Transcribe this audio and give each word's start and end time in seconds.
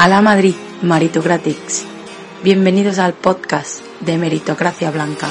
A 0.00 0.08
la 0.08 0.22
Madrid 0.22 0.54
Meritocratics. 0.80 1.84
Bienvenidos 2.42 2.98
al 2.98 3.12
podcast 3.12 3.84
de 4.00 4.16
Meritocracia 4.16 4.90
Blanca. 4.90 5.28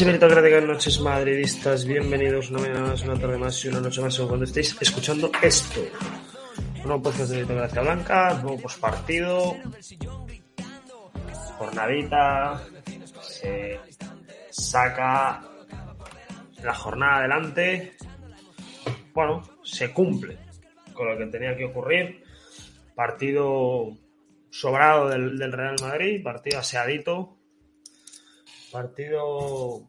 Y 0.00 0.04
meritocráticas 0.04 0.64
noches 0.64 1.00
madridistas, 1.00 1.84
bienvenidos 1.84 2.50
una 2.50 2.60
mañana 2.60 2.80
más, 2.82 3.02
una 3.02 3.18
tarde 3.18 3.36
más 3.36 3.64
y 3.64 3.68
una 3.68 3.80
noche 3.80 4.00
más 4.00 4.16
cuando 4.20 4.44
estéis 4.44 4.76
escuchando 4.80 5.30
esto. 5.42 5.80
Nuevo 6.84 7.02
podcast 7.02 7.30
de 7.30 7.36
Meritocracia 7.36 7.82
Blanca, 7.82 8.34
nuevo 8.42 8.60
postpartido, 8.60 9.56
jornadita, 11.56 12.62
se 13.22 13.80
saca 14.50 15.42
la 16.62 16.74
jornada 16.74 17.16
adelante, 17.16 17.94
bueno, 19.12 19.42
se 19.64 19.92
cumple 19.92 20.36
con 20.92 21.08
lo 21.08 21.18
que 21.18 21.26
tenía 21.26 21.56
que 21.56 21.64
ocurrir, 21.64 22.22
partido 22.94 23.96
sobrado 24.50 25.08
del 25.08 25.52
Real 25.52 25.76
Madrid, 25.80 26.22
partido 26.22 26.60
aseadito, 26.60 27.37
Partido 28.72 29.88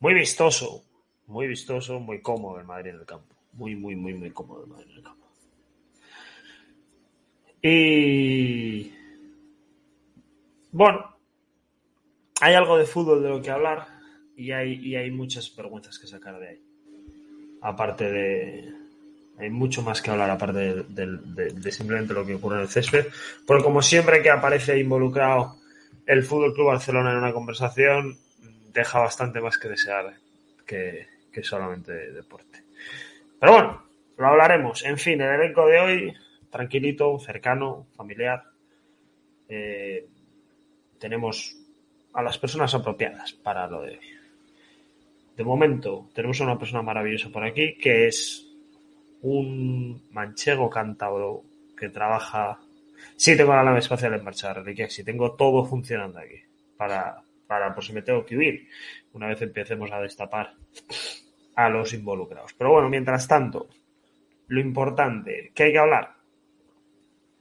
muy 0.00 0.14
vistoso, 0.14 0.84
muy 1.26 1.46
vistoso, 1.46 2.00
muy 2.00 2.20
cómodo 2.22 2.58
el 2.58 2.66
Madrid 2.66 2.90
en 2.90 3.00
el 3.00 3.06
campo. 3.06 3.34
Muy, 3.52 3.74
muy, 3.76 3.94
muy, 3.96 4.14
muy 4.14 4.30
cómodo 4.30 4.64
el 4.64 4.70
Madrid 4.70 4.90
en 4.90 4.96
el 4.98 5.02
campo. 5.02 5.24
Y 7.62 8.92
bueno, 10.72 11.16
hay 12.40 12.54
algo 12.54 12.76
de 12.76 12.84
fútbol 12.84 13.22
de 13.22 13.28
lo 13.30 13.40
que 13.40 13.50
hablar 13.50 13.86
y 14.36 14.50
hay, 14.50 14.74
y 14.74 14.96
hay 14.96 15.10
muchas 15.10 15.54
vergüenzas 15.56 15.98
que 15.98 16.06
sacar 16.06 16.38
de 16.38 16.48
ahí. 16.48 16.62
Aparte 17.62 18.10
de, 18.10 18.74
hay 19.38 19.48
mucho 19.48 19.80
más 19.82 20.02
que 20.02 20.10
hablar 20.10 20.30
aparte 20.30 20.58
de- 20.84 21.50
de 21.52 21.72
simplemente 21.72 22.12
lo 22.12 22.26
que 22.26 22.34
ocurre 22.34 22.56
en 22.56 22.62
el 22.62 22.68
césped. 22.68 23.06
Porque 23.46 23.64
como 23.64 23.80
siempre 23.80 24.22
que 24.22 24.30
aparece 24.30 24.78
involucrado 24.78 25.56
el 26.06 26.22
Fútbol 26.22 26.54
Club 26.54 26.68
Barcelona 26.68 27.12
en 27.12 27.18
una 27.18 27.32
conversación, 27.32 28.18
deja 28.72 29.00
bastante 29.00 29.40
más 29.40 29.58
que 29.58 29.68
desear 29.68 30.14
que, 30.66 31.06
solamente 31.42 32.12
deporte. 32.12 32.62
Pero 33.40 33.52
bueno, 33.52 33.82
lo 34.16 34.26
hablaremos. 34.26 34.84
En 34.84 34.98
fin, 34.98 35.20
el 35.20 35.40
elenco 35.40 35.66
de 35.66 35.80
hoy, 35.80 36.14
tranquilito, 36.50 37.18
cercano, 37.18 37.86
familiar. 37.96 38.44
Eh, 39.48 40.06
tenemos 40.98 41.56
a 42.12 42.22
las 42.22 42.38
personas 42.38 42.74
apropiadas 42.74 43.32
para 43.32 43.66
lo 43.66 43.82
de 43.82 43.90
hoy. 43.90 44.10
De 45.36 45.44
momento, 45.44 46.08
tenemos 46.14 46.40
a 46.40 46.44
una 46.44 46.58
persona 46.58 46.82
maravillosa 46.82 47.28
por 47.28 47.44
aquí, 47.44 47.76
que 47.76 48.06
es 48.06 48.46
un 49.22 50.06
manchego 50.10 50.70
cántabro 50.70 51.42
que 51.76 51.88
trabaja. 51.88 52.60
Sí, 53.16 53.36
tengo 53.36 53.54
la 53.54 53.62
nave 53.62 53.78
espacial 53.78 54.14
en 54.14 54.24
marcha, 54.24 54.52
Reliquia, 54.52 54.88
sí, 54.90 55.04
tengo 55.04 55.34
todo 55.34 55.64
funcionando 55.64 56.18
aquí. 56.18 56.40
Para, 56.76 57.22
para 57.46 57.74
por 57.74 57.84
si 57.84 57.92
me 57.92 58.02
tengo 58.02 58.24
que 58.24 58.36
huir, 58.36 58.68
una 59.12 59.28
vez 59.28 59.40
empecemos 59.42 59.90
a 59.92 60.00
destapar 60.00 60.54
a 61.54 61.68
los 61.68 61.92
involucrados. 61.94 62.54
Pero 62.54 62.72
bueno, 62.72 62.88
mientras 62.88 63.28
tanto, 63.28 63.68
lo 64.48 64.60
importante, 64.60 65.52
que 65.54 65.62
hay 65.64 65.72
que 65.72 65.78
hablar? 65.78 66.16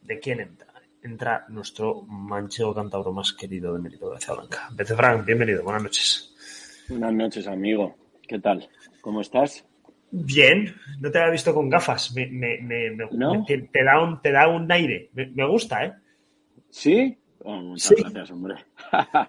¿De 0.01 0.19
quién 0.19 0.41
entra? 0.41 0.73
Entra 1.01 1.45
nuestro 1.49 2.03
manchego 2.03 2.73
cántabro 2.73 3.11
más 3.11 3.33
querido 3.33 3.73
de 3.73 3.79
Meritocracia 3.79 4.33
Blanca. 4.33 4.69
Bece 4.73 4.95
Frank, 4.95 5.25
bienvenido, 5.25 5.63
buenas 5.63 5.83
noches. 5.83 6.85
Buenas 6.87 7.13
noches, 7.13 7.47
amigo. 7.47 7.95
¿Qué 8.27 8.39
tal? 8.39 8.69
¿Cómo 9.01 9.21
estás? 9.21 9.65
Bien, 10.15 10.75
no 10.99 11.09
te 11.09 11.17
había 11.17 11.31
visto 11.31 11.53
con 11.55 11.69
gafas. 11.69 12.13
Me, 12.13 12.27
me- 12.27 12.59
me- 12.61 12.91
me- 12.91 13.07
¿No? 13.13 13.43
te, 13.45 13.57
te 13.63 13.83
da 13.83 13.99
un, 13.99 14.21
te 14.21 14.31
da 14.31 14.47
un 14.47 14.71
aire. 14.71 15.09
Me, 15.13 15.45
gusta, 15.47 15.85
¿eh? 15.85 15.93
¿Sí? 16.69 17.17
Oh, 17.43 17.55
muchas 17.61 17.87
Sí. 17.89 17.95
gracias, 17.99 18.29
hombre. 18.31 18.55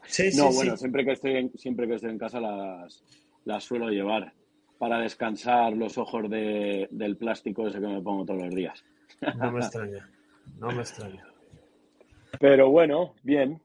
Sí, 0.05 0.31
sí, 0.31 0.37
no, 0.37 0.53
bueno, 0.53 0.77
siempre 0.77 1.05
que 1.07 1.13
estoy 1.13 1.37
en, 1.37 1.51
siempre 1.57 1.89
que 1.89 1.95
estoy 1.95 2.11
en 2.11 2.19
casa 2.19 2.39
las, 2.39 3.03
las 3.47 3.65
suelo 3.65 3.89
llevar 3.89 4.35
para 4.79 4.99
descansar 4.99 5.73
los 5.73 5.97
ojos 5.97 6.29
de- 6.29 6.87
del 6.91 7.17
plástico 7.17 7.67
ese 7.67 7.81
que 7.81 7.87
me 7.87 8.03
pongo 8.03 8.27
todos 8.27 8.43
los 8.45 8.55
días. 8.55 8.85
No 9.39 9.51
me 9.53 9.61
extraña. 9.61 10.11
No 10.59 10.69
me 10.71 10.81
extraña. 10.83 11.25
Pero 12.39 12.69
bueno, 12.69 13.15
bien. 13.23 13.63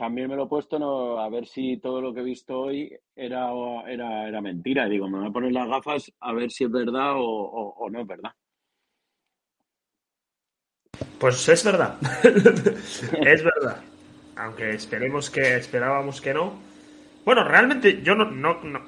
También 0.00 0.30
me 0.30 0.36
lo 0.36 0.44
he 0.44 0.48
puesto 0.48 0.78
no, 0.78 1.20
a 1.20 1.28
ver 1.28 1.46
si 1.46 1.76
todo 1.76 2.00
lo 2.00 2.14
que 2.14 2.20
he 2.20 2.24
visto 2.24 2.58
hoy 2.58 2.90
era, 3.14 3.50
era, 3.86 4.26
era 4.26 4.40
mentira. 4.40 4.88
Digo, 4.88 5.06
me 5.06 5.18
voy 5.18 5.28
a 5.28 5.30
poner 5.30 5.52
las 5.52 5.68
gafas 5.68 6.10
a 6.20 6.32
ver 6.32 6.50
si 6.50 6.64
es 6.64 6.70
verdad 6.70 7.12
o 7.16 7.86
no 7.90 8.00
es 8.00 8.06
verdad. 8.06 8.32
Pues 11.18 11.46
es 11.50 11.62
verdad. 11.62 11.98
es 12.24 13.44
verdad. 13.44 13.82
Aunque 14.36 14.70
esperemos 14.70 15.28
que 15.28 15.56
esperábamos 15.56 16.22
que 16.22 16.32
no. 16.32 16.54
Bueno, 17.26 17.44
realmente 17.44 18.00
yo 18.02 18.14
no, 18.14 18.24
no, 18.24 18.58
no, 18.64 18.80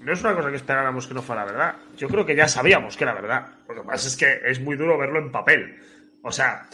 no 0.00 0.12
es 0.12 0.20
una 0.22 0.36
cosa 0.36 0.50
que 0.50 0.58
esperáramos 0.58 1.08
que 1.08 1.14
no 1.14 1.22
fuera 1.22 1.44
verdad. 1.44 1.74
Yo 1.96 2.06
creo 2.06 2.24
que 2.24 2.36
ya 2.36 2.46
sabíamos 2.46 2.96
que 2.96 3.02
era 3.02 3.14
verdad. 3.14 3.48
Lo 3.68 3.74
que 3.74 3.82
pasa 3.82 4.06
es 4.06 4.16
que 4.16 4.48
es 4.48 4.60
muy 4.60 4.76
duro 4.76 4.96
verlo 4.96 5.18
en 5.18 5.32
papel. 5.32 5.74
O 6.22 6.30
sea, 6.30 6.68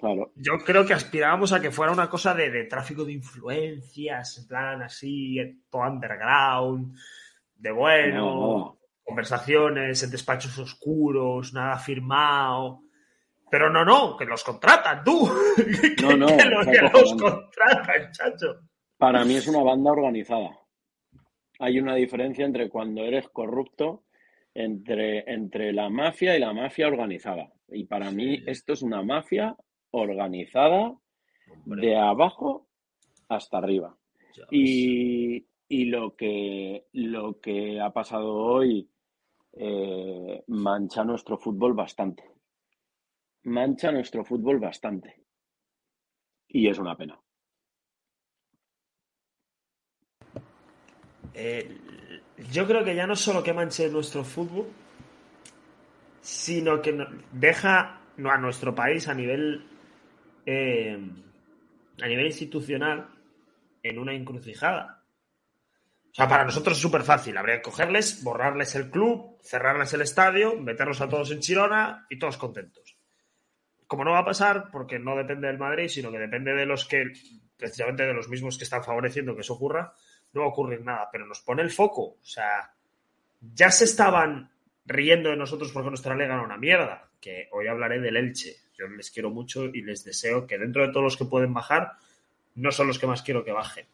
Claro. 0.00 0.32
yo 0.36 0.58
creo 0.64 0.86
que 0.86 0.94
aspirábamos 0.94 1.52
a 1.52 1.60
que 1.60 1.70
fuera 1.70 1.92
una 1.92 2.08
cosa 2.08 2.34
de, 2.34 2.50
de 2.50 2.64
tráfico 2.64 3.04
de 3.04 3.12
influencias, 3.12 4.38
en 4.38 4.46
plan 4.46 4.82
así, 4.82 5.36
todo 5.70 5.82
underground, 5.82 6.96
de 7.56 7.72
bueno, 7.72 8.16
No, 8.34 8.58
no. 8.58 8.78
conversaciones 9.04 10.02
en 10.02 10.10
despachos 10.10 10.56
oscuros, 10.58 11.52
nada 11.52 11.78
firmado. 11.78 12.82
Pero 13.50 13.70
no, 13.70 13.84
no, 13.84 14.16
que 14.16 14.24
los 14.26 14.44
contratan 14.44 15.02
tú. 15.02 15.28
que, 15.96 16.02
No, 16.02 16.16
no, 16.16 16.26
que 16.26 16.36
que 16.36 16.48
los 16.50 17.12
acojonante. 17.12 17.16
contratan, 17.16 18.12
chacho. 18.12 18.60
Para 18.98 19.24
mí 19.24 19.34
es 19.36 19.46
una 19.48 19.62
banda 19.62 19.90
organizada. 19.90 20.50
Hay 21.60 21.80
una 21.80 21.94
diferencia 21.94 22.44
entre 22.44 22.68
cuando 22.68 23.02
eres 23.02 23.28
corrupto, 23.30 24.04
entre, 24.54 25.24
entre 25.32 25.72
la 25.72 25.88
mafia 25.88 26.36
y 26.36 26.40
la 26.40 26.52
mafia 26.52 26.86
organizada. 26.88 27.50
Y 27.68 27.84
para 27.84 28.10
mí 28.10 28.42
esto 28.46 28.72
es 28.74 28.82
una 28.82 29.02
mafia 29.02 29.56
organizada 29.90 30.94
de 31.64 31.96
abajo 31.96 32.68
hasta 33.28 33.58
arriba. 33.58 33.96
Y, 34.50 35.46
y 35.68 35.84
lo 35.86 36.14
que, 36.14 36.86
lo 36.92 37.40
que 37.40 37.80
ha 37.80 37.92
pasado 37.92 38.34
hoy 38.34 38.88
eh, 39.52 40.44
mancha 40.48 41.04
nuestro 41.04 41.36
fútbol 41.36 41.74
bastante. 41.74 42.24
Mancha 43.44 43.90
nuestro 43.90 44.24
fútbol 44.24 44.58
bastante. 44.60 45.24
Y 46.48 46.68
es 46.68 46.78
una 46.78 46.96
pena. 46.96 47.20
Eh, 51.34 51.78
yo 52.50 52.66
creo 52.66 52.84
que 52.84 52.94
ya 52.94 53.06
no 53.06 53.16
solo 53.16 53.42
que 53.42 53.52
manche 53.52 53.88
nuestro 53.88 54.24
fútbol, 54.24 54.66
sino 56.20 56.80
que 56.80 57.06
deja 57.32 58.00
a 58.16 58.38
nuestro 58.38 58.74
país 58.74 59.08
a 59.08 59.14
nivel 59.14 59.64
eh, 60.50 60.98
a 62.00 62.06
nivel 62.06 62.24
institucional 62.24 63.06
en 63.82 63.98
una 63.98 64.14
encrucijada. 64.14 65.04
O 66.10 66.14
sea, 66.14 66.26
para 66.26 66.46
nosotros 66.46 66.78
es 66.78 66.82
súper 66.82 67.02
fácil. 67.02 67.36
Habría 67.36 67.56
que 67.56 67.62
cogerles, 67.62 68.22
borrarles 68.24 68.74
el 68.74 68.88
club, 68.90 69.36
cerrarles 69.42 69.92
el 69.92 70.00
estadio, 70.00 70.56
meterlos 70.56 71.02
a 71.02 71.08
todos 71.08 71.30
en 71.32 71.40
Chirona 71.40 72.06
y 72.08 72.18
todos 72.18 72.38
contentos. 72.38 72.96
Como 73.86 74.04
no 74.04 74.12
va 74.12 74.20
a 74.20 74.24
pasar, 74.24 74.70
porque 74.72 74.98
no 74.98 75.16
depende 75.16 75.48
del 75.48 75.58
Madrid, 75.58 75.88
sino 75.88 76.10
que 76.10 76.18
depende 76.18 76.54
de 76.54 76.64
los 76.64 76.86
que, 76.86 77.12
precisamente 77.58 78.06
de 78.06 78.14
los 78.14 78.30
mismos 78.30 78.56
que 78.56 78.64
están 78.64 78.82
favoreciendo 78.82 79.34
que 79.34 79.42
eso 79.42 79.52
ocurra, 79.52 79.92
no 80.32 80.40
va 80.40 80.46
a 80.46 80.50
ocurrir 80.50 80.80
nada, 80.80 81.10
pero 81.12 81.26
nos 81.26 81.40
pone 81.40 81.60
el 81.60 81.70
foco. 81.70 82.02
O 82.02 82.24
sea, 82.24 82.72
ya 83.38 83.70
se 83.70 83.84
estaban 83.84 84.50
riendo 84.86 85.28
de 85.28 85.36
nosotros 85.36 85.70
porque 85.72 85.90
nuestra 85.90 86.14
liga 86.14 86.32
era 86.34 86.42
una 86.42 86.56
mierda, 86.56 87.10
que 87.20 87.48
hoy 87.52 87.66
hablaré 87.66 88.00
del 88.00 88.16
Elche. 88.16 88.67
Yo 88.78 88.86
les 88.88 89.10
quiero 89.10 89.30
mucho 89.30 89.64
y 89.66 89.82
les 89.82 90.04
deseo 90.04 90.46
que 90.46 90.56
dentro 90.58 90.86
de 90.86 90.92
todos 90.92 91.02
los 91.04 91.16
que 91.16 91.24
pueden 91.24 91.52
bajar, 91.52 91.92
no 92.54 92.70
son 92.70 92.86
los 92.86 92.98
que 92.98 93.06
más 93.06 93.22
quiero 93.22 93.44
que 93.44 93.52
bajen. 93.52 93.86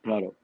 Claro. 0.00 0.34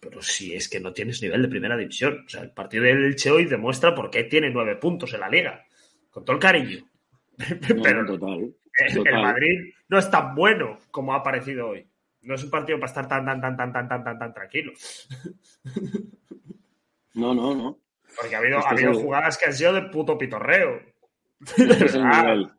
Pero 0.00 0.22
si 0.22 0.54
es 0.54 0.68
que 0.68 0.80
no 0.80 0.92
tienes 0.94 1.20
nivel 1.20 1.42
de 1.42 1.48
primera 1.48 1.76
división. 1.76 2.24
O 2.24 2.28
sea, 2.28 2.42
el 2.42 2.50
partido 2.52 2.84
del 2.84 3.04
Elche 3.04 3.30
hoy 3.30 3.44
demuestra 3.44 3.94
por 3.94 4.10
qué 4.10 4.24
tiene 4.24 4.48
nueve 4.50 4.76
puntos 4.76 5.12
en 5.12 5.20
la 5.20 5.28
liga. 5.28 5.66
Con 6.10 6.24
todo 6.24 6.36
el 6.36 6.42
cariño. 6.42 6.84
No, 7.74 7.82
Pero 7.82 8.04
total. 8.04 8.54
el. 8.76 9.22
Madrid 9.22 9.72
no 9.88 9.98
es 9.98 10.10
tan 10.10 10.34
bueno 10.34 10.78
como 10.90 11.14
ha 11.14 11.22
parecido 11.22 11.68
hoy. 11.68 11.86
No 12.22 12.34
es 12.34 12.44
un 12.44 12.50
partido 12.50 12.78
para 12.78 12.90
estar 12.90 13.08
tan, 13.08 13.24
tan, 13.24 13.40
tan, 13.40 13.56
tan, 13.56 13.72
tan, 13.72 13.88
tan, 13.88 14.04
tan, 14.04 14.18
tan 14.18 14.34
tranquilo. 14.34 14.72
No, 17.14 17.34
no, 17.34 17.54
no. 17.54 17.78
Porque 18.14 18.34
ha 18.36 18.38
habido, 18.38 18.58
ha 18.58 18.70
habido 18.70 18.94
jugadas 18.94 19.38
que 19.38 19.46
han 19.46 19.54
sido 19.54 19.72
de 19.72 19.82
puto 19.82 20.18
pitorreo. 20.18 20.80
Este 21.40 21.84
es 21.86 21.94
el 21.94 22.02
Ah, 22.04 22.22
nivel. 22.22 22.50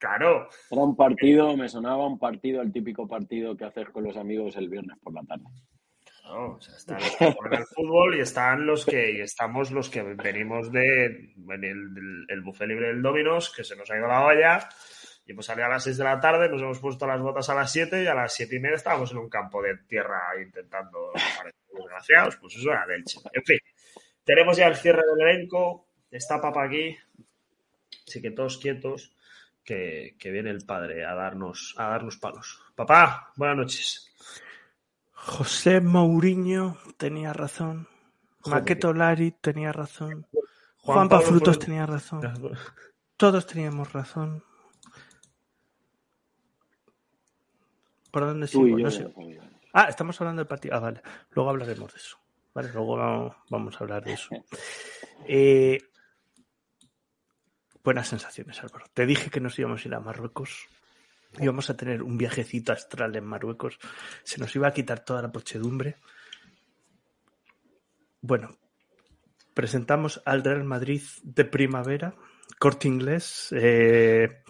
Claro. 0.00 0.48
Era 0.70 0.80
un 0.82 0.96
partido, 0.96 1.56
me 1.56 1.68
sonaba 1.68 2.06
un 2.06 2.18
partido, 2.18 2.62
el 2.62 2.72
típico 2.72 3.06
partido 3.06 3.56
que 3.56 3.66
haces 3.66 3.88
con 3.90 4.02
los 4.02 4.16
amigos 4.16 4.56
el 4.56 4.68
viernes 4.68 4.96
por 5.02 5.12
la 5.14 5.22
tarde. 5.22 5.44
Claro, 6.22 6.54
o 6.54 6.60
sea, 6.60 6.74
están 6.76 6.98
los 7.00 7.16
que 7.16 7.32
juegan 7.32 7.58
al 7.58 7.66
fútbol 7.66 8.16
y 8.16 8.20
están 8.20 8.66
los 8.66 8.86
que 8.86 9.12
y 9.12 9.20
estamos 9.20 9.70
los 9.70 9.90
que 9.90 10.02
venimos 10.02 10.72
de 10.72 11.04
el, 11.06 11.94
del- 11.94 12.24
el 12.28 12.40
buffet 12.40 12.66
libre 12.68 12.88
del 12.88 13.02
Dominos, 13.02 13.52
que 13.54 13.62
se 13.62 13.76
nos 13.76 13.90
ha 13.90 13.96
ido 13.98 14.06
la 14.08 14.24
olla. 14.24 14.68
Y 15.26 15.32
hemos 15.32 15.44
salido 15.46 15.66
a 15.66 15.70
las 15.70 15.84
6 15.84 15.98
de 15.98 16.04
la 16.04 16.18
tarde, 16.18 16.48
nos 16.48 16.62
hemos 16.62 16.78
puesto 16.80 17.06
las 17.06 17.20
botas 17.20 17.48
a 17.50 17.54
las 17.54 17.70
7 17.70 18.02
y 18.02 18.06
a 18.06 18.14
las 18.14 18.32
7 18.34 18.56
y 18.56 18.58
media 18.58 18.76
estábamos 18.76 19.12
en 19.12 19.18
un 19.18 19.28
campo 19.28 19.62
de 19.62 19.76
tierra 19.86 20.18
intentando 20.42 21.12
parecer 21.12 21.60
desgraciados. 21.72 22.36
Pues 22.36 22.56
eso 22.56 22.70
era 22.70 22.86
del 22.86 23.04
En 23.34 23.44
fin, 23.44 23.58
tenemos 24.24 24.56
ya 24.56 24.66
el 24.66 24.76
cierre 24.76 25.02
del 25.14 25.28
elenco. 25.28 25.88
Está 26.10 26.40
Papa 26.40 26.64
aquí. 26.64 26.96
Así 28.08 28.20
que 28.22 28.30
todos 28.30 28.58
quietos, 28.58 29.14
que, 29.74 30.16
que 30.18 30.30
viene 30.32 30.50
el 30.50 30.64
padre 30.66 31.04
a 31.04 31.14
darnos, 31.14 31.74
a 31.78 31.86
darnos 31.90 32.16
palos. 32.16 32.60
Papá, 32.74 33.32
buenas 33.36 33.56
noches. 33.56 34.12
José 35.12 35.80
Mourinho 35.80 36.76
tenía 36.96 37.32
razón. 37.32 37.86
Joder. 38.40 38.60
Maqueto 38.62 38.92
Lari 38.92 39.30
tenía 39.40 39.70
razón. 39.72 40.26
Juan 40.32 40.96
Juan 40.96 41.08
Pablo 41.08 41.26
Frutos 41.26 41.58
tenía 41.60 41.86
razón. 41.86 42.20
Todos 43.16 43.46
teníamos 43.46 43.92
razón. 43.92 44.42
¿Por 48.10 48.22
dónde 48.26 48.48
sigo? 48.48 48.76
No 48.76 48.90
sé. 48.90 49.06
Ah, 49.72 49.84
estamos 49.88 50.20
hablando 50.20 50.40
del 50.40 50.48
partido. 50.48 50.74
Ah, 50.74 50.80
vale. 50.80 51.00
Luego 51.30 51.50
hablaremos 51.50 51.92
de 51.92 51.98
eso. 52.00 52.18
Vale, 52.52 52.72
luego 52.72 52.96
vamos- 52.96 53.36
vamos 53.50 53.76
a 53.76 53.84
hablar 53.84 54.02
de 54.04 54.14
eso. 54.14 54.30
Eh, 55.28 55.78
buenas 57.90 58.06
sensaciones, 58.06 58.62
Álvaro. 58.62 58.86
Te 58.94 59.04
dije 59.04 59.30
que 59.30 59.40
nos 59.40 59.58
íbamos 59.58 59.84
a 59.84 59.88
ir 59.88 59.94
a 59.94 59.98
Marruecos. 59.98 60.68
Íbamos 61.40 61.70
a 61.70 61.76
tener 61.76 62.04
un 62.04 62.16
viajecito 62.16 62.72
astral 62.72 63.16
en 63.16 63.24
Marruecos. 63.24 63.80
Se 64.22 64.38
nos 64.38 64.54
iba 64.54 64.68
a 64.68 64.72
quitar 64.72 65.04
toda 65.04 65.22
la 65.22 65.32
pochedumbre. 65.32 65.96
Bueno, 68.20 68.56
presentamos 69.54 70.22
al 70.24 70.44
Real 70.44 70.62
Madrid 70.62 71.02
de 71.24 71.44
primavera, 71.44 72.14
corte 72.60 72.86
inglés. 72.86 73.48
eh, 73.50 74.44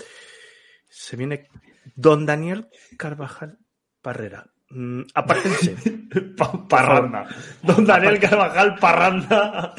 se 0.90 1.16
viene 1.16 1.48
Don 1.96 2.26
Daniel 2.26 2.68
Carvajal 2.98 3.58
Parrera. 4.02 4.52
Mm, 4.70 5.02
apártense. 5.14 5.76
Pa- 6.36 6.68
Parranda. 6.68 7.26
Don 7.62 7.84
Daniel 7.84 8.18
Carvajal, 8.20 8.76
Parranda. 8.76 9.74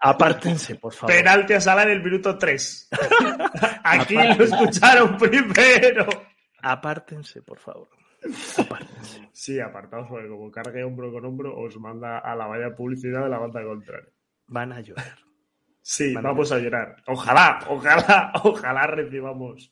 Apártense, 0.00 0.74
por 0.76 0.92
favor. 0.92 1.14
Penalti 1.14 1.52
a 1.52 1.60
Sala 1.60 1.84
en 1.84 1.90
el 1.90 2.02
minuto 2.02 2.36
3. 2.36 2.88
Aquí 3.84 4.14
lo 4.16 4.44
escucharon 4.44 5.16
primero. 5.16 6.06
Apártense, 6.62 7.42
por 7.42 7.58
favor. 7.58 7.88
Apártense. 8.58 9.28
Sí, 9.32 9.60
apartados, 9.60 10.08
porque 10.08 10.28
como 10.28 10.50
cargue 10.50 10.82
hombro 10.82 11.12
con 11.12 11.24
hombro, 11.26 11.56
os 11.56 11.76
manda 11.78 12.18
a 12.18 12.34
la 12.34 12.46
valla 12.46 12.74
publicidad 12.74 13.22
de 13.24 13.28
la 13.28 13.38
banda 13.38 13.62
contraria. 13.62 14.08
Van 14.48 14.72
a 14.72 14.80
llorar. 14.80 15.18
Sí, 15.82 16.14
vamos 16.14 16.50
a 16.50 16.58
llorar. 16.58 16.96
Ojalá, 17.06 17.60
ojalá, 17.68 18.32
ojalá 18.42 18.86
recibamos 18.86 19.70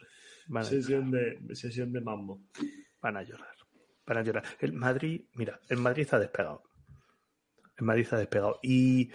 a, 0.55 0.63
sesión 0.63 1.11
de, 1.11 1.39
sesión 1.55 1.91
de 1.93 2.01
mambo. 2.03 2.43
van 3.01 3.17
a 3.17 3.23
llorar. 3.23 3.49
Van 4.07 4.19
a 4.19 4.23
llorar. 4.23 4.45
El 4.59 4.73
Madrid, 4.73 5.25
mira, 5.35 5.61
el 5.69 5.79
Madrid 5.79 6.09
ha 6.13 6.19
despegado. 6.19 6.63
El 7.77 7.87
Madrid 7.87 8.07
ha 8.11 8.17
despegado. 8.17 8.59
Y 8.63 9.11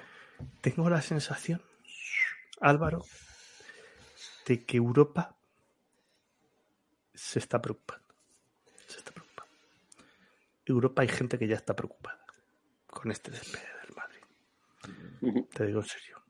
tengo 0.61 0.89
la 0.89 1.01
sensación, 1.01 1.61
Álvaro, 2.61 3.03
de 4.45 4.65
que 4.65 4.77
Europa 4.77 5.35
se 7.13 7.39
está 7.39 7.61
preocupando. 7.61 8.13
Se 8.85 8.99
está 8.99 9.11
preocupando. 9.11 9.53
Europa 10.65 11.01
hay 11.01 11.07
gente 11.07 11.37
que 11.37 11.47
ya 11.47 11.55
está 11.55 11.75
preocupada 11.75 12.25
con 12.87 13.11
este 13.11 13.31
despegue 13.31 13.67
del 13.83 13.95
Madrid. 13.95 15.47
Te 15.53 15.65
digo 15.65 15.81
en 15.81 15.85
serio. 15.85 16.23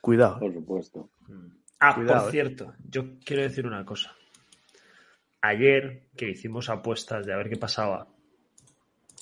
Cuidado. 0.00 0.38
Por 0.38 0.52
supuesto. 0.52 1.10
Ah, 1.78 1.94
Cuidado, 1.94 2.20
por 2.20 2.28
eh. 2.28 2.32
cierto, 2.32 2.74
yo 2.88 3.18
quiero 3.24 3.42
decir 3.42 3.66
una 3.66 3.84
cosa. 3.84 4.14
Ayer 5.48 6.02
que 6.16 6.30
hicimos 6.30 6.68
apuestas 6.68 7.24
de 7.26 7.32
a 7.32 7.36
ver 7.36 7.48
qué 7.48 7.56
pasaba, 7.56 8.08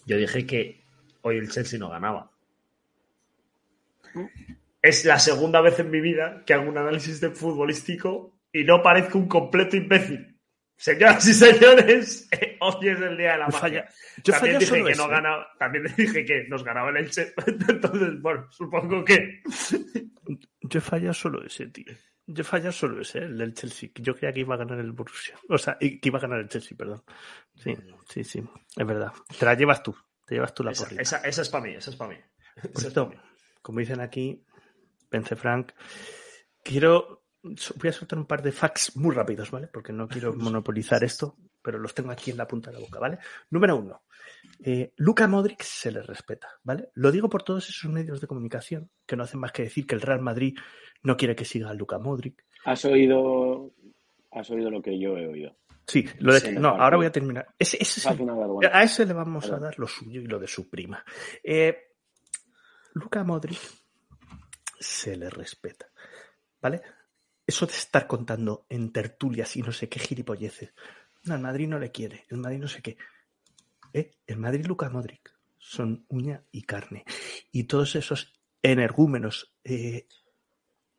yo 0.07 0.17
dije 0.17 0.47
que 0.47 0.85
hoy 1.23 1.39
el 1.39 1.51
Chelsea 1.51 1.79
no 1.79 1.89
ganaba. 1.91 2.31
Es 4.83 5.05
la 5.05 5.19
segunda 5.19 5.61
vez 5.61 5.79
en 5.81 5.91
mi 5.91 6.01
vida 6.01 6.43
que 6.47 6.55
hago 6.55 6.69
un 6.69 6.79
análisis 6.79 7.21
de 7.21 7.31
futbolístico 7.31 8.39
y 8.53 8.65
no 8.65 8.83
parezco 8.83 9.19
un 9.19 9.29
completo 9.29 9.77
imbécil. 9.77 10.31
Señoras 10.77 11.27
y 11.27 11.33
señores, 11.35 12.29
hoy 12.61 12.89
es 12.89 13.01
el 13.01 13.17
día 13.17 13.33
de 13.33 13.39
la 13.39 13.47
magia. 13.47 13.61
falla- 13.61 13.89
yo 14.23 14.33
también 14.33 14.55
falla 14.57 14.59
dije 14.59 14.83
que 14.85 14.91
ese. 14.91 15.03
no 15.03 15.09
ganaba, 15.09 15.47
también 15.59 15.85
dije 15.97 16.25
que 16.25 16.45
nos 16.49 16.65
ganaba 16.65 16.91
el 16.91 16.97
Elche. 16.99 17.33
Entonces, 17.47 18.21
bueno, 18.21 18.47
supongo 18.51 19.05
que 19.05 19.43
Yo 20.63 20.79
he 20.79 20.83
fallado 20.83 21.15
solo 21.15 21.45
ese, 21.45 21.67
tío. 21.69 21.93
Yo 22.27 22.41
he 22.41 22.45
fallado 22.45 22.73
solo 22.73 23.03
ese, 23.03 23.19
el 23.19 23.37
del 23.37 23.53
Chelsea. 23.55 23.91
Yo 23.97 24.15
creía 24.17 24.33
que 24.33 24.41
iba 24.41 24.55
a 24.55 24.59
ganar 24.59 24.79
el 24.79 24.93
Borussia. 24.93 25.37
O 25.49 25.59
sea, 25.59 25.77
que 25.79 26.01
iba 26.03 26.19
a 26.19 26.23
ganar 26.23 26.41
el 26.41 26.49
Chelsea, 26.49 26.77
perdón. 26.77 27.03
Sí, 27.55 27.77
sí, 28.09 28.25
sí. 28.25 28.43
Es 28.77 28.87
verdad. 28.87 29.13
Te 29.39 29.45
la 29.45 29.55
llevas 29.55 29.83
tú. 29.83 29.95
Te 30.27 30.35
llevas 30.37 30.55
tú 30.55 30.65
la 30.65 30.71
esa, 30.73 30.89
esa- 31.01 31.19
esa 31.19 31.43
es 31.43 31.49
para 31.51 31.65
mí, 31.65 31.75
esa 31.75 31.91
es 31.91 31.97
para 31.97 32.11
mí. 32.15 32.17
Por 32.73 32.93
pa' 32.95 33.05
mí. 33.11 33.17
como 33.61 33.81
dicen 33.81 34.01
aquí, 34.01 34.43
Vence 35.11 35.37
Frank, 35.37 35.73
quiero. 36.63 37.25
Voy 37.43 37.91
a 37.91 37.93
soltar 37.93 38.19
un 38.19 38.25
par 38.27 38.43
de 38.43 38.53
facts 38.53 38.97
muy 38.97 39.15
rápidos, 39.15 39.51
¿vale? 39.51 39.67
Porque 39.67 39.93
no 39.93 40.09
quiero 40.09 40.33
monopolizar 40.35 41.05
esto, 41.05 41.37
pero 41.65 41.79
los 41.79 41.95
tengo 41.95 42.11
aquí 42.13 42.31
en 42.31 42.37
la 42.37 42.47
punta 42.47 42.71
de 42.71 42.75
la 42.77 42.81
boca, 42.85 42.99
¿vale? 43.01 43.19
Número 43.51 43.77
uno. 43.77 44.03
Eh, 44.63 44.93
Luka 44.97 45.27
Modric 45.27 45.63
se 45.63 45.91
le 45.91 46.03
respeta, 46.03 46.49
¿vale? 46.63 46.91
Lo 46.95 47.11
digo 47.11 47.29
por 47.31 47.43
todos 47.43 47.67
esos 47.69 47.91
medios 47.91 48.21
de 48.21 48.27
comunicación 48.27 48.91
que 49.07 49.17
no 49.17 49.25
hacen 49.25 49.41
más 49.41 49.53
que 49.53 49.63
decir 49.63 49.87
que 49.87 49.95
el 49.95 50.03
Real 50.03 50.21
Madrid 50.21 50.57
no 51.03 51.17
quiere 51.17 51.35
que 51.35 51.45
siga 51.47 51.71
a 51.71 51.75
Luka 51.75 51.99
Modric. 51.99 52.45
Has 52.67 52.85
oído, 52.85 53.73
has 54.31 54.51
oído 54.51 54.71
lo 54.71 54.83
que 54.83 54.99
yo 55.01 55.17
he 55.17 55.27
oído. 55.27 55.57
Sí, 55.87 56.07
lo 56.19 56.33
de 56.33 56.53
no, 56.53 56.69
ahora 56.71 56.97
voy 56.99 57.07
a 57.07 57.13
terminar. 57.13 57.47
Ese, 57.59 57.77
ese 57.81 58.01
es 58.01 58.07
Es 58.07 58.13
el- 58.13 58.21
una 58.23 58.35
vergüenza. 58.35 58.77
a 58.79 58.83
ese 58.83 59.07
le 59.07 59.13
vamos 59.15 59.51
a 59.51 59.59
dar 59.59 59.79
lo 59.79 59.87
suyo 59.87 60.21
y 60.21 60.27
lo 60.27 60.39
de 60.39 60.47
su 60.47 60.69
prima. 60.71 61.03
Eh, 61.43 61.77
Luka 62.95 63.25
Modric 63.25 63.59
se 64.79 65.17
le 65.17 65.31
respeta, 65.31 65.87
¿vale? 66.61 66.81
Eso 67.47 67.67
de 67.67 67.73
estar 67.73 68.07
contando 68.07 68.65
en 68.71 68.93
tertulias 68.93 69.57
y 69.57 69.63
no 69.63 69.73
sé 69.73 69.89
qué 69.89 69.99
gilipolleces. 70.01 70.73
No, 71.25 71.35
el 71.35 71.41
Madrid 71.41 71.69
no 71.69 71.79
le 71.79 71.91
quiere, 71.91 72.25
el 72.29 72.39
Madrid 72.39 72.59
no 72.59 72.69
sé 72.69 72.83
qué. 72.83 72.97
¿Eh? 73.93 74.13
El 74.27 74.39
Madrid 74.39 74.65
y 74.65 74.69
Luka 74.69 74.91
Modric 74.91 75.35
son 75.59 76.05
uña 76.09 76.45
y 76.51 76.63
carne. 76.63 77.05
Y 77.53 77.65
todos 77.65 77.97
esos 77.97 78.33
energúmenos 78.63 79.55
eh, 79.65 80.07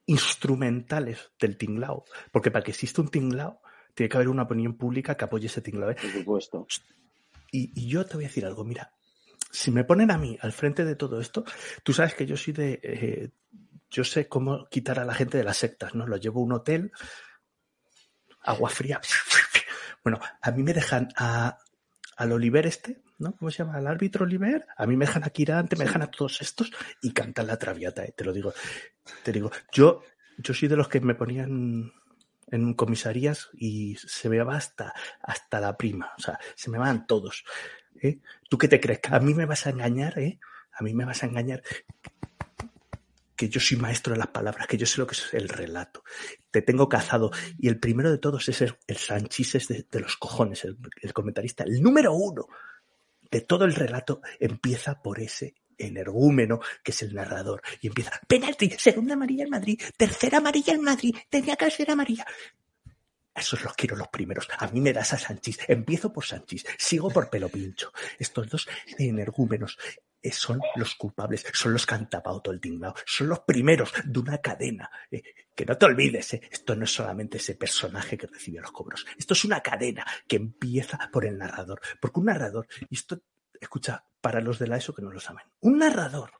instrumentales 0.05 1.31
del 1.39 1.57
tinglao, 1.57 2.05
porque 2.31 2.51
para 2.51 2.63
que 2.63 2.71
exista 2.71 3.01
un 3.01 3.09
tinglao 3.09 3.61
tiene 3.93 4.09
que 4.09 4.17
haber 4.17 4.29
una 4.29 4.43
opinión 4.43 4.77
pública 4.77 5.15
que 5.15 5.25
apoye 5.25 5.47
ese 5.47 5.61
tinglao. 5.61 5.91
¿eh? 5.91 5.95
Por 5.99 6.11
supuesto. 6.11 6.67
Y, 7.51 7.71
y 7.79 7.87
yo 7.87 8.05
te 8.05 8.15
voy 8.15 8.25
a 8.25 8.27
decir 8.27 8.45
algo, 8.45 8.63
mira, 8.63 8.91
si 9.51 9.71
me 9.71 9.83
ponen 9.83 10.11
a 10.11 10.17
mí 10.17 10.37
al 10.41 10.51
frente 10.51 10.83
de 10.83 10.95
todo 10.95 11.19
esto, 11.19 11.45
tú 11.83 11.93
sabes 11.93 12.13
que 12.13 12.25
yo 12.25 12.35
soy 12.35 12.53
de... 12.53 12.79
eh, 12.83 13.29
yo 13.89 14.03
sé 14.03 14.27
cómo 14.27 14.67
quitar 14.67 14.99
a 14.99 15.05
la 15.05 15.13
gente 15.13 15.37
de 15.37 15.43
las 15.45 15.57
sectas, 15.57 15.95
¿no? 15.95 16.05
Lo 16.05 16.17
llevo 16.17 16.41
a 16.41 16.43
un 16.43 16.51
hotel, 16.51 16.91
agua 18.41 18.69
fría. 18.69 18.99
Bueno, 20.03 20.19
a 20.41 20.51
mí 20.51 20.63
me 20.63 20.73
dejan 20.73 21.09
a, 21.17 21.57
al 22.17 22.31
Oliver 22.31 22.65
este, 22.65 23.01
¿no? 23.17 23.35
¿Cómo 23.35 23.51
se 23.51 23.59
llama? 23.59 23.77
Al 23.77 23.87
árbitro 23.87 24.25
Oliver. 24.25 24.65
A 24.77 24.85
mí 24.85 24.95
me 24.95 25.05
dejan 25.05 25.23
a 25.23 25.29
Kirante, 25.29 25.75
me 25.75 25.85
dejan 25.85 26.01
a 26.01 26.11
todos 26.11 26.41
estos 26.41 26.71
y 27.01 27.11
cantan 27.11 27.47
la 27.47 27.57
traviata, 27.57 28.03
¿eh? 28.03 28.13
te 28.15 28.23
lo 28.23 28.33
digo. 28.33 28.53
Te 29.23 29.31
digo, 29.31 29.51
yo, 29.71 30.01
yo 30.37 30.53
soy 30.53 30.67
de 30.67 30.77
los 30.77 30.87
que 30.87 30.99
me 30.99 31.15
ponían 31.15 31.91
en 32.47 32.73
comisarías 32.73 33.49
y 33.53 33.95
se 33.95 34.29
me 34.29 34.41
va 34.43 34.55
hasta, 34.55 34.93
hasta 35.21 35.59
la 35.59 35.77
prima, 35.77 36.11
o 36.17 36.21
sea, 36.21 36.39
se 36.55 36.69
me 36.69 36.77
van 36.77 37.07
todos. 37.07 37.43
¿eh? 38.01 38.19
¿Tú 38.49 38.57
qué 38.57 38.67
te 38.67 38.79
crees? 38.79 38.99
¿Que 38.99 39.15
a 39.15 39.19
mí 39.19 39.33
me 39.33 39.45
vas 39.45 39.65
a 39.67 39.71
engañar? 39.71 40.17
¿eh? 40.19 40.39
a 40.77 40.83
mí 40.83 40.93
me 40.93 41.05
vas 41.05 41.23
a 41.23 41.27
engañar 41.27 41.63
que 43.35 43.49
yo 43.49 43.59
soy 43.59 43.77
maestro 43.77 44.13
de 44.13 44.19
las 44.19 44.27
palabras, 44.27 44.67
que 44.67 44.77
yo 44.77 44.85
sé 44.85 44.99
lo 44.99 45.07
que 45.07 45.15
es 45.15 45.33
el 45.33 45.49
relato. 45.49 46.03
Te 46.51 46.61
tengo 46.61 46.87
cazado. 46.87 47.31
Y 47.57 47.67
el 47.67 47.79
primero 47.79 48.11
de 48.11 48.17
todos 48.17 48.47
es 48.49 48.61
el, 48.61 48.75
el 48.87 48.97
Sanchises 48.97 49.67
de, 49.67 49.99
los 49.99 50.17
cojones, 50.17 50.65
el, 50.65 51.13
comentarista. 51.13 51.63
El 51.63 51.81
número 51.81 52.13
uno 52.13 52.47
de 53.29 53.41
todo 53.41 53.65
el 53.65 53.75
relato 53.75 54.21
empieza 54.39 55.01
por 55.01 55.19
ese 55.19 55.55
energúmeno 55.77 56.59
que 56.83 56.91
es 56.91 57.01
el 57.01 57.13
narrador. 57.13 57.61
Y 57.81 57.87
empieza, 57.87 58.19
penalti, 58.27 58.69
segunda 58.71 59.15
amarilla 59.15 59.43
en 59.43 59.49
Madrid, 59.49 59.81
tercera 59.97 60.37
amarilla 60.37 60.73
en 60.73 60.81
Madrid, 60.81 61.15
tenía 61.29 61.55
que 61.55 61.69
ser 61.69 61.91
amarilla. 61.91 62.25
Esos 63.35 63.61
los 63.65 63.73
quiero 63.73 63.97
los 63.97 64.07
primeros. 64.07 64.47
A 64.57 64.67
mí 64.67 64.79
me 64.79 64.93
das 64.93 65.11
a 65.11 65.17
Sanchís. 65.17 65.59
Empiezo 65.67 66.13
por 66.13 66.23
Sanchís, 66.23 66.65
sigo 66.77 67.09
por 67.09 67.29
Pelo 67.29 67.49
Pincho. 67.49 67.91
Estos 68.17 68.49
dos 68.49 68.67
energúmenos 68.97 69.77
son 70.31 70.61
los 70.75 70.95
culpables, 70.95 71.45
son 71.53 71.73
los 71.73 71.85
que 71.85 71.95
han 71.95 72.09
tapado 72.09 72.41
todo 72.41 72.53
el 72.53 72.61
tinglado, 72.61 72.95
son 73.05 73.29
los 73.29 73.39
primeros 73.41 73.91
de 74.03 74.19
una 74.19 74.39
cadena. 74.39 74.89
Eh, 75.11 75.23
que 75.55 75.65
no 75.65 75.77
te 75.77 75.85
olvides, 75.85 76.33
eh, 76.33 76.41
esto 76.51 76.75
no 76.75 76.83
es 76.83 76.93
solamente 76.93 77.37
ese 77.37 77.55
personaje 77.55 78.17
que 78.17 78.27
recibe 78.27 78.61
los 78.61 78.71
cobros, 78.71 79.05
esto 79.17 79.33
es 79.33 79.45
una 79.45 79.61
cadena 79.61 80.05
que 80.27 80.35
empieza 80.35 81.09
por 81.11 81.25
el 81.25 81.37
narrador. 81.37 81.79
Porque 81.99 82.19
un 82.19 82.25
narrador, 82.25 82.67
y 82.89 82.95
esto, 82.95 83.21
escucha, 83.59 84.05
para 84.19 84.41
los 84.41 84.59
de 84.59 84.67
la 84.67 84.77
ESO 84.77 84.93
que 84.93 85.01
no 85.01 85.11
lo 85.11 85.19
saben, 85.19 85.45
un 85.61 85.77
narrador, 85.77 86.31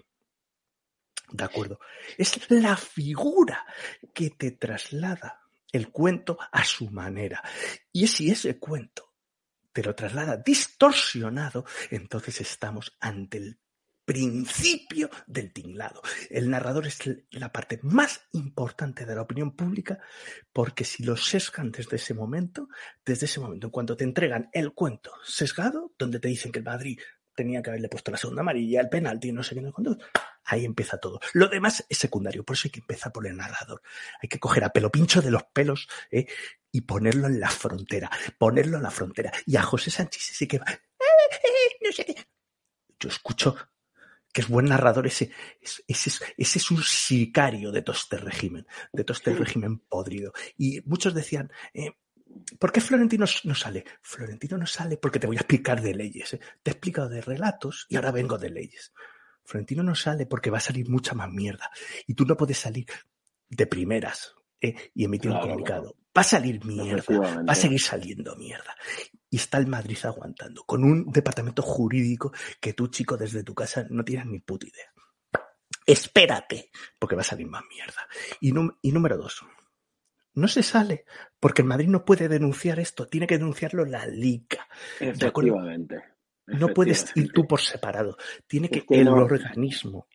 de 1.31 1.43
acuerdo, 1.43 1.79
es 2.17 2.49
la 2.51 2.77
figura 2.77 3.65
que 4.13 4.31
te 4.31 4.51
traslada 4.51 5.41
el 5.71 5.91
cuento 5.91 6.37
a 6.51 6.63
su 6.63 6.89
manera. 6.89 7.43
Y 7.91 8.07
si 8.07 8.29
ese 8.29 8.59
cuento 8.59 9.13
te 9.73 9.83
lo 9.83 9.93
traslada 9.93 10.37
distorsionado, 10.37 11.65
entonces 11.89 12.39
estamos 12.41 12.95
ante 12.99 13.37
el 13.39 13.59
principio 14.05 15.09
del 15.27 15.51
tinglado. 15.51 16.01
El 16.29 16.49
narrador 16.49 16.87
es 16.87 16.99
la 17.31 17.51
parte 17.51 17.79
más 17.81 18.21
importante 18.33 19.05
de 19.05 19.15
la 19.15 19.23
opinión 19.23 19.55
pública 19.55 19.99
porque 20.53 20.85
si 20.85 21.03
lo 21.03 21.17
sesgan 21.17 21.71
desde 21.71 21.97
ese 21.97 22.13
momento, 22.13 22.69
desde 23.03 23.25
ese 23.25 23.39
momento, 23.39 23.67
en 23.67 23.71
cuanto 23.71 23.97
te 23.97 24.03
entregan 24.03 24.49
el 24.53 24.73
cuento 24.73 25.11
sesgado, 25.25 25.93
donde 25.97 26.19
te 26.19 26.27
dicen 26.27 26.51
que 26.51 26.59
el 26.59 26.65
Madrid 26.65 26.99
tenía 27.35 27.61
que 27.61 27.69
haberle 27.69 27.89
puesto 27.89 28.11
la 28.11 28.17
segunda 28.17 28.41
amarilla, 28.41 28.79
el 28.81 28.89
penalti, 28.89 29.31
no 29.31 29.43
sé 29.43 29.55
qué, 29.55 29.61
no 29.61 29.73
cuánto, 29.73 29.97
ahí 30.45 30.63
empieza 30.63 30.97
todo. 30.97 31.19
Lo 31.33 31.47
demás 31.47 31.85
es 31.89 31.97
secundario, 31.97 32.45
por 32.45 32.55
eso 32.55 32.67
hay 32.67 32.71
que 32.71 32.79
empezar 32.79 33.11
por 33.11 33.27
el 33.27 33.35
narrador. 33.35 33.81
Hay 34.21 34.29
que 34.29 34.39
coger 34.39 34.63
a 34.63 34.69
pelo 34.69 34.89
pincho 34.89 35.21
de 35.21 35.31
los 35.31 35.43
pelos 35.43 35.87
¿eh? 36.11 36.27
y 36.71 36.81
ponerlo 36.81 37.27
en 37.27 37.39
la 37.39 37.49
frontera, 37.49 38.09
ponerlo 38.37 38.77
en 38.77 38.83
la 38.83 38.91
frontera. 38.91 39.31
Y 39.45 39.57
a 39.57 39.63
José 39.63 39.91
Sánchez 39.91 40.31
ese 40.31 40.47
que 40.47 40.59
va, 40.59 40.65
"Eh, 40.69 40.77
eh, 41.43 41.77
no 41.81 41.91
sé 41.91 42.05
qué". 42.05 42.15
Yo 42.99 43.09
escucho 43.09 43.55
que 44.35 44.41
es 44.41 44.49
buen 44.49 44.65
narrador, 44.65 45.07
ese, 45.07 45.31
ese, 45.87 46.09
ese 46.37 46.59
es- 46.59 46.69
un 46.71 46.83
sicario 46.83 47.71
de 47.71 47.81
todo 47.81 47.95
este 47.95 48.17
régimen, 48.17 48.67
de 48.91 49.05
todo 49.05 49.15
este 49.15 49.33
régimen 49.33 49.79
podrido. 49.79 50.33
Y 50.57 50.81
muchos 50.81 51.13
decían, 51.13 51.49
eh, 51.73 51.91
¿por 52.59 52.73
qué 52.73 52.81
Florentino 52.81 53.23
no 53.45 53.55
sale? 53.55 53.85
Florentino 54.01 54.57
no 54.57 54.65
sale 54.67 54.97
porque 54.97 55.19
te 55.19 55.27
voy 55.27 55.37
a 55.37 55.39
explicar 55.39 55.81
de 55.81 55.95
leyes. 55.95 56.33
¿eh? 56.33 56.41
Te 56.61 56.69
he 56.71 56.73
explicado 56.73 57.07
de 57.07 57.21
relatos 57.21 57.85
y 57.87 57.95
ahora 57.95 58.11
vengo 58.11 58.37
de 58.37 58.49
leyes. 58.49 58.91
Florentino 59.45 59.83
no 59.83 59.95
sale 59.95 60.25
porque 60.25 60.49
va 60.49 60.57
a 60.57 60.61
salir 60.61 60.89
mucha 60.89 61.13
más 61.13 61.29
mierda. 61.31 61.71
Y 62.05 62.13
tú 62.13 62.25
no 62.25 62.35
puedes 62.35 62.57
salir 62.57 62.87
de 63.47 63.67
primeras 63.67 64.35
¿eh? 64.59 64.75
y 64.93 65.05
emitir 65.05 65.31
un 65.31 65.37
Claro, 65.37 65.47
comunicado. 65.47 65.95
Va 66.15 66.21
a 66.21 66.23
salir 66.23 66.63
mierda, 66.63 67.03
va 67.19 67.51
a 67.51 67.55
seguir 67.55 67.81
saliendo 67.81 68.35
mierda. 68.37 68.73
Y 69.29 69.35
está 69.37 69.57
el 69.57 69.67
Madrid 69.67 69.97
aguantando, 70.03 70.63
con 70.63 70.83
un 70.83 71.11
departamento 71.11 71.61
jurídico 71.61 72.31
que 72.61 72.73
tú, 72.73 72.87
chico, 72.87 73.17
desde 73.17 73.43
tu 73.43 73.53
casa 73.53 73.85
no 73.89 74.03
tienes 74.05 74.25
ni 74.27 74.39
puta 74.39 74.65
idea. 74.67 74.91
Espérate, 75.85 76.71
porque 76.99 77.15
va 77.15 77.21
a 77.21 77.25
salir 77.25 77.47
más 77.47 77.63
mierda. 77.69 78.07
Y, 78.41 78.51
número 78.91 79.17
dos, 79.17 79.41
no 80.35 80.47
se 80.47 80.63
sale 80.63 81.05
porque 81.39 81.61
el 81.61 81.67
Madrid 81.67 81.87
no 81.87 82.03
puede 82.05 82.27
denunciar 82.27 82.79
esto, 82.79 83.07
tiene 83.07 83.27
que 83.27 83.37
denunciarlo 83.37 83.85
la 83.85 84.05
Liga. 84.07 84.67
Efectivamente. 84.99 86.01
No 86.47 86.69
puedes 86.69 87.11
ir 87.15 87.31
tú 87.33 87.47
por 87.47 87.59
separado. 87.59 88.17
Tiene 88.47 88.69
que 88.69 88.79
Es 88.79 88.85
que 88.85 88.99
el 88.99 89.05
no- 89.05 89.13
organismo 89.15 90.07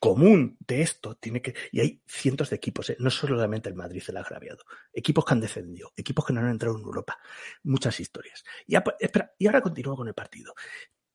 común 0.00 0.56
de 0.60 0.82
esto 0.82 1.16
tiene 1.16 1.40
que 1.42 1.54
y 1.70 1.80
hay 1.80 2.02
cientos 2.06 2.50
de 2.50 2.56
equipos, 2.56 2.90
¿eh? 2.90 2.96
no 2.98 3.10
solamente 3.10 3.68
el 3.68 3.74
Madrid 3.74 4.02
el 4.08 4.16
agraviado, 4.16 4.64
equipos 4.92 5.24
que 5.24 5.34
han 5.34 5.40
descendido, 5.40 5.92
equipos 5.96 6.24
que 6.24 6.32
no 6.32 6.40
han 6.40 6.48
entrado 6.50 6.76
en 6.76 6.82
Europa, 6.82 7.18
muchas 7.64 7.98
historias. 8.00 8.44
Y, 8.66 8.74
apa- 8.76 8.96
espera, 8.98 9.32
y 9.38 9.46
ahora 9.46 9.60
continúo 9.62 9.96
con 9.96 10.08
el 10.08 10.14
partido. 10.14 10.54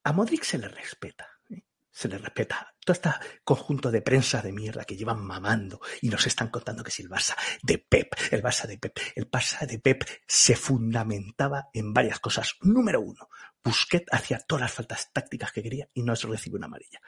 A 0.03 0.13
Modric 0.13 0.43
se 0.43 0.57
le 0.57 0.67
respeta, 0.67 1.27
¿eh? 1.49 1.63
se 1.91 2.07
le 2.07 2.17
respeta. 2.17 2.73
Todo 2.85 2.93
este 2.93 3.09
conjunto 3.43 3.91
de 3.91 4.01
prensa 4.01 4.41
de 4.41 4.53
mierda 4.53 4.85
que 4.85 4.95
llevan 4.95 5.19
mamando 5.19 5.81
y 6.01 6.07
nos 6.07 6.25
están 6.25 6.47
contando 6.49 6.81
que 6.83 6.91
si 6.91 7.01
el 7.03 7.09
Barça 7.09 7.35
de 7.61 7.79
Pep, 7.79 8.13
el 8.31 8.41
Barça 8.41 8.65
de 8.65 8.77
Pep, 8.77 8.97
el 9.15 9.29
Barça 9.29 9.65
de 9.67 9.77
Pep 9.79 10.03
se 10.25 10.55
fundamentaba 10.55 11.67
en 11.73 11.93
varias 11.93 12.19
cosas. 12.19 12.53
Número 12.61 13.01
uno, 13.01 13.27
Busquets 13.67 14.07
hacía 14.11 14.39
todas 14.39 14.61
las 14.61 14.71
faltas 14.71 15.11
tácticas 15.11 15.51
que 15.51 15.61
quería 15.61 15.89
y 15.93 16.03
no 16.03 16.15
se 16.15 16.27
recibe 16.27 16.55
una 16.55 16.67
amarilla. 16.67 17.01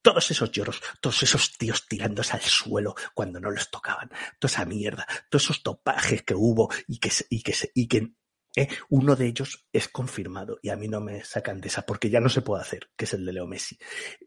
Todos 0.00 0.30
esos 0.30 0.52
lloros, 0.52 0.80
todos 1.00 1.20
esos 1.24 1.58
tíos 1.58 1.88
tirándose 1.88 2.34
al 2.34 2.42
suelo 2.42 2.94
cuando 3.12 3.40
no 3.40 3.50
los 3.50 3.70
tocaban, 3.70 4.08
toda 4.38 4.52
esa 4.52 4.64
mierda, 4.64 5.06
todos 5.28 5.44
esos 5.44 5.62
topajes 5.62 6.22
que 6.22 6.34
hubo 6.34 6.70
y 6.86 6.98
que, 6.98 7.10
y 7.28 7.42
que, 7.42 7.54
y 7.74 7.88
que 7.88 8.12
eh, 8.54 8.68
uno 8.90 9.16
de 9.16 9.26
ellos 9.26 9.66
es 9.72 9.88
confirmado 9.88 10.58
y 10.62 10.68
a 10.68 10.76
mí 10.76 10.86
no 10.86 11.00
me 11.00 11.24
sacan 11.24 11.60
de 11.60 11.68
esa 11.68 11.84
porque 11.84 12.08
ya 12.08 12.20
no 12.20 12.28
se 12.28 12.42
puede 12.42 12.62
hacer, 12.62 12.90
que 12.96 13.04
es 13.04 13.14
el 13.14 13.26
de 13.26 13.32
Leo 13.32 13.46
Messi. 13.46 13.78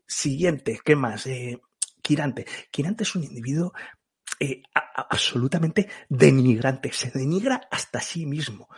Siguiente, 0.05 0.79
¿qué 0.83 0.95
más? 0.95 1.25
Eh, 1.27 1.61
Quirante. 2.01 2.45
Quirante 2.71 3.03
es 3.03 3.15
un 3.15 3.23
individuo 3.23 3.73
eh, 4.39 4.63
absolutamente 4.73 5.89
denigrante, 6.07 6.91
se 6.93 7.11
denigra 7.11 7.67
hasta 7.69 7.99
sí 7.99 8.25
mismo. 8.25 8.69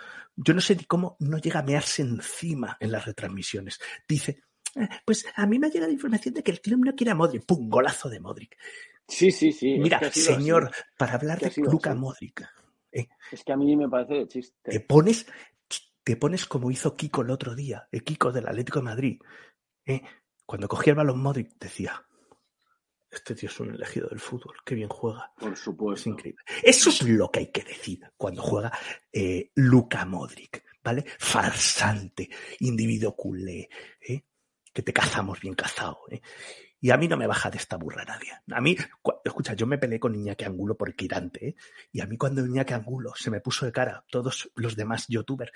Yo 0.44 0.54
no 0.54 0.62
sé 0.62 0.76
ni 0.76 0.86
cómo 0.86 1.16
no 1.20 1.38
llega 1.38 1.60
a 1.60 1.64
mearse 1.64 2.02
encima 2.02 2.78
en 2.80 2.92
las 2.92 3.06
retransmisiones. 3.06 3.80
Dice, 4.08 4.44
"Eh, 4.76 4.88
pues 5.06 5.26
a 5.36 5.46
mí 5.46 5.60
me 5.60 5.68
ha 5.68 5.70
llegado 5.70 5.92
información 5.92 6.34
de 6.34 6.44
que 6.44 6.52
el 6.52 6.62
club 6.62 6.84
no 6.86 6.96
quiere 6.96 7.12
a 7.12 7.16
Modric. 7.16 7.46
¡Pum! 7.46 7.70
Golazo 7.70 8.10
de 8.10 8.20
Modric. 8.20 8.58
Sí, 9.08 9.32
sí, 9.32 9.52
sí. 9.52 9.74
es 9.74 9.80
Mira, 9.82 10.00
que 10.00 10.06
así. 10.06 10.22
señor, 10.22 10.72
para 10.98 11.16
hablar 11.16 11.38
que 11.38 11.46
de 11.46 11.52
así. 11.52 11.62
Modric, 11.96 12.42
Es 13.32 13.44
que 13.44 13.52
a 13.54 13.58
mí 13.58 13.76
me 13.76 13.88
parece 13.90 14.14
de 14.16 14.22
te 14.26 14.28
chiste. 14.28 14.80
pones, 14.82 15.26
te 16.04 16.16
pones 16.16 16.46
como 16.46 16.72
hizo 16.72 16.96
Kiko 16.96 17.22
el 17.22 17.30
otro 17.30 17.54
día, 17.56 17.88
el 17.92 18.04
Kiko 18.04 18.32
del 18.32 18.48
Atlético 18.48 18.80
de 18.80 18.86
Madrid. 18.86 19.20
¿eh? 19.86 20.02
Cuando 20.46 20.68
cogía 20.68 20.92
el 20.92 20.98
balón 20.98 21.22
Modric 21.22 21.58
decía, 21.60 22.04
este 23.12 23.36
tío 23.36 23.50
es 23.50 23.60
un 23.60 23.74
elegido 23.76 24.08
del 24.10 24.20
fútbol, 24.20 24.56
qué 24.66 24.76
bien 24.76 24.90
juega. 24.90 25.32
Por 25.38 25.54
Es 25.54 25.60
supuesto. 25.60 26.10
increíble. 26.10 26.42
Eso 26.64 26.90
es 26.90 27.02
lo 27.04 27.30
que 27.30 27.40
hay 27.40 27.52
que 27.52 27.64
decir 27.64 28.00
cuando 28.18 28.42
juega 28.42 28.72
eh, 29.12 29.52
Luka 29.56 30.06
Modric, 30.06 30.64
¿vale? 30.84 31.06
Farsante, 31.20 32.30
individuo 32.60 33.16
culé, 33.16 33.70
¿eh? 34.08 34.24
que 34.74 34.82
te 34.82 34.94
cazamos 34.94 35.42
bien 35.42 35.54
cazado. 35.56 36.00
¿eh? 36.10 36.22
Y 36.80 36.90
a 36.92 36.98
mí 36.98 37.08
no 37.08 37.18
me 37.18 37.28
baja 37.28 37.50
de 37.52 37.58
esta 37.58 37.76
burra 37.78 38.06
nadie. 38.06 38.32
A 38.52 38.62
mí, 38.62 38.76
cu- 39.02 39.20
escucha, 39.26 39.54
yo 39.54 39.68
me 39.68 39.78
peleé 39.78 40.00
con 40.00 40.16
Iñaki 40.16 40.46
Angulo 40.46 40.78
por 40.78 40.96
Quirante, 40.96 41.48
¿eh? 41.50 41.56
y 41.92 42.00
a 42.02 42.06
mí 42.06 42.18
cuando 42.18 42.46
Iñaki 42.46 42.74
Angulo 42.74 43.12
se 43.16 43.30
me 43.30 43.42
puso 43.42 43.66
de 43.66 43.72
cara, 43.72 44.06
todos 44.10 44.50
los 44.56 44.76
demás 44.76 45.06
youtubers 45.10 45.52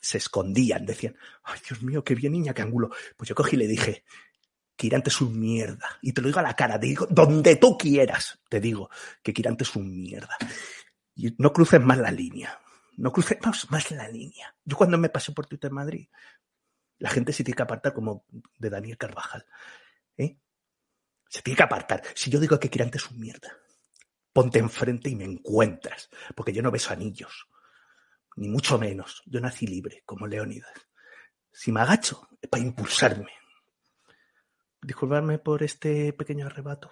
se 0.00 0.18
escondían, 0.18 0.86
decían, 0.86 1.16
ay 1.44 1.58
Dios 1.68 1.82
mío, 1.82 2.02
qué 2.04 2.14
bien 2.14 2.34
Iñaki 2.34 2.62
Angulo. 2.62 2.90
Pues 3.16 3.28
yo 3.28 3.34
cogí 3.34 3.56
y 3.56 3.58
le 3.60 3.66
dije, 3.66 4.04
Quirante 4.78 5.10
es 5.10 5.20
un 5.20 5.40
mierda. 5.40 5.98
Y 6.00 6.12
te 6.12 6.20
lo 6.20 6.28
digo 6.28 6.38
a 6.38 6.44
la 6.44 6.54
cara, 6.54 6.78
te 6.78 6.86
digo, 6.86 7.04
donde 7.10 7.56
tú 7.56 7.76
quieras, 7.76 8.38
te 8.48 8.60
digo 8.60 8.88
que 9.24 9.34
Quirante 9.34 9.64
es 9.64 9.74
un 9.74 9.90
mierda. 9.90 10.36
Y 11.16 11.34
no 11.38 11.52
cruces 11.52 11.80
más 11.80 11.98
la 11.98 12.12
línea. 12.12 12.56
No 12.96 13.10
cruces 13.10 13.38
más, 13.44 13.68
más 13.72 13.90
la 13.90 14.06
línea. 14.06 14.54
Yo 14.64 14.76
cuando 14.76 14.96
me 14.96 15.08
pasé 15.08 15.32
por 15.32 15.46
Twitter 15.46 15.72
Madrid, 15.72 16.06
la 16.98 17.10
gente 17.10 17.32
se 17.32 17.42
tiene 17.42 17.56
que 17.56 17.62
apartar 17.64 17.92
como 17.92 18.24
de 18.56 18.70
Daniel 18.70 18.96
Carvajal. 18.96 19.44
¿eh? 20.16 20.38
Se 21.28 21.42
tiene 21.42 21.56
que 21.56 21.64
apartar. 21.64 22.04
Si 22.14 22.30
yo 22.30 22.38
digo 22.38 22.60
que 22.60 22.70
Quirante 22.70 22.98
es 22.98 23.10
un 23.10 23.18
mierda, 23.18 23.50
ponte 24.32 24.60
enfrente 24.60 25.10
y 25.10 25.16
me 25.16 25.24
encuentras. 25.24 26.08
Porque 26.36 26.52
yo 26.52 26.62
no 26.62 26.70
beso 26.70 26.92
anillos. 26.92 27.48
Ni 28.36 28.48
mucho 28.48 28.78
menos. 28.78 29.24
Yo 29.26 29.40
nací 29.40 29.66
libre, 29.66 30.04
como 30.06 30.28
Leónidas. 30.28 30.70
Si 31.50 31.72
me 31.72 31.80
agacho, 31.80 32.28
es 32.40 32.48
para 32.48 32.62
impulsarme. 32.62 33.32
Disculparme 34.82 35.38
por 35.38 35.62
este 35.62 36.12
pequeño 36.12 36.46
arrebato. 36.46 36.90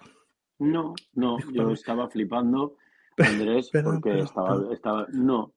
No, 0.59 0.93
no, 1.13 1.37
yo 1.53 1.71
estaba 1.71 2.09
flipando, 2.09 2.77
Andrés, 3.17 3.69
Perdón, 3.71 3.95
porque 3.95 4.09
perdón, 4.09 4.25
estaba, 4.25 4.47
perdón. 4.57 4.73
estaba, 4.73 5.07
no, 5.13 5.53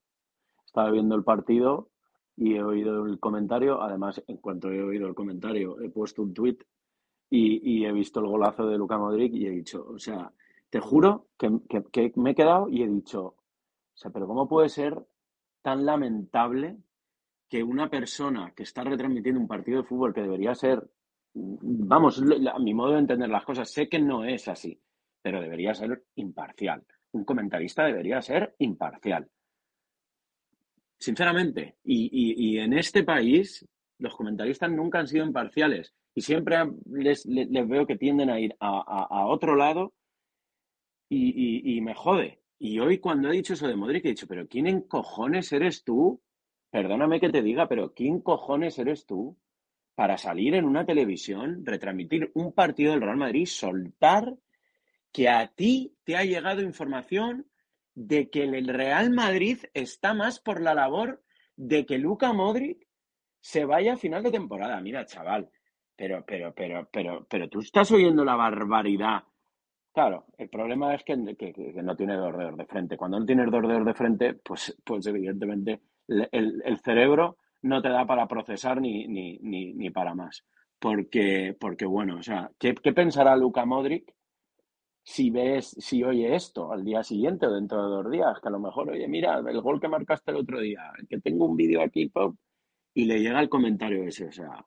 estaba 0.65 0.91
viendo 0.91 1.15
el 1.17 1.25
partido 1.25 1.91
y 2.37 2.55
he 2.55 2.63
oído 2.63 3.07
el 3.07 3.19
comentario. 3.19 3.83
Además, 3.83 4.23
en 4.27 4.37
cuanto 4.39 4.71
he 4.71 4.83
oído 4.83 5.09
el 5.09 5.15
comentario, 5.15 5.81
he 5.81 5.91
puesto 5.91 6.23
un 6.23 6.33
tuit 6.35 6.63
y, 7.31 7.61
y 7.79 7.85
he 7.87 7.93
visto 7.93 8.21
el 8.21 8.27
golazo 8.27 8.67
de 8.67 8.79
Luka 8.79 8.99
Modric 8.99 9.33
y 9.35 9.47
he 9.47 9.51
dicho, 9.51 9.87
o 9.89 9.99
sea, 9.99 10.33
te 10.69 10.81
juro 10.81 11.27
que, 11.39 11.51
que- 11.69 11.85
que 11.85 12.13
me 12.17 12.31
he 12.31 12.35
quedado 12.35 12.69
y 12.69 12.83
he 12.83 12.89
dicho, 12.89 13.23
o 13.25 13.97
sea, 13.97 14.11
pero 14.11 14.27
¿cómo 14.27 14.49
puede 14.49 14.69
ser 14.69 14.97
tan 15.63 15.85
lamentable 15.85 16.79
que 17.49 17.63
una 17.65 17.91
persona 17.91 18.53
que 18.55 18.63
está 18.63 18.85
retransmitiendo 18.85 19.41
un 19.41 19.49
partido 19.49 19.83
de 19.83 19.89
fútbol 19.89 20.15
que 20.15 20.23
debería 20.23 20.55
ser 20.55 20.89
vamos, 21.35 22.19
la- 22.19 22.59
mi 22.59 22.75
modo 22.75 22.93
de 22.93 23.01
entender 23.01 23.29
las 23.29 23.45
cosas, 23.45 23.71
sé 23.71 23.89
que 23.89 23.99
no 23.99 24.25
es 24.25 24.49
así, 24.49 24.81
pero 25.23 25.41
debería 25.41 25.75
ser 25.75 26.05
imparcial. 26.17 26.85
Un 27.13 27.25
comentarista 27.25 27.85
debería 27.85 28.21
ser 28.23 28.55
imparcial. 28.59 29.29
Sinceramente. 30.99 31.77
Y, 31.85 32.09
y- 32.13 32.55
y 32.55 32.59
en 32.59 32.75
este 32.75 33.03
país, 33.05 33.67
los 33.99 34.15
comentaristas 34.17 34.71
nunca 34.71 34.99
han 35.01 35.07
sido 35.09 35.25
imparciales 35.27 35.95
y 36.15 36.21
siempre 36.23 36.57
les, 36.87 37.25
les- 37.27 37.69
veo 37.69 37.87
que 37.87 37.97
tienden 37.97 38.31
a 38.31 38.39
ir 38.41 38.55
a, 38.61 38.79
a- 38.81 39.21
a 39.21 39.27
otro 39.27 39.57
lado 39.57 39.93
y, 41.09 41.29
y- 41.73 41.77
y 41.77 41.81
me 41.81 41.95
jode. 41.95 42.41
Y 42.59 42.79
hoy 42.79 42.99
cuando 42.99 43.29
he 43.29 43.33
dicho 43.33 43.55
eso 43.55 43.67
de 43.69 43.77
Modric, 43.77 44.05
he 44.05 44.09
dicho, 44.11 44.27
pero 44.27 44.47
¿quién 44.47 44.67
en 44.67 44.83
cojones 44.83 45.53
eres 45.53 45.83
tú? 45.85 46.21
Perdóname 46.71 47.21
que 47.21 47.31
te 47.31 47.43
diga, 47.43 47.67
pero 47.69 47.95
¿quién 47.95 48.21
cojones 48.21 48.79
eres 48.79 49.07
tú 49.07 49.37
para 50.01 50.17
salir 50.17 50.55
en 50.55 50.65
una 50.65 50.87
televisión, 50.87 51.61
retransmitir 51.63 52.31
un 52.33 52.55
partido 52.55 52.93
del 52.93 53.03
Real 53.03 53.19
Madrid, 53.19 53.45
soltar 53.45 54.35
que 55.13 55.29
a 55.29 55.49
ti 55.49 55.95
te 56.05 56.17
ha 56.17 56.25
llegado 56.25 56.63
información 56.63 57.47
de 57.95 58.31
que 58.31 58.45
el 58.45 58.67
Real 58.67 59.11
Madrid 59.11 59.59
está 59.75 60.15
más 60.15 60.41
por 60.41 60.63
la 60.63 60.73
labor 60.75 61.23
de 61.55 61.85
que 61.85 61.99
Luka 61.99 62.33
Modric 62.33 62.89
se 63.41 63.67
vaya 63.67 63.93
a 63.93 63.97
final 63.99 64.23
de 64.23 64.31
temporada? 64.31 64.81
Mira, 64.81 65.05
chaval, 65.05 65.51
pero, 65.95 66.25
pero, 66.27 66.55
pero, 66.55 66.89
pero, 66.91 67.27
pero 67.29 67.51
tú 67.51 67.61
estás 67.61 67.93
oyendo 67.93 68.25
la 68.25 68.37
barbaridad 68.37 69.25
Claro, 69.93 70.25
el 70.39 70.49
problema 70.49 70.95
es 70.95 71.05
que, 71.05 71.15
no 71.15 71.97
tiene 71.97 72.17
dos 72.17 72.57
de 72.57 72.65
frente. 72.65 72.97
Cuando 72.97 73.21
no 73.21 73.27
tienes 73.27 73.51
dos 73.51 73.85
de 73.85 73.95
frente, 73.95 74.33
pues, 74.33 74.75
pues 74.83 75.07
evidentemente 75.09 75.83
el 76.09 76.79
cerebro 76.83 77.37
no 77.63 77.83
te 77.83 77.89
da 77.89 78.07
para 78.07 78.27
procesar 78.27 78.81
ni, 78.81 79.07
ni, 79.07 79.39
ni, 79.39 79.73
ni 79.75 79.91
para 79.91 80.15
más. 80.15 80.45
Porque, 80.79 81.57
porque 81.59 81.85
bueno, 81.85 82.17
o 82.17 82.23
sea, 82.23 82.51
¿qué, 82.59 82.75
qué 82.75 82.93
pensará 82.93 83.37
Luka 83.37 83.65
Modric 83.67 84.15
si 85.03 85.31
ves, 85.31 85.77
si 85.79 86.03
oye 86.05 86.35
esto 86.35 86.73
al 86.73 86.85
día 86.85 87.03
siguiente 87.03 87.47
o 87.47 87.53
dentro 87.53 87.83
de 87.83 87.97
dos 87.97 88.11
días? 88.11 88.41
Que 88.41 88.49
a 88.49 88.53
lo 88.53 88.61
mejor, 88.61 88.91
oye, 88.91 89.07
mira, 89.09 89.39
el 89.39 89.61
gol 89.61 89.81
que 89.81 89.89
marcaste 89.89 90.31
el 90.31 90.39
otro 90.39 90.61
día, 90.61 90.91
que 91.09 91.21
tengo 91.21 91.47
un 91.47 91.57
vídeo 91.57 91.83
aquí, 91.83 92.09
pop, 92.09 92.35
y 92.95 93.05
le 93.05 93.21
llega 93.21 93.41
el 93.41 93.49
comentario 93.49 94.05
ese. 94.05 94.27
O 94.27 94.33
sea, 94.33 94.65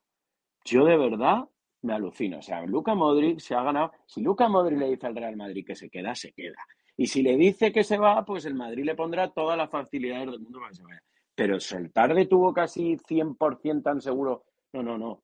yo 0.66 0.86
de 0.86 0.98
verdad 0.98 1.46
me 1.82 1.94
alucino. 1.94 2.40
O 2.40 2.42
sea, 2.42 2.66
Luka 2.66 2.96
Modric 2.96 3.40
se 3.40 3.56
ha 3.56 3.64
ganado. 3.64 3.92
Si 4.06 4.22
Luka 4.22 4.48
Modric 4.48 4.80
le 4.80 4.90
dice 4.90 5.08
al 5.08 5.16
Real 5.16 5.36
Madrid 5.36 5.66
que 5.66 5.76
se 5.76 5.90
queda, 5.90 6.16
se 6.16 6.32
queda. 6.34 6.58
Y 6.96 7.08
si 7.08 7.24
le 7.24 7.36
dice 7.38 7.72
que 7.72 7.84
se 7.84 7.98
va, 7.98 8.24
pues 8.24 8.46
el 8.46 8.56
Madrid 8.56 8.86
le 8.86 8.96
pondrá 8.96 9.32
todas 9.32 9.58
las 9.58 9.70
facilidades 9.70 10.30
del 10.30 10.40
mundo 10.40 10.60
para 10.60 10.70
que 10.70 10.76
se 10.76 10.84
vaya. 10.84 11.04
Pero 11.36 11.60
soltar 11.60 12.14
de 12.14 12.28
tuvo 12.28 12.54
casi 12.54 12.98
100% 12.98 13.84
tan 13.84 14.02
seguro. 14.02 14.46
No, 14.74 14.84
no, 14.84 14.98
no. 14.98 15.24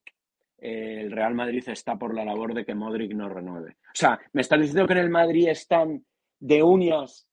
El 0.58 1.12
Real 1.12 1.36
Madrid 1.36 1.64
está 1.68 1.98
por 1.98 2.14
la 2.14 2.26
labor 2.26 2.54
de 2.54 2.66
que 2.66 2.76
Modric 2.76 3.14
no 3.14 3.30
renueve. 3.30 3.78
O 3.84 3.96
sea, 3.96 4.20
me 4.34 4.42
estás 4.42 4.60
diciendo 4.60 4.88
que 4.88 4.94
en 4.94 5.00
el 5.00 5.10
Madrid 5.10 5.48
están 5.48 6.04
de 6.40 6.64
uñas. 6.64 7.28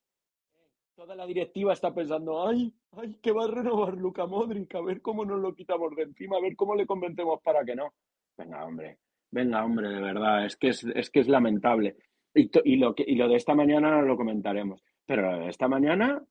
Toda 0.94 1.14
la 1.14 1.26
directiva 1.26 1.72
está 1.72 1.92
pensando, 1.92 2.46
ay, 2.46 2.72
ay, 2.92 3.18
que 3.20 3.32
va 3.32 3.44
a 3.44 3.48
renovar 3.48 3.94
Luka 3.94 4.26
Modric, 4.26 4.74
a 4.74 4.80
ver 4.80 5.02
cómo 5.02 5.24
nos 5.24 5.40
lo 5.40 5.54
quitamos 5.54 5.94
de 5.94 6.04
encima, 6.04 6.36
a 6.36 6.40
ver 6.40 6.56
cómo 6.56 6.74
le 6.74 6.86
convencemos 6.86 7.40
para 7.42 7.64
que 7.64 7.74
no. 7.74 7.92
Venga, 8.36 8.64
hombre, 8.64 8.98
venga, 9.30 9.64
hombre, 9.64 9.88
de 9.88 10.00
verdad, 10.00 10.46
es 10.46 10.56
que 10.56 10.68
es, 10.68 10.84
es 10.84 11.10
que 11.10 11.20
es 11.20 11.28
lamentable. 11.28 11.96
Y 12.32 12.76
lo 12.76 12.94
que, 12.94 13.04
y 13.06 13.14
lo 13.14 13.28
de 13.28 13.36
esta 13.36 13.54
mañana 13.54 14.02
lo 14.02 14.16
comentaremos. 14.16 14.82
Pero 15.06 15.30
lo 15.30 15.38
de 15.44 15.48
esta 15.48 15.68
mañana, 15.68 16.22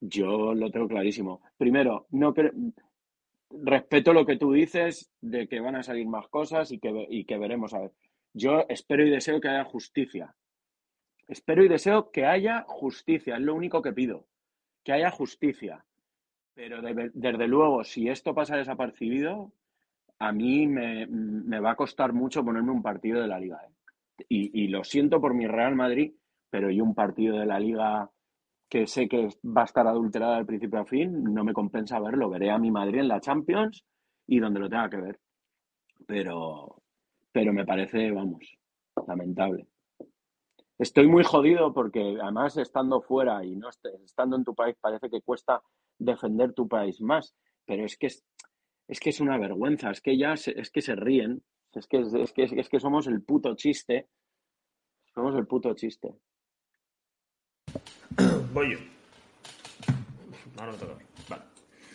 yo 0.00 0.54
lo 0.54 0.70
tengo 0.70 0.88
clarísimo. 0.88 1.42
Primero, 1.56 2.06
no 2.10 2.34
respeto 3.50 4.12
lo 4.12 4.26
que 4.26 4.36
tú 4.36 4.52
dices 4.52 5.10
de 5.20 5.48
que 5.48 5.60
van 5.60 5.76
a 5.76 5.82
salir 5.82 6.06
más 6.06 6.28
cosas 6.28 6.72
y 6.72 6.78
que, 6.78 7.06
y 7.08 7.24
que 7.24 7.38
veremos 7.38 7.74
a 7.74 7.80
ver. 7.80 7.92
Yo 8.32 8.64
espero 8.68 9.06
y 9.06 9.10
deseo 9.10 9.40
que 9.40 9.48
haya 9.48 9.64
justicia. 9.64 10.34
Espero 11.28 11.64
y 11.64 11.68
deseo 11.68 12.10
que 12.10 12.24
haya 12.26 12.64
justicia, 12.68 13.36
es 13.36 13.40
lo 13.42 13.54
único 13.54 13.82
que 13.82 13.92
pido, 13.92 14.26
que 14.84 14.92
haya 14.92 15.10
justicia. 15.10 15.84
Pero 16.54 16.80
de- 16.82 17.10
desde 17.14 17.48
luego, 17.48 17.84
si 17.84 18.08
esto 18.08 18.34
pasa 18.34 18.56
desapercibido, 18.56 19.52
a 20.18 20.32
mí 20.32 20.66
me, 20.66 21.06
me 21.06 21.60
va 21.60 21.72
a 21.72 21.76
costar 21.76 22.12
mucho 22.12 22.44
ponerme 22.44 22.70
un 22.70 22.82
partido 22.82 23.20
de 23.20 23.28
la 23.28 23.38
liga. 23.40 23.60
¿eh? 23.66 24.24
Y, 24.28 24.62
y 24.64 24.68
lo 24.68 24.84
siento 24.84 25.20
por 25.20 25.34
mi 25.34 25.46
Real 25.46 25.74
Madrid, 25.74 26.12
pero 26.50 26.70
yo 26.70 26.84
un 26.84 26.94
partido 26.94 27.38
de 27.38 27.46
la 27.46 27.58
liga 27.58 28.10
que 28.68 28.86
sé 28.86 29.08
que 29.08 29.28
va 29.44 29.62
a 29.62 29.64
estar 29.66 29.86
adulterada 29.86 30.36
al 30.36 30.46
principio 30.46 30.80
a 30.80 30.84
fin, 30.84 31.22
no 31.32 31.44
me 31.44 31.52
compensa 31.52 32.00
verlo. 32.00 32.28
Veré 32.30 32.50
a 32.50 32.58
mi 32.58 32.70
Madrid 32.70 33.00
en 33.00 33.08
la 33.08 33.20
Champions 33.20 33.84
y 34.26 34.40
donde 34.40 34.60
lo 34.60 34.68
tenga 34.68 34.90
que 34.90 34.96
ver. 34.96 35.20
Pero, 36.06 36.82
pero 37.32 37.52
me 37.52 37.64
parece, 37.64 38.10
vamos, 38.10 38.58
lamentable. 39.06 39.66
Estoy 40.78 41.06
muy 41.06 41.24
jodido 41.24 41.72
porque 41.72 42.18
además 42.20 42.56
estando 42.58 43.00
fuera 43.00 43.44
y 43.44 43.56
no 43.56 43.68
est- 43.70 43.86
estando 44.04 44.36
en 44.36 44.44
tu 44.44 44.54
país 44.54 44.76
parece 44.80 45.08
que 45.08 45.22
cuesta 45.22 45.62
defender 45.98 46.52
tu 46.52 46.68
país 46.68 47.00
más, 47.00 47.34
pero 47.64 47.84
es 47.84 47.96
que 47.96 48.08
es, 48.08 48.22
es 48.86 49.00
que 49.00 49.08
es 49.10 49.20
una 49.20 49.38
vergüenza, 49.38 49.90
es 49.90 50.02
que 50.02 50.18
ya 50.18 50.36
se, 50.36 50.58
es 50.60 50.70
que 50.70 50.82
se 50.82 50.94
ríen, 50.94 51.42
es 51.72 51.86
que, 51.86 52.00
es, 52.00 52.32
que, 52.32 52.44
es 52.44 52.68
que 52.68 52.80
somos 52.80 53.06
el 53.06 53.22
puto 53.22 53.54
chiste, 53.54 54.08
somos 55.14 55.34
el 55.36 55.46
puto 55.46 55.72
chiste. 55.74 56.14
Voy 58.56 58.72
yo. 58.72 58.78
No, 60.56 60.64
no 60.64 60.72
toca. 60.78 60.94
Vale. 61.28 61.42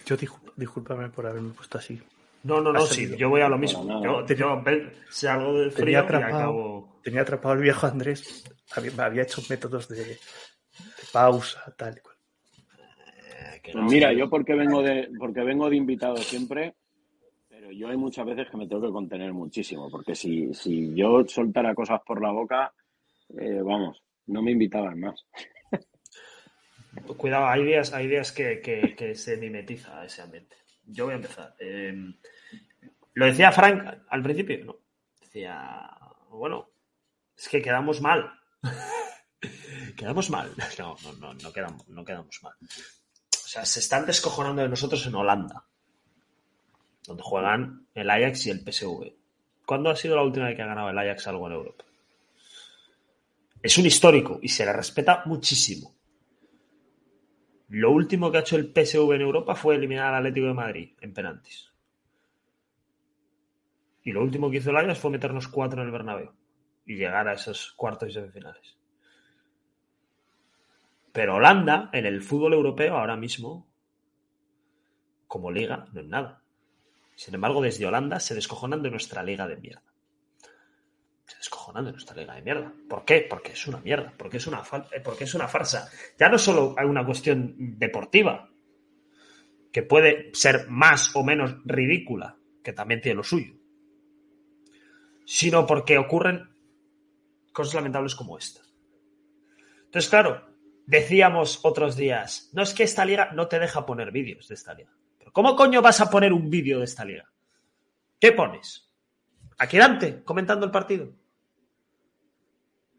Yo 0.05 0.15
discúlpame 0.55 1.09
por 1.09 1.25
haberme 1.25 1.53
puesto 1.55 1.79
así. 1.79 1.99
No, 2.43 2.61
no, 2.61 2.71
no, 2.71 2.81
sí, 2.81 3.09
yo 3.17 3.29
voy 3.29 3.41
a 3.41 3.49
lo 3.49 3.57
mismo. 3.57 3.83
Para 3.87 3.99
Yo, 4.03 4.21
nada. 4.21 4.35
yo 4.35 4.61
ve- 4.61 4.91
sé 5.09 5.27
algo 5.27 5.53
del 5.57 5.71
frío 5.71 5.85
Tenía 5.85 6.01
y 6.01 6.03
atrapado, 6.03 6.35
acabo. 6.35 6.99
tenía 7.03 7.21
atrapado 7.21 7.55
el 7.55 7.61
viejo 7.61 7.87
Andrés. 7.87 8.43
Había, 8.75 8.91
había 9.05 9.23
hecho 9.23 9.41
métodos 9.49 9.89
de, 9.89 10.05
de 10.05 10.19
pausa, 11.11 11.73
tal 11.75 11.97
y 11.97 12.01
cual. 12.01 12.15
eh, 12.77 13.59
que 13.63 13.71
Pues 13.71 13.83
no, 13.83 13.89
mira, 13.89 14.13
yo 14.13 14.29
porque 14.29 14.53
vengo 14.53 14.83
de, 14.83 15.09
porque 15.17 15.41
vengo 15.41 15.67
de 15.67 15.77
invitado 15.77 16.17
siempre, 16.17 16.75
pero 17.49 17.71
yo 17.71 17.87
hay 17.87 17.97
muchas 17.97 18.27
veces 18.27 18.47
que 18.51 18.57
me 18.57 18.67
tengo 18.67 18.83
que 18.83 18.91
contener 18.93 19.33
muchísimo, 19.33 19.89
porque 19.89 20.13
si, 20.13 20.53
si 20.53 20.93
yo 20.93 21.25
soltara 21.27 21.73
cosas 21.73 22.01
por 22.05 22.21
la 22.21 22.31
boca, 22.31 22.71
eh, 23.35 23.61
vamos, 23.63 24.03
no 24.27 24.43
me 24.43 24.51
invitaban 24.51 24.99
más. 24.99 25.25
Cuidado, 27.17 27.47
hay 27.47 27.63
días, 27.63 27.93
hay 27.93 28.07
días 28.07 28.31
que, 28.31 28.61
que- 28.61 28.95
que 28.95 29.15
se 29.15 29.37
mimetiza 29.37 30.03
ese 30.05 30.21
ambiente. 30.21 30.57
Yo 30.85 31.05
voy 31.05 31.13
a 31.13 31.17
empezar. 31.17 31.55
Eh, 31.59 31.93
lo 33.13 33.25
decía 33.25 33.51
Frank 33.51 34.03
al 34.09 34.21
principio, 34.23 34.65
¿no? 34.65 34.77
Decía, 35.21 35.89
bueno, 36.29 36.69
es 37.37 37.47
que 37.47 37.61
quedamos 37.61 38.01
mal. 38.01 38.31
quedamos 39.97 40.29
mal. 40.29 40.51
No, 40.79 40.95
no, 41.03 41.13
no, 41.13 41.33
no 41.35 41.53
quedamos, 41.53 41.87
no 41.87 42.03
quedamos 42.03 42.41
mal. 42.43 42.53
O 42.61 43.47
sea, 43.47 43.65
se 43.65 43.79
están 43.79 44.05
descojonando 44.05 44.61
de 44.61 44.69
nosotros 44.69 45.05
en 45.05 45.15
Holanda, 45.15 45.65
donde 47.05 47.23
juegan 47.23 47.87
el 47.93 48.09
Ajax 48.09 48.47
y 48.47 48.51
el 48.51 48.59
PSV. 48.59 49.13
¿Cuándo 49.65 49.89
ha 49.89 49.95
sido 49.95 50.15
la 50.15 50.23
última 50.23 50.47
vez 50.47 50.55
que 50.55 50.61
ha 50.61 50.67
ganado 50.67 50.89
el 50.89 50.97
Ajax 50.97 51.27
algo 51.27 51.47
en 51.47 51.53
Europa? 51.53 51.85
Es 53.61 53.77
un 53.77 53.85
histórico 53.85 54.39
y 54.41 54.49
se 54.49 54.65
le 54.65 54.73
respeta 54.73 55.21
muchísimo. 55.25 55.95
Lo 57.73 57.89
último 57.89 58.29
que 58.29 58.37
ha 58.37 58.41
hecho 58.41 58.57
el 58.57 58.73
PSV 58.73 59.13
en 59.13 59.21
Europa 59.21 59.55
fue 59.55 59.75
eliminar 59.75 60.13
al 60.13 60.15
Atlético 60.15 60.47
de 60.47 60.53
Madrid 60.53 60.91
en 60.99 61.13
penaltis. 61.13 61.71
Y 64.03 64.11
lo 64.11 64.21
último 64.21 64.51
que 64.51 64.57
hizo 64.57 64.71
el 64.71 64.75
Ajax 64.75 64.99
fue 64.99 65.09
meternos 65.09 65.47
cuatro 65.47 65.81
en 65.81 65.87
el 65.87 65.93
Bernabéu 65.93 66.33
y 66.85 66.95
llegar 66.95 67.29
a 67.29 67.33
esos 67.33 67.71
cuartos 67.77 68.09
y 68.09 68.11
semifinales. 68.11 68.77
Pero 71.13 71.35
Holanda, 71.35 71.89
en 71.93 72.05
el 72.05 72.21
fútbol 72.21 72.55
europeo, 72.55 72.97
ahora 72.97 73.15
mismo, 73.15 73.71
como 75.27 75.49
liga, 75.49 75.87
no 75.93 76.01
es 76.01 76.07
nada. 76.07 76.43
Sin 77.15 77.35
embargo, 77.35 77.61
desde 77.61 77.85
Holanda 77.85 78.19
se 78.19 78.35
descojonan 78.35 78.83
de 78.83 78.91
nuestra 78.91 79.23
liga 79.23 79.47
de 79.47 79.55
mierda. 79.55 79.90
Se 81.31 81.37
descojonan 81.37 81.85
de 81.85 81.93
nuestra 81.93 82.13
liga 82.13 82.35
de 82.35 82.41
mierda. 82.41 82.73
¿Por 82.89 83.05
qué? 83.05 83.25
Porque 83.29 83.53
es 83.53 83.65
una 83.65 83.79
mierda, 83.79 84.13
porque 84.17 84.35
es 84.35 84.47
una, 84.47 84.61
eh, 84.91 84.99
porque 84.99 85.23
es 85.23 85.33
una 85.33 85.47
farsa. 85.47 85.89
Ya 86.19 86.27
no 86.27 86.37
solo 86.37 86.75
hay 86.77 86.85
una 86.85 87.05
cuestión 87.05 87.55
deportiva, 87.57 88.49
que 89.71 89.81
puede 89.81 90.29
ser 90.33 90.67
más 90.67 91.15
o 91.15 91.23
menos 91.23 91.55
ridícula, 91.63 92.35
que 92.61 92.73
también 92.73 92.99
tiene 92.99 93.15
lo 93.15 93.23
suyo, 93.23 93.53
sino 95.25 95.65
porque 95.65 95.97
ocurren 95.97 96.49
cosas 97.53 97.75
lamentables 97.75 98.13
como 98.13 98.37
esta. 98.37 98.59
Entonces, 99.85 100.09
claro, 100.09 100.49
decíamos 100.85 101.61
otros 101.63 101.95
días, 101.95 102.49
no 102.51 102.61
es 102.61 102.73
que 102.73 102.83
esta 102.83 103.05
liga 103.05 103.31
no 103.31 103.47
te 103.47 103.57
deja 103.57 103.85
poner 103.85 104.11
vídeos 104.11 104.49
de 104.49 104.55
esta 104.55 104.73
liga. 104.73 104.91
¿Pero 105.17 105.31
¿Cómo 105.31 105.55
coño 105.55 105.81
vas 105.81 106.01
a 106.01 106.09
poner 106.09 106.33
un 106.33 106.49
vídeo 106.49 106.79
de 106.79 106.85
esta 106.85 107.05
liga? 107.05 107.31
¿Qué 108.19 108.33
pones? 108.33 108.91
Aquí 109.59 109.77
Dante 109.77 110.25
comentando 110.25 110.65
el 110.65 110.71
partido. 110.71 111.20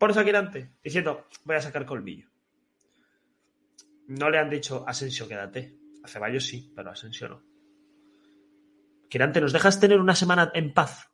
Aquí 0.02 0.32
Dante 0.32 0.72
diciendo, 0.82 1.28
voy 1.44 1.56
a 1.56 1.60
sacar 1.60 1.86
colmillo. 1.86 2.28
No 4.08 4.28
le 4.28 4.38
han 4.38 4.50
dicho, 4.50 4.84
Asensio, 4.86 5.28
quédate. 5.28 5.78
A 6.02 6.08
Ceballos 6.08 6.44
sí, 6.44 6.72
pero 6.74 6.90
Asensio 6.90 7.28
no. 7.28 7.42
Quirante, 9.08 9.40
¿nos 9.40 9.52
dejas 9.52 9.78
tener 9.78 10.00
una 10.00 10.16
semana 10.16 10.50
en 10.54 10.74
paz? 10.74 11.08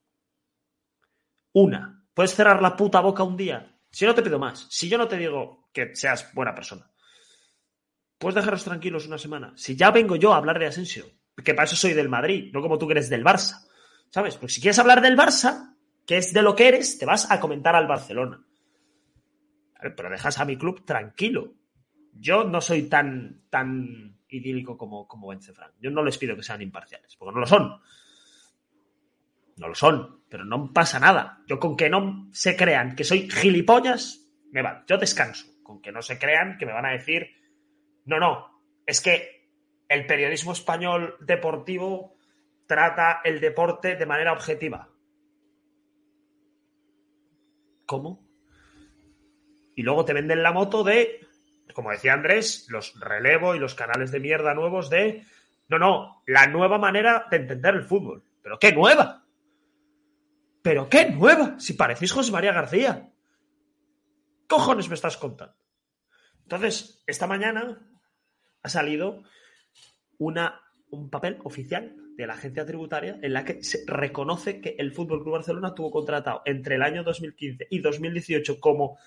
Una. 1.53 2.07
Puedes 2.15 2.35
cerrar 2.35 2.63
la 2.63 2.77
puta 2.77 3.01
boca 3.01 3.23
un 3.23 3.37
día. 3.37 3.79
Si 3.91 4.07
no 4.07 4.15
te 4.15 4.23
pido 4.23 4.39
más. 4.39 4.67
Si 4.71 4.89
yo 4.89 4.97
no 4.97 5.07
te 5.07 5.19
digo 5.19 5.69
que 5.73 5.95
seas 5.95 6.33
buena 6.33 6.55
persona. 6.55 6.91
Puedes 8.17 8.37
dejaros 8.37 8.65
tranquilos 8.65 9.07
una 9.07 9.19
semana. 9.19 9.53
Si 9.57 9.77
ya 9.77 9.91
vengo 9.91 10.17
yo 10.17 10.33
a 10.33 10.39
hablar 10.39 10.59
de 10.59 10.67
Asensio, 10.67 11.05
que 11.45 11.55
para 11.55 11.67
eso 11.67 11.77
soy 11.77 11.93
del 11.93 12.09
Madrid, 12.09 12.51
no 12.53 12.63
como 12.63 12.79
tú 12.79 12.87
que 12.87 12.95
eres 12.95 13.11
del 13.11 13.25
Barça. 13.25 13.69
¿Sabes? 14.11 14.37
Pues 14.39 14.55
si 14.55 14.61
quieres 14.63 14.79
hablar 14.79 15.03
del 15.03 15.17
Barça, 15.17 15.77
que 16.07 16.17
es 16.17 16.33
de 16.33 16.43
lo 16.43 16.57
que 16.57 16.69
eres, 16.69 16.99
te 16.99 17.05
vas 17.05 17.31
a 17.31 17.39
comentar 17.39 17.77
al 17.77 17.87
Barcelona. 17.87 18.48
Vale, 19.79 19.91
Pero 19.93 20.11
dejas 20.11 20.39
a 20.39 20.45
mi 20.45 20.57
club 20.57 20.85
tranquilo. 20.85 21.55
Yo 22.13 22.45
no 22.45 22.61
soy 22.61 22.89
tan, 22.89 23.43
tan 23.49 24.19
idílico 24.29 24.77
como, 24.77 25.07
como. 25.07 25.33
Yo 25.81 25.91
no 25.91 26.03
les 26.03 26.19
pido 26.19 26.37
que 26.37 26.43
sean 26.43 26.63
imparciales, 26.63 27.17
porque 27.17 27.35
no 27.35 27.41
lo 27.41 27.47
son. 27.47 27.81
No 29.57 29.69
lo 29.69 29.75
son, 29.75 30.23
pero 30.29 30.45
no 30.45 30.73
pasa 30.73 31.01
nada. 31.01 31.43
Yo 31.47 31.59
con 31.59 31.77
que 31.77 31.89
no 31.89 32.29
se 32.33 32.57
crean 32.57 32.95
que 32.95 33.05
soy 33.05 33.31
gilipollas, 33.31 34.25
me 34.51 34.63
va. 34.63 34.85
Yo 34.87 34.99
descanso. 34.99 35.47
Con 35.63 35.81
que 35.81 35.93
no 35.93 36.03
se 36.03 36.19
crean 36.19 36.57
que 36.59 36.67
me 36.67 36.73
van 36.73 36.87
a 36.87 36.93
decir, 36.93 37.29
no, 38.07 38.19
no, 38.19 38.63
es 38.87 39.01
que 39.01 39.51
el 39.89 40.07
periodismo 40.07 40.53
español 40.53 41.17
deportivo 41.21 42.17
trata 42.67 43.21
el 43.25 43.41
deporte 43.41 43.97
de 43.97 44.07
manera 44.07 44.33
objetiva. 44.33 44.89
¿Cómo? 47.87 48.28
Y 49.79 49.83
luego 49.83 50.05
te 50.05 50.13
venden 50.13 50.43
la 50.43 50.51
moto 50.51 50.83
de, 50.83 51.25
como 51.73 51.93
decía 51.93 52.13
Andrés, 52.13 52.67
los 52.69 52.99
relevo 52.99 53.55
y 53.55 53.61
los 53.61 53.77
canales 53.77 54.11
de 54.11 54.19
mierda 54.19 54.53
nuevos 54.53 54.91
de, 54.91 55.25
no, 55.69 55.79
no, 55.79 56.25
la 56.27 56.49
nueva 56.49 56.79
manera 56.79 57.29
de 57.31 57.37
entender 57.37 57.77
el 57.77 57.85
fútbol. 57.85 58.25
¿Pero 58.43 58.59
qué 58.59 58.73
nueva? 58.73 59.25
¿Pero 60.63 60.89
qué 60.89 61.13
nueva? 61.13 61.61
Si 61.61 61.75
parecéis 61.75 62.11
José 62.11 62.33
María 62.33 62.53
García. 62.53 63.09
cojones 64.49 64.89
me 64.89 64.97
estás 64.97 65.17
contando? 65.17 65.55
Entonces, 66.43 67.05
esta 67.07 67.29
mañana 67.29 67.79
ha 68.65 68.69
salido 68.69 69.23
una, 70.19 70.61
un 70.91 71.09
papel 71.09 71.39
oficial 71.45 71.95
de 72.17 72.27
la 72.27 72.35
agencia 72.35 72.67
tributaria 72.67 73.21
en 73.23 73.33
la 73.33 73.45
que 73.45 73.63
se 73.63 73.85
reconoce 73.87 74.61
que 74.61 74.75
el 74.77 74.91
Fútbol 74.91 75.23
Club 75.23 75.35
Barcelona 75.35 75.73
tuvo 75.73 75.93
contratado 75.93 76.43
entre 76.47 76.75
el 76.75 76.83
año 76.83 77.05
2015 77.05 77.69
y 77.71 77.79
2018 77.79 78.59
como 78.59 78.99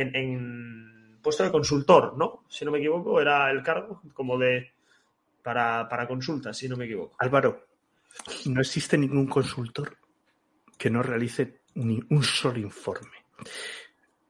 en, 0.00 0.16
en 0.16 1.18
puesto 1.22 1.44
de 1.44 1.50
consultor, 1.50 2.16
¿no? 2.16 2.44
Si 2.48 2.64
no 2.64 2.70
me 2.70 2.78
equivoco, 2.78 3.20
era 3.20 3.50
el 3.50 3.62
cargo 3.62 4.02
como 4.14 4.38
de 4.38 4.72
para, 5.42 5.88
para 5.88 6.06
consultas, 6.06 6.56
si 6.56 6.68
no 6.68 6.76
me 6.76 6.84
equivoco. 6.84 7.16
Álvaro, 7.18 7.66
no 8.46 8.60
existe 8.60 8.96
ningún 8.98 9.26
consultor 9.26 9.96
que 10.76 10.90
no 10.90 11.02
realice 11.02 11.60
ni 11.74 12.00
un 12.10 12.22
solo 12.22 12.58
informe. 12.58 13.24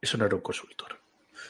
Eso 0.00 0.16
no 0.16 0.26
era 0.26 0.36
un 0.36 0.42
consultor. 0.42 0.98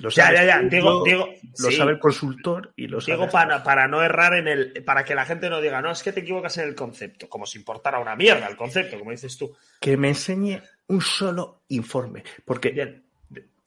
Lo 0.00 0.10
Ya, 0.10 0.32
ya, 0.32 0.44
ya. 0.44 0.60
Digo, 0.60 1.04
lo 1.04 1.70
sí. 1.70 1.76
sabe 1.76 1.92
el 1.92 1.98
consultor 1.98 2.72
y 2.76 2.86
lo 2.86 3.00
sabe. 3.00 3.18
Digo 3.18 3.30
para, 3.30 3.62
para 3.64 3.88
no 3.88 4.02
errar 4.02 4.34
en 4.34 4.46
el. 4.46 4.84
Para 4.84 5.04
que 5.04 5.14
la 5.14 5.24
gente 5.24 5.50
no 5.50 5.60
diga, 5.60 5.82
no, 5.82 5.90
es 5.90 6.02
que 6.02 6.12
te 6.12 6.20
equivocas 6.20 6.56
en 6.58 6.68
el 6.68 6.74
concepto. 6.74 7.28
Como 7.28 7.46
si 7.46 7.58
importara 7.58 7.98
una 7.98 8.14
mierda 8.14 8.46
el 8.46 8.56
concepto, 8.56 8.98
como 8.98 9.10
dices 9.10 9.36
tú. 9.36 9.56
Que 9.80 9.96
me 9.96 10.08
enseñe 10.08 10.60
un 10.86 11.00
solo 11.00 11.62
informe. 11.68 12.22
Porque 12.44 12.70
Bien. 12.70 13.04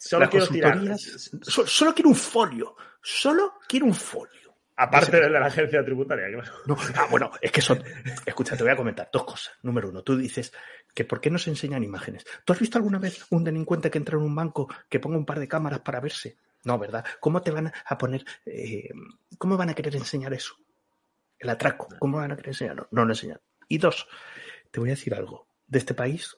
Solo 0.04 0.30
quiero 0.30 0.48
tirar. 0.48 0.80
solo 0.98 1.94
quiero 1.94 2.10
un 2.10 2.16
folio. 2.16 2.76
Solo 3.02 3.60
quiero 3.68 3.86
un 3.86 3.94
folio. 3.94 4.56
Aparte 4.76 5.20
de 5.22 5.30
la 5.30 5.46
agencia 5.46 5.86
tributaria, 5.86 6.26
claro. 6.28 6.52
No, 6.66 6.76
ah, 6.96 7.08
bueno, 7.12 7.32
es 7.40 7.52
que 7.52 7.62
son. 7.62 7.84
Escucha, 8.26 8.58
te 8.58 8.64
voy 8.64 8.72
a 8.72 8.76
comentar 8.76 9.10
dos 9.14 9.24
cosas. 9.26 9.54
Número 9.62 9.90
uno, 9.90 10.02
tú 10.02 10.18
dices 10.18 10.52
que 10.96 11.06
¿por 11.06 11.22
qué 11.22 11.30
no 11.30 11.38
se 11.38 11.52
enseñan 11.52 11.84
imágenes? 11.84 12.26
¿Tú 12.44 12.54
has 12.54 12.60
visto 12.60 12.80
alguna 12.80 12.98
vez 12.98 13.26
un 13.30 13.44
delincuente 13.44 13.92
que 13.92 14.00
entra 14.00 14.18
en 14.18 14.24
un 14.24 14.34
banco 14.36 14.68
que 14.90 15.00
ponga 15.00 15.18
un 15.18 15.26
par 15.26 15.40
de 15.40 15.48
cámaras 15.48 15.82
para 15.82 16.00
verse? 16.00 16.38
No, 16.64 16.80
¿verdad? 16.80 17.06
¿Cómo 17.20 17.44
te 17.44 17.52
van 17.52 17.72
a 17.86 17.98
poner. 17.98 18.26
eh, 18.46 18.90
¿Cómo 19.38 19.56
van 19.56 19.70
a 19.70 19.76
querer 19.76 19.96
enseñar 19.96 20.34
eso? 20.34 20.56
El 21.38 21.50
atraco. 21.50 21.88
¿Cómo 22.00 22.18
van 22.18 22.32
a 22.32 22.36
querer 22.36 22.50
enseñarlo? 22.50 22.88
No 22.90 23.06
lo 23.06 23.12
enseñan. 23.12 23.40
Y 23.68 23.78
dos, 23.78 24.08
te 24.72 24.80
voy 24.80 24.90
a 24.90 24.94
decir 24.94 25.14
algo. 25.14 25.48
De 25.68 25.78
este 25.78 25.94
país, 25.94 26.38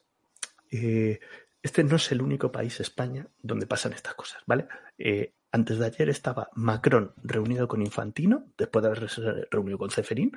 eh, 0.70 1.18
este 1.64 1.82
no 1.82 1.96
es 1.96 2.12
el 2.12 2.20
único 2.20 2.52
país, 2.52 2.78
España, 2.80 3.26
donde 3.40 3.66
pasan 3.66 3.94
estas 3.94 4.14
cosas, 4.14 4.42
¿vale? 4.44 4.68
Eh, 4.98 5.34
antes 5.50 5.78
de 5.78 5.86
ayer 5.86 6.10
estaba 6.10 6.50
Macron 6.52 7.14
reunido 7.22 7.66
con 7.66 7.80
Infantino, 7.80 8.52
después 8.58 8.82
de 8.82 8.88
haberse 8.90 9.22
reunido 9.50 9.78
con 9.78 9.90
Ceferín, 9.90 10.32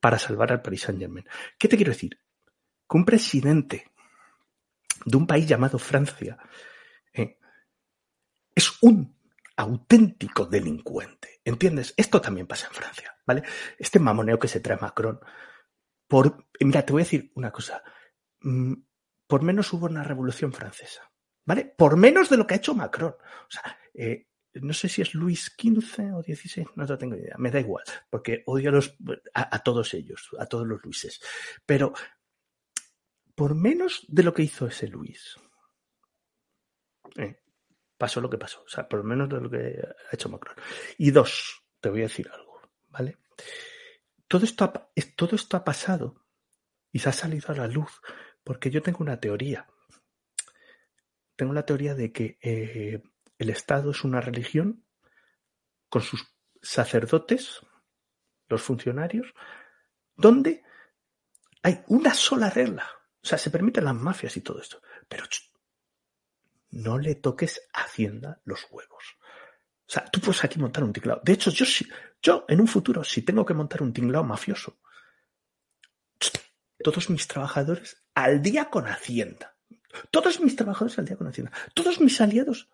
para 0.00 0.18
salvar 0.18 0.50
al 0.50 0.62
Paris 0.62 0.82
Saint 0.82 1.00
Germain. 1.00 1.24
¿Qué 1.56 1.68
te 1.68 1.76
quiero 1.76 1.92
decir? 1.92 2.18
Que 2.88 2.96
un 2.96 3.04
presidente 3.04 3.92
de 5.04 5.16
un 5.16 5.28
país 5.28 5.46
llamado 5.46 5.78
Francia 5.78 6.36
eh, 7.12 7.38
es 8.52 8.82
un 8.82 9.16
auténtico 9.56 10.46
delincuente. 10.46 11.42
¿Entiendes? 11.44 11.94
Esto 11.96 12.20
también 12.20 12.48
pasa 12.48 12.66
en 12.66 12.74
Francia, 12.74 13.16
¿vale? 13.24 13.44
Este 13.78 14.00
mamoneo 14.00 14.40
que 14.40 14.48
se 14.48 14.58
trae 14.58 14.78
Macron. 14.80 15.20
Por, 16.08 16.48
mira, 16.58 16.84
te 16.84 16.92
voy 16.92 17.02
a 17.02 17.04
decir 17.04 17.30
una 17.36 17.52
cosa. 17.52 17.84
Por 19.26 19.42
menos 19.42 19.72
hubo 19.72 19.86
una 19.86 20.04
revolución 20.04 20.52
francesa, 20.52 21.10
¿vale? 21.44 21.64
Por 21.64 21.96
menos 21.96 22.28
de 22.30 22.36
lo 22.36 22.46
que 22.46 22.54
ha 22.54 22.58
hecho 22.58 22.74
Macron. 22.74 23.10
O 23.12 23.50
sea, 23.50 23.78
eh, 23.94 24.28
no 24.54 24.72
sé 24.72 24.88
si 24.88 25.02
es 25.02 25.14
Luis 25.14 25.54
XV 25.56 26.14
o 26.14 26.22
XVI, 26.22 26.66
no 26.76 26.86
te 26.86 26.96
tengo 26.96 27.16
idea, 27.16 27.36
me 27.38 27.50
da 27.50 27.60
igual, 27.60 27.84
porque 28.08 28.42
odio 28.46 28.70
a, 28.70 28.72
los, 28.72 28.96
a, 29.34 29.58
todos 29.62 29.92
ellos, 29.94 30.30
a 30.38 30.46
todos 30.46 30.66
los 30.66 30.82
Luises. 30.82 31.20
Pero 31.64 31.92
por 33.34 33.54
menos 33.54 34.04
de 34.08 34.22
lo 34.22 34.32
que 34.32 34.42
hizo 34.42 34.66
ese 34.66 34.88
Luis, 34.88 35.36
eh, 37.16 37.40
pasó 37.98 38.20
lo 38.20 38.30
que 38.30 38.38
pasó, 38.38 38.62
o 38.62 38.68
sea, 38.68 38.88
por 38.88 39.04
menos 39.04 39.28
de 39.28 39.40
lo 39.40 39.50
que 39.50 39.78
ha 39.78 40.14
hecho 40.14 40.28
Macron. 40.28 40.56
Y 40.98 41.10
dos, 41.10 41.62
te 41.80 41.90
voy 41.90 42.00
a 42.00 42.04
decir 42.04 42.30
algo, 42.32 42.60
¿vale? 42.88 43.18
Todo 44.28 44.44
esto 44.44 44.72
todo 45.14 45.36
esto 45.36 45.56
ha 45.56 45.64
pasado 45.64 46.24
y 46.90 46.98
se 46.98 47.08
ha 47.10 47.12
salido 47.12 47.52
a 47.52 47.56
la 47.56 47.68
luz 47.68 48.00
porque 48.46 48.70
yo 48.70 48.80
tengo 48.80 48.98
una 49.00 49.18
teoría. 49.18 49.66
Tengo 51.34 51.52
la 51.52 51.66
teoría 51.66 51.96
de 51.96 52.12
que 52.12 52.38
eh, 52.40 53.02
el 53.38 53.50
Estado 53.50 53.90
es 53.90 54.04
una 54.04 54.20
religión 54.20 54.84
con 55.88 56.00
sus 56.02 56.32
sacerdotes, 56.62 57.60
los 58.48 58.62
funcionarios, 58.62 59.34
donde 60.14 60.62
hay 61.64 61.82
una 61.88 62.14
sola 62.14 62.48
regla. 62.48 62.88
O 63.20 63.26
sea, 63.26 63.36
se 63.36 63.50
permiten 63.50 63.84
las 63.84 63.96
mafias 63.96 64.36
y 64.36 64.42
todo 64.42 64.60
esto. 64.60 64.80
Pero 65.08 65.24
no 66.70 66.98
le 66.98 67.16
toques 67.16 67.60
a 67.72 67.82
Hacienda 67.82 68.40
los 68.44 68.64
huevos. 68.70 69.04
O 69.88 69.90
sea, 69.90 70.04
tú 70.04 70.20
puedes 70.20 70.44
aquí 70.44 70.60
montar 70.60 70.84
un 70.84 70.92
tinglao. 70.92 71.20
De 71.24 71.32
hecho, 71.32 71.50
yo, 71.50 71.64
sí- 71.66 71.88
yo 72.22 72.44
en 72.48 72.60
un 72.60 72.68
futuro, 72.68 73.02
si 73.02 73.22
tengo 73.22 73.44
que 73.44 73.54
montar 73.54 73.82
un 73.82 73.92
tinglao 73.92 74.22
mafioso, 74.22 74.78
todos 76.82 77.10
mis 77.10 77.26
trabajadores 77.26 78.05
al 78.16 78.40
día 78.40 78.70
con 78.70 78.86
Hacienda. 78.86 79.54
Todos 80.10 80.40
mis 80.40 80.56
trabajadores 80.56 80.98
al 80.98 81.04
día 81.04 81.16
con 81.16 81.28
Hacienda. 81.28 81.52
Todos 81.74 82.00
mis 82.00 82.18
aliados, 82.20 82.70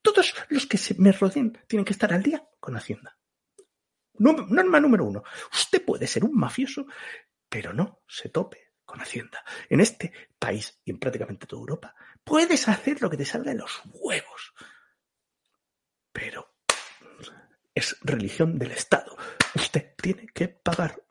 todos 0.00 0.34
los 0.48 0.66
que 0.66 0.78
se 0.78 0.94
me 0.94 1.10
rodeen 1.10 1.58
tienen 1.66 1.84
que 1.84 1.92
estar 1.92 2.12
al 2.12 2.22
día 2.22 2.48
con 2.60 2.76
Hacienda. 2.76 3.18
Norma 4.14 4.78
número 4.78 5.04
uno. 5.04 5.24
Usted 5.52 5.84
puede 5.84 6.06
ser 6.06 6.24
un 6.24 6.36
mafioso, 6.36 6.86
pero 7.48 7.72
no 7.72 8.02
se 8.06 8.28
tope 8.28 8.72
con 8.84 9.00
Hacienda. 9.00 9.44
En 9.68 9.80
este 9.80 10.12
país 10.38 10.80
y 10.84 10.92
en 10.92 11.00
prácticamente 11.00 11.46
toda 11.46 11.60
Europa, 11.60 11.94
puedes 12.22 12.68
hacer 12.68 13.02
lo 13.02 13.10
que 13.10 13.16
te 13.16 13.24
salga 13.24 13.50
de 13.50 13.58
los 13.58 13.82
huevos. 13.86 14.54
Pero 16.12 16.54
es 17.74 17.96
religión 18.02 18.60
del 18.60 18.70
Estado. 18.70 19.16
Usted 19.56 19.96
tiene 19.96 20.28
que 20.28 20.46
pagar. 20.46 21.03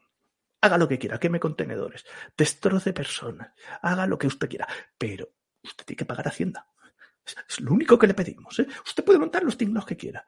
Haga 0.64 0.78
lo 0.78 0.88
que 0.88 0.98
quiera, 0.98 1.20
queme 1.20 1.42
contenedores, 1.42 2.06
destroce 2.38 2.94
personas, 2.94 3.52
haga 3.82 4.08
lo 4.08 4.18
que 4.18 4.28
usted 4.28 4.48
quiera, 4.48 4.66
pero 4.98 5.28
usted 5.62 5.84
tiene 5.86 5.98
que 5.98 6.06
pagar 6.06 6.28
Hacienda. 6.30 6.66
Es, 7.48 7.60
lo 7.60 7.74
único 7.74 8.00
que 8.00 8.08
le 8.08 8.14
pedimos. 8.14 8.58
¿eh? 8.60 8.68
Usted 8.86 9.04
puede 9.04 9.20
montar 9.20 9.44
los 9.44 9.58
tinglados 9.58 9.86
que 9.86 9.98
quiera. 9.98 10.26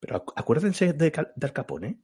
Pero 0.00 0.24
acu- 0.24 0.32
acuérdense 0.34 0.92
de 0.92 1.12
Al 1.40 1.52
Capone. 1.52 1.86
¿eh? 1.88 1.98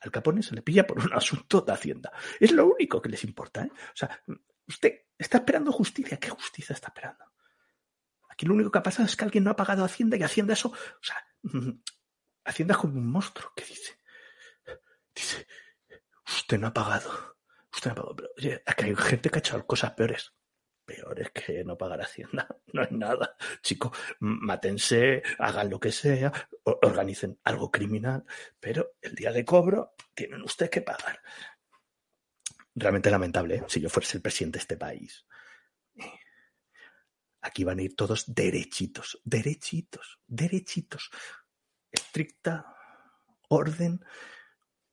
Al 0.00 0.10
Capone 0.10 0.42
se 0.42 0.54
le 0.56 0.62
pilla 0.62 0.84
por 0.84 0.98
un 0.98 1.12
asunto 1.14 1.60
de 1.60 1.72
Hacienda. 1.72 2.12
Es 2.40 2.50
lo 2.50 2.66
único 2.66 3.00
que 3.00 3.08
les 3.08 3.22
importa. 3.24 3.62
¿eh? 3.64 3.70
O 3.72 3.96
sea, 3.96 4.20
usted 4.66 5.06
está 5.16 5.38
esperando 5.38 5.70
justicia. 5.70 6.18
¿Qué 6.18 6.30
justicia 6.30 6.74
está 6.74 6.88
esperando? 6.88 7.24
Aquí 8.28 8.46
lo 8.46 8.54
único 8.54 8.70
que 8.72 8.78
ha 8.78 8.82
pasado 8.82 9.06
es 9.06 9.14
que 9.14 9.24
alguien 9.24 9.44
no 9.44 9.50
ha 9.52 9.56
pagado 9.56 9.84
Hacienda 9.84 10.16
y 10.16 10.22
Hacienda 10.24 10.54
eso. 10.54 10.70
O 10.70 11.02
sea, 11.02 11.16
mm, 11.42 11.70
Hacienda 12.44 12.74
es 12.74 12.78
como 12.80 12.94
un 12.98 13.10
monstruo 13.10 13.52
que 13.54 13.64
dice. 13.64 13.92
Dice, 15.14 15.46
usted 16.36 16.58
no 16.58 16.68
ha 16.68 16.74
pagado. 16.74 17.36
Usted 17.72 17.90
no 17.90 17.92
ha 17.92 17.96
pagado. 17.96 18.16
Pero 18.16 18.32
oye, 18.36 18.62
aquí 18.66 18.84
hay 18.84 18.96
gente 18.96 19.30
que 19.30 19.38
ha 19.38 19.40
hecho 19.40 19.66
cosas 19.66 19.92
peores. 19.92 20.32
Peores 20.84 21.30
que 21.30 21.64
no 21.64 21.78
pagar 21.78 22.00
Hacienda. 22.00 22.48
No 22.72 22.82
es 22.82 22.90
nada. 22.90 23.36
Chicos, 23.62 23.96
mátense, 24.20 25.22
hagan 25.38 25.68
lo 25.68 25.78
que 25.78 25.92
sea, 25.92 26.32
organicen 26.64 27.38
algo 27.44 27.70
criminal, 27.70 28.24
pero 28.58 28.94
el 29.02 29.14
día 29.14 29.30
de 29.30 29.44
cobro 29.44 29.94
tienen 30.14 30.42
ustedes 30.42 30.70
que 30.70 30.80
pagar. 30.80 31.20
Realmente 32.74 33.10
lamentable, 33.10 33.56
¿eh? 33.56 33.64
si 33.68 33.80
yo 33.80 33.90
fuese 33.90 34.16
el 34.16 34.22
presidente 34.22 34.56
de 34.58 34.62
este 34.62 34.76
país. 34.78 35.26
Aquí 37.42 37.64
van 37.64 37.80
a 37.80 37.82
ir 37.82 37.94
todos 37.94 38.32
derechitos, 38.32 39.20
derechitos, 39.24 40.20
derechitos. 40.26 41.10
Estricta, 41.90 42.74
orden 43.48 44.02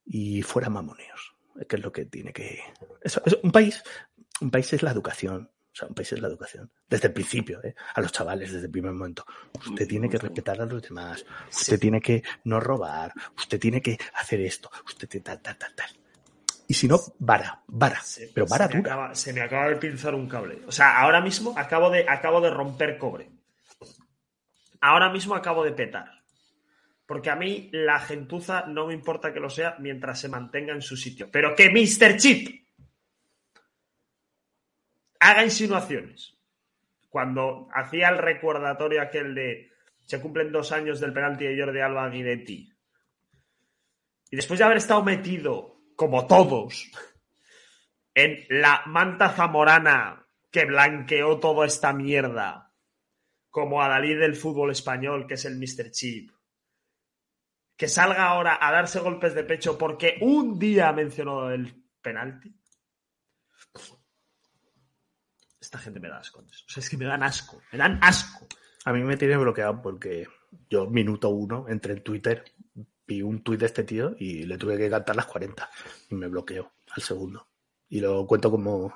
y 0.09 0.41
fuera 0.41 0.69
mamoneos. 0.69 1.35
Que 1.67 1.75
es 1.77 1.81
lo 1.83 1.91
que 1.91 2.05
tiene 2.05 2.33
que. 2.33 2.59
Eso, 3.01 3.21
eso, 3.25 3.39
un 3.43 3.51
país, 3.51 3.81
un 4.41 4.49
país 4.51 4.71
es 4.73 4.81
la 4.83 4.91
educación. 4.91 5.49
O 5.71 5.75
sea, 5.79 5.87
un 5.87 5.93
país 5.93 6.11
es 6.11 6.19
la 6.19 6.27
educación. 6.27 6.69
Desde 6.89 7.07
el 7.09 7.13
principio, 7.13 7.63
¿eh? 7.63 7.75
a 7.93 8.01
los 8.01 8.11
chavales, 8.11 8.51
desde 8.51 8.65
el 8.65 8.71
primer 8.71 8.91
momento. 8.91 9.23
Usted 9.67 9.87
tiene 9.87 10.09
que 10.09 10.17
respetar 10.17 10.59
a 10.59 10.65
los 10.65 10.81
demás. 10.81 11.23
Usted 11.51 11.79
tiene 11.79 12.01
que 12.01 12.23
no 12.45 12.59
robar. 12.59 13.13
Usted 13.37 13.59
tiene 13.59 13.81
que 13.81 13.97
hacer 14.15 14.41
esto. 14.41 14.69
Usted 14.85 15.07
tiene 15.07 15.23
tal, 15.25 15.41
tal, 15.41 15.57
tal, 15.57 15.75
tal. 15.75 15.89
Y 16.67 16.73
si 16.73 16.87
no, 16.87 16.99
vara, 17.19 17.61
vara. 17.67 18.01
Se- 18.01 18.29
Pero 18.33 18.45
vara 18.47 18.67
se 18.67 18.77
dura. 18.77 18.93
acaba- 18.93 19.15
se 19.15 19.31
me 19.33 19.41
acaba 19.41 19.69
de 19.69 19.75
pinzar 19.75 20.15
un 20.15 20.27
cable. 20.27 20.61
O 20.67 20.71
sea, 20.71 20.99
ahora 20.99 21.21
mismo 21.21 21.53
acabo 21.57 21.89
de, 21.89 22.05
acabo 22.07 22.41
de 22.41 22.49
romper 22.49 22.97
cobre. 22.97 23.29
Ahora 24.81 25.09
mismo 25.11 25.35
acabo 25.35 25.63
de 25.63 25.71
petar. 25.71 26.18
Porque 27.09 27.31
a 27.31 27.35
mí 27.35 27.71
la 27.73 27.99
gentuza 27.99 28.67
no 28.67 28.85
me 28.85 28.93
importa 28.93 29.33
que 29.33 29.39
lo 29.39 29.49
sea 29.49 29.77
mientras 29.79 30.19
se 30.19 30.29
mantenga 30.29 30.73
en 30.73 30.83
su 30.83 30.95
sitio. 30.95 31.27
Pero 31.31 31.55
que 31.55 31.71
Mr. 31.71 32.17
Chip 32.17 32.67
haga 35.19 35.43
insinuaciones. 35.43 36.37
Cuando 37.09 37.67
hacía 37.73 38.09
el 38.09 38.19
recordatorio 38.19 39.01
aquel 39.01 39.33
de 39.33 39.71
se 40.05 40.21
cumplen 40.21 40.51
dos 40.51 40.71
años 40.71 40.99
del 40.99 41.11
penalti 41.11 41.45
de 41.45 41.59
Jordi 41.59 41.79
Alba 41.79 42.07
Guidetti. 42.09 42.71
Y 44.29 44.35
después 44.35 44.59
de 44.59 44.65
haber 44.65 44.77
estado 44.77 45.03
metido, 45.03 45.81
como 45.95 46.27
todos, 46.27 46.91
en 48.13 48.45
la 48.49 48.83
manta 48.85 49.29
zamorana 49.29 50.27
que 50.51 50.65
blanqueó 50.65 51.39
toda 51.39 51.65
esta 51.65 51.91
mierda, 51.91 52.71
como 53.49 53.81
a 53.81 53.87
Dalí 53.87 54.13
del 54.13 54.35
fútbol 54.35 54.69
español, 54.69 55.25
que 55.25 55.33
es 55.33 55.45
el 55.45 55.57
Mr. 55.57 55.89
Chip, 55.89 56.29
que 57.79 57.87
salga 57.87 58.27
ahora 58.27 58.57
a 58.59 58.73
darse 58.73 58.99
golpes 58.99 59.33
de 59.33 59.45
pecho 59.45 59.77
porque 59.77 60.17
un 60.19 60.59
día 60.59 60.91
mencionó 60.91 61.49
el 61.49 61.81
penalti. 62.01 62.53
Esta 65.61 65.77
gente 65.77 66.01
me 66.01 66.09
da 66.09 66.17
asco. 66.17 66.41
O 66.41 66.69
sea, 66.69 66.81
es 66.81 66.89
que 66.89 66.97
me 66.97 67.05
dan 67.05 67.23
asco. 67.23 67.61
Me 67.71 67.77
dan 67.77 67.97
asco. 68.01 68.45
A 68.83 68.91
mí 68.91 69.01
me 69.01 69.15
tiene 69.15 69.37
bloqueado 69.37 69.81
porque 69.81 70.27
yo, 70.69 70.87
minuto 70.87 71.29
uno, 71.29 71.69
entré 71.69 71.93
en 71.93 72.03
Twitter, 72.03 72.43
vi 73.07 73.21
un 73.21 73.43
tuit 73.43 73.61
de 73.61 73.67
este 73.67 73.85
tío 73.85 74.13
y 74.19 74.43
le 74.43 74.57
tuve 74.57 74.77
que 74.77 74.89
cantar 74.89 75.15
las 75.15 75.27
40 75.27 75.69
y 76.09 76.15
me 76.15 76.27
bloqueó 76.27 76.73
al 76.91 77.01
segundo. 77.01 77.47
Y 77.87 78.01
lo 78.01 78.27
cuento 78.27 78.51
como. 78.51 78.93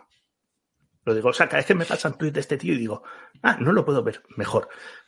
Lo 1.06 1.16
digo, 1.16 1.30
o 1.30 1.34
sea, 1.34 1.48
cada 1.48 1.60
vez 1.60 1.68
que 1.68 1.76
me 1.76 1.86
pasan 1.86 2.18
tuit 2.18 2.34
de 2.34 2.42
este 2.42 2.58
tío 2.58 2.74
y 2.74 2.80
digo, 2.80 3.02
ah, 3.44 3.56
no 3.62 3.72
lo 3.72 3.86
puedo 3.86 4.04
ver, 4.04 4.24
mejor, 4.36 4.68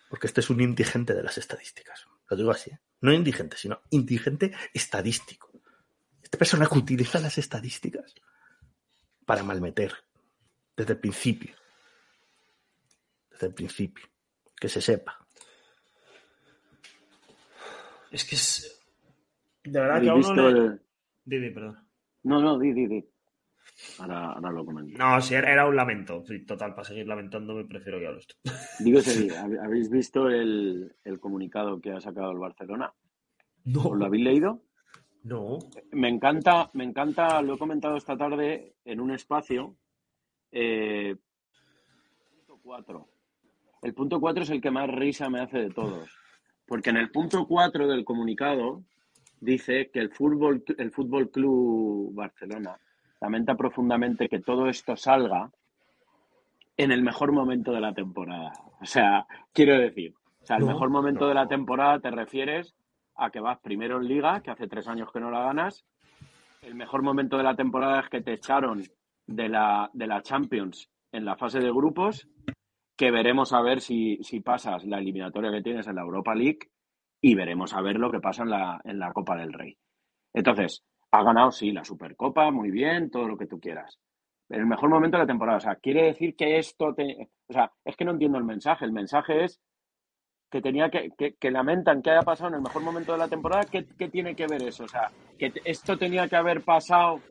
porque 0.10 0.28
este 0.28 0.40
es 0.40 0.50
un 0.50 0.62
indigente 0.62 1.14
de 1.14 1.24
las 1.24 1.38
estadísticas. 1.38 2.06
Lo 2.30 2.38
digo 2.38 2.52
así, 2.52 2.70
¿eh? 2.70 2.80
No 3.02 3.14
indigente, 3.14 3.58
sino 3.58 3.82
indigente 3.92 4.52
estadístico. 4.74 5.52
Esta 6.22 6.38
persona 6.38 6.68
que 6.68 6.78
utiliza 6.78 7.20
las 7.20 7.38
estadísticas 7.38 8.14
para 9.26 9.44
malmeter 9.44 9.94
desde 10.76 10.94
el 10.94 11.00
principio. 11.00 11.56
Desde 13.30 13.48
el 13.48 13.54
principio. 13.54 14.06
Que 14.60 14.70
se 14.70 14.82
sepa. 14.82 15.20
Es 18.12 18.24
que 18.26 18.36
es. 18.36 18.82
De 19.64 19.80
verdad 19.80 19.98
¿Habéis 19.98 20.08
que 20.08 20.12
a 20.12 20.16
uno 20.16 20.28
visto 20.28 20.50
le- 20.52 20.66
el- 20.68 20.82
Didi, 21.26 21.50
perdón. 21.52 21.88
No, 22.24 22.42
no, 22.42 22.58
di, 22.60 22.72
di, 22.74 22.88
di. 22.88 23.10
Ahora, 24.00 24.32
ahora 24.34 24.52
lo 24.52 24.66
comento. 24.66 24.98
No, 24.98 25.20
sí, 25.22 25.34
era 25.36 25.52
era 25.52 25.68
un 25.68 25.76
lamento. 25.76 26.24
Total, 26.48 26.74
para 26.74 26.86
seguir 26.88 27.08
lamentándome 27.08 27.66
prefiero 27.66 28.00
que 28.00 28.26
tú. 28.28 28.36
Digo 28.80 29.00
ese 29.00 29.22
día, 29.24 29.44
¿hab- 29.46 29.60
¿habéis 29.66 29.90
visto 29.90 30.30
el, 30.30 30.96
el 31.04 31.20
comunicado 31.20 31.80
que 31.82 31.92
ha 31.92 32.00
sacado 32.00 32.32
el 32.32 32.40
Barcelona? 32.40 32.94
¿Os 33.76 33.98
lo 33.98 34.06
habéis 34.06 34.24
leído? 34.24 34.62
No. 35.24 35.58
Me 35.92 36.08
encanta, 36.08 36.70
me 36.74 36.84
encanta, 36.84 37.42
lo 37.42 37.56
he 37.56 37.58
comentado 37.58 37.98
esta 37.98 38.16
tarde 38.16 38.76
en 38.86 39.00
un 39.02 39.12
espacio. 39.12 39.76
eh, 40.52 41.16
punto 42.48 42.60
4. 42.64 43.10
El 43.82 43.94
punto 43.94 44.20
4 44.22 44.44
es 44.44 44.50
el 44.52 44.62
que 44.62 44.72
más 44.72 44.90
risa 44.90 45.30
me 45.30 45.42
hace 45.42 45.58
de 45.60 45.70
todos. 45.70 46.10
Porque 46.66 46.92
en 46.92 46.98
el 46.98 47.12
punto 47.12 47.46
4 47.48 47.88
del 47.88 48.06
comunicado 48.06 48.84
dice 49.42 49.90
que 49.92 50.00
el 50.00 50.12
fútbol, 50.12 50.64
el 50.78 50.92
Fútbol 50.92 51.30
Club 51.30 52.14
Barcelona 52.16 52.80
lamenta 53.22 53.56
profundamente 53.56 54.30
que 54.30 54.40
todo 54.40 54.68
esto 54.68 54.96
salga 54.96 55.50
en 56.78 56.92
el 56.92 57.02
mejor 57.02 57.32
momento 57.32 57.72
de 57.72 57.82
la 57.82 57.94
temporada. 57.94 58.52
O 58.82 58.86
sea, 58.86 59.26
quiero 59.54 59.78
decir, 59.80 60.14
o 60.42 60.46
sea, 60.46 60.58
el 60.58 60.66
No, 60.66 60.74
mejor 60.74 60.90
momento 60.90 61.22
no. 61.22 61.28
de 61.30 61.34
la 61.36 61.48
temporada 61.48 62.00
te 62.00 62.12
refieres 62.12 62.76
a 63.16 63.30
que 63.32 63.40
vas 63.40 63.60
primero 63.60 63.98
en 63.98 64.08
Liga, 64.08 64.42
que 64.42 64.52
hace 64.52 64.68
tres 64.68 64.88
años 64.88 65.10
que 65.12 65.20
no 65.22 65.32
la 65.32 65.40
ganas. 65.46 65.86
El 66.62 66.76
mejor 66.76 67.02
momento 67.02 67.38
de 67.38 67.44
la 67.44 67.56
temporada 67.56 68.02
es 68.02 68.10
que 68.10 68.22
te 68.22 68.34
echaron 68.34 68.84
de 69.28 69.50
la, 69.50 69.90
de 69.94 70.08
la 70.08 70.22
Champions 70.22 70.90
en 71.12 71.24
la 71.24 71.38
fase 71.38 71.60
de 71.60 71.72
grupos, 71.72 72.28
que 72.98 73.12
veremos 73.12 73.54
a 73.54 73.62
ver 73.62 73.80
si, 73.80 74.18
si 74.22 74.42
pasas 74.42 74.84
la 74.86 74.98
eliminatoria 75.00 75.52
que 75.52 75.62
tienes 75.62 75.88
en 75.88 75.96
la 75.96 76.02
Europa 76.02 76.36
League 76.36 76.60
y 77.22 77.36
veremos 77.36 77.74
a 77.74 77.82
ver 77.82 77.96
lo 77.98 78.12
que 78.12 78.20
pasa 78.20 78.44
en 78.44 78.50
la, 78.50 78.82
en 78.84 79.00
la 79.00 79.14
Copa 79.14 79.36
del 79.38 79.54
Rey. 79.54 79.78
Entonces, 80.34 80.84
ha 81.20 81.24
ganado, 81.24 81.52
sí, 81.52 81.72
la 81.72 81.84
Supercopa, 81.84 82.52
muy 82.52 82.72
bien, 82.72 83.10
todo 83.10 83.28
lo 83.28 83.38
que 83.38 83.48
tú 83.48 83.60
quieras. 83.60 84.00
En 84.50 84.60
el 84.60 84.66
mejor 84.66 84.90
momento 84.90 85.18
de 85.18 85.24
la 85.24 85.28
temporada. 85.28 85.58
O 85.58 85.62
sea, 85.62 85.76
quiere 85.76 86.04
decir 86.04 86.36
que 86.36 86.58
esto. 86.58 86.88
O 86.88 87.54
sea, 87.54 87.72
es 87.84 87.96
que 87.96 88.06
no 88.06 88.12
entiendo 88.12 88.38
el 88.38 88.44
mensaje. 88.44 88.86
El 88.86 88.92
mensaje 88.92 89.44
es 89.44 89.60
que 90.52 90.62
tenía 90.62 90.90
que, 90.90 91.10
que, 91.18 91.36
que 91.36 91.52
lamentan 91.52 92.02
que 92.02 92.12
haya 92.12 92.22
pasado 92.22 92.50
en 92.50 92.56
el 92.56 92.62
mejor 92.62 92.84
momento 92.84 93.14
de 93.14 93.18
la 93.18 93.28
temporada. 93.28 93.66
¿Qué, 93.66 93.86
qué 93.98 94.08
tiene 94.10 94.36
que 94.36 94.46
ver 94.48 94.62
eso? 94.62 94.84
O 94.84 94.88
sea, 94.88 95.12
que 95.40 95.52
esto 95.64 95.98
tenía 95.98 96.28
que 96.28 96.36
haber 96.36 96.64
pasado 96.64 97.22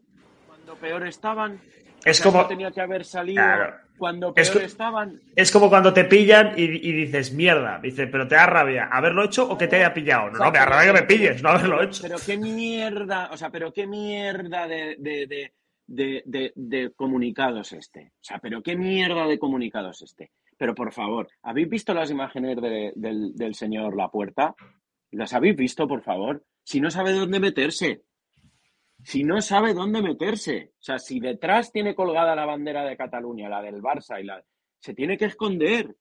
cuando 0.47 0.75
peor 0.75 1.07
estaban. 1.07 1.61
Es 2.05 2.21
O 2.21 2.23
sea, 2.25 2.33
como- 2.33 2.47
tenía 2.47 2.71
que 2.71 2.81
haber 2.81 3.05
salido 3.05 3.43
Claro. 3.43 3.77
cuando 3.97 4.35
peor 4.35 4.63
estaban. 4.63 5.21
Es 5.35 5.51
como 5.51 5.69
cuando 5.71 5.93
te 5.93 6.05
pillan 6.05 6.53
y, 6.57 6.65
y 6.65 6.93
dices, 6.93 7.33
mierda. 7.33 7.79
Dice, 7.83 8.07
pero 8.07 8.29
te 8.29 8.35
da 8.35 8.47
rabia 8.47 8.89
haberlo 8.93 9.25
hecho 9.25 9.49
o 9.51 9.57
que 9.57 9.67
te 9.69 9.77
haya 9.77 9.95
pillado. 9.95 10.31
No, 10.31 10.39
no, 10.39 10.51
me 10.53 10.59
da 10.59 10.67
rabia 10.67 10.93
que 10.93 11.01
me 11.01 11.07
pilles, 11.07 11.43
no 11.43 11.49
haberlo 11.51 11.83
hecho. 11.83 12.03
Pero 12.03 12.17
qué 12.25 12.37
mierda, 12.37 13.31
o 13.33 13.37
sea, 13.37 13.51
pero 13.51 13.73
qué 13.73 13.87
mierda 13.87 14.67
de, 14.69 14.97
de, 14.99 15.27
de, 15.27 15.53
de, 15.87 16.23
de- 16.27 16.53
de 16.55 16.91
comunicado 16.95 17.61
es 17.61 17.73
este. 17.73 18.13
O 18.21 18.25
sea, 18.25 18.39
pero 18.39 18.63
qué 18.63 18.77
mierda 18.77 19.27
de 19.27 19.39
comunicado 19.39 19.91
es 19.91 20.03
este. 20.03 20.31
Pero 20.57 20.75
por 20.75 20.93
favor, 20.93 21.29
¿habéis 21.43 21.69
visto 21.69 21.95
las 21.95 22.11
imágenes 22.11 22.61
de- 22.61 22.93
del, 22.97 23.35
del 23.35 23.55
señor 23.55 23.97
Lapuerta? 23.97 24.55
¿Las 25.11 25.33
habéis 25.33 25.57
visto, 25.57 25.87
por 25.89 26.03
favor? 26.03 26.45
Si 26.65 26.81
no 26.81 26.91
sabe 26.91 27.13
dónde 27.13 27.41
meterse. 27.41 28.03
Si 29.05 29.23
no 29.23 29.41
sabe 29.43 29.75
dónde 29.75 30.01
meterse. 30.03 30.73
O 30.79 30.83
sea, 30.83 30.99
si 30.99 31.21
detrás 31.21 31.71
tiene 31.71 31.95
colgada 31.95 32.35
la 32.35 32.47
bandera 32.47 32.85
de 32.85 32.97
Cataluña, 32.97 33.49
la 33.49 33.61
del 33.63 33.83
Barça 33.83 34.21
y 34.21 34.25
la... 34.25 34.43
Se 34.81 34.95
tiene 34.95 35.17
que 35.19 35.27
esconder. 35.27 35.95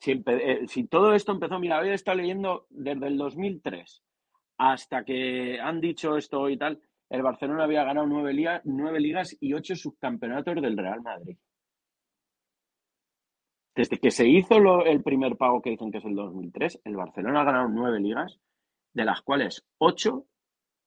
Si, 0.00 0.22
eh, 0.26 0.66
todo 0.90 1.14
esto 1.14 1.32
empezó, 1.32 1.58
mira, 1.60 1.78
hoy 1.78 1.90
está 1.90 2.14
leyendo 2.14 2.66
desde 2.70 3.06
el 3.06 3.16
2003 3.18 4.02
hasta 4.58 5.04
que 5.04 5.60
han 5.60 5.80
dicho 5.80 6.16
esto 6.16 6.48
y 6.48 6.56
tal, 6.56 6.80
el 7.10 7.22
Barcelona 7.22 7.64
había 7.64 7.84
ganado 7.84 8.06
nueve, 8.06 8.32
liga- 8.32 8.62
nueve 8.64 9.00
ligas 9.00 9.36
y 9.40 9.52
ocho 9.54 9.74
subcampeonatos 9.76 10.54
del 10.62 10.76
Real 10.76 11.02
Madrid. 11.02 11.36
Desde 13.74 13.98
que 13.98 14.10
se 14.10 14.28
hizo 14.28 14.58
lo- 14.60 14.84
el 14.84 15.02
primer 15.02 15.36
pago 15.36 15.62
que 15.62 15.70
dicen 15.70 15.90
que 15.90 15.98
es 15.98 16.04
el 16.04 16.14
2003, 16.14 16.80
el 16.84 16.96
Barcelona 16.96 17.40
ha 17.40 17.44
ganado 17.44 17.68
nueve 17.68 18.00
ligas, 18.00 18.38
de 18.92 19.04
las 19.04 19.22
cuales 19.22 19.64
ocho 19.78 20.26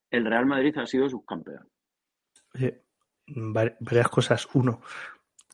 el 0.09 0.25
Real 0.25 0.45
Madrid 0.45 0.77
ha 0.77 0.85
sido 0.85 1.09
subcampeón. 1.09 1.69
Va- 3.27 3.75
varias 3.79 4.09
cosas. 4.09 4.47
Uno, 4.53 4.81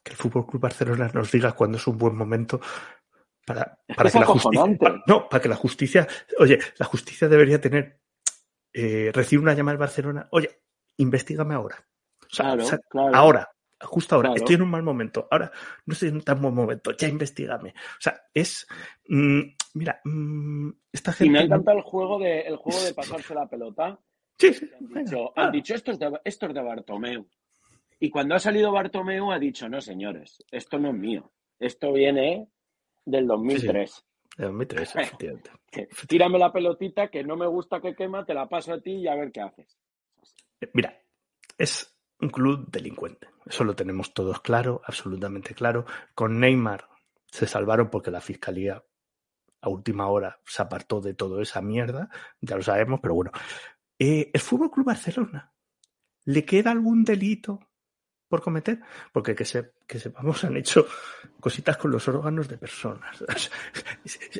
que 0.03 0.11
el 0.11 0.17
Fútbol 0.17 0.45
Club 0.45 0.61
Barcelona 0.61 1.09
nos 1.13 1.31
diga 1.31 1.53
cuándo 1.53 1.77
es 1.77 1.87
un 1.87 1.97
buen 1.97 2.15
momento 2.15 2.59
para, 3.45 3.79
Es 3.87 3.95
para 3.95 4.11
que 4.11 4.19
la 4.19 4.25
justicia. 4.25 4.77
no, 5.07 5.29
para 5.29 5.41
que 5.41 5.49
la 5.49 5.55
justicia. 5.55 6.07
Oye, 6.39 6.59
la 6.77 6.85
justicia 6.85 7.27
debería 7.27 7.59
tener. 7.61 7.99
Eh, 8.73 9.11
recibe 9.13 9.41
una 9.41 9.53
llamada 9.53 9.73
del 9.73 9.79
Barcelona. 9.79 10.27
Oye, 10.31 10.61
investigame 10.97 11.53
ahora. 11.55 11.75
O 12.21 12.33
sea, 12.33 12.45
Claro, 12.45 12.63
o 12.63 12.65
sea, 12.65 12.77
claro. 12.89 13.15
ahora, 13.15 13.49
justo 13.81 14.15
ahora. 14.15 14.29
Claro. 14.29 14.39
Estoy 14.41 14.55
en 14.55 14.61
un 14.61 14.69
mal 14.69 14.83
momento. 14.83 15.27
Ahora 15.31 15.51
no 15.85 15.93
estoy 15.93 16.09
en 16.09 16.15
un 16.15 16.21
tan 16.21 16.41
buen 16.41 16.53
momento. 16.53 16.91
Ya 16.97 17.07
investigame. 17.07 17.69
O 17.69 18.01
sea, 18.01 18.21
es. 18.33 18.67
mm, 19.09 19.41
mira, 19.73 19.99
mm, 20.05 20.69
esta 20.91 21.11
Y 21.11 21.13
gente. 21.15 21.31
me 21.33 21.39
ha 21.39 21.41
no- 21.41 21.45
encantado 21.47 21.77
el 21.77 21.83
juego 21.83 22.19
de, 22.19 22.41
el 22.41 22.55
juego 22.57 22.81
de 22.81 22.93
pasarse 22.93 23.33
la 23.33 23.47
pelota. 23.47 23.99
Sí, 24.41 24.53
sí, 24.55 24.71
Han 24.73 25.03
dicho, 25.03 25.33
han 25.35 25.51
dicho 25.51 25.75
esto, 25.75 25.91
es 25.91 25.99
de, 25.99 26.19
esto 26.23 26.47
es 26.47 26.53
de 26.55 26.61
Bartomeu. 26.61 27.27
Y 27.99 28.09
cuando 28.09 28.33
ha 28.33 28.39
salido 28.39 28.71
Bartomeu 28.71 29.31
ha 29.31 29.37
dicho, 29.37 29.69
no 29.69 29.79
señores, 29.81 30.43
esto 30.49 30.79
no 30.79 30.89
es 30.89 30.95
mío. 30.95 31.31
Esto 31.59 31.93
viene 31.93 32.49
del 33.05 33.27
2003. 33.27 34.03
de 34.37 34.45
2003, 34.45 34.95
efectivamente. 34.95 35.51
Tírame 36.07 36.39
la 36.39 36.51
pelotita 36.51 37.09
que 37.09 37.23
no 37.23 37.37
me 37.37 37.45
gusta 37.45 37.79
que 37.79 37.95
quema, 37.95 38.25
te 38.25 38.33
la 38.33 38.49
paso 38.49 38.73
a 38.73 38.81
ti 38.81 38.93
y 38.93 39.07
a 39.07 39.13
ver 39.13 39.31
qué 39.31 39.41
haces. 39.41 39.77
Eh, 40.59 40.71
Mira, 40.73 40.99
es 41.55 41.95
un 42.19 42.29
club 42.29 42.65
delincuente. 42.71 43.27
Eso 43.45 43.63
lo 43.63 43.75
tenemos 43.75 44.11
todos 44.11 44.41
claro, 44.41 44.81
absolutamente 44.83 45.53
claro. 45.53 45.85
Con 46.15 46.39
Neymar 46.39 46.87
se 47.27 47.45
salvaron 47.45 47.91
porque 47.91 48.09
la 48.09 48.21
fiscalía 48.21 48.83
a 49.61 49.69
última 49.69 50.07
hora 50.07 50.39
se 50.45 50.61
apartó 50.61 50.99
de 51.01 51.13
toda 51.13 51.41
esa 51.41 51.61
mierda, 51.61 52.09
ya 52.39 52.55
lo 52.55 52.63
sabemos, 52.63 52.99
pero 52.99 53.13
bueno. 53.13 53.31
Eh, 54.03 54.31
el 54.33 54.39
Fútbol 54.41 54.71
Club 54.71 54.85
Barcelona, 54.87 55.51
¿le 56.25 56.43
queda 56.43 56.71
algún 56.71 57.03
delito 57.03 57.59
por 58.27 58.41
cometer? 58.41 58.79
Porque 59.11 59.35
que, 59.35 59.45
se, 59.45 59.73
que 59.85 59.99
sepamos, 59.99 60.43
han 60.43 60.57
hecho 60.57 60.87
cositas 61.39 61.77
con 61.77 61.91
los 61.91 62.07
órganos 62.07 62.47
de 62.47 62.57
personas. 62.57 63.23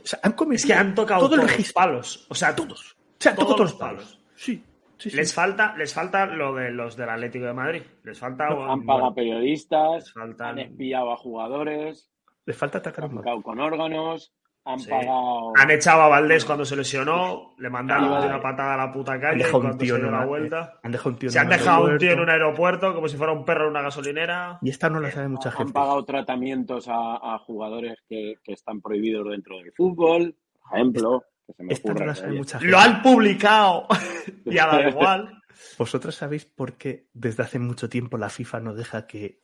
O 0.03 0.07
sea, 0.07 0.19
han 0.23 0.31
cometido 0.33 0.55
Es 0.55 0.65
que 0.65 0.73
han 0.73 0.95
tocado 0.95 1.29
todos 1.29 1.57
los 1.57 1.73
palos. 1.73 2.25
O 2.29 2.35
sea, 2.35 2.55
Todos. 2.55 2.97
O 2.97 3.23
sea, 3.23 3.35
Todos 3.35 3.49
todos 3.49 3.59
los 3.59 3.71
los 3.71 3.79
palos. 3.79 4.03
palos. 4.05 4.25
Sí, 4.35 4.63
sí, 4.97 5.09
sí. 5.11 5.15
Les 5.15 5.31
falta, 5.33 5.75
les 5.77 5.93
falta 5.93 6.25
lo 6.25 6.55
de 6.55 6.71
los 6.71 6.95
del 6.97 7.09
Atlético 7.09 7.45
de 7.45 7.53
Madrid. 7.53 7.83
Les 8.03 8.17
falta. 8.17 8.47
Han 8.47 8.55
bueno, 8.55 8.83
pagado 8.87 9.13
periodistas, 9.13 10.05
les 10.05 10.13
faltan- 10.13 10.47
han 10.53 10.59
espiado 10.59 11.11
a 11.11 11.17
jugadores, 11.17 12.09
Les 12.45 12.57
falta 12.57 12.79
atacar 12.79 13.03
han 13.05 13.41
con 13.43 13.59
órganos, 13.59 14.33
han 14.63 14.79
Sí. 14.79 14.89
pagado. 14.89 15.53
Han 15.57 15.71
echado 15.71 16.01
a 16.03 16.07
Valdés 16.07 16.45
cuando 16.45 16.65
se 16.65 16.75
lesionó, 16.75 17.53
le 17.57 17.69
mandaron 17.69 18.05
una 18.11 18.39
patada 18.41 18.75
a 18.75 18.77
la 18.77 18.91
puta 18.93 19.13
Han 19.13 19.19
calle 19.21 19.31
en 19.33 19.37
dejado 19.39 19.59
un 19.59 19.77
tío 19.77 19.95
se 19.95 20.01
en 20.01 20.11
la 20.11 20.17
una- 20.17 20.25
vuelta. 20.25 20.79
Han 20.83 20.91
dejado 20.91 21.09
un 21.09 21.15
tío 21.17 21.27
en 21.29 21.33
Se 21.33 21.39
han 21.39 21.49
dejado 21.49 21.85
un 21.85 21.97
tío 21.97 22.11
en 22.11 22.19
un 22.19 22.29
aeropuerto 22.29 22.93
como 22.93 23.07
si 23.07 23.17
fuera 23.17 23.33
un 23.33 23.43
perro 23.45 23.63
en 23.65 23.71
una 23.71 23.81
gasolinera. 23.81 24.59
Y 24.61 24.69
esta 24.69 24.89
no 24.89 24.99
la 24.99 25.09
sabe 25.11 25.27
mucha 25.29 25.49
han 25.49 25.55
gente. 25.55 25.73
pagado 25.73 26.05
tratamientos 26.05 26.87
a, 26.87 27.15
a 27.35 27.39
jugadores 27.39 27.97
que, 28.07 28.35
que 28.43 28.53
están 28.53 28.81
prohibidos 28.81 29.27
dentro 29.29 29.57
del 29.57 29.71
fútbol, 29.73 30.35
por 30.69 30.77
ejemplo, 30.77 31.23
que 31.47 31.53
se 31.53 31.63
me 31.63 31.73
Esta 31.73 31.93
no 31.93 32.05
la 32.05 32.15
sabe 32.15 32.33
mucha 32.33 32.59
gente. 32.59 32.71
Lo 32.71 32.77
han 32.79 33.01
publicado 33.01 33.87
y 34.45 34.57
a 34.59 34.67
da 34.67 34.87
igual. 34.89 35.41
¿Vosotros 35.77 36.15
sabéis 36.15 36.45
por 36.45 36.73
qué 36.73 37.07
desde 37.13 37.43
hace 37.43 37.59
mucho 37.59 37.89
tiempo 37.89 38.17
la 38.17 38.29
FIFA 38.29 38.59
no 38.61 38.73
deja 38.73 39.05
que 39.07 39.39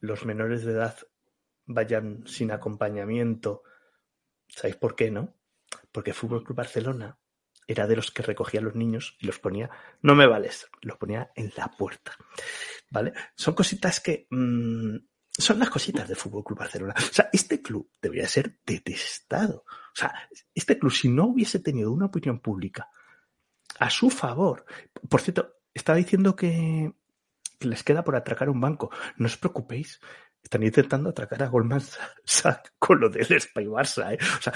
los 0.00 0.24
menores 0.24 0.64
de 0.64 0.72
edad 0.72 0.96
vayan 1.66 2.22
sin 2.26 2.50
acompañamiento? 2.52 3.62
¿Sabéis 4.48 4.76
por 4.76 4.96
qué, 4.96 5.10
no? 5.10 5.34
Porque 5.92 6.14
Fútbol 6.14 6.44
Club 6.44 6.56
Barcelona 6.56 7.18
era 7.66 7.86
de 7.86 7.96
los 7.96 8.10
que 8.10 8.22
recogía 8.22 8.60
a 8.60 8.62
los 8.62 8.74
niños 8.74 9.16
y 9.20 9.26
los 9.26 9.38
ponía, 9.38 9.70
no 10.00 10.14
me 10.14 10.26
vales, 10.26 10.68
los 10.80 10.96
ponía 10.96 11.30
en 11.34 11.52
la 11.56 11.68
puerta. 11.68 12.16
¿Vale? 12.90 13.12
Son 13.36 13.54
cositas 13.54 14.00
que 14.00 14.26
mm, 14.30 14.96
son 15.38 15.58
las 15.58 15.70
cositas 15.70 16.08
de 16.08 16.16
Fútbol 16.16 16.42
Club 16.42 16.58
Barcelona. 16.58 16.94
O 16.96 17.12
sea, 17.12 17.28
este 17.32 17.62
club 17.62 17.90
debería 18.00 18.26
ser 18.26 18.58
detestado. 18.66 19.64
O 19.66 19.94
sea, 19.94 20.28
este 20.54 20.78
club, 20.78 20.92
si 20.92 21.08
no 21.08 21.26
hubiese 21.26 21.60
tenido 21.60 21.92
una 21.92 22.06
opinión 22.06 22.40
pública 22.40 22.88
a 23.78 23.90
su 23.90 24.10
favor. 24.10 24.64
Por 25.08 25.20
cierto, 25.20 25.56
estaba 25.72 25.98
diciendo 25.98 26.34
que 26.34 26.92
les 27.60 27.82
queda 27.84 28.02
por 28.02 28.16
atracar 28.16 28.48
un 28.50 28.60
banco. 28.60 28.90
No 29.16 29.26
os 29.26 29.36
preocupéis. 29.36 30.00
Están 30.48 30.62
intentando 30.62 31.10
atracar 31.10 31.42
a 31.42 31.48
Goldman 31.48 31.82
Sachs 32.24 32.72
con 32.78 32.98
lo 33.00 33.10
del 33.10 33.26
Spy 33.38 33.66
Barça. 33.66 34.14
¿eh? 34.14 34.18
O 34.38 34.40
sea, 34.40 34.54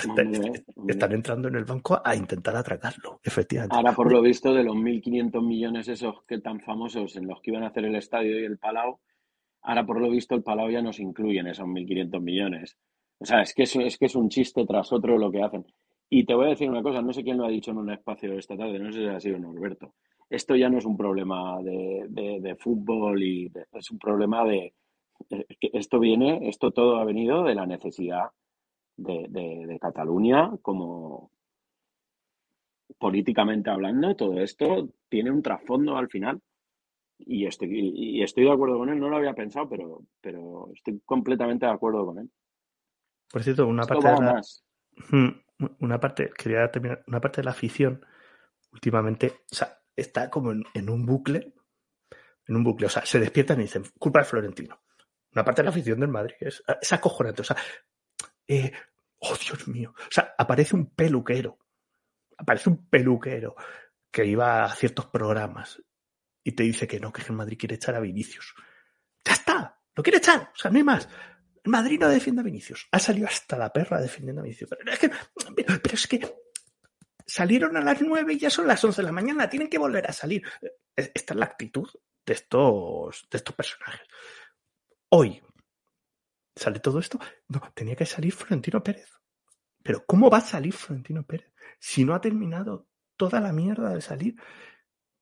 están 0.89 1.13
entrando 1.13 1.49
en 1.49 1.57
el 1.57 1.65
banco 1.67 2.01
a 2.03 2.17
intentar 2.17 2.57
atracarlo, 2.57 3.21
efectivamente. 3.23 3.77
Ahora, 3.77 3.93
por 3.93 4.11
lo 4.11 4.23
visto, 4.23 4.55
de 4.55 4.65
los 4.65 4.75
1.500 4.75 5.47
millones 5.47 5.89
esos 5.89 6.23
que 6.27 6.39
tan 6.41 6.61
famosos 6.61 7.15
en 7.17 7.27
los 7.27 7.43
que 7.43 7.51
iban 7.51 7.63
a 7.65 7.67
hacer 7.67 7.85
el 7.85 7.95
estadio 7.97 8.41
y 8.41 8.45
el 8.47 8.57
Palau, 8.57 9.01
ahora, 9.61 9.85
por 9.85 10.01
lo 10.01 10.09
visto, 10.09 10.35
el 10.35 10.43
Palau 10.43 10.71
ya 10.71 10.81
no 10.81 10.95
se 10.95 11.03
incluye 11.03 11.41
en 11.41 11.49
esos 11.49 11.67
1.500 11.67 12.21
millones. 12.23 12.79
O 13.19 13.27
sea, 13.27 13.43
es 13.43 13.53
que 13.53 13.65
es, 13.65 13.77
es 13.77 13.99
que 13.99 14.07
es 14.07 14.15
un 14.17 14.31
chiste 14.31 14.65
tras 14.65 14.91
otro 14.95 15.19
lo 15.19 15.31
que 15.31 15.43
hacen. 15.43 15.67
Y 16.09 16.25
te 16.25 16.35
voy 16.35 16.47
a 16.47 16.51
decir 16.51 16.71
una 16.71 16.83
cosa, 16.83 17.03
no 17.03 17.13
sé 17.13 17.23
quién 17.23 17.37
lo 17.37 17.45
ha 17.45 17.51
dicho 17.51 17.71
en 17.71 17.77
un 17.79 17.91
espacio 17.91 18.33
esta 18.39 18.57
tarde, 18.57 18.79
no 18.79 18.91
sé 18.91 19.01
si 19.01 19.07
ha 19.07 19.21
sido 19.21 19.39
Norberto. 19.39 19.93
Esto 20.31 20.57
ya 20.57 20.71
no 20.71 20.79
es 20.79 20.87
un 20.87 20.97
problema 20.97 21.61
de, 21.63 22.07
de- 22.09 22.41
de 22.41 22.57
fútbol 22.57 23.23
y 23.23 23.51
de- 23.51 23.67
es 23.75 23.91
un 23.91 23.99
problema 23.99 24.43
de... 24.47 24.73
esto 25.61 25.99
viene, 25.99 26.49
esto 26.49 26.71
todo 26.71 26.97
ha 26.97 27.05
venido 27.05 27.45
de 27.45 27.55
la 27.55 27.67
necesidad 27.67 28.31
de, 28.97 29.27
de- 29.29 29.67
de 29.67 29.79
Cataluña 29.79 30.53
como, 30.63 31.31
políticamente 32.99 33.71
hablando, 33.71 34.15
todo 34.17 34.41
esto 34.41 34.89
tiene 35.09 35.31
un 35.31 35.43
trasfondo 35.43 35.97
al 35.97 36.09
final. 36.09 36.41
Y 37.25 37.47
estoy, 37.47 37.93
y 37.95 38.23
estoy 38.23 38.45
de 38.45 38.53
acuerdo 38.53 38.79
con 38.79 38.89
él, 38.89 38.99
no 38.99 39.09
lo 39.09 39.17
había 39.17 39.35
pensado, 39.35 39.69
pero, 39.69 40.03
pero 40.21 40.71
estoy 40.75 41.01
completamente 41.05 41.67
de 41.67 41.73
acuerdo 41.73 42.05
con 42.05 42.19
él. 42.19 42.31
Por 43.31 43.43
cierto, 43.45 43.67
una 43.67 43.83
Esto 43.83 43.95
parte, 43.95 44.09
de 44.09 44.21
la, 44.21 44.33
más. 44.35 44.65
Mm, 45.11 45.29
una 45.81 46.01
parte, 46.01 46.31
quería 46.37 46.71
terminar, 46.71 47.05
una 47.07 47.21
parte 47.21 47.41
de 47.41 47.45
la 47.45 47.53
afición 47.53 48.05
últimamente, 48.73 49.29
o 49.51 49.55
sea, 49.55 49.79
está 49.95 50.31
como 50.31 50.51
en, 50.51 50.65
en 50.75 50.91
un 50.91 51.07
bucle, 51.07 51.55
en 52.49 52.57
un 52.57 52.65
bucle, 52.65 52.87
o 52.87 52.91
sea, 52.91 53.05
se 53.07 53.21
despiertan 53.21 53.61
y 53.61 53.63
dicen, 53.63 53.85
culpa 53.99 54.19
de 54.21 54.25
Florentino. 54.25 54.81
Una 55.33 55.45
parte 55.45 55.63
de 55.63 55.65
la 55.65 55.71
afición 55.71 56.01
del 56.01 56.09
Madrid 56.09 56.35
es, 56.41 56.63
es 56.81 56.93
acojonante, 56.93 57.43
o 57.43 57.45
sea, 57.45 57.57
eh, 58.47 58.73
oh 59.19 59.37
Dios 59.37 59.67
mío, 59.69 59.95
o 59.97 60.11
sea, 60.11 60.35
aparece 60.37 60.77
un 60.77 60.95
peluquero, 60.95 61.59
aparece 62.37 62.69
un 62.69 62.89
peluquero 62.89 63.57
que 64.11 64.27
iba 64.27 64.65
a 64.65 64.75
ciertos 64.75 65.07
programas 65.07 65.83
y 66.45 66.53
te 66.53 66.65
dice 66.65 66.87
que 66.87 67.01
no, 67.01 67.13
que 67.13 67.23
el 67.23 67.33
Madrid 67.33 67.57
quiere 67.59 67.77
echar 67.77 67.95
a 67.95 68.01
Vinicius. 68.01 68.55
Ya 69.25 69.33
está, 69.33 69.81
lo 69.95 70.03
quiere 70.03 70.19
echar, 70.19 70.51
o 70.55 70.59
sea, 70.59 70.71
no 70.71 70.79
hay 70.79 70.85
más. 70.85 71.09
El 71.65 71.71
Madrid 71.71 71.99
no 72.01 72.09
defiende 72.09 72.41
a 72.41 72.45
Vinicius. 72.45 72.89
Ha 72.91 72.99
salido 72.99 73.29
hasta 73.29 73.57
la 73.57 73.73
perra 73.73 74.01
defendiendo 74.01 74.41
a 74.41 74.45
Vinicius. 74.45 74.71
Pero 74.71 75.95
es 75.95 76.09
que, 76.09 76.21
salieron 77.25 77.77
a 77.77 77.81
las 77.81 78.03
9 78.03 78.35
y 78.35 78.39
ya 78.39 78.51
son 78.51 78.67
las 78.67 78.83
11 78.85 79.01
de 79.01 79.07
la 79.07 79.13
mañana. 79.13 79.49
Tienen 79.49 79.69
que 79.69 79.79
volver 79.79 80.09
a 80.09 80.13
salir. 80.13 80.43
Eh, 80.61 81.13
Esta 81.15 81.35
es 81.35 81.39
la 81.39 81.47
actitud 81.47 81.89
de 82.27 82.33
estos, 82.33 83.29
de 83.31 83.39
estos 83.39 83.55
personajes. 83.55 84.03
Hoy 85.15 85.43
sale 86.57 86.81
todo 86.81 86.99
esto. 86.99 87.19
No, 87.49 87.61
tenía 87.75 87.95
que 87.97 88.07
salir 88.07 88.33
Florentino 88.33 88.83
Pérez. 88.83 89.11
Pero 89.83 90.05
¿cómo 90.07 90.31
va 90.31 90.39
a 90.39 90.43
salir 90.43 90.73
Florentino 90.73 91.23
Pérez 91.25 91.53
si 91.79 92.05
no 92.05 92.15
ha 92.15 92.21
terminado 92.21 92.87
toda 93.17 93.41
la 93.41 93.53
mierda 93.53 93.91
de 93.95 94.01
salir? 94.01 94.37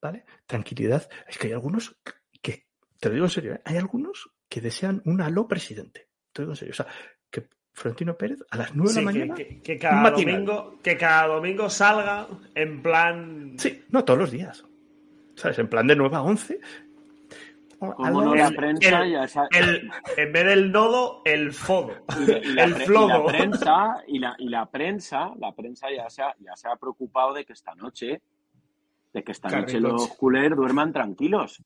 ¿Vale? 0.01 0.25
Tranquilidad. 0.47 1.09
Es 1.27 1.39
que 1.39 1.49
hay 1.49 1.53
algunos 1.55 1.97
que, 2.41 2.67
te 3.01 3.09
lo 3.09 3.15
digo 3.15 3.27
en 3.27 3.31
serio, 3.31 3.55
¿eh? 3.55 3.63
hay 3.65 3.77
algunos 3.79 4.31
que 4.49 4.61
desean 4.61 5.03
un 5.07 5.21
aló 5.23 5.49
presidente. 5.49 6.09
Te 6.33 6.43
lo 6.43 6.47
digo 6.47 6.53
en 6.53 6.57
serio. 6.57 6.73
O 6.73 6.77
sea, 6.77 6.87
que 7.29 7.49
Florentino 7.73 8.17
Pérez 8.17 8.39
a 8.51 8.57
las 8.59 8.75
9 8.75 8.93
de 8.93 9.01
la 9.01 9.05
mañana. 9.05 9.35
que- 9.35 9.79
cada 9.79 10.11
domingo, 10.11 10.79
que 10.83 10.97
cada 10.97 11.27
domingo 11.27 11.69
salga 11.69 12.29
en 12.55 12.81
plan. 12.81 13.57
Sí, 13.59 13.85
no 13.89 14.05
todos 14.05 14.21
los 14.21 14.31
días. 14.31 14.65
¿Sabes? 15.35 15.59
En 15.59 15.69
plan 15.69 15.87
de 15.87 15.97
9 15.97 16.17
a 16.17 16.23
11. 16.23 16.61
Como 17.81 18.23
no 18.23 18.35
la 18.35 18.51
prensa 18.51 19.03
el- 19.05 19.13
ya 19.13 19.27
sa- 19.27 19.49
El, 19.51 19.91
en 20.17 20.33
vez 20.33 20.45
del 20.45 20.71
nodo, 20.71 21.23
el 21.25 21.53
fodo. 21.53 21.93
y 22.21 22.27
la, 22.27 22.39
y 22.39 22.53
la 22.53 22.65
el 22.65 22.75
pre- 22.75 22.83
y 22.83 22.87
flodo. 22.87 23.09
la 23.09 23.25
prensa 23.27 23.97
y 24.07 24.19
la, 24.19 24.35
y 24.39 24.49
la 24.49 24.67
prensa 24.67 25.33
la 25.39 25.53
prensa 25.53 25.89
ya 25.91 26.09
se 26.11 26.23
ha, 26.23 26.35
ya 26.39 26.55
se 26.57 26.69
ha 26.69 26.77
preocupado 26.77 27.33
de 27.33 27.45
que 27.45 27.55
esta 27.55 27.75
noche 27.75 28.21
de 29.13 29.25
que 29.25 29.33
esta 29.33 29.49
noche 29.49 29.81
los 29.81 30.09
culés 30.17 30.55
duerman 30.55 30.93
tranquilos 30.93 31.63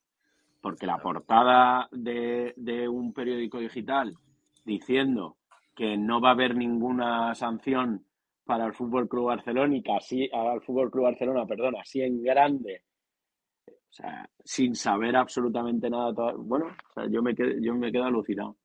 porque 0.61 0.87
la 0.87 0.97
portada 0.99 1.89
de, 1.91 2.55
de 2.57 2.89
un 2.89 3.13
periódico 3.13 3.59
digital 3.59 4.15
diciendo 4.65 5.37
que 5.75 5.97
no 5.99 6.21
va 6.21 6.31
a 6.31 6.33
haber 6.33 6.57
ninguna 6.57 7.35
sanción 7.35 8.05
para 8.47 8.65
el 8.67 8.73
Fútbol 8.73 9.09
Club 9.09 9.27
Barcelona 9.27 9.77
y 9.77 9.83
así 9.95 10.31
al 10.33 10.61
Fútbol 10.63 10.91
Club 10.91 11.05
Barcelona, 11.05 11.45
perdón, 11.47 11.75
así 11.81 12.01
en 12.03 12.23
grande, 12.23 12.83
o 13.95 13.97
sea, 13.97 14.29
sin 14.45 14.75
saber 14.75 15.15
absolutamente 15.15 15.89
nada, 15.89 16.33
bueno, 16.37 16.67
o 16.67 16.93
sea, 16.93 17.07
yo 17.09 17.23
me 17.23 17.33
quedo, 17.33 17.51
yo 17.61 17.77
me 17.77 17.93
quedo 17.93 18.03
alucinado. 18.05 18.57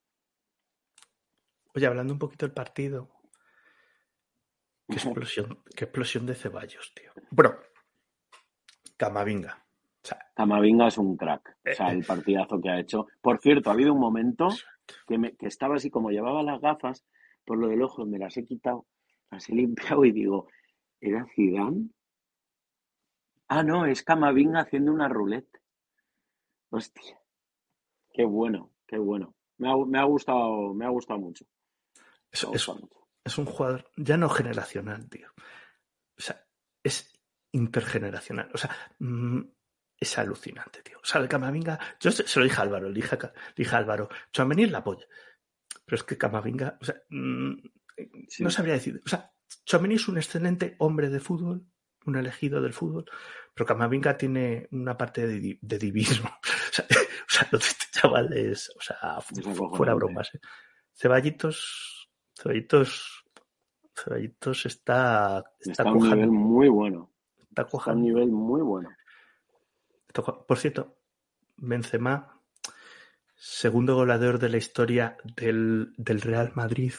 Oye, 1.75 1.85
hablando 1.85 2.13
un 2.13 2.19
poquito 2.19 2.47
del 2.47 2.53
partido. 2.53 3.09
Qué 4.87 4.95
explosión, 4.95 5.61
qué 5.75 5.83
explosión 5.85 6.25
de 6.25 6.33
Ceballos, 6.33 6.91
tío. 6.95 7.11
Bueno, 7.29 7.53
Camavinga. 8.97 9.63
O 10.03 10.07
sea, 10.07 10.17
Camavinga 10.35 10.87
es 10.87 10.97
un 10.97 11.15
crack, 11.15 11.57
o 11.69 11.73
sea, 11.75 11.91
el 11.91 12.03
partidazo 12.03 12.59
que 12.59 12.69
ha 12.71 12.79
hecho. 12.79 13.05
Por 13.21 13.39
cierto, 13.39 13.69
ha 13.69 13.73
habido 13.73 13.93
un 13.93 13.99
momento 13.99 14.47
que, 15.07 15.19
me- 15.19 15.35
que 15.35 15.45
estaba 15.45 15.75
así, 15.75 15.91
como 15.91 16.09
llevaba 16.09 16.41
las 16.41 16.59
gafas 16.59 17.05
por 17.45 17.59
lo 17.59 17.67
del 17.67 17.83
ojo, 17.83 18.03
me 18.07 18.17
las 18.17 18.35
he 18.37 18.45
quitado, 18.45 18.87
las 19.29 19.47
he 19.49 19.53
limpiado 19.53 20.03
y 20.05 20.11
digo, 20.11 20.47
¿era 20.99 21.23
Zidane? 21.35 21.89
Ah, 23.49 23.63
no, 23.63 23.85
es 23.85 24.03
Camavinga 24.03 24.61
haciendo 24.61 24.91
una 24.91 25.07
roulette. 25.09 25.59
Hostia, 26.69 27.19
qué 28.13 28.23
bueno, 28.25 28.71
qué 28.87 28.97
bueno. 28.97 29.35
Me 29.57 29.69
ha, 29.71 29.75
me 29.85 29.99
ha 29.99 30.03
gustado, 30.03 30.73
me 30.73 30.85
ha 30.85 30.89
gustado 30.89 31.19
mucho. 31.19 31.45
es, 32.31 32.43
es- 32.53 32.67
mucho. 32.67 33.07
es 33.23 33.37
un 33.37 33.45
jugador 33.45 33.89
ya 33.97 34.17
no 34.17 34.29
generacional, 34.29 35.09
tío. 35.09 35.29
O 36.17 36.21
sea, 36.21 36.45
es 36.83 37.11
intergeneracional. 37.51 38.51
O 38.53 38.57
sea, 38.57 38.69
mm, 38.99 39.41
es 39.99 40.17
alucinante, 40.17 40.81
tío. 40.83 40.97
O 41.01 41.05
sea, 41.05 41.19
el 41.21 41.27
Camavinga, 41.27 41.79
yo 41.99 42.11
se, 42.11 42.27
se 42.27 42.39
lo 42.39 42.45
dije 42.45 42.59
a 42.59 42.63
Álvaro, 42.63 42.87
le 42.89 42.93
dije 42.95 43.15
a, 43.15 43.19
le 43.19 43.31
dije 43.63 43.75
a 43.75 43.79
Álvaro, 43.79 44.09
Chouameni 44.31 44.67
la 44.67 44.83
polla. 44.83 45.05
Pero 45.85 45.95
es 45.95 46.03
que 46.03 46.17
Camavinga, 46.17 46.77
o 46.79 46.85
sea, 46.85 47.01
mm, 47.09 47.53
Sí. 48.29 48.43
no 48.43 48.49
sabría 48.51 48.75
decir. 48.75 49.01
O 49.05 49.09
sea, 49.09 49.33
Chouameni 49.65 49.95
es 49.95 50.07
un 50.07 50.17
excelente 50.17 50.75
hombre 50.79 51.09
de 51.09 51.19
fútbol, 51.19 51.65
un 52.09 52.17
elegido 52.17 52.61
del 52.61 52.73
fútbol, 52.73 53.05
pero 53.53 53.65
Camavinga 53.65 54.17
tiene 54.17 54.67
una 54.71 54.97
parte 54.97 55.25
de, 55.27 55.39
di- 55.39 55.59
de 55.61 55.77
divismo. 55.79 56.29
O 56.69 56.71
sea, 56.71 56.85
o 56.85 57.29
sea, 57.31 57.47
lo 57.51 57.57
de 57.59 57.65
este 57.65 57.85
chaval 57.91 58.33
es, 58.33 58.69
o 58.77 58.81
sea, 58.81 59.19
fuera 59.75 59.93
bromas. 59.95 60.29
¿eh? 60.35 60.39
Ceballitos 60.93 62.09
Ceballitos, 62.35 63.25
Ceballitos 63.95 64.65
está, 64.65 65.43
está, 65.59 65.71
Está 65.71 65.89
a 65.89 65.91
un 65.93 66.09
nivel 66.09 66.31
muy 66.31 66.69
bueno. 66.69 67.11
Está 67.49 67.63
Está 67.63 67.91
a 67.91 67.93
un 67.93 68.01
nivel 68.03 68.27
muy 68.29 68.61
bueno. 68.61 68.89
Por 70.47 70.57
cierto, 70.57 70.97
Benzema, 71.57 72.39
segundo 73.35 73.95
goleador 73.95 74.37
de 74.39 74.49
la 74.49 74.57
historia 74.57 75.17
del, 75.35 75.93
del 75.97 76.21
Real 76.21 76.51
Madrid. 76.55 76.93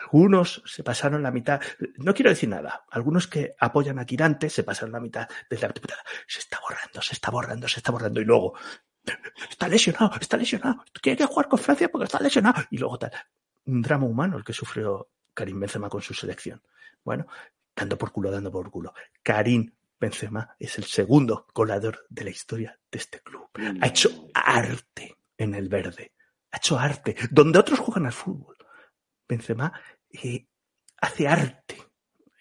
Algunos 0.00 0.62
se 0.64 0.82
pasaron 0.82 1.22
la 1.22 1.30
mitad, 1.30 1.60
no 1.98 2.14
quiero 2.14 2.30
decir 2.30 2.48
nada, 2.48 2.84
algunos 2.90 3.26
que 3.26 3.54
apoyan 3.58 3.98
a 3.98 4.06
Tirante 4.06 4.48
se 4.48 4.64
pasaron 4.64 4.92
la 4.92 5.00
mitad 5.00 5.28
de 5.48 5.58
la 5.58 5.68
temporada. 5.68 6.02
Se 6.26 6.38
está 6.38 6.58
borrando, 6.60 7.02
se 7.02 7.14
está 7.14 7.30
borrando, 7.30 7.68
se 7.68 7.80
está 7.80 7.92
borrando. 7.92 8.20
Y 8.20 8.24
luego, 8.24 8.54
está 9.48 9.68
lesionado, 9.68 10.12
está 10.20 10.36
lesionado. 10.36 10.84
Quiere 11.00 11.24
jugar 11.26 11.48
con 11.48 11.58
Francia 11.58 11.88
porque 11.90 12.04
está 12.04 12.20
lesionado. 12.20 12.62
Y 12.70 12.78
luego 12.78 12.98
tal. 12.98 13.12
Un 13.66 13.82
drama 13.82 14.06
humano 14.06 14.36
el 14.36 14.44
que 14.44 14.52
sufrió 14.52 15.10
Karim 15.34 15.60
Benzema 15.60 15.88
con 15.88 16.02
su 16.02 16.14
selección. 16.14 16.62
Bueno, 17.04 17.26
dando 17.74 17.96
por 17.96 18.12
culo, 18.12 18.30
dando 18.30 18.50
por 18.50 18.70
culo. 18.70 18.94
Karim 19.22 19.72
Benzema 19.98 20.56
es 20.58 20.78
el 20.78 20.84
segundo 20.84 21.46
goleador 21.54 22.06
de 22.08 22.24
la 22.24 22.30
historia 22.30 22.78
de 22.90 22.98
este 22.98 23.20
club. 23.20 23.48
Ha 23.80 23.86
hecho 23.86 24.28
arte 24.34 25.16
en 25.36 25.54
el 25.54 25.68
verde. 25.68 26.12
Ha 26.52 26.56
hecho 26.56 26.78
arte. 26.78 27.16
Donde 27.30 27.58
otros 27.58 27.78
juegan 27.78 28.06
al 28.06 28.12
fútbol. 28.12 28.56
Benzema 29.30 29.72
eh, 30.12 30.44
hace 31.00 31.28
arte 31.28 31.76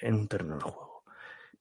en 0.01 0.15
un 0.15 0.27
terreno 0.27 0.55
de 0.55 0.61
juego. 0.61 1.03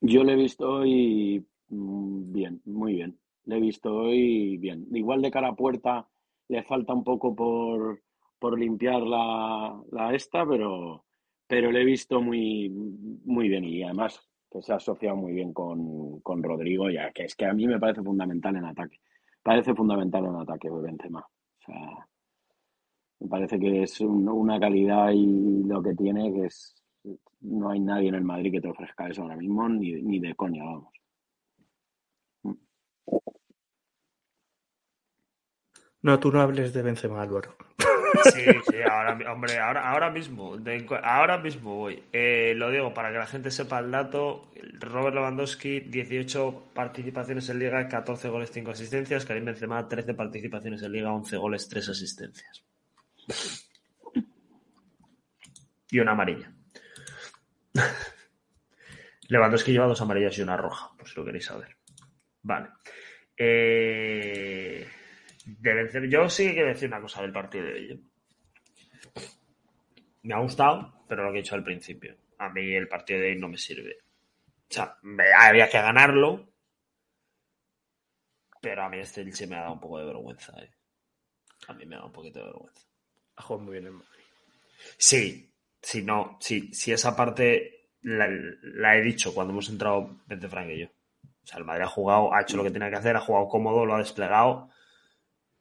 Yo 0.00 0.24
le 0.24 0.32
he 0.32 0.36
visto 0.36 0.68
hoy 0.68 1.46
mm, 1.68 2.32
bien, 2.32 2.62
muy 2.64 2.94
bien. 2.94 3.18
Le 3.44 3.56
he 3.56 3.60
visto 3.60 3.94
hoy 3.94 4.56
bien. 4.56 4.86
Igual 4.92 5.20
de 5.20 5.30
cara 5.30 5.48
a 5.48 5.56
puerta 5.56 6.08
le 6.48 6.62
falta 6.62 6.94
un 6.94 7.04
poco 7.04 7.34
por, 7.34 8.02
por 8.38 8.58
limpiar 8.58 9.02
la, 9.02 9.78
la 9.92 10.14
esta, 10.14 10.46
pero, 10.46 11.04
pero 11.46 11.70
le 11.70 11.82
he 11.82 11.84
visto 11.84 12.22
muy, 12.22 12.70
muy 12.70 13.48
bien 13.48 13.64
y 13.64 13.82
además 13.82 14.20
que 14.50 14.62
se 14.62 14.72
ha 14.72 14.76
asociado 14.76 15.16
muy 15.16 15.32
bien 15.32 15.52
con, 15.52 16.20
con 16.20 16.42
Rodrigo, 16.42 16.88
ya 16.88 17.12
que 17.12 17.24
es 17.24 17.34
que 17.36 17.44
a 17.44 17.52
mí 17.52 17.66
me 17.66 17.78
parece 17.78 18.02
fundamental 18.02 18.56
en 18.56 18.64
ataque. 18.64 19.00
Parece 19.42 19.74
fundamental 19.74 20.24
en 20.24 20.36
ataque 20.36 20.70
Benzema. 20.70 21.20
O 21.20 21.64
sea, 21.64 22.08
me 23.20 23.28
parece 23.28 23.58
que 23.58 23.82
es 23.82 24.00
un- 24.00 24.28
una 24.28 24.58
calidad 24.60 25.10
y 25.12 25.64
lo 25.64 25.82
que 25.82 25.94
tiene 25.94 26.32
que 26.32 26.46
es 26.46 26.74
no 27.40 27.70
hay 27.70 27.80
nadie 27.80 28.08
en 28.08 28.16
el 28.16 28.24
Madrid 28.24 28.52
que 28.52 28.60
te 28.60 28.68
ofrezca 28.68 29.08
eso 29.08 29.22
ahora 29.22 29.36
mismo, 29.36 29.68
ni, 29.68 29.92
ni 30.02 30.18
de 30.18 30.34
coña, 30.34 30.64
vamos. 30.64 30.92
No, 36.02 36.18
tú 36.20 36.30
no 36.32 36.40
hables 36.40 36.72
de 36.72 36.82
Benzema, 36.82 37.22
Álvaro. 37.22 37.56
Sí, 38.32 38.42
sí, 38.70 38.76
ahora, 38.88 39.32
hombre, 39.32 39.58
ahora, 39.58 39.90
ahora 39.90 40.10
mismo, 40.10 40.56
de- 40.56 40.86
ahora 41.02 41.38
mismo 41.38 41.76
voy. 41.76 42.02
Eh, 42.12 42.54
lo 42.56 42.70
digo 42.70 42.94
para 42.94 43.10
que 43.12 43.18
la 43.18 43.26
gente 43.26 43.50
sepa 43.50 43.80
el 43.80 43.90
dato. 43.90 44.50
Robert 44.80 45.14
Lewandowski, 45.14 45.80
18 45.80 46.70
participaciones 46.72 47.48
en 47.50 47.58
Liga, 47.58 47.88
14 47.88 48.28
goles, 48.28 48.50
5 48.52 48.70
asistencias. 48.70 49.24
Karim 49.26 49.44
Benzema, 49.44 49.88
13 49.88 50.14
participaciones 50.14 50.82
en 50.82 50.92
Liga, 50.92 51.12
11 51.12 51.36
goles, 51.36 51.68
3 51.68 51.88
asistencias. 51.88 52.64
Y 55.90 56.00
una 56.00 56.12
amarilla. 56.12 56.52
Lewandowski 59.28 59.72
lleva 59.72 59.86
dos 59.86 60.02
amarillas 60.02 60.36
y 60.36 60.42
una 60.42 60.56
roja, 60.56 60.90
por 60.96 61.08
si 61.08 61.16
lo 61.16 61.24
queréis 61.24 61.46
saber. 61.46 61.76
Vale. 62.42 62.68
Eh, 63.36 64.86
yo 66.08 66.28
sí 66.28 66.48
que 66.48 66.54
quiero 66.54 66.68
decir 66.68 66.88
una 66.88 67.00
cosa 67.00 67.22
del 67.22 67.32
partido 67.32 67.64
de 67.64 67.72
hoy. 67.72 67.92
¿eh? 67.92 68.00
Me 70.22 70.34
ha 70.34 70.40
gustado, 70.40 71.04
pero 71.08 71.24
lo 71.24 71.32
que 71.32 71.38
he 71.38 71.42
dicho 71.42 71.54
al 71.54 71.64
principio. 71.64 72.16
A 72.38 72.48
mí 72.50 72.74
el 72.74 72.88
partido 72.88 73.20
de 73.20 73.28
hoy 73.28 73.38
no 73.38 73.48
me 73.48 73.58
sirve. 73.58 73.98
O 74.70 74.74
sea, 74.74 74.98
había 75.38 75.68
que 75.68 75.78
ganarlo, 75.78 76.52
pero 78.60 78.82
a 78.84 78.88
mí 78.88 78.98
este 78.98 79.22
Elche 79.22 79.46
me 79.46 79.56
ha 79.56 79.60
dado 79.60 79.74
un 79.74 79.80
poco 79.80 79.98
de 79.98 80.04
vergüenza. 80.04 80.52
¿eh? 80.62 80.70
A 81.68 81.72
mí 81.72 81.86
me 81.86 81.94
ha 81.94 81.98
dado 81.98 82.08
un 82.08 82.12
poquito 82.12 82.40
de 82.40 82.46
vergüenza. 82.46 82.87
Ha 83.38 83.42
jugado 83.42 83.64
muy 83.64 83.72
bien 83.74 83.86
en 83.86 83.94
Madrid. 83.94 84.24
Sí, 84.96 85.54
sí, 85.80 86.02
no, 86.02 86.36
sí, 86.40 86.72
sí, 86.72 86.92
esa 86.92 87.14
parte 87.16 87.92
la, 88.02 88.28
la 88.62 88.96
he 88.96 89.02
dicho 89.02 89.32
cuando 89.32 89.52
hemos 89.52 89.68
entrado 89.68 90.20
Bente 90.26 90.48
Frank 90.48 90.68
y 90.70 90.80
yo. 90.80 90.86
O 90.86 91.46
sea, 91.46 91.58
el 91.58 91.64
Madrid 91.64 91.84
ha 91.84 91.88
jugado, 91.88 92.34
ha 92.34 92.42
hecho 92.42 92.56
lo 92.56 92.64
que 92.64 92.70
tenía 92.70 92.90
que 92.90 92.96
hacer, 92.96 93.16
ha 93.16 93.20
jugado 93.20 93.48
cómodo, 93.48 93.86
lo 93.86 93.94
ha 93.94 93.98
desplegado, 93.98 94.70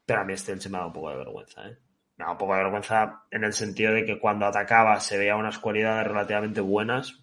pero 0.06 0.22
a 0.22 0.24
mí 0.24 0.34
este 0.34 0.52
Elche 0.52 0.70
me 0.70 0.78
ha 0.78 0.80
dado 0.80 0.90
un 0.90 0.94
poco 0.94 1.10
de 1.12 1.18
vergüenza, 1.18 1.68
¿eh? 1.68 1.78
Me 2.18 2.24
ha 2.24 2.28
dado 2.28 2.34
un 2.34 2.38
poco 2.40 2.56
de 2.56 2.64
vergüenza 2.64 3.24
en 3.30 3.44
el 3.44 3.54
sentido 3.54 3.94
de 3.94 4.06
que 4.06 4.20
cuando 4.20 4.48
atacaba 4.48 5.00
se 5.00 5.18
veía 5.18 5.36
unas 5.36 5.60
cualidades 5.60 6.08
relativamente 6.08 6.62
buenas. 6.62 7.22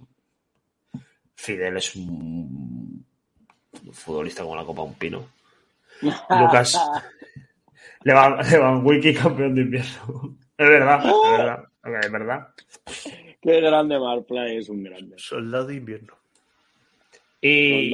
Fidel 1.34 1.76
es 1.76 1.96
un 1.96 3.05
futbolista 3.92 4.44
como 4.44 4.55
la 4.55 4.64
copa 4.64 4.82
un 4.82 4.94
pino. 4.94 5.26
Lucas 6.00 6.80
Levan, 8.05 8.38
Lewandowski 8.50 9.14
campeón 9.14 9.55
de 9.55 9.62
invierno. 9.62 10.36
Es 10.57 10.68
verdad, 10.68 11.05
es 11.05 11.38
verdad, 11.38 11.64
ok, 11.82 12.05
es 12.05 12.12
verdad. 12.12 12.48
Qué 13.42 13.61
grande 13.61 13.98
Marplay, 13.98 14.59
es 14.59 14.68
un 14.68 14.84
grande. 14.84 15.16
Soldado 15.18 15.66
de 15.66 15.74
invierno. 15.74 16.16
Y, 17.40 17.92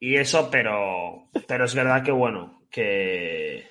y 0.00 0.16
eso, 0.16 0.50
pero, 0.50 1.28
pero 1.46 1.64
es 1.64 1.74
verdad 1.74 2.02
que 2.04 2.10
bueno, 2.10 2.62
que 2.70 3.70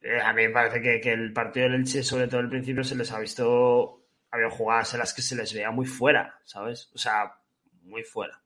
eh, 0.00 0.20
a 0.22 0.32
mí 0.32 0.46
me 0.46 0.50
parece 0.50 0.80
que, 0.80 1.00
que 1.00 1.12
el 1.12 1.32
partido 1.32 1.64
del 1.66 1.80
Elche, 1.80 2.04
sobre 2.04 2.28
todo 2.28 2.40
al 2.40 2.48
principio, 2.48 2.84
se 2.84 2.94
les 2.94 3.10
ha 3.10 3.18
visto, 3.18 4.04
había 4.30 4.48
jugadas 4.48 4.94
en 4.94 5.00
las 5.00 5.12
que 5.12 5.22
se 5.22 5.34
les 5.34 5.52
veía 5.52 5.72
muy 5.72 5.86
fuera, 5.86 6.38
¿sabes? 6.44 6.88
O 6.94 6.98
sea, 6.98 7.34
muy 7.82 8.04
fuera. 8.04 8.40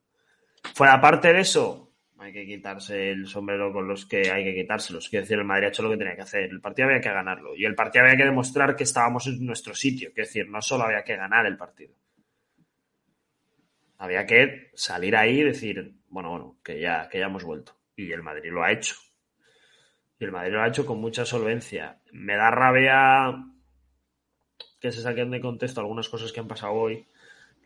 Fuera 0.74 0.94
aparte 0.94 1.32
de 1.32 1.40
eso, 1.40 1.89
hay 2.20 2.32
que 2.34 2.44
quitarse 2.44 3.12
el 3.12 3.26
sombrero 3.26 3.72
con 3.72 3.88
los 3.88 4.04
que 4.04 4.30
hay 4.30 4.44
que 4.44 4.54
quitárselos. 4.54 5.08
Quiero 5.08 5.24
decir, 5.24 5.38
el 5.38 5.44
Madrid 5.44 5.64
ha 5.64 5.68
hecho 5.68 5.82
lo 5.82 5.88
que 5.88 5.96
tenía 5.96 6.14
que 6.14 6.20
hacer. 6.20 6.50
El 6.50 6.60
partido 6.60 6.88
había 6.88 7.00
que 7.00 7.08
ganarlo. 7.08 7.56
Y 7.56 7.64
el 7.64 7.74
partido 7.74 8.04
había 8.04 8.18
que 8.18 8.24
demostrar 8.24 8.76
que 8.76 8.84
estábamos 8.84 9.26
en 9.26 9.44
nuestro 9.46 9.74
sitio. 9.74 10.12
Quiero 10.12 10.26
decir, 10.26 10.46
no 10.46 10.60
solo 10.60 10.84
había 10.84 11.02
que 11.02 11.16
ganar 11.16 11.46
el 11.46 11.56
partido. 11.56 11.94
Había 13.96 14.26
que 14.26 14.70
salir 14.74 15.16
ahí 15.16 15.40
y 15.40 15.44
decir, 15.44 15.94
bueno, 16.08 16.30
bueno, 16.30 16.58
que 16.62 16.78
ya, 16.78 17.08
que 17.08 17.18
ya 17.18 17.24
hemos 17.24 17.44
vuelto. 17.44 17.78
Y 17.96 18.12
el 18.12 18.22
Madrid 18.22 18.50
lo 18.52 18.62
ha 18.62 18.72
hecho. 18.72 18.96
Y 20.18 20.24
el 20.24 20.32
Madrid 20.32 20.52
lo 20.52 20.62
ha 20.62 20.68
hecho 20.68 20.84
con 20.84 21.00
mucha 21.00 21.24
solvencia. 21.24 22.02
Me 22.12 22.36
da 22.36 22.50
rabia 22.50 23.34
que 24.78 24.92
se 24.92 25.00
saquen 25.00 25.30
de 25.30 25.40
contexto 25.40 25.80
algunas 25.80 26.10
cosas 26.10 26.32
que 26.32 26.40
han 26.40 26.48
pasado 26.48 26.74
hoy. 26.74 27.08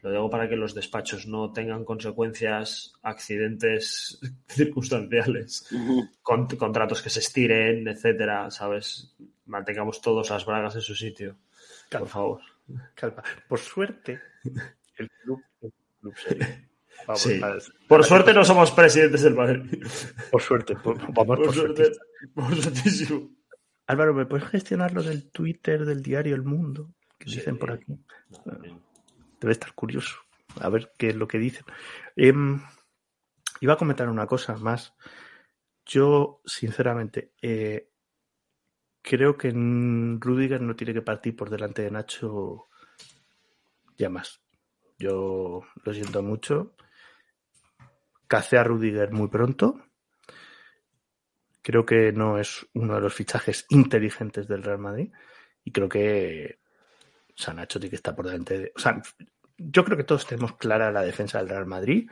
Lo 0.04 0.10
digo 0.10 0.28
para 0.28 0.50
que 0.50 0.54
los 0.56 0.74
despachos 0.74 1.26
no 1.26 1.50
tengan 1.50 1.82
consecuencias, 1.82 2.92
accidentes 3.02 4.20
circunstanciales, 4.48 5.66
con- 6.20 6.46
contratos 6.46 7.00
que 7.00 7.08
se 7.08 7.20
estiren, 7.20 7.88
etcétera, 7.88 8.50
¿sabes? 8.50 9.16
Mantengamos 9.46 10.02
todos 10.02 10.28
las 10.28 10.44
bragas 10.44 10.74
en 10.74 10.82
su 10.82 10.94
sitio, 10.94 11.36
por 11.90 12.06
favor. 12.06 12.40
Calma. 12.94 13.22
Por 13.48 13.58
suerte, 13.58 14.20
el 14.98 15.08
club, 15.22 15.42
el 15.62 15.72
club 16.00 16.14
serio. 16.16 16.46
Vamos, 17.06 17.22
Sí. 17.22 17.38
para- 17.40 17.54
Por 17.54 17.70
para- 17.88 18.02
suerte 18.04 18.34
no 18.34 18.44
somos 18.44 18.70
presidentes 18.72 19.22
del 19.22 19.34
Madrid. 19.34 19.82
Por 20.30 20.42
suerte, 20.42 20.76
por- 20.76 20.98
vamos 20.98 21.14
Por 21.38 21.44
por 21.46 21.54
suerte, 21.54 21.84
suerte. 21.86 22.00
por 22.34 22.54
suertísimo. 22.56 23.30
Álvaro, 23.86 24.12
¿me 24.12 24.26
puedes 24.26 24.46
gestionar 24.48 24.92
lo 24.92 25.02
del 25.02 25.30
Twitter 25.30 25.86
del 25.86 26.02
diario 26.02 26.34
El 26.34 26.42
Mundo? 26.42 26.90
Que 27.18 27.30
Sí. 27.30 27.36
dicen 27.36 27.56
por 27.58 27.72
aquí. 27.72 27.92
No. 28.44 28.84
Debe 29.44 29.52
estar 29.52 29.74
curioso. 29.74 30.16
A 30.58 30.70
ver 30.70 30.94
qué 30.96 31.08
es 31.10 31.16
lo 31.16 31.28
que 31.28 31.36
dicen. 31.36 31.66
Em, 32.16 32.62
iba 33.60 33.74
a 33.74 33.76
comentar 33.76 34.08
una 34.08 34.26
cosa 34.26 34.56
más. 34.56 34.94
Yo, 35.84 36.40
sinceramente, 36.46 37.34
eh, 37.42 37.90
creo 39.02 39.36
que 39.36 39.50
Rudiger 39.50 40.62
no 40.62 40.74
tiene 40.74 40.94
que 40.94 41.02
partir 41.02 41.36
por 41.36 41.50
delante 41.50 41.82
de 41.82 41.90
Nacho 41.90 42.70
ya 43.98 44.08
más. 44.08 44.40
Yo 44.98 45.60
lo 45.84 45.92
siento 45.92 46.22
mucho. 46.22 46.74
Cacé 48.26 48.56
a 48.56 48.64
Rudiger 48.64 49.12
muy 49.12 49.28
pronto. 49.28 49.84
Creo 51.60 51.84
que 51.84 52.12
no 52.12 52.38
es 52.38 52.66
uno 52.72 52.94
de 52.94 53.02
los 53.02 53.12
fichajes 53.12 53.66
inteligentes 53.68 54.48
del 54.48 54.62
Real 54.62 54.78
Madrid. 54.78 55.12
Y 55.64 55.70
creo 55.70 55.90
que 55.90 56.64
o 57.48 57.52
Nacho 57.52 57.80
tiene 57.80 57.90
que 57.90 57.96
estar 57.96 58.14
por 58.14 58.26
delante 58.26 58.58
de. 58.58 58.72
O 58.74 58.78
sea, 58.78 59.02
yo 59.56 59.84
creo 59.84 59.96
que 59.96 60.04
todos 60.04 60.26
tenemos 60.26 60.56
clara 60.56 60.90
la 60.90 61.02
defensa 61.02 61.38
del 61.38 61.48
Real 61.48 61.66
Madrid. 61.66 62.10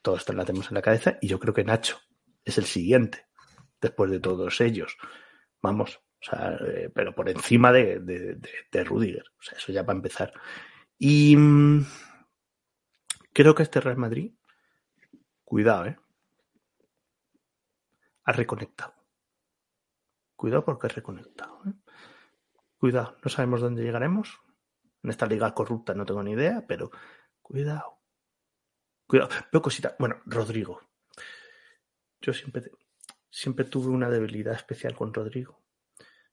Todos 0.00 0.28
la 0.28 0.44
tenemos 0.44 0.68
en 0.68 0.74
la 0.74 0.82
cabeza. 0.82 1.18
Y 1.20 1.28
yo 1.28 1.38
creo 1.38 1.54
que 1.54 1.64
Nacho 1.64 2.00
es 2.44 2.58
el 2.58 2.64
siguiente, 2.64 3.26
después 3.80 4.10
de 4.10 4.20
todos 4.20 4.60
ellos. 4.60 4.96
Vamos, 5.60 6.00
o 6.20 6.24
sea, 6.24 6.56
eh, 6.66 6.90
pero 6.94 7.14
por 7.14 7.28
encima 7.28 7.72
de, 7.72 8.00
de, 8.00 8.40
de, 8.70 8.84
Rudiger. 8.84 9.24
O 9.38 9.42
sea, 9.42 9.58
eso 9.58 9.72
ya 9.72 9.84
para 9.84 9.96
empezar. 9.96 10.32
Y 10.98 11.36
mm, 11.36 11.86
creo 13.32 13.54
que 13.54 13.62
este 13.62 13.80
Real 13.80 13.96
Madrid, 13.96 14.32
cuidado, 15.44 15.86
¿eh? 15.86 15.96
Ha 18.24 18.32
reconectado. 18.32 18.94
Cuidado 20.36 20.64
porque 20.64 20.86
ha 20.86 20.90
reconectado. 20.90 21.60
¿eh? 21.66 21.72
Cuidado, 22.78 23.16
no 23.22 23.30
sabemos 23.30 23.60
dónde 23.60 23.82
llegaremos. 23.82 24.40
En 25.02 25.10
esta 25.10 25.26
liga 25.26 25.52
corrupta 25.54 25.94
no 25.94 26.04
tengo 26.04 26.22
ni 26.22 26.32
idea, 26.32 26.64
pero 26.66 26.90
cuidado. 27.40 27.98
Cuidado. 29.06 29.30
Veo 29.52 29.62
cositas. 29.62 29.94
Bueno, 29.98 30.20
Rodrigo. 30.26 30.80
Yo 32.20 32.32
siempre, 32.32 32.70
siempre 33.28 33.64
tuve 33.64 33.88
una 33.88 34.08
debilidad 34.08 34.54
especial 34.54 34.94
con 34.94 35.12
Rodrigo. 35.12 35.60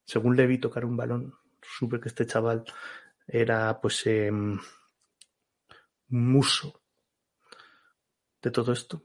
Según 0.06 0.36
le 0.36 0.48
vi 0.48 0.60
tocar 0.60 0.86
un 0.86 0.98
balón, 0.98 1.36
supe 1.62 2.00
que 2.00 2.10
este 2.10 2.26
chaval 2.26 2.64
era 3.28 3.80
pues 3.82 4.06
eh, 4.06 4.32
muso 6.08 6.82
de 8.42 8.52
todo 8.52 8.74
esto. 8.74 9.04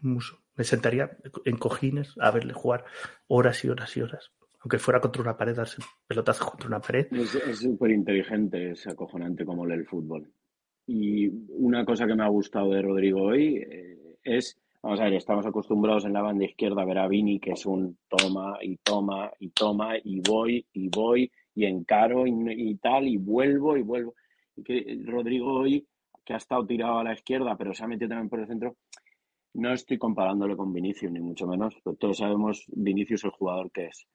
Muso. 0.00 0.42
Me 0.56 0.64
sentaría 0.64 1.16
en 1.44 1.56
cojines 1.56 2.14
a 2.20 2.30
verle 2.30 2.52
jugar 2.52 2.84
horas 3.26 3.64
y 3.64 3.68
horas 3.68 3.96
y 3.96 4.02
horas. 4.02 4.32
Aunque 4.64 4.78
fuera 4.78 4.98
contra 4.98 5.20
una 5.20 5.36
pared, 5.36 5.54
darse 5.54 5.82
pelotazo 6.06 6.46
contra 6.46 6.68
una 6.68 6.80
pared. 6.80 7.06
Es 7.12 7.58
súper 7.58 7.90
inteligente, 7.90 8.70
es 8.70 8.86
acojonante 8.86 9.44
como 9.44 9.66
lee 9.66 9.74
el 9.74 9.84
fútbol. 9.84 10.26
Y 10.86 11.28
una 11.50 11.84
cosa 11.84 12.06
que 12.06 12.14
me 12.14 12.24
ha 12.24 12.28
gustado 12.28 12.70
de 12.70 12.80
Rodrigo 12.80 13.24
hoy 13.24 13.56
eh, 13.56 14.16
es, 14.22 14.58
vamos 14.82 15.00
a 15.00 15.04
ver, 15.04 15.14
estamos 15.14 15.44
acostumbrados 15.44 16.06
en 16.06 16.14
la 16.14 16.22
banda 16.22 16.46
izquierda 16.46 16.80
a 16.80 16.86
ver 16.86 16.96
a 16.96 17.08
Vini, 17.08 17.38
que 17.40 17.52
es 17.52 17.66
un 17.66 17.98
toma 18.08 18.56
y 18.62 18.78
toma 18.78 19.30
y 19.38 19.50
toma 19.50 19.98
y 20.02 20.20
voy 20.20 20.66
y 20.72 20.88
voy 20.88 21.30
y 21.54 21.66
encaro 21.66 22.26
y, 22.26 22.74
tal 22.76 23.06
y 23.06 23.18
vuelvo 23.18 23.76
y 23.76 23.82
vuelvo. 23.82 24.14
Y 24.56 24.62
que 24.62 24.98
Rodrigo 25.04 25.60
hoy, 25.60 25.86
que 26.24 26.32
ha 26.32 26.38
estado 26.38 26.64
tirado 26.64 27.00
a 27.00 27.04
la 27.04 27.12
izquierda, 27.12 27.54
pero 27.58 27.74
se 27.74 27.84
ha 27.84 27.86
metido 27.86 28.08
también 28.08 28.30
por 28.30 28.40
el 28.40 28.46
centro, 28.46 28.76
no 29.52 29.74
estoy 29.74 29.98
comparándole 29.98 30.56
con 30.56 30.72
Vinicius, 30.72 31.12
ni 31.12 31.20
mucho 31.20 31.46
menos, 31.46 31.76
pero 31.84 31.96
todos 31.96 32.16
sabemos 32.16 32.64
Vinicius 32.68 33.24
el 33.24 33.30
jugador 33.30 33.70
que 33.70 33.88
es. 33.88 34.06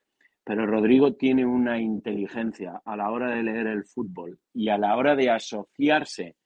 Pero 0.49 0.65
Rodrigo 0.65 1.13
tiene 1.13 1.45
una 1.45 1.79
inteligencia 1.79 2.81
a 2.83 2.97
la 2.97 3.11
hora 3.11 3.29
de 3.35 3.43
leer 3.43 3.67
el 3.67 3.85
fútbol 3.85 4.39
y 4.51 4.69
a 4.69 4.79
la 4.79 4.97
hora 4.97 5.15
de 5.15 5.29
asociarse 5.29 6.37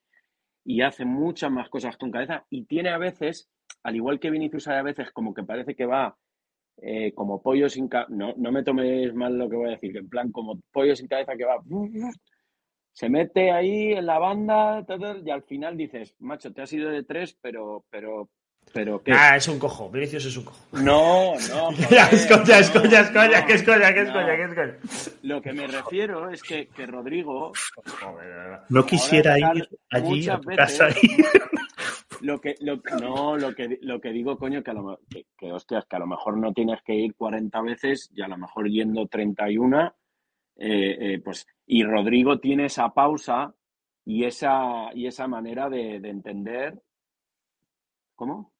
y 0.62 0.82
hace 0.82 1.06
muchas 1.06 1.50
más 1.50 1.70
cosas 1.70 1.96
con 1.96 2.10
cabeza 2.10 2.44
y 2.50 2.66
tiene 2.66 2.90
a 2.90 2.98
veces, 2.98 3.48
al 3.82 3.96
igual 3.96 4.20
que 4.20 4.28
Vinicius 4.28 4.68
a 4.68 4.82
veces 4.82 5.10
como 5.10 5.32
que 5.32 5.44
parece 5.44 5.74
que 5.74 5.86
va 5.86 6.14
eh, 6.82 7.14
como 7.14 7.40
pollo 7.42 7.66
sin 7.70 7.88
cabeza, 7.88 8.14
no, 8.14 8.34
no 8.36 8.52
me 8.52 8.62
tomes 8.62 9.14
mal 9.14 9.38
lo 9.38 9.48
que 9.48 9.56
voy 9.56 9.68
a 9.68 9.76
decir, 9.76 9.96
en 9.96 10.10
plan 10.10 10.30
como 10.30 10.60
pollo 10.70 10.94
sin 10.94 11.08
cabeza 11.08 11.34
que 11.34 11.46
va, 11.46 11.62
se 12.92 13.08
mete 13.08 13.52
ahí 13.52 13.92
en 13.92 14.04
la 14.04 14.18
banda 14.18 14.84
y 15.24 15.30
al 15.30 15.44
final 15.44 15.78
dices, 15.78 16.14
macho, 16.18 16.52
te 16.52 16.60
has 16.60 16.72
ido 16.74 16.90
de 16.90 17.04
tres, 17.04 17.38
pero, 17.40 17.86
pero, 17.88 18.28
pero 18.72 19.02
¿qué? 19.02 19.12
Ah, 19.12 19.36
es 19.36 19.46
un 19.48 19.58
cojo. 19.58 19.88
Vinicius 19.90 20.24
es 20.26 20.36
un 20.36 20.44
cojo. 20.44 20.58
No, 20.72 21.34
no. 21.50 21.70
Ya, 21.90 22.06
es 22.08 22.26
joder, 22.26 22.42
coña, 22.42 22.58
es 22.58 22.70
coña, 22.70 23.00
es 23.00 23.10
coña, 23.10 23.40
no, 23.40 23.46
que 23.46 23.52
es 23.54 23.62
coña, 23.62 23.94
que 23.94 24.00
es 24.02 24.10
coña, 24.10 24.36
que 24.36 24.42
es 24.42 24.54
coña. 24.54 25.18
Lo 25.22 25.42
que 25.42 25.52
me 25.52 25.66
refiero 25.66 26.30
es 26.30 26.42
que, 26.42 26.68
que 26.68 26.86
Rodrigo. 26.86 27.52
No 28.68 28.86
quisiera 28.86 29.38
ir 29.38 29.44
allí 29.90 30.28
a 30.28 30.38
muchas 30.38 30.40
tu 30.40 30.48
veces- 30.48 30.78
casa 30.78 30.88
y 31.02 32.26
lo 32.26 32.40
que, 32.40 32.54
lo, 32.60 32.80
no, 33.00 33.36
lo 33.36 33.54
que, 33.54 33.78
lo 33.82 34.00
que 34.00 34.10
digo, 34.10 34.38
coño, 34.38 34.62
que, 34.62 34.70
a 34.70 34.74
lo, 34.74 35.00
que, 35.10 35.26
que, 35.36 35.52
hostias, 35.52 35.84
que 35.86 35.96
a 35.96 35.98
lo 35.98 36.06
mejor 36.06 36.36
no 36.38 36.52
tienes 36.52 36.80
que 36.82 36.94
ir 36.94 37.14
40 37.14 37.60
veces 37.60 38.10
y 38.14 38.22
a 38.22 38.28
lo 38.28 38.38
mejor 38.38 38.68
yendo 38.68 39.06
31, 39.06 39.94
eh, 40.56 40.96
eh, 41.00 41.20
pues, 41.22 41.46
y 41.66 41.82
Rodrigo 41.84 42.38
tiene 42.40 42.66
esa 42.66 42.88
pausa 42.94 43.54
y 44.06 44.24
esa, 44.24 44.90
y 44.94 45.06
esa 45.06 45.26
manera 45.28 45.68
de, 45.68 46.00
de 46.00 46.08
entender. 46.08 46.80
¿Cómo? 48.14 48.53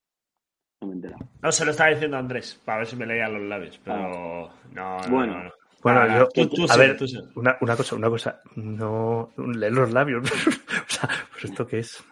No 0.84 0.88
me 0.88 0.92
he 0.92 0.96
enterado. 0.96 1.28
No, 1.42 1.52
se 1.52 1.64
lo 1.64 1.70
estaba 1.70 1.90
diciendo 1.90 2.16
Andrés, 2.16 2.60
para 2.64 2.78
ver 2.78 2.86
si 2.86 2.96
me 2.96 3.06
leía 3.06 3.28
los 3.28 3.42
labios, 3.42 3.80
pero 3.84 3.96
no, 3.98 4.50
no, 4.72 5.00
Bueno. 5.08 5.32
no, 5.38 5.44
no. 5.44 5.50
Bueno, 5.82 6.06
yo, 6.18 6.28
tú- 6.28 6.48
tú 6.48 6.64
a 6.64 6.68
sí, 6.68 6.78
ver, 6.78 6.96
tú 6.96 7.06
sí. 7.06 7.18
una, 7.34 7.56
una 7.60 7.76
cosa, 7.76 7.94
una 7.96 8.08
cosa, 8.08 8.40
no 8.56 9.32
leer 9.36 9.72
los 9.72 9.92
labios. 9.92 10.24
o 10.30 10.90
sea, 10.90 11.08
pues 11.32 11.44
esto 11.44 11.66
qué 11.66 11.80
es, 11.80 12.02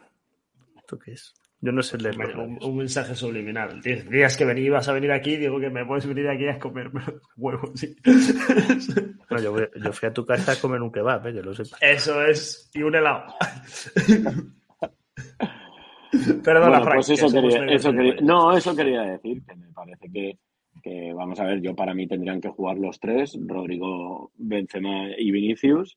esto 0.76 0.98
qué 0.98 1.12
es. 1.12 1.32
Yo 1.64 1.70
no 1.72 1.80
sé 1.82 1.96
leer 1.96 2.16
los 2.16 2.34
Un, 2.34 2.38
labios. 2.40 2.64
un 2.64 2.76
mensaje 2.76 3.14
subliminal. 3.14 3.80
Días 3.80 4.36
que 4.36 4.44
vení, 4.44 4.62
ibas 4.62 4.88
a 4.88 4.92
venir 4.92 5.12
aquí, 5.12 5.36
digo 5.36 5.58
que 5.60 5.70
me 5.70 5.86
puedes 5.86 6.04
venir 6.06 6.28
aquí 6.28 6.48
a 6.48 6.58
comer 6.58 6.90
huevos. 7.36 7.70
Sí. 7.78 7.96
No, 9.30 9.40
yo, 9.40 9.52
voy- 9.52 9.68
yo 9.82 9.92
fui 9.94 10.08
a 10.10 10.12
tu 10.12 10.26
casa 10.26 10.52
a 10.52 10.56
comer 10.56 10.82
un 10.82 10.92
kebab, 10.92 11.26
eh, 11.28 11.32
que 11.32 11.40
lo 11.42 11.54
sepa. 11.54 11.78
Eso 11.80 12.20
es, 12.22 12.68
y 12.74 12.82
un 12.82 12.94
helado. 12.94 13.24
Perdona, 16.44 16.68
Bueno, 16.68 16.84
Frank. 16.84 16.94
pues 16.96 17.10
eso 17.10 17.30
quería, 17.32 17.64
eso 17.66 17.92
no, 18.22 18.56
eso 18.56 18.76
quería 18.76 19.02
decir, 19.02 19.42
que 19.44 19.56
me 19.56 19.68
parece 19.72 20.10
que, 20.10 20.38
que, 20.82 21.12
vamos 21.14 21.40
a 21.40 21.44
ver, 21.44 21.60
yo 21.62 21.74
para 21.74 21.94
mí 21.94 22.06
tendrían 22.06 22.40
que 22.40 22.48
jugar 22.50 22.76
los 22.78 23.00
tres, 23.00 23.38
Rodrigo, 23.46 24.30
Benzema 24.36 25.08
y 25.16 25.30
Vinicius, 25.30 25.96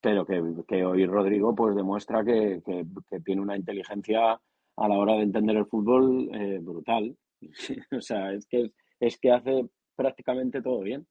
pero 0.00 0.24
que, 0.24 0.40
que 0.68 0.84
hoy 0.84 1.06
Rodrigo 1.06 1.54
pues 1.54 1.74
demuestra 1.74 2.24
que, 2.24 2.60
que- 2.64 2.84
que 3.10 3.20
tiene 3.20 3.40
una 3.40 3.56
inteligencia 3.56 4.32
a 4.76 4.88
la 4.88 4.94
hora 4.96 5.14
de 5.14 5.22
entender 5.22 5.56
el 5.56 5.66
fútbol 5.66 6.28
eh, 6.32 6.58
brutal. 6.62 7.16
o 7.96 8.00
sea, 8.00 8.32
es 8.32 8.46
que, 8.46 8.70
es 9.00 9.18
que 9.18 9.32
hace 9.32 9.66
prácticamente 9.96 10.62
todo 10.62 10.80
bien. 10.80 11.04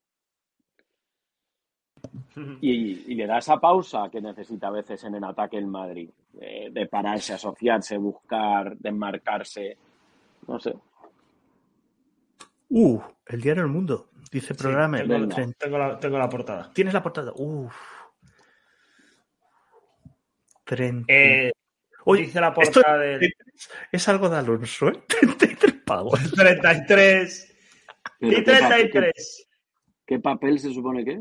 Y, 2.61 3.11
y 3.11 3.15
le 3.15 3.25
da 3.25 3.39
esa 3.39 3.57
pausa 3.59 4.09
que 4.11 4.21
necesita 4.21 4.67
a 4.67 4.71
veces 4.71 5.03
en 5.03 5.15
el 5.15 5.23
ataque 5.23 5.57
el 5.57 5.65
Madrid, 5.67 6.09
eh, 6.39 6.69
de 6.71 6.85
pararse, 6.87 7.33
asociarse, 7.33 7.97
buscar, 7.97 8.77
desmarcarse, 8.77 9.77
no 10.47 10.59
sé. 10.59 10.75
Uh, 12.69 12.99
el 13.27 13.41
diario 13.41 13.63
El 13.63 13.69
Mundo, 13.69 14.09
dice 14.31 14.53
Sí, 14.53 14.59
programa. 14.61 14.97
tengo. 14.99 15.15
Tren- 15.27 15.55
tengo 15.57 15.77
la, 15.77 15.99
tengo 15.99 16.17
la 16.19 16.29
portada. 16.29 16.71
¿Tienes 16.73 16.93
la 16.93 17.01
portada? 17.01 17.31
Uf. 17.35 17.73
Tren- 20.65 21.05
Eh, 21.07 21.51
Oye, 22.05 22.23
dice 22.23 22.39
la 22.39 22.49
esto 22.49 22.61
portada 22.81 22.97
del 22.99 23.33
es 23.91 24.07
algo 24.07 24.29
de 24.29 24.37
Alonso, 24.37 24.89
¿eh? 24.89 24.93
33 25.07 25.73
pavos. 25.85 26.19
33 26.33 27.55
Pero 28.19 28.31
y 28.31 28.35
¿qué, 28.43 28.51
pa- 28.51 28.67
33. 28.69 29.13
qué- 29.15 29.43
qué 30.05 30.19
papel 30.19 30.59
se 30.59 30.73
supone 30.73 31.03
que 31.03 31.11
es? 31.13 31.19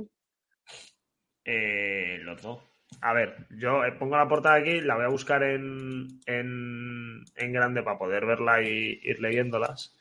Eh, 1.47 2.19
los 2.23 2.43
dos. 2.43 2.59
A 3.01 3.13
ver, 3.13 3.37
yo 3.51 3.85
eh, 3.85 3.93
pongo 3.93 4.17
la 4.17 4.29
portada 4.29 4.57
aquí, 4.57 4.81
la 4.81 4.97
voy 4.97 5.05
a 5.05 5.09
buscar 5.09 5.43
en, 5.43 6.09
en, 6.27 7.25
en 7.37 7.53
grande 7.53 7.83
para 7.83 7.99
poder 7.99 8.27
verla 8.27 8.63
y 8.63 9.01
ir 9.03 9.21
leyéndolas. 9.21 9.97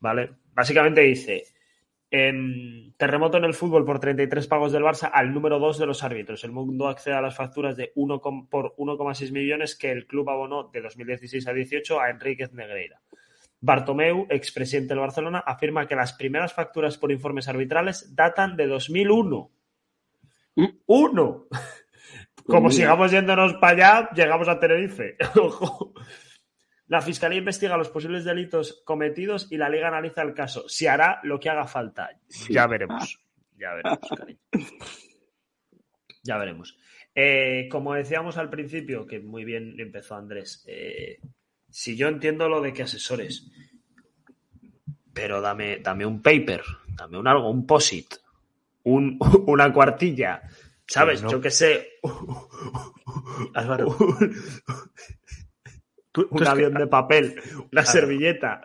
¿Vale? 0.00 0.30
Básicamente 0.54 1.00
dice: 1.02 1.44
em, 2.10 2.92
terremoto 2.96 3.36
en 3.38 3.44
el 3.44 3.54
fútbol 3.54 3.84
por 3.84 3.98
33 4.00 4.46
pagos 4.46 4.72
del 4.72 4.82
Barça 4.84 5.10
al 5.12 5.32
número 5.34 5.58
2 5.58 5.78
de 5.78 5.86
los 5.86 6.02
árbitros. 6.02 6.44
El 6.44 6.52
mundo 6.52 6.88
accede 6.88 7.14
a 7.14 7.20
las 7.22 7.36
facturas 7.36 7.76
de 7.76 7.92
1, 7.94 8.20
com- 8.20 8.48
por 8.48 8.74
1,6 8.76 9.32
millones 9.32 9.76
que 9.76 9.90
el 9.90 10.06
club 10.06 10.28
abonó 10.30 10.64
de 10.72 10.80
2016 10.82 11.46
a 11.48 11.52
18 11.52 12.00
a 12.00 12.10
Enríquez 12.10 12.52
Negreira. 12.52 13.00
Bartomeu, 13.60 14.26
expresidente 14.30 14.90
del 14.94 15.00
Barcelona, 15.00 15.38
afirma 15.44 15.88
que 15.88 15.96
las 15.96 16.12
primeras 16.12 16.52
facturas 16.52 16.98
por 16.98 17.10
informes 17.10 17.48
arbitrales 17.48 18.14
datan 18.14 18.56
de 18.56 18.66
2001. 18.66 19.50
¡Uno! 20.86 21.46
Como 22.46 22.70
sigamos 22.70 23.10
yéndonos 23.10 23.54
para 23.54 23.72
allá, 23.72 24.10
llegamos 24.14 24.48
a 24.48 24.58
Tenerife. 24.58 25.16
Ojo. 25.40 25.92
La 26.86 27.00
Fiscalía 27.00 27.38
investiga 27.38 27.76
los 27.76 27.88
posibles 27.88 28.24
delitos 28.24 28.82
cometidos 28.84 29.50
y 29.50 29.56
la 29.56 29.68
Liga 29.68 29.88
analiza 29.88 30.22
el 30.22 30.34
caso. 30.34 30.68
Se 30.68 30.88
hará 30.88 31.18
lo 31.24 31.40
que 31.40 31.50
haga 31.50 31.66
falta. 31.66 32.10
Sí. 32.28 32.52
Ya 32.52 32.66
veremos. 32.68 33.18
Ya 33.56 33.74
veremos, 33.74 34.08
cariño. 34.16 34.38
Ya 36.22 36.36
veremos. 36.38 36.78
Eh, 37.14 37.68
como 37.70 37.94
decíamos 37.94 38.36
al 38.36 38.50
principio, 38.50 39.06
que 39.06 39.20
muy 39.20 39.44
bien 39.44 39.74
empezó 39.80 40.16
Andrés, 40.16 40.64
eh, 40.68 41.18
si 41.68 41.96
yo 41.96 42.08
entiendo 42.08 42.48
lo 42.48 42.60
de 42.60 42.72
que 42.72 42.82
asesores, 42.82 43.50
pero 45.14 45.40
dame, 45.40 45.78
dame 45.78 46.04
un 46.04 46.20
paper, 46.20 46.62
dame 46.88 47.18
un 47.18 47.26
algo, 47.26 47.50
un 47.50 47.66
posit, 47.66 48.14
un, 48.86 49.18
una 49.46 49.72
cuartilla, 49.72 50.42
¿sabes? 50.86 51.22
No. 51.22 51.30
Yo 51.30 51.40
qué 51.40 51.50
sé, 51.50 51.88
Álvaro, 53.54 53.88
un, 53.98 54.34
tú, 56.12 56.22
tú 56.22 56.28
un 56.30 56.42
es 56.42 56.48
que- 56.48 56.48
avión 56.48 56.74
de 56.74 56.86
papel, 56.86 57.40
una 57.56 57.68
Claro. 57.82 57.86
servilleta. 57.88 58.64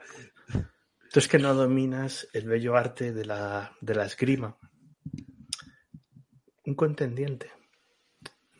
Tú 1.11 1.19
es 1.19 1.27
que 1.27 1.39
no 1.39 1.53
dominas 1.53 2.27
el 2.31 2.47
bello 2.47 2.77
arte 2.77 3.11
de 3.11 3.25
la, 3.25 3.75
de 3.81 3.95
la 3.95 4.05
esgrima. 4.05 4.57
Un 6.65 6.75
contendiente 6.75 7.51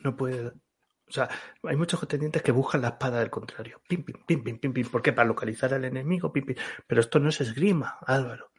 no 0.03 0.17
puede. 0.17 0.47
O 0.47 1.13
sea, 1.13 1.29
hay 1.63 1.75
muchos 1.77 1.99
contendientes 1.99 2.41
que 2.41 2.51
buscan 2.51 2.81
la 2.81 2.89
espada 2.89 3.19
del 3.19 3.29
contrario. 3.29 3.81
Pim, 3.87 4.03
pim, 4.03 4.15
pim, 4.25 4.43
pim, 4.43 4.59
pim, 4.59 4.73
pim. 4.73 4.89
¿Por 4.89 5.01
qué? 5.01 5.13
Para 5.13 5.27
localizar 5.29 5.73
al 5.73 5.85
enemigo. 5.85 6.33
Pim, 6.33 6.45
pim. 6.45 6.55
Pero 6.87 6.99
esto 7.01 7.19
no 7.19 7.29
es 7.29 7.39
esgrima, 7.39 7.97
Álvaro. 8.05 8.50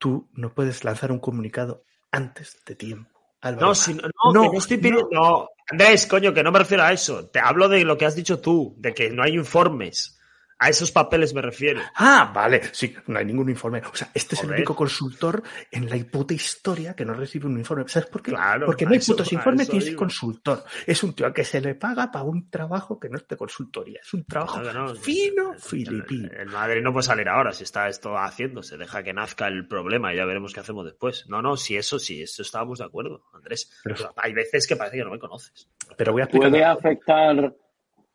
Tú 0.00 0.28
no 0.32 0.52
puedes 0.54 0.82
lanzar 0.82 1.12
un 1.12 1.20
comunicado 1.20 1.84
antes 2.10 2.60
de 2.66 2.74
tiempo. 2.74 3.20
Álvaro. 3.42 3.68
No, 3.68 3.74
si 3.74 3.94
no, 3.94 4.02
no, 4.02 4.32
No, 4.32 4.42
que 4.42 4.48
no 4.54 4.58
estoy 4.58 4.78
pidiendo. 4.78 5.08
No. 5.12 5.48
Andrés, 5.70 6.06
coño, 6.06 6.34
que 6.34 6.42
no 6.42 6.50
me 6.50 6.58
refiero 6.58 6.82
a 6.82 6.92
eso. 6.92 7.28
Te 7.28 7.38
hablo 7.38 7.68
de 7.68 7.84
lo 7.84 7.96
que 7.96 8.06
has 8.06 8.16
dicho 8.16 8.40
tú, 8.40 8.74
de 8.78 8.92
que 8.92 9.10
no 9.10 9.22
hay 9.22 9.34
informes. 9.34 10.19
A 10.62 10.68
esos 10.68 10.92
papeles 10.92 11.32
me 11.32 11.40
refiero. 11.40 11.80
Ah, 11.94 12.30
vale, 12.34 12.60
sí, 12.72 12.94
no 13.06 13.18
hay 13.18 13.24
ningún 13.24 13.48
informe. 13.48 13.80
O 13.90 13.94
sea, 13.96 14.10
este 14.12 14.34
es 14.34 14.44
el 14.44 14.50
único 14.50 14.76
consultor 14.76 15.42
en 15.70 15.88
la 15.88 15.96
puta 16.04 16.34
historia 16.34 16.94
que 16.94 17.06
no 17.06 17.14
recibe 17.14 17.46
un 17.46 17.58
informe. 17.58 17.84
¿Sabes 17.88 18.10
por 18.10 18.22
qué? 18.22 18.30
Claro, 18.32 18.66
Porque 18.66 18.84
no 18.84 18.90
hay 18.92 18.98
eso- 18.98 19.12
putos 19.12 19.32
informes 19.32 19.72
ni 19.72 19.78
es 19.78 19.94
consultor. 19.96 20.62
Es 20.86 21.02
un 21.02 21.14
tío 21.14 21.26
a 21.28 21.32
que 21.32 21.44
se 21.44 21.62
le 21.62 21.74
paga 21.76 22.10
para 22.12 22.24
un 22.26 22.50
trabajo 22.50 23.00
que 23.00 23.08
no 23.08 23.16
es 23.16 23.26
de 23.26 23.38
consultoría. 23.38 24.00
Es 24.02 24.12
un 24.12 24.24
trabajo 24.26 24.60
no. 24.62 24.94
fino, 24.96 25.54
El- 25.54 25.60
filipino. 25.60 26.28
El 26.38 26.48
Madrid 26.50 26.82
no 26.82 26.92
puede 26.92 27.04
salir 27.04 27.28
ahora 27.30 27.52
si 27.54 27.64
está 27.64 27.88
esto 27.88 28.18
haciéndose. 28.18 28.76
Deja 28.76 29.02
que 29.02 29.14
nazca 29.14 29.48
el 29.48 29.66
problema 29.66 30.12
y 30.12 30.18
ya 30.18 30.26
veremos 30.26 30.52
qué 30.52 30.60
hacemos 30.60 30.84
después. 30.84 31.24
No, 31.28 31.40
no, 31.40 31.56
si 31.56 31.76
eso 31.78 31.98
sí, 31.98 32.20
eso 32.22 32.42
estábamos 32.42 32.80
de 32.80 32.84
acuerdo, 32.84 33.24
Andrés. 33.32 33.72
Pero- 33.82 33.96
Pero 33.96 34.12
hay 34.16 34.34
veces 34.34 34.66
que 34.66 34.76
parece 34.76 34.98
que 34.98 35.04
no 35.04 35.10
me 35.10 35.18
conoces. 35.18 35.70
Pero 35.96 36.12
voy 36.12 36.20
a 36.20 36.24
explicar. 36.24 36.50
¿Puede 36.50 36.64
afectar, 36.64 37.56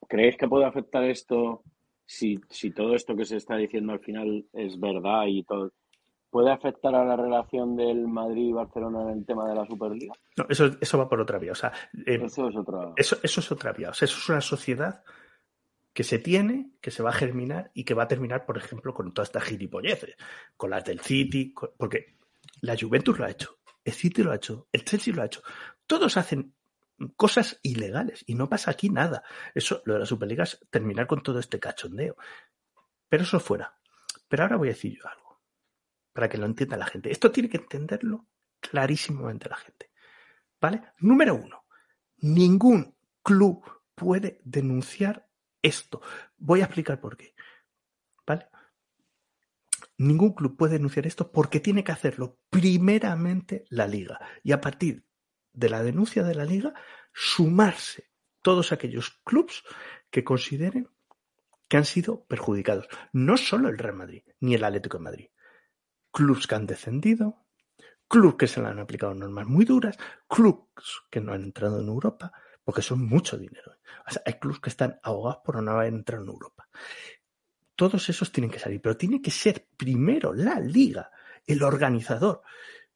creéis 0.08 0.38
que 0.38 0.48
puede 0.48 0.66
afectar 0.66 1.04
esto 1.06 1.64
si, 2.06 2.39
si 2.49 2.72
todo 2.72 2.95
esto 2.95 3.16
que 3.16 3.26
se 3.26 3.38
está 3.38 3.56
diciendo 3.58 3.93
al 3.93 3.99
final 3.99 4.45
es 4.53 4.80
verdad 4.80 5.26
y 5.28 5.43
todo? 5.43 5.72
¿Puede 6.30 6.51
afectar 6.51 6.93
a 6.95 7.06
la 7.06 7.16
relación 7.16 7.78
del 7.78 8.08
Madrid 8.08 8.49
y 8.49 8.51
Barcelona 8.51 9.03
en 9.03 9.20
el 9.20 9.26
tema 9.26 9.47
de 9.47 9.56
la 9.56 9.66
Superliga? 9.66 10.14
No, 10.36 10.45
eso, 10.49 10.70
eso 10.82 10.97
va 10.97 11.08
por 11.08 11.22
otra 11.22 11.39
vía. 11.39 11.53
O 11.53 11.56
sea, 11.56 11.72
eh, 12.06 12.20
Eso 12.24 12.49
es 12.49 12.56
otra. 12.58 12.91
Eso, 12.97 13.18
eso 13.24 13.39
es 13.39 13.51
otra 13.53 13.72
vía. 13.72 13.89
O 13.91 13.93
sea, 13.93 14.06
eso 14.06 14.18
es 14.18 14.30
una 14.30 14.41
sociedad 14.41 15.01
que 15.93 16.03
se 16.03 16.20
tiene, 16.20 16.72
que 16.82 16.91
se 16.91 17.01
va 17.03 17.12
a 17.12 17.14
germinar 17.14 17.72
y 17.74 17.86
que 17.86 17.93
va 17.93 18.03
a 18.03 18.08
terminar, 18.10 18.45
por 18.45 18.58
ejemplo, 18.58 18.93
con 18.93 19.14
todas 19.14 19.30
estas 19.30 19.43
gilipolleces, 19.45 20.18
con 20.58 20.72
las 20.72 20.84
del 20.84 20.99
City, 20.99 21.53
con- 21.53 21.70
porque 21.78 22.18
la 22.60 22.76
Juventus 22.78 23.18
lo 23.18 23.24
ha 23.26 23.30
hecho, 23.32 23.58
el 23.86 23.93
City 23.93 24.22
lo 24.22 24.32
ha 24.32 24.36
hecho, 24.36 24.68
el 24.74 24.84
Chelsea 24.84 25.14
lo 25.16 25.22
ha 25.22 25.28
hecho. 25.28 25.41
Todos 25.88 26.18
hacen 26.18 26.53
cosas 27.16 27.60
ilegales 27.62 28.24
y 28.28 28.36
no 28.36 28.50
pasa 28.50 28.72
aquí 28.72 28.89
nada. 28.89 29.24
Eso, 29.54 29.82
lo 29.86 29.93
de 29.93 30.00
la 30.02 30.06
Superliga 30.06 30.43
es 30.43 30.60
terminar 30.70 31.08
con 31.08 31.22
todo 31.22 31.39
este 31.39 31.60
cachondeo. 31.60 32.16
Pero 33.10 33.24
eso 33.24 33.39
fuera. 33.39 33.78
Pero 34.28 34.43
ahora 34.43 34.58
voy 34.58 34.70
a 34.70 34.74
decir 34.74 34.98
yo 34.98 35.08
algo, 35.08 35.41
para 36.14 36.30
que 36.30 36.38
lo 36.38 36.46
entienda 36.46 36.78
la 36.78 36.88
gente. 36.88 37.12
Esto 37.12 37.32
tiene 37.32 37.50
que 37.50 37.58
entenderlo 37.58 38.28
clarísimamente 38.60 39.50
la 39.50 39.58
gente. 39.58 39.91
¿Vale? 40.60 40.82
Número 41.00 41.36
uno, 41.36 41.66
ningún 42.18 42.96
club 43.22 43.64
puede 43.93 44.41
denunciar 44.43 45.30
esto. 45.62 46.02
Voy 46.38 46.62
a 46.62 46.66
explicar 46.66 47.00
por 47.00 47.18
qué. 47.18 47.36
¿Vale? 48.26 48.48
Ningún 49.98 50.34
club 50.34 50.58
puede 50.58 50.74
denunciar 50.74 51.08
esto 51.08 51.32
porque 51.32 51.60
tiene 51.60 51.84
que 51.84 51.91
hacerlo 51.91 52.39
primeramente 52.50 53.66
la 53.70 53.88
liga. 53.88 54.20
Y 54.43 54.52
a 54.52 54.60
partir 54.60 55.05
de 55.56 55.70
la 55.70 55.84
denuncia 55.84 56.24
de 56.24 56.36
la 56.36 56.45
liga, 56.45 56.74
sumarse 57.14 58.12
todos 58.41 58.72
aquellos 58.72 59.22
clubs 59.24 59.64
que 60.10 60.24
consideren 60.24 60.89
que 61.68 61.78
han 61.78 61.86
sido 61.86 62.26
perjudicados. 62.26 62.88
No 63.12 63.38
solo 63.38 63.70
el 63.70 63.78
Real 63.78 63.95
Madrid, 63.95 64.24
ni 64.39 64.56
el 64.56 64.64
Atlético 64.64 64.97
de 64.97 65.03
Madrid. 65.03 65.30
Clubs 66.12 66.47
que 66.47 66.56
han 66.56 66.68
descendido, 66.68 67.45
clubs 68.08 68.38
que 68.38 68.47
se 68.47 68.62
le 68.62 68.68
han 68.68 68.80
aplicado 68.80 69.14
normas 69.14 69.47
muy 69.47 69.66
duras, 69.66 69.97
clubs 70.28 71.03
que 71.10 71.22
no 71.22 71.34
han 71.34 71.43
entrado 71.43 71.82
en 71.82 71.88
Europa, 71.88 72.32
porque 72.64 72.82
son 72.82 73.06
mucho 73.06 73.38
dinero. 73.38 73.78
Hay 74.26 74.34
clubs 74.34 74.60
que 74.60 74.70
están 74.70 74.99
ahogados 75.03 75.41
por 75.43 75.62
no 75.62 75.72
haber 75.72 75.93
entrado 75.93 76.24
en 76.24 76.30
Europa. 76.30 76.68
Todos 77.76 78.08
esos 78.10 78.32
tienen 78.32 78.51
que 78.51 78.60
salir, 78.60 78.82
pero 78.82 78.95
tiene 78.95 79.22
que 79.22 79.32
ser 79.32 79.68
primero 79.76 80.34
la 80.34 80.60
liga, 80.60 81.12
el 81.45 81.62
organizador. 81.62 82.41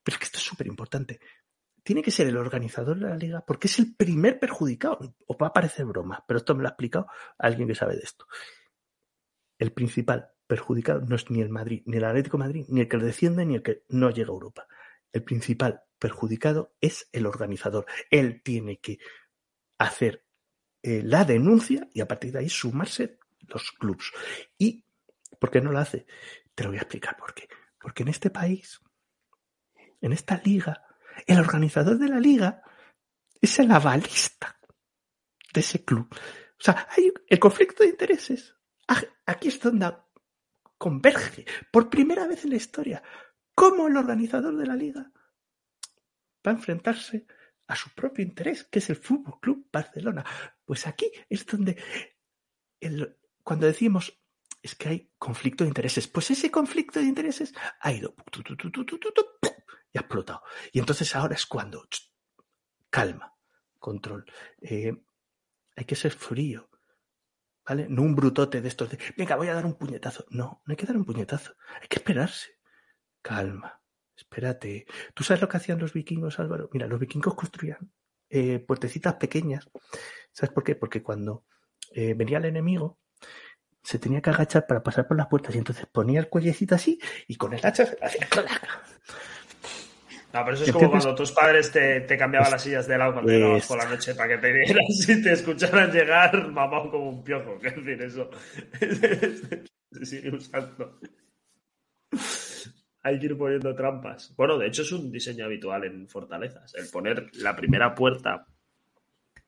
Pero 0.02 0.16
es 0.16 0.20
que 0.20 0.26
esto 0.26 0.38
es 0.38 0.44
súper 0.44 0.68
importante. 0.68 1.20
Tiene 1.84 2.02
que 2.02 2.12
ser 2.12 2.28
el 2.28 2.38
organizador 2.38 3.00
de 3.00 3.10
la 3.10 3.18
liga 3.18 3.44
porque 3.46 3.68
es 3.68 3.80
el 3.80 3.96
primer 3.96 4.40
perjudicado. 4.40 5.16
Os 5.28 5.38
va 5.42 5.48
a 5.48 5.54
parecer 5.54 5.86
broma, 5.86 6.24
pero 6.28 6.38
esto 6.38 6.56
me 6.56 6.62
lo 6.62 6.68
ha 6.68 6.72
explicado 6.72 7.08
alguien 7.38 7.68
que 7.68 7.76
sabe 7.76 7.96
de 7.96 8.04
esto. 8.04 8.26
El 9.58 9.72
principal 9.72 10.32
perjudicado 10.48 11.02
no 11.02 11.16
es 11.16 11.30
ni 11.30 11.42
el 11.42 11.50
Madrid, 11.50 11.84
ni 11.86 11.98
el 11.98 12.06
Atlético 12.06 12.38
de 12.38 12.44
Madrid, 12.44 12.66
ni 12.70 12.82
el 12.82 12.88
que 12.88 12.98
desciende, 12.98 13.46
ni 13.46 13.56
el 13.56 13.64
que 13.64 13.84
no 13.90 14.10
llega 14.10 14.30
a 14.30 14.34
Europa. 14.34 14.68
El 15.12 15.24
principal 15.24 15.84
perjudicado 16.00 16.74
es 16.82 17.10
el 17.12 17.26
organizador. 17.26 17.86
Él 18.10 18.42
tiene 18.44 18.80
que 18.80 19.00
hacer 19.78 20.26
eh, 20.82 21.02
la 21.04 21.26
denuncia 21.26 21.88
y 21.94 22.02
a 22.02 22.08
partir 22.08 22.32
de 22.32 22.40
ahí 22.40 22.50
sumarse 22.50 23.20
los 23.48 23.72
clubs. 23.72 24.12
¿Y 24.58 24.86
por 25.40 25.52
qué 25.52 25.62
no 25.62 25.72
lo 25.72 25.80
hace? 25.80 26.06
Te 26.56 26.64
lo 26.64 26.70
voy 26.70 26.78
a 26.78 26.82
explicar 26.82 27.18
por 27.18 27.34
qué. 27.34 27.48
Porque 27.80 28.04
en 28.04 28.10
este 28.10 28.30
país, 28.30 28.80
en 30.02 30.14
esta 30.14 30.42
liga, 30.44 30.84
el 31.28 31.40
organizador 31.40 31.98
de 31.98 32.08
la 32.10 32.20
liga 32.20 32.62
es 33.42 33.58
el 33.60 33.72
avalista 33.72 34.60
de 35.54 35.62
ese 35.62 35.84
club. 35.84 36.08
O 36.12 36.62
sea, 36.62 36.88
hay 36.96 37.12
el 37.28 37.40
conflicto 37.40 37.84
de 37.84 37.90
intereses. 37.90 38.56
Aquí 39.26 39.48
es 39.48 39.60
donde 39.60 39.94
converge 40.78 41.46
por 41.72 41.90
primera 41.90 42.28
vez 42.28 42.44
en 42.44 42.52
la 42.52 42.56
historia 42.58 43.04
cómo 43.54 43.88
el 43.88 43.98
organizador 43.98 44.56
de 44.56 44.66
la 44.66 44.76
liga 44.76 45.12
va 46.46 46.52
a 46.52 46.56
enfrentarse 46.56 47.26
a 47.68 47.76
su 47.76 47.90
propio 47.92 48.24
interés, 48.26 48.64
que 48.64 48.80
es 48.80 48.90
el 48.90 48.96
Fútbol 48.96 49.40
Club 49.40 49.70
Barcelona. 49.72 50.26
Pues 50.66 50.88
aquí 50.88 51.12
es 51.30 51.46
donde 51.46 51.78
el- 52.80 53.18
cuando 53.44 53.68
decimos 53.68 54.18
es 54.62 54.76
que 54.76 54.90
hay 54.90 55.12
conflicto 55.18 55.64
de 55.64 55.70
intereses, 55.70 56.08
pues 56.08 56.32
ese 56.32 56.52
conflicto 56.52 57.00
de 57.00 57.06
intereses 57.06 57.54
ha 57.80 57.92
ido 57.94 58.16
y 59.92 59.98
ha 59.98 60.02
explotado. 60.02 60.44
Y 60.72 60.80
entonces 60.80 61.16
ahora 61.16 61.36
es 61.36 61.46
cuando 61.46 61.88
calma, 62.90 63.36
control. 63.78 64.26
Eh, 64.62 64.94
hay 65.76 65.86
que 65.86 65.96
ser 65.96 66.12
frío. 66.12 66.70
¿Vale? 67.68 67.88
No 67.88 68.02
un 68.02 68.16
brutote 68.16 68.62
de 68.62 68.68
estos 68.68 68.90
de, 68.90 68.98
venga, 69.16 69.36
voy 69.36 69.48
a 69.48 69.54
dar 69.54 69.66
un 69.66 69.76
puñetazo. 69.76 70.26
No, 70.30 70.62
no 70.66 70.72
hay 70.72 70.76
que 70.76 70.88
dar 70.88 70.98
un 70.98 71.06
puñetazo. 71.06 71.56
Hay 71.82 71.88
que 71.88 71.98
esperarse. 71.98 72.58
Calma. 73.22 73.82
Espérate. 74.16 74.86
¿Tú 75.14 75.24
sabes 75.24 75.42
lo 75.42 75.48
que 75.48 75.58
hacían 75.58 75.80
los 75.80 75.94
vikingos, 75.94 76.40
Álvaro? 76.40 76.70
Mira, 76.74 76.88
los 76.88 77.00
vikingos 77.00 77.36
construían 77.36 77.92
eh, 78.30 78.60
puertecitas 78.60 79.16
pequeñas. 79.16 79.70
¿Sabes 80.32 80.54
por 80.54 80.64
qué? 80.64 80.76
Porque 80.76 81.04
cuando 81.04 81.46
eh, 81.94 82.14
venía 82.16 82.40
el 82.40 82.46
enemigo, 82.46 83.00
se 83.84 84.00
tenía 84.00 84.22
que 84.22 84.30
agachar 84.30 84.68
para 84.68 84.84
pasar 84.84 85.08
por 85.08 85.18
las 85.18 85.28
puertas 85.28 85.56
y 85.56 85.58
entonces 85.58 85.86
ponía 85.92 86.20
el 86.20 86.30
cuellecito 86.30 86.76
así 86.76 87.00
y 87.28 87.36
con 87.36 87.54
el 87.54 87.66
hacha 87.66 87.86
se 87.86 87.98
hacía. 88.02 88.28
No, 90.32 90.46
pero 90.46 90.54
eso 90.54 90.64
es 90.66 90.72
como 90.72 90.92
cuando 90.92 91.16
tus 91.16 91.32
padres 91.32 91.72
te, 91.72 92.02
te 92.02 92.16
cambiaban 92.18 92.52
las 92.52 92.62
sillas 92.62 92.88
de 92.88 92.98
lado 92.98 93.14
cuando 93.14 93.32
llegabas 93.32 93.64
es- 93.64 93.68
por 93.68 93.78
la 93.80 93.90
noche 93.90 94.14
para 94.14 94.30
que 94.30 94.38
te 94.38 94.54
vieras 94.54 95.10
y 95.10 95.22
te 95.24 95.32
escucharan 95.32 95.92
llegar 95.92 96.52
mamado 96.52 96.92
como 96.92 97.10
un 97.10 97.24
piojo. 97.24 97.58
Es 97.64 97.76
decir, 97.76 98.02
eso 98.04 98.30
se 99.92 100.06
sigue 100.06 100.30
usando. 100.36 101.00
Hay 103.02 103.20
que 103.20 103.26
ir 103.28 103.38
poniendo 103.38 103.74
trampas. 103.76 104.34
Bueno, 104.36 104.58
de 104.58 104.68
hecho 104.68 104.82
es 104.84 104.92
un 104.92 105.12
diseño 105.12 105.46
habitual 105.46 105.86
en 105.86 106.08
fortalezas. 106.08 106.76
El 106.76 106.90
poner 106.90 107.30
la 107.38 107.56
primera 107.56 107.96
puerta 107.96 108.46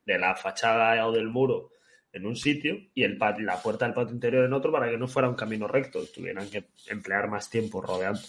de 0.06 0.18
la 0.18 0.36
fachada 0.36 1.06
o 1.06 1.12
del 1.12 1.28
muro 1.28 1.72
en 2.14 2.26
un 2.26 2.36
sitio 2.36 2.76
y 2.94 3.04
el 3.04 3.18
la 3.20 3.62
puerta 3.62 3.86
del 3.86 3.94
patio 3.94 4.14
interior 4.16 4.46
en 4.46 4.54
otro 4.54 4.72
para 4.72 4.90
que 4.90 4.98
no 4.98 5.08
fuera 5.08 5.30
un 5.30 5.36
camino 5.36 5.68
recto. 5.68 6.04
Tuvieran 6.08 6.50
que 6.50 6.70
emplear 6.88 7.28
más 7.30 7.50
tiempo 7.50 7.82
rodeando. 7.82 8.22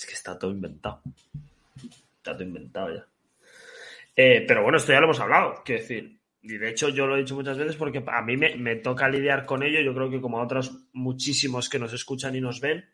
Es 0.00 0.06
que 0.06 0.14
está 0.14 0.38
todo 0.38 0.50
inventado. 0.50 1.02
Está 2.16 2.32
todo 2.32 2.44
inventado 2.44 2.94
ya. 2.94 3.06
Eh, 4.16 4.46
pero 4.48 4.62
bueno, 4.62 4.78
esto 4.78 4.92
ya 4.92 4.98
lo 4.98 5.04
hemos 5.04 5.20
hablado. 5.20 5.62
Quiero 5.62 5.82
decir, 5.82 6.18
y 6.40 6.56
de 6.56 6.70
hecho 6.70 6.88
yo 6.88 7.06
lo 7.06 7.16
he 7.16 7.18
dicho 7.18 7.34
muchas 7.34 7.58
veces 7.58 7.76
porque 7.76 8.02
a 8.06 8.22
mí 8.22 8.34
me, 8.38 8.56
me 8.56 8.76
toca 8.76 9.10
lidiar 9.10 9.44
con 9.44 9.62
ello. 9.62 9.82
Yo 9.82 9.94
creo 9.94 10.08
que 10.08 10.22
como 10.22 10.38
a 10.38 10.42
otros 10.42 10.86
muchísimos 10.94 11.68
que 11.68 11.78
nos 11.78 11.92
escuchan 11.92 12.34
y 12.34 12.40
nos 12.40 12.62
ven, 12.62 12.86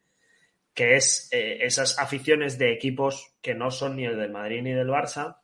que 0.74 0.96
es 0.96 1.28
eh, 1.30 1.58
esas 1.60 1.96
aficiones 2.00 2.58
de 2.58 2.72
equipos 2.72 3.36
que 3.40 3.54
no 3.54 3.70
son 3.70 3.94
ni 3.94 4.04
el 4.04 4.16
del 4.16 4.32
Madrid 4.32 4.62
ni 4.62 4.72
del 4.72 4.88
Barça, 4.88 5.36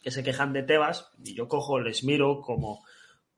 que 0.00 0.12
se 0.12 0.22
quejan 0.22 0.52
de 0.52 0.62
Tebas, 0.62 1.10
y 1.24 1.34
yo 1.34 1.48
cojo, 1.48 1.80
les 1.80 2.04
miro 2.04 2.42
como 2.42 2.84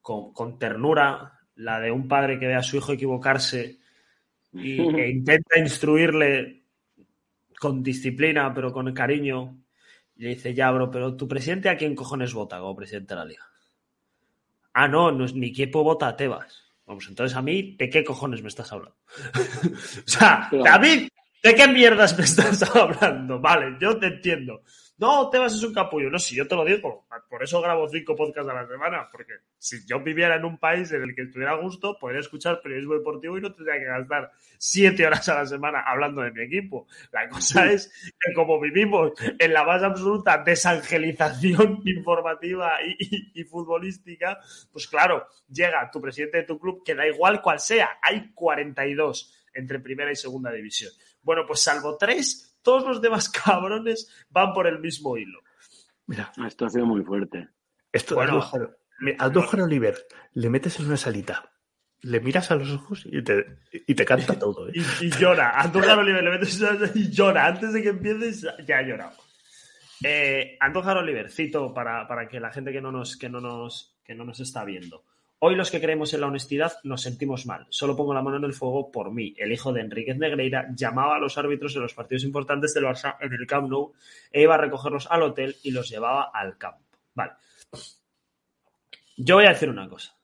con, 0.02 0.34
con 0.34 0.58
ternura 0.58 1.40
la 1.54 1.80
de 1.80 1.90
un 1.92 2.08
padre 2.08 2.38
que 2.38 2.46
ve 2.46 2.56
a 2.56 2.62
su 2.62 2.76
hijo 2.76 2.92
equivocarse 2.92 3.78
y, 4.52 4.80
e 5.00 5.10
intenta 5.10 5.58
instruirle 5.58 6.59
con 7.60 7.82
disciplina, 7.82 8.52
pero 8.54 8.72
con 8.72 8.90
cariño. 8.94 9.62
Y 10.16 10.24
le 10.24 10.30
dice, 10.30 10.54
ya, 10.54 10.70
bro, 10.70 10.90
pero 10.90 11.14
tu 11.14 11.28
presidente 11.28 11.68
a 11.68 11.76
quién 11.76 11.94
cojones 11.94 12.32
vota 12.32 12.58
como 12.58 12.74
presidente 12.74 13.14
de 13.14 13.20
la 13.20 13.26
liga. 13.26 13.44
Ah, 14.72 14.88
no, 14.88 15.12
no 15.12 15.26
es 15.26 15.34
ni 15.34 15.48
equipo 15.48 15.84
vota 15.84 16.08
a 16.08 16.16
Tebas. 16.16 16.64
Vamos, 16.86 17.06
entonces 17.08 17.36
a 17.36 17.42
mí, 17.42 17.76
¿de 17.78 17.90
qué 17.90 18.02
cojones 18.02 18.42
me 18.42 18.48
estás 18.48 18.72
hablando? 18.72 18.96
o 20.06 20.08
sea, 20.08 20.48
David, 20.50 21.08
¿de 21.42 21.54
qué 21.54 21.68
mierdas 21.68 22.16
me 22.16 22.24
estás 22.24 22.62
hablando? 22.74 23.38
Vale, 23.38 23.76
yo 23.78 23.98
te 23.98 24.06
entiendo. 24.06 24.62
No, 25.00 25.30
Tebas 25.30 25.54
es 25.54 25.62
un 25.62 25.72
capullo. 25.74 26.10
No, 26.10 26.18
si 26.18 26.36
yo 26.36 26.46
te 26.46 26.54
lo 26.54 26.64
digo, 26.64 27.06
por 27.28 27.42
eso 27.42 27.60
grabo 27.60 27.88
cinco 27.88 28.14
podcasts 28.14 28.50
a 28.50 28.54
la 28.54 28.66
semana, 28.68 29.08
porque 29.10 29.32
si 29.58 29.84
yo 29.86 30.00
viviera 30.00 30.36
en 30.36 30.44
un 30.44 30.58
país 30.58 30.92
en 30.92 31.02
el 31.02 31.14
que 31.14 31.22
estuviera 31.22 31.52
a 31.52 31.56
gusto, 31.56 31.96
podría 31.98 32.20
escuchar 32.20 32.60
periodismo 32.62 32.94
deportivo 32.94 33.38
y 33.38 33.40
no 33.40 33.52
tendría 33.52 33.78
que 33.78 33.86
gastar 33.86 34.30
siete 34.58 35.06
horas 35.06 35.28
a 35.30 35.36
la 35.36 35.46
semana 35.46 35.80
hablando 35.86 36.20
de 36.20 36.30
mi 36.32 36.42
equipo. 36.42 36.86
La 37.12 37.28
cosa 37.28 37.70
es 37.72 37.90
que 38.20 38.34
como 38.34 38.60
vivimos 38.60 39.12
en 39.38 39.52
la 39.52 39.64
más 39.64 39.82
absoluta 39.82 40.42
desangelización 40.44 41.80
informativa 41.86 42.72
y, 42.84 42.96
y- 43.00 43.40
y 43.40 43.44
futbolística, 43.44 44.38
pues 44.72 44.86
claro, 44.86 45.26
llega 45.48 45.90
tu 45.90 46.00
presidente 46.00 46.38
de 46.38 46.44
tu 46.44 46.58
club, 46.58 46.82
que 46.84 46.94
da 46.94 47.06
igual 47.06 47.40
cual 47.40 47.58
sea, 47.60 47.98
hay 48.02 48.32
42 48.34 49.46
entre 49.54 49.80
primera 49.80 50.12
y 50.12 50.16
segunda 50.16 50.52
división. 50.52 50.90
Bueno, 51.22 51.44
pues 51.46 51.60
salvo 51.60 51.96
tres, 51.98 52.49
todos 52.62 52.84
los 52.86 53.00
demás 53.00 53.28
cabrones 53.44 54.08
van 54.30 54.52
por 54.52 54.66
el 54.66 54.78
mismo 54.80 55.16
hilo. 55.16 55.40
Mira, 56.06 56.32
Esto 56.46 56.66
ha 56.66 56.70
sido 56.70 56.86
muy 56.86 57.02
fuerte. 57.04 57.48
esto 57.92 58.14
Bueno, 58.16 58.42
a 58.42 59.24
a 59.24 59.28
Oliver 59.62 59.96
le 60.34 60.50
metes 60.50 60.78
en 60.80 60.86
una 60.86 60.96
salita, 60.96 61.52
le 62.02 62.20
miras 62.20 62.50
a 62.50 62.56
los 62.56 62.70
ojos 62.70 63.02
y 63.06 63.22
te, 63.22 63.46
y 63.72 63.94
te 63.94 64.04
canta 64.04 64.38
todo. 64.38 64.68
¿eh? 64.68 64.72
Y, 65.00 65.06
y 65.06 65.10
llora. 65.10 65.50
Andújar 65.60 65.98
Oliver 65.98 66.22
le 66.24 66.30
metes 66.30 66.60
una- 66.60 66.90
y 66.94 67.10
llora. 67.10 67.46
Antes 67.46 67.72
de 67.72 67.82
que 67.82 67.88
empieces, 67.90 68.46
ya 68.66 68.78
ha 68.78 68.82
llorado. 68.82 69.16
Eh, 70.02 70.56
Andújar 70.60 70.96
Oliver, 70.96 71.30
cito 71.30 71.72
para, 71.74 72.08
para 72.08 72.26
que 72.28 72.40
la 72.40 72.50
gente 72.52 72.72
que 72.72 72.80
no, 72.80 72.90
nos, 72.90 73.16
que, 73.16 73.28
no 73.28 73.40
nos, 73.40 73.98
que 74.04 74.14
no 74.14 74.24
nos 74.24 74.40
está 74.40 74.64
viendo. 74.64 75.04
Hoy 75.42 75.54
los 75.54 75.70
que 75.70 75.80
creemos 75.80 76.12
en 76.12 76.20
la 76.20 76.26
honestidad 76.26 76.74
nos 76.84 77.00
sentimos 77.00 77.46
mal. 77.46 77.66
Solo 77.70 77.96
pongo 77.96 78.12
la 78.12 78.20
mano 78.20 78.36
en 78.36 78.44
el 78.44 78.52
fuego 78.52 78.92
por 78.92 79.10
mí. 79.10 79.34
El 79.38 79.52
hijo 79.52 79.72
de 79.72 79.80
Enríquez 79.80 80.18
Negreira 80.18 80.68
llamaba 80.76 81.16
a 81.16 81.18
los 81.18 81.38
árbitros 81.38 81.74
en 81.74 81.80
los 81.80 81.94
partidos 81.94 82.24
importantes 82.24 82.74
del 82.74 82.84
Barça 82.84 83.16
en 83.20 83.32
el 83.32 83.46
Camp 83.46 83.70
Nou 83.70 83.94
e 84.30 84.42
iba 84.42 84.54
a 84.54 84.60
recogerlos 84.60 85.08
al 85.10 85.22
hotel 85.22 85.56
y 85.62 85.70
los 85.70 85.88
llevaba 85.88 86.30
al 86.34 86.58
campo. 86.58 86.84
Vale. 87.14 87.32
Yo 89.16 89.36
voy 89.36 89.46
a 89.46 89.56
decir 89.56 89.70
una 89.70 89.88
cosa. 89.88 90.14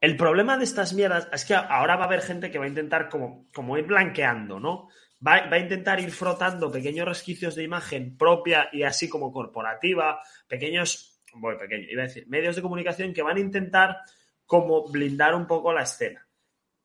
El 0.00 0.16
problema 0.16 0.56
de 0.56 0.64
estas 0.64 0.94
mierdas 0.94 1.28
es 1.30 1.44
que 1.44 1.54
ahora 1.54 1.96
va 1.96 2.04
a 2.04 2.06
haber 2.06 2.22
gente 2.22 2.50
que 2.50 2.58
va 2.58 2.64
a 2.64 2.68
intentar 2.68 3.10
como, 3.10 3.50
como 3.52 3.76
ir 3.76 3.84
blanqueando, 3.84 4.58
¿no? 4.58 4.88
Va, 5.26 5.48
va 5.48 5.56
a 5.56 5.58
intentar 5.58 6.00
ir 6.00 6.10
frotando 6.10 6.72
pequeños 6.72 7.06
resquicios 7.06 7.54
de 7.54 7.64
imagen 7.64 8.16
propia 8.16 8.70
y 8.72 8.84
así 8.84 9.06
como 9.06 9.32
corporativa, 9.32 10.20
pequeños, 10.48 11.13
bueno, 11.34 11.58
pequeño, 11.58 11.86
iba 11.90 12.02
a 12.02 12.06
decir, 12.06 12.26
medios 12.28 12.56
de 12.56 12.62
comunicación 12.62 13.12
que 13.12 13.22
van 13.22 13.36
a 13.36 13.40
intentar 13.40 13.98
como 14.46 14.88
blindar 14.88 15.34
un 15.34 15.46
poco 15.46 15.72
la 15.72 15.82
escena. 15.82 16.26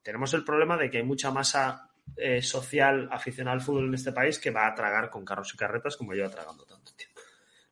Tenemos 0.02 0.34
el 0.34 0.44
problema 0.44 0.78
de 0.78 0.90
que 0.90 0.98
hay 0.98 1.04
mucha 1.04 1.32
masa 1.32 1.90
eh, 2.16 2.42
social 2.42 3.08
aficionada 3.12 3.54
al 3.56 3.62
fútbol 3.62 3.88
en 3.88 3.94
este 3.94 4.12
país 4.12 4.40
que 4.40 4.52
va 4.52 4.68
a 4.68 4.74
tragar 4.76 5.10
con 5.10 5.26
carros 5.26 5.54
y 5.54 5.58
carretas 5.58 5.98
como 5.98 6.14
lleva 6.14 6.30
tragando 6.30 6.66
tanto 6.66 6.94
tiempo. 6.96 7.22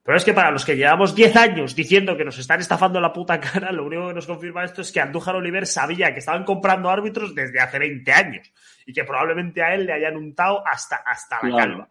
Pero 0.04 0.18
es 0.18 0.24
que 0.24 0.34
para 0.34 0.52
los 0.52 0.64
que 0.64 0.78
llevamos 0.78 1.14
10 1.16 1.36
años 1.36 1.76
diciendo 1.76 2.16
que 2.16 2.24
nos 2.24 2.38
están 2.38 2.62
estafando 2.62 3.02
la 3.02 3.12
puta 3.12 3.40
cara, 3.42 3.72
lo 3.74 3.86
único 3.86 4.08
que 4.08 4.14
nos 4.14 4.26
confirma 4.26 4.64
esto 4.64 4.82
es 4.82 4.92
que 4.92 5.02
Andújar 5.02 5.36
Oliver 5.36 5.66
sabía 5.68 6.14
que 6.14 6.20
estaban 6.20 6.46
comprando 6.46 6.90
árbitros 6.90 7.36
desde 7.36 7.60
hace 7.60 7.78
20 7.80 8.14
años 8.14 8.54
y 8.86 8.94
que 8.94 9.04
probablemente 9.04 9.62
a 9.62 9.74
él 9.74 9.86
le 9.86 9.94
hayan 9.94 10.16
untado 10.16 10.66
hasta, 10.66 10.98
hasta 10.98 11.36
la 11.38 11.42
Claro. 11.42 11.58
calva 11.58 11.90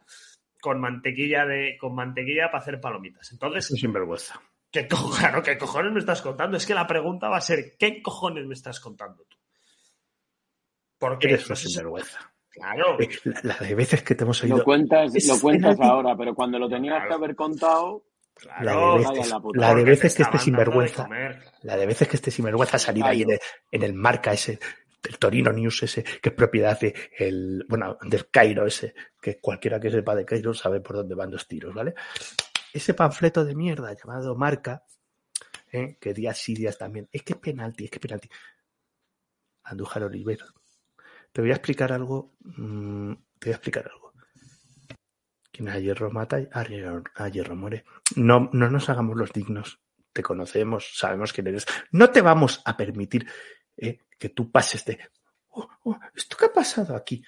con 0.61 0.81
mantequilla 0.81 1.45
de 1.45 1.77
con 1.79 1.95
mantequilla 1.95 2.47
para 2.51 2.63
hacer 2.63 2.81
palomitas. 2.81 3.31
Entonces, 3.33 3.71
Es 3.71 3.79
sinvergüenza. 3.81 4.41
¿Qué, 4.83 4.89
co- 4.89 5.11
claro, 5.19 5.43
¿qué 5.43 5.57
cojones 5.59 5.93
me 5.93 6.01
estás 6.01 6.23
contando? 6.23 6.57
Es 6.57 6.67
que 6.67 6.75
la 6.75 6.87
pregunta 6.87 7.29
va 7.29 7.39
a 7.39 7.41
ser 7.41 7.77
¿qué 7.79 8.03
cojones 8.03 8.47
me 8.47 8.55
estás 8.55 8.81
contando 8.81 9.25
tú? 9.25 9.37
Porque 10.99 11.29
Eres 11.29 11.45
un 11.45 11.51
no 11.51 11.57
sé 11.57 11.63
si- 11.69 11.75
sinvergüenza. 11.75 12.33
claro, 12.51 12.97
La, 13.25 13.41
la 13.43 13.57
de 13.59 13.75
veces 13.75 14.03
que 14.03 14.15
te 14.15 14.25
hemos 14.25 14.43
oído. 14.43 14.59
Lo 14.59 14.65
cuentas, 14.65 15.13
lo 15.27 15.41
cuentas 15.41 15.79
ahora, 15.81 16.17
pero 16.17 16.35
cuando 16.35 16.59
lo 16.59 16.69
tenías 16.69 16.95
Claro. 16.97 17.09
que 17.09 17.15
haber 17.15 17.37
contado, 17.37 18.05
claro, 18.35 18.99
la 18.99 19.11
de 19.13 19.17
veces, 19.17 19.31
la 19.31 19.41
puta. 19.41 19.61
la 19.61 19.75
de 19.75 19.85
veces 19.85 20.15
que 20.15 20.23
este 20.23 20.39
de 20.39 20.43
sinvergüenza, 20.45 21.09
la 21.63 21.77
de 21.77 21.87
veces 21.87 22.09
que 22.09 22.17
este 22.17 22.31
sinvergüenza 22.31 22.79
salir 22.79 23.05
ahí 23.05 23.23
en 23.23 23.31
el, 23.33 23.41
en 23.71 23.83
el 23.83 23.93
marca 23.95 24.33
ese, 24.33 24.59
del 25.03 25.19
Torino 25.19 25.53
News 25.53 25.83
ese, 25.83 26.03
que 26.03 26.31
es 26.31 26.35
propiedad 26.35 26.81
de 26.81 26.95
el, 27.19 27.65
bueno, 27.69 27.99
del 28.03 28.29
Cairo 28.31 28.67
ese, 28.67 28.95
que 29.21 29.39
cualquiera 29.39 29.79
que 29.79 29.91
sepa 29.91 30.15
de 30.15 30.25
Cairo 30.25 30.55
sabe 30.55 30.81
por 30.81 30.97
dónde 30.97 31.15
van 31.15 31.31
los 31.31 31.47
tiros, 31.47 31.75
¿vale? 31.75 31.95
Ese 32.77 32.93
panfleto 32.93 33.43
de 33.43 33.55
mierda 33.55 33.95
llamado 33.95 34.37
marca, 34.37 34.85
¿eh? 35.73 35.97
que 35.99 36.13
días 36.13 36.37
sí, 36.37 36.53
días 36.55 36.77
también, 36.77 37.09
es 37.11 37.23
que 37.23 37.33
es 37.33 37.39
penalti, 37.39 37.85
es 37.85 37.91
que 37.91 37.97
es 37.97 38.03
penalti. 38.03 38.29
Andújar 39.63 40.03
Oliver. 40.03 40.41
Te 41.33 41.41
voy 41.41 41.53
a 41.53 41.55
explicar 41.55 41.91
algo, 41.91 42.35
mm, 42.41 43.15
te 43.39 43.47
voy 43.49 43.53
a 43.53 43.57
explicar 43.57 43.91
algo. 43.91 44.13
Quien 45.51 45.71
a 45.71 45.79
hierro 45.79 46.11
mata, 46.11 46.37
a 46.53 46.65
hierro, 46.65 47.03
a 47.15 47.29
hierro 47.29 47.57
muere. 47.57 47.87
No, 48.15 48.51
no 48.53 48.69
nos 48.69 48.91
hagamos 48.91 49.17
los 49.17 49.33
dignos. 49.33 49.81
Te 50.13 50.23
conocemos, 50.23 50.99
sabemos 50.99 51.33
quién 51.33 51.47
eres. 51.47 51.65
No 51.93 52.11
te 52.11 52.21
vamos 52.21 52.61
a 52.67 52.77
permitir 52.77 53.27
eh, 53.75 54.01
que 54.19 54.29
tú 54.29 54.51
pases 54.53 54.85
de. 54.85 54.99
"Oh, 55.49 55.67
oh, 55.85 55.99
¿Esto 56.15 56.37
qué 56.37 56.45
ha 56.45 56.53
pasado 56.53 56.95
aquí? 56.95 57.25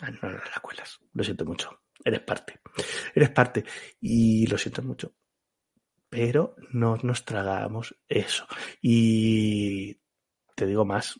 Ah, 0.00 0.10
no, 0.10 0.28
no 0.28 0.36
la 0.36 0.60
cuelas. 0.60 0.98
Lo 1.14 1.24
siento 1.24 1.46
mucho. 1.46 1.80
Eres 2.02 2.20
parte. 2.20 2.60
Eres 3.14 3.30
parte. 3.30 3.64
Y 4.00 4.46
lo 4.46 4.58
siento 4.58 4.82
mucho. 4.82 5.14
Pero 6.08 6.56
no 6.72 6.96
nos 7.02 7.24
tragamos 7.24 7.96
eso. 8.08 8.46
Y 8.80 10.00
te 10.54 10.66
digo 10.66 10.84
más. 10.84 11.18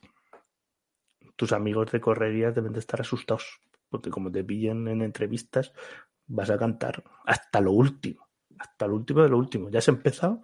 Tus 1.36 1.52
amigos 1.52 1.90
de 1.90 2.00
correrías 2.00 2.54
deben 2.54 2.72
de 2.72 2.80
estar 2.80 3.00
asustados. 3.00 3.60
Porque 3.88 4.10
como 4.10 4.30
te 4.30 4.44
pillen 4.44 4.88
en 4.88 5.02
entrevistas, 5.02 5.72
vas 6.26 6.50
a 6.50 6.58
cantar 6.58 7.02
hasta 7.26 7.60
lo 7.60 7.72
último. 7.72 8.28
Hasta 8.58 8.86
lo 8.86 8.96
último 8.96 9.22
de 9.22 9.28
lo 9.28 9.38
último. 9.38 9.68
Ya 9.70 9.78
has 9.78 9.88
empezado. 9.88 10.40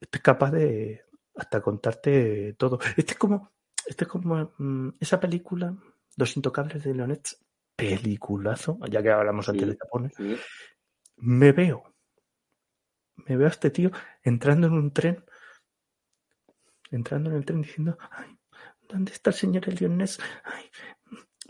Este 0.00 0.18
es 0.18 0.22
capaz 0.22 0.50
de 0.50 1.04
hasta 1.34 1.60
contarte 1.60 2.54
todo. 2.54 2.78
Este 2.96 3.12
es 3.12 3.18
como, 3.18 3.52
este 3.86 4.04
es 4.04 4.10
como 4.10 4.52
mm, 4.58 4.90
esa 5.00 5.20
película, 5.20 5.76
Los 6.16 6.36
Intocables 6.36 6.82
de 6.82 6.94
Leonet. 6.94 7.28
Peliculazo, 7.90 8.78
ya 8.88 9.02
que 9.02 9.10
hablamos 9.10 9.48
antes 9.48 9.62
Sí. 9.64 9.70
de 9.70 9.76
Japón. 9.78 10.12
sí, 10.16 10.36
Me 11.16 11.52
veo. 11.52 11.94
Me 13.16 13.36
veo 13.36 13.46
a 13.46 13.50
este 13.50 13.70
tío 13.70 13.90
entrando 14.22 14.66
en 14.66 14.72
un 14.72 14.92
tren. 14.92 15.24
Entrando 16.90 17.30
en 17.30 17.36
el 17.36 17.44
tren 17.44 17.62
diciendo, 17.62 17.96
ay, 18.10 18.36
¿dónde 18.88 19.12
está 19.12 19.30
el 19.30 19.36
señor 19.36 19.68
Elionés? 19.68 20.18
Ay, 20.44 20.64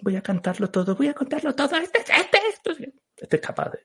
voy 0.03 0.17
a 0.17 0.23
cantarlo 0.23 0.71
todo, 0.71 0.95
voy 0.95 1.09
a 1.09 1.15
contarlo 1.15 1.55
todo. 1.55 1.77
Este, 1.77 1.99
este, 2.01 2.39
este, 2.49 2.95
este 3.17 3.37
es 3.37 3.43
capaz 3.43 3.71
de. 3.71 3.85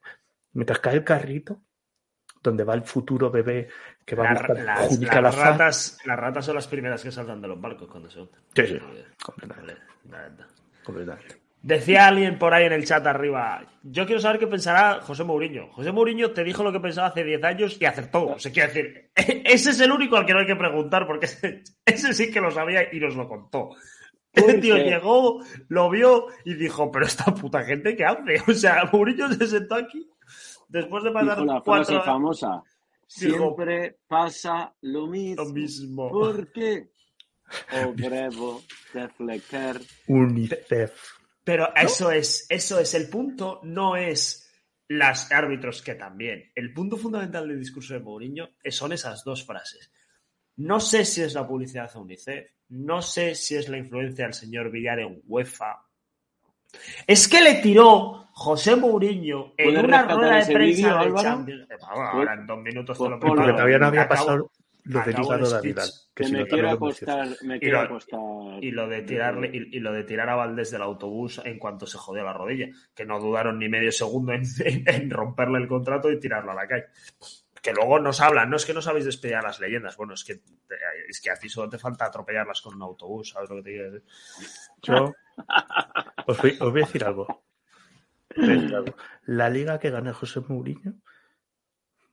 Mientras 0.54 0.80
cae 0.80 0.96
el 0.96 1.04
carrito, 1.04 1.62
donde 2.44 2.64
va 2.64 2.74
el 2.76 2.84
futuro 2.84 3.32
bebé 3.32 3.70
que 4.06 4.16
va 4.16 4.30
a 4.30 4.34
La- 4.34 4.88
buscar 4.88 5.24
las, 5.24 5.36
Lazar. 5.36 5.52
ratas, 5.54 6.00
las 6.06 6.20
ratas 6.20 6.46
son 6.46 6.56
las 6.56 6.68
primeras 6.68 7.02
que 7.04 7.12
saltan 7.12 7.42
de 7.42 7.48
los 7.48 7.60
barcos 7.60 7.90
cuando 7.90 8.10
se 8.10 8.20
hunden. 8.22 8.42
Sí, 8.56 8.68
sí, 8.68 8.80
completamente. 9.24 9.82
La 10.10 10.18
verdad. 10.20 10.48
completamente. 10.84 11.42
Decía 11.62 12.08
alguien 12.08 12.38
por 12.40 12.54
ahí 12.54 12.66
en 12.66 12.74
el 12.74 12.86
chat 12.86 13.06
arriba, 13.08 13.66
yo 13.84 14.06
quiero 14.06 14.22
saber 14.22 14.40
qué 14.40 14.48
pensará 14.48 15.02
José 15.02 15.24
Mourinho. 15.24 15.70
José 15.74 15.92
Mourinho 15.92 16.32
te 16.32 16.44
dijo 16.44 16.64
lo 16.64 16.72
que 16.72 16.80
pensaba 16.80 17.08
hace 17.08 17.24
10 17.24 17.44
años 17.44 17.78
y 17.80 17.86
acertó. 17.86 18.28
O 18.28 18.40
sea, 18.40 18.52
quiero 18.52 18.68
decir, 18.72 19.10
ese 19.16 19.72
es 19.72 19.80
el 19.82 19.92
único 19.92 20.16
al 20.16 20.26
que 20.26 20.34
no 20.34 20.40
hay 20.40 20.46
que 20.46 20.56
preguntar 20.56 21.06
porque 21.08 21.26
ese, 21.26 21.64
ese 21.86 22.14
sí 22.14 22.32
que 22.32 22.40
lo 22.40 22.52
sabía 22.52 22.94
y 22.94 23.00
nos 23.00 23.16
lo 23.16 23.28
contó. 23.28 23.72
Ese 24.32 24.46
¿Por 24.54 24.62
tío 24.62 24.76
qué? 24.76 24.84
llegó, 24.84 25.42
lo 25.70 25.90
vio 25.90 26.28
y 26.46 26.54
dijo, 26.54 26.92
pero 26.92 27.06
esta 27.06 27.26
puta 27.34 27.64
gente 27.64 27.96
qué 27.98 28.06
hace. 28.06 28.42
O 28.52 28.54
sea, 28.54 28.88
Mourinho 28.94 29.32
se 29.34 29.48
sentó 29.48 29.76
aquí 29.76 30.08
después 30.70 31.04
de 31.04 31.12
pasar 31.12 31.40
la 31.42 31.62
cuatro 31.62 31.86
frase 31.86 32.06
famosa. 32.06 32.62
Dijo- 33.20 33.38
Siempre 33.56 33.98
pasa 34.08 34.74
lo 34.82 35.08
mismo. 35.08 35.44
lo 35.44 35.50
mismo. 35.50 36.10
¿Por 36.12 36.52
qué? 36.52 36.90
UNICEF. 40.08 41.17
Pero 41.48 41.74
eso 41.74 42.12
es, 42.12 42.46
eso 42.50 42.78
es 42.78 42.94
el 42.94 43.08
punto, 43.08 43.62
no 43.64 43.96
es 43.96 44.52
las 44.90 45.32
árbitros 45.32 45.82
que 45.82 45.96
también. 45.96 46.52
El 46.54 46.74
punto 46.74 46.98
fundamental 46.98 47.48
del 47.48 47.58
discurso 47.58 47.94
de 47.94 48.02
Mourinho 48.02 48.50
son 48.70 48.92
esas 48.92 49.24
dos 49.24 49.46
frases. 49.46 49.90
No 50.58 50.82
sé 50.82 51.06
si 51.06 51.22
es 51.22 51.34
la 51.36 51.48
publicidad 51.48 51.90
de 51.90 52.00
UNICEF, 52.00 52.52
no 52.68 53.02
sé 53.02 53.34
si 53.34 53.56
es 53.56 53.70
la 53.70 53.78
influencia 53.78 54.26
del 54.26 54.34
señor 54.34 54.70
Villar 54.72 55.00
en 55.00 55.22
UEFA. 55.26 55.86
Es 57.08 57.30
que 57.30 57.42
le 57.42 57.62
tiró 57.62 58.28
José 58.34 58.76
Mourinho 58.76 59.54
en 59.56 59.68
¿Puedes 59.68 59.84
una 59.86 60.04
rueda 60.04 60.44
de 60.44 60.54
prensa 60.54 61.00
de? 61.00 61.14
Champions. 61.16 61.68
Ahora 61.82 62.34
en 62.34 62.46
dos 62.46 62.60
minutos 62.60 62.98
te 62.98 63.04
Pues 63.06 63.10
lo. 63.10 63.20
Porque 63.22 63.36
preparo. 63.36 63.56
todavía 63.56 63.78
no 63.80 63.86
había 63.88 64.10
pasado 64.10 64.52
lo 64.88 65.50
de. 65.50 65.62
Vidal. 65.62 65.90
Que 66.16 66.24
no, 66.30 66.46
quiero 66.46 66.58
Y 66.58 66.62
lo- 66.62 67.80
acostar. 67.80 68.64
y 68.64 68.72
lo 68.72 68.88
de 68.88 69.02
tirarle 69.04 69.50
y, 69.54 69.78
y 69.78 69.80
lo 69.80 69.92
de 69.94 70.04
tirar 70.04 70.30
a 70.30 70.36
Valdés 70.36 70.72
del 70.72 70.82
autobús 70.82 71.42
en 71.46 71.60
cuanto 71.60 71.86
se 71.86 71.98
jodió 71.98 72.24
la 72.24 72.34
rodilla, 72.34 72.68
que 72.96 73.06
no 73.06 73.20
dudaron 73.20 73.60
ni 73.60 73.70
medio 73.70 73.92
segundo 73.92 74.32
en, 74.34 74.42
en- 74.66 74.84
en 74.88 75.10
romperle 75.10 75.60
el 75.60 75.68
contrato 75.68 76.12
y 76.12 76.20
tirarlo 76.20 76.52
a 76.52 76.56
la 76.56 76.68
calle. 76.68 76.86
Que 77.62 77.74
luego 77.74 78.00
nos 78.00 78.22
hablan, 78.22 78.50
no 78.50 78.56
es 78.56 78.66
que 78.66 78.74
no 78.74 78.82
sabéis 78.82 79.06
despedir 79.06 79.36
a 79.36 79.42
las 79.42 79.60
leyendas, 79.60 79.98
bueno, 79.98 80.14
es 80.14 80.24
que 80.24 80.40
es 81.10 81.20
que 81.22 81.30
a 81.32 81.36
ti 81.36 81.50
solo 81.50 81.68
te 81.70 81.78
falta 81.78 82.06
atropellarlas 82.06 82.62
con 82.62 82.76
un 82.76 82.82
autobús, 82.82 83.30
¿sabes 83.32 83.50
lo 83.50 83.58
que 83.58 83.64
te 83.64 83.70
quiero 83.72 83.92
decir? 83.92 84.08
Yo 84.84 85.14
os 86.28 86.38
voy, 86.42 86.52
os 86.60 86.72
voy 86.72 86.82
a 86.82 86.86
decir 86.86 87.04
algo. 87.04 87.44
La 89.26 89.50
liga 89.50 89.80
que 89.80 89.90
gana 89.90 90.14
José 90.14 90.42
Mourinho 90.48 90.94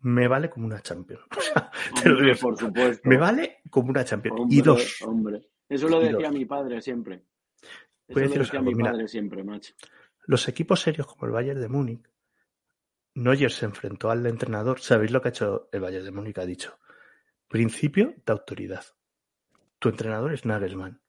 me 0.05 0.29
vale 0.29 0.51
como 0.51 0.67
una. 0.67 0.77
O 0.85 1.41
sea, 1.41 1.71
te 2.03 2.09
lo 2.09 2.21
digo. 2.21 2.37
por 2.41 2.59
supuesto. 2.59 3.09
Me 3.09 3.17
vale 3.17 3.61
como 3.71 3.91
una 3.91 4.05
Champions. 4.05 4.39
Hombre, 4.39 4.57
y 4.57 4.61
dos. 4.61 5.03
Hombre. 5.03 5.49
Eso 5.69 5.89
lo 5.89 5.99
decía 6.01 6.31
mi 6.31 6.45
padre 6.45 6.81
siempre. 6.81 7.25
Eso 8.07 8.21
lo 8.21 8.29
decía 8.29 8.59
algo, 8.59 8.71
mi 8.71 8.75
mira. 8.75 8.93
padre 8.93 9.09
siempre, 9.09 9.43
macho. 9.43 9.75
Los 10.27 10.47
equipos 10.49 10.81
serios 10.81 11.07
como 11.07 11.27
el 11.27 11.33
Bayern 11.33 11.61
de 11.61 11.69
Múnich, 11.69 12.07
Neuer 13.15 13.51
se 13.51 13.65
enfrentó 13.65 14.11
al 14.11 14.27
entrenador. 14.27 14.81
¿Sabéis 14.81 15.11
lo 15.11 15.23
que 15.23 15.29
ha 15.29 15.31
hecho 15.31 15.69
el 15.73 15.81
Bayern 15.81 16.05
de 16.05 16.11
Múnich? 16.11 16.39
Ha 16.39 16.47
dicho, 16.47 16.79
principio 17.49 18.15
de 18.27 18.33
autoridad. 18.33 18.85
Tu 19.79 19.89
entrenador 19.89 20.35
es 20.35 20.45
Nagelsmann. 20.45 21.01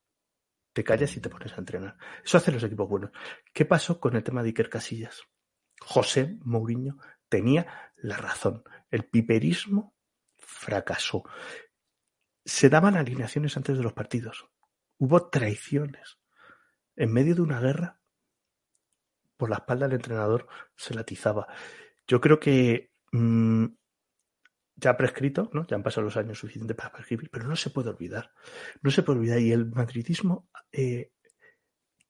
Te 0.71 0.83
callas 0.83 1.15
y 1.17 1.21
te 1.21 1.29
pones 1.29 1.53
a 1.53 1.57
entrenar. 1.57 1.97
Eso 2.23 2.37
hacen 2.37 2.53
los 2.53 2.63
equipos 2.63 2.87
buenos. 2.87 3.11
¿Qué 3.53 3.65
pasó 3.65 3.99
con 3.99 4.15
el 4.15 4.23
tema 4.23 4.41
de 4.41 4.49
Iker 4.49 4.69
Casillas? 4.69 5.23
José 5.81 6.37
Mourinho 6.43 6.97
tenía 7.29 7.91
la 7.97 8.17
razón. 8.17 8.63
El 8.91 9.05
piperismo 9.05 9.95
fracasó. 10.37 11.23
Se 12.43 12.69
daban 12.69 12.95
alineaciones 12.95 13.57
antes 13.57 13.77
de 13.77 13.83
los 13.83 13.93
partidos. 13.93 14.47
Hubo 14.97 15.29
traiciones. 15.29 16.17
En 16.95 17.11
medio 17.11 17.35
de 17.35 17.41
una 17.41 17.59
guerra, 17.59 17.99
por 19.37 19.49
la 19.49 19.57
espalda 19.57 19.87
del 19.87 19.97
entrenador 19.97 20.47
se 20.75 20.93
latizaba. 20.93 21.47
Yo 22.07 22.21
creo 22.21 22.39
que 22.39 22.93
mm, 23.11 23.65
ya 24.75 24.91
ha 24.91 24.97
prescrito, 24.97 25.49
¿no? 25.53 25.65
Ya 25.67 25.75
han 25.75 25.83
pasado 25.83 26.05
los 26.05 26.17
años 26.17 26.39
suficientes 26.39 26.75
para 26.75 26.91
prescribir, 26.91 27.29
pero 27.31 27.47
no 27.47 27.55
se 27.55 27.69
puede 27.69 27.89
olvidar. 27.89 28.31
No 28.81 28.91
se 28.91 29.03
puede 29.03 29.19
olvidar. 29.19 29.39
Y 29.39 29.51
el 29.51 29.65
madridismo 29.65 30.49
eh, 30.71 31.11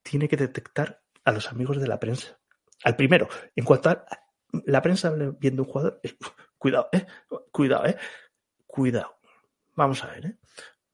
tiene 0.04 0.28
que 0.28 0.38
detectar 0.38 1.02
a 1.24 1.32
los 1.32 1.50
amigos 1.52 1.80
de 1.80 1.88
la 1.88 2.00
prensa. 2.00 2.40
Al 2.84 2.96
primero, 2.96 3.28
en 3.56 3.66
cuanto 3.66 3.90
a 3.90 4.06
la 4.66 4.82
prensa 4.82 5.12
de 5.12 5.50
un 5.50 5.66
jugador, 5.66 6.00
eh, 6.04 6.16
cuidado, 6.58 6.90
eh, 6.92 7.06
cuidado, 7.52 7.86
eh, 7.86 7.98
cuidado. 8.66 9.20
Vamos 9.76 10.04
a 10.04 10.08
ver, 10.08 10.26
eh. 10.26 10.38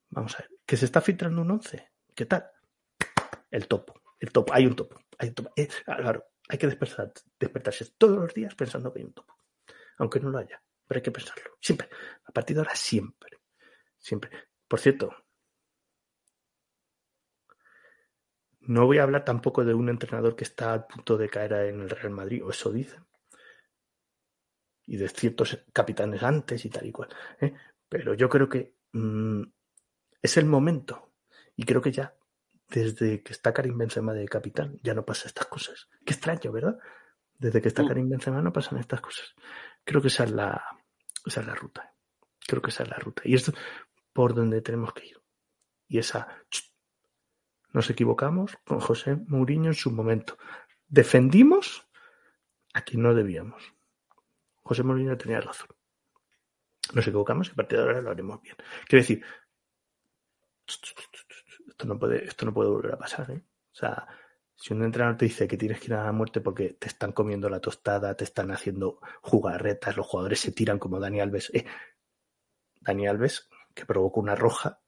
Vamos 0.09 0.35
a 0.35 0.39
ver. 0.39 0.49
Que 0.65 0.77
se 0.77 0.85
está 0.85 1.01
filtrando 1.01 1.41
un 1.41 1.51
11. 1.51 1.91
¿Qué 2.15 2.25
tal? 2.25 2.49
El 3.49 3.67
topo. 3.67 4.01
El 4.19 4.31
topo. 4.31 4.53
Hay 4.53 4.65
un 4.65 4.75
topo. 4.75 4.99
Hay 5.17 5.29
un 5.29 5.35
topo. 5.35 5.53
Eh, 5.55 5.67
Álvaro, 5.87 6.25
hay 6.49 6.57
que 6.57 6.67
despertar, 6.67 7.13
despertarse 7.39 7.85
todos 7.97 8.17
los 8.17 8.33
días 8.33 8.55
pensando 8.55 8.91
que 8.91 8.99
hay 8.99 9.05
un 9.05 9.13
topo. 9.13 9.35
Aunque 9.97 10.19
no 10.19 10.29
lo 10.29 10.39
haya. 10.39 10.61
Pero 10.87 10.97
hay 10.97 11.03
que 11.03 11.11
pensarlo. 11.11 11.57
Siempre. 11.61 11.89
A 12.25 12.31
partir 12.31 12.55
de 12.55 12.61
ahora, 12.61 12.75
siempre. 12.75 13.39
Siempre. 13.97 14.31
Por 14.67 14.79
cierto, 14.79 15.13
no 18.61 18.85
voy 18.85 18.97
a 18.97 19.03
hablar 19.03 19.25
tampoco 19.25 19.63
de 19.63 19.73
un 19.73 19.89
entrenador 19.89 20.35
que 20.35 20.43
está 20.43 20.73
al 20.73 20.87
punto 20.87 21.17
de 21.17 21.29
caer 21.29 21.53
en 21.53 21.81
el 21.81 21.89
Real 21.89 22.11
Madrid, 22.11 22.43
o 22.43 22.49
eso 22.49 22.71
dicen. 22.71 23.05
Y 24.85 24.97
de 24.97 25.09
ciertos 25.09 25.57
capitanes 25.71 26.23
antes 26.23 26.65
y 26.65 26.69
tal 26.69 26.85
y 26.85 26.91
cual. 26.91 27.09
¿eh? 27.39 27.53
Pero 27.87 28.13
yo 28.13 28.29
creo 28.29 28.49
que 28.49 28.75
mm, 28.93 29.43
es 30.21 30.37
el 30.37 30.45
momento. 30.45 31.13
Y 31.55 31.63
creo 31.63 31.81
que 31.81 31.91
ya, 31.91 32.15
desde 32.69 33.21
que 33.21 33.33
está 33.33 33.53
Karim 33.53 33.77
Benzema 33.77 34.13
de 34.13 34.27
capitán, 34.27 34.79
ya 34.83 34.93
no 34.93 35.05
pasa 35.05 35.27
estas 35.27 35.47
cosas. 35.47 35.89
Qué 36.05 36.13
extraño, 36.13 36.51
¿verdad? 36.51 36.79
Desde 37.37 37.61
que 37.61 37.67
está 37.67 37.83
Mm. 37.83 37.87
Karim 37.87 38.09
Benzema 38.09 38.41
no 38.41 38.53
pasan 38.53 38.79
estas 38.79 39.01
cosas. 39.01 39.33
Creo 39.83 40.01
que 40.01 40.09
esa 40.09 40.23
es 40.23 40.31
la, 40.31 40.63
esa 41.25 41.41
es 41.41 41.47
la 41.47 41.55
ruta. 41.55 41.93
Creo 42.47 42.61
que 42.61 42.69
esa 42.69 42.83
es 42.83 42.89
la 42.89 42.97
ruta. 42.97 43.23
Y 43.25 43.35
esto 43.35 43.53
por 44.13 44.33
donde 44.33 44.61
tenemos 44.61 44.93
que 44.93 45.07
ir. 45.07 45.21
Y 45.87 45.99
esa... 45.99 46.27
Nos 47.73 47.89
equivocamos 47.89 48.57
con 48.65 48.81
José 48.81 49.15
Mourinho 49.27 49.67
en 49.67 49.75
su 49.75 49.91
momento. 49.91 50.37
Defendimos 50.87 51.87
a 52.73 52.81
quien 52.81 53.01
no 53.01 53.15
debíamos. 53.15 53.73
José 54.61 54.83
Mourinho 54.83 55.17
tenía 55.17 55.41
razón. 55.41 55.69
Nos 56.93 57.07
equivocamos 57.07 57.47
y 57.47 57.51
a 57.51 57.55
partir 57.55 57.77
de 57.77 57.83
ahora 57.83 58.01
lo 58.01 58.11
haremos 58.11 58.41
bien. 58.41 58.55
Quiero 58.87 59.01
decir, 59.03 59.23
esto 61.67 61.85
no 61.85 61.97
puede, 61.97 62.25
esto 62.25 62.45
no 62.45 62.53
puede 62.53 62.69
volver 62.69 62.93
a 62.93 62.97
pasar. 62.97 63.31
¿eh? 63.31 63.43
O 63.71 63.75
sea, 63.75 64.07
si 64.55 64.73
un 64.73 64.83
entrenador 64.83 65.17
te 65.17 65.25
dice 65.25 65.47
que 65.47 65.57
tienes 65.57 65.79
que 65.79 65.87
ir 65.87 65.93
a 65.93 66.05
la 66.05 66.11
muerte 66.11 66.41
porque 66.41 66.73
te 66.73 66.87
están 66.87 67.11
comiendo 67.13 67.49
la 67.49 67.59
tostada, 67.59 68.15
te 68.15 68.23
están 68.23 68.51
haciendo 68.51 68.99
jugarretas, 69.21 69.97
los 69.97 70.05
jugadores 70.05 70.39
se 70.39 70.51
tiran 70.51 70.79
como 70.79 70.99
Dani 70.99 71.19
Alves. 71.19 71.49
Eh, 71.53 71.65
Dani 72.79 73.07
Alves, 73.07 73.49
que 73.73 73.85
provocó 73.85 74.19
una 74.19 74.35
roja. 74.35 74.81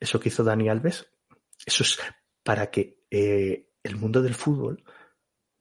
Eso 0.00 0.20
que 0.20 0.28
hizo 0.28 0.44
Dani 0.44 0.68
Alves, 0.68 1.08
eso 1.64 1.82
es 1.82 1.98
para 2.42 2.70
que 2.70 3.04
eh, 3.10 3.70
el 3.82 3.96
mundo 3.96 4.22
del 4.22 4.34
fútbol 4.34 4.84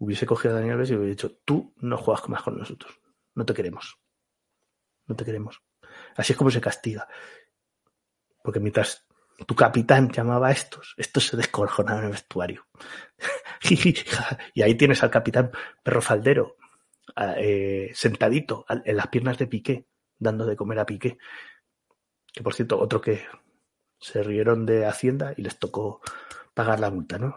hubiese 0.04 0.26
cogido 0.26 0.56
a 0.56 0.60
Dani 0.60 0.72
Alves 0.72 0.92
y 0.92 0.96
hubiese 0.96 1.12
dicho, 1.12 1.38
tú 1.46 1.74
no 1.78 1.98
juegas 1.98 2.28
más 2.30 2.44
con 2.44 2.58
nosotros, 2.58 3.00
no 3.36 3.46
te 3.46 3.54
queremos, 3.54 4.00
no 5.08 5.16
te 5.16 5.26
queremos. 5.26 5.62
Así 6.16 6.34
es 6.34 6.38
como 6.38 6.52
se 6.52 6.62
castiga. 6.62 7.08
Porque 8.44 8.60
mientras 8.60 9.06
tu 9.48 9.56
capitán 9.56 10.10
llamaba 10.12 10.50
a 10.50 10.52
estos, 10.52 10.94
estos 10.98 11.28
se 11.28 11.38
descojonaban 11.38 12.00
en 12.00 12.06
el 12.08 12.12
vestuario. 12.12 12.68
y 14.54 14.62
ahí 14.62 14.76
tienes 14.76 15.02
al 15.04 15.12
capitán 15.12 15.52
perro 15.82 16.02
faldero, 16.02 16.58
eh, 17.38 17.92
sentadito 17.94 18.66
en 18.70 18.98
las 18.98 19.08
piernas 19.08 19.38
de 19.38 19.48
Piqué, 19.48 19.88
dando 20.18 20.46
de 20.46 20.56
comer 20.56 20.80
a 20.80 20.86
Piqué. 20.86 21.18
Que 22.32 22.44
por 22.44 22.54
cierto, 22.54 22.80
otro 22.80 23.00
que 23.00 23.26
se 24.00 24.22
rieron 24.24 24.66
de 24.66 24.86
Hacienda 24.86 25.34
y 25.38 25.44
les 25.44 25.58
tocó 25.58 26.02
pagar 26.54 26.80
la 26.80 26.92
multa, 26.92 27.18
¿no? 27.18 27.36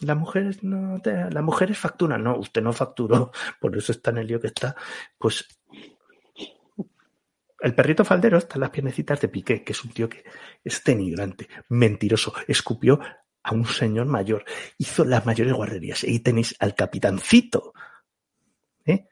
Las 0.00 0.16
mujeres 0.16 0.62
no 0.62 1.00
te, 1.00 1.30
las 1.30 1.42
mujeres 1.42 1.78
facturan, 1.78 2.22
no, 2.22 2.38
usted 2.38 2.62
no 2.62 2.72
facturó, 2.72 3.32
por 3.60 3.76
eso 3.76 3.92
está 3.92 4.10
en 4.10 4.18
el 4.18 4.26
lío 4.26 4.40
que 4.40 4.48
está. 4.48 4.76
Pues 5.18 5.46
el 7.60 7.74
perrito 7.74 8.04
faldero 8.04 8.38
está 8.38 8.56
en 8.56 8.60
las 8.60 8.70
piernecitas 8.70 9.20
de 9.20 9.28
Piqué, 9.28 9.64
que 9.64 9.72
es 9.72 9.84
un 9.84 9.90
tío 9.90 10.08
que 10.08 10.24
es 10.62 10.84
denigrante, 10.84 11.48
mentiroso, 11.68 12.34
escupió 12.46 13.00
a 13.42 13.54
un 13.54 13.64
señor 13.64 14.06
mayor, 14.06 14.44
hizo 14.76 15.04
las 15.04 15.24
mayores 15.24 15.54
guarrerías. 15.54 16.04
Y 16.04 16.20
tenéis 16.20 16.54
al 16.58 16.74
capitancito, 16.74 17.72
¿eh? 18.84 19.06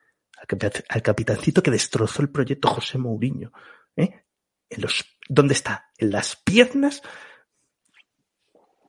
al, 0.89 1.03
capitancito 1.03 1.63
que 1.63 1.71
destrozó 1.71 2.21
el 2.23 2.31
proyecto 2.31 2.69
José 2.69 2.99
Mourinho. 2.99 3.53
¿eh? 3.97 4.25
En 4.69 4.83
los, 4.83 5.05
¿Dónde 5.29 5.55
está? 5.55 5.91
En 5.97 6.11
las 6.11 6.37
piernas 6.37 7.01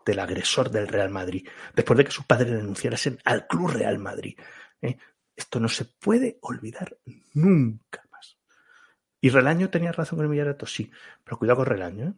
del 0.05 0.19
agresor 0.19 0.69
del 0.69 0.87
Real 0.87 1.09
Madrid, 1.09 1.47
después 1.73 1.97
de 1.97 2.05
que 2.05 2.11
su 2.11 2.23
padre 2.25 2.51
denunciara 2.51 2.97
al 3.23 3.47
Club 3.47 3.71
Real 3.71 3.97
Madrid. 3.97 4.37
¿eh? 4.81 4.97
Esto 5.35 5.59
no 5.59 5.67
se 5.67 5.85
puede 5.85 6.37
olvidar 6.41 6.97
nunca 7.33 8.03
más. 8.11 8.37
¿Y 9.19 9.29
Relaño 9.29 9.69
tenía 9.69 9.91
razón 9.91 10.17
con 10.17 10.25
el 10.25 10.31
Villarato? 10.31 10.65
Sí, 10.65 10.91
pero 11.23 11.37
cuidado 11.37 11.57
con 11.57 11.65
Relaño. 11.65 12.07
¿eh? 12.07 12.13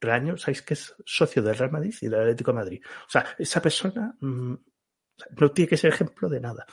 Relaño, 0.00 0.36
¿sabéis 0.36 0.62
que 0.62 0.74
es 0.74 0.94
socio 1.04 1.42
del 1.42 1.56
Real 1.56 1.70
Madrid 1.70 1.94
y 2.00 2.08
del 2.08 2.20
Atlético 2.20 2.52
de 2.52 2.58
Madrid? 2.58 2.82
O 3.06 3.10
sea, 3.10 3.26
esa 3.38 3.60
persona 3.60 4.16
mmm, 4.20 4.54
no 5.36 5.50
tiene 5.50 5.68
que 5.68 5.76
ser 5.76 5.92
ejemplo 5.92 6.28
de 6.28 6.40
nada. 6.40 6.66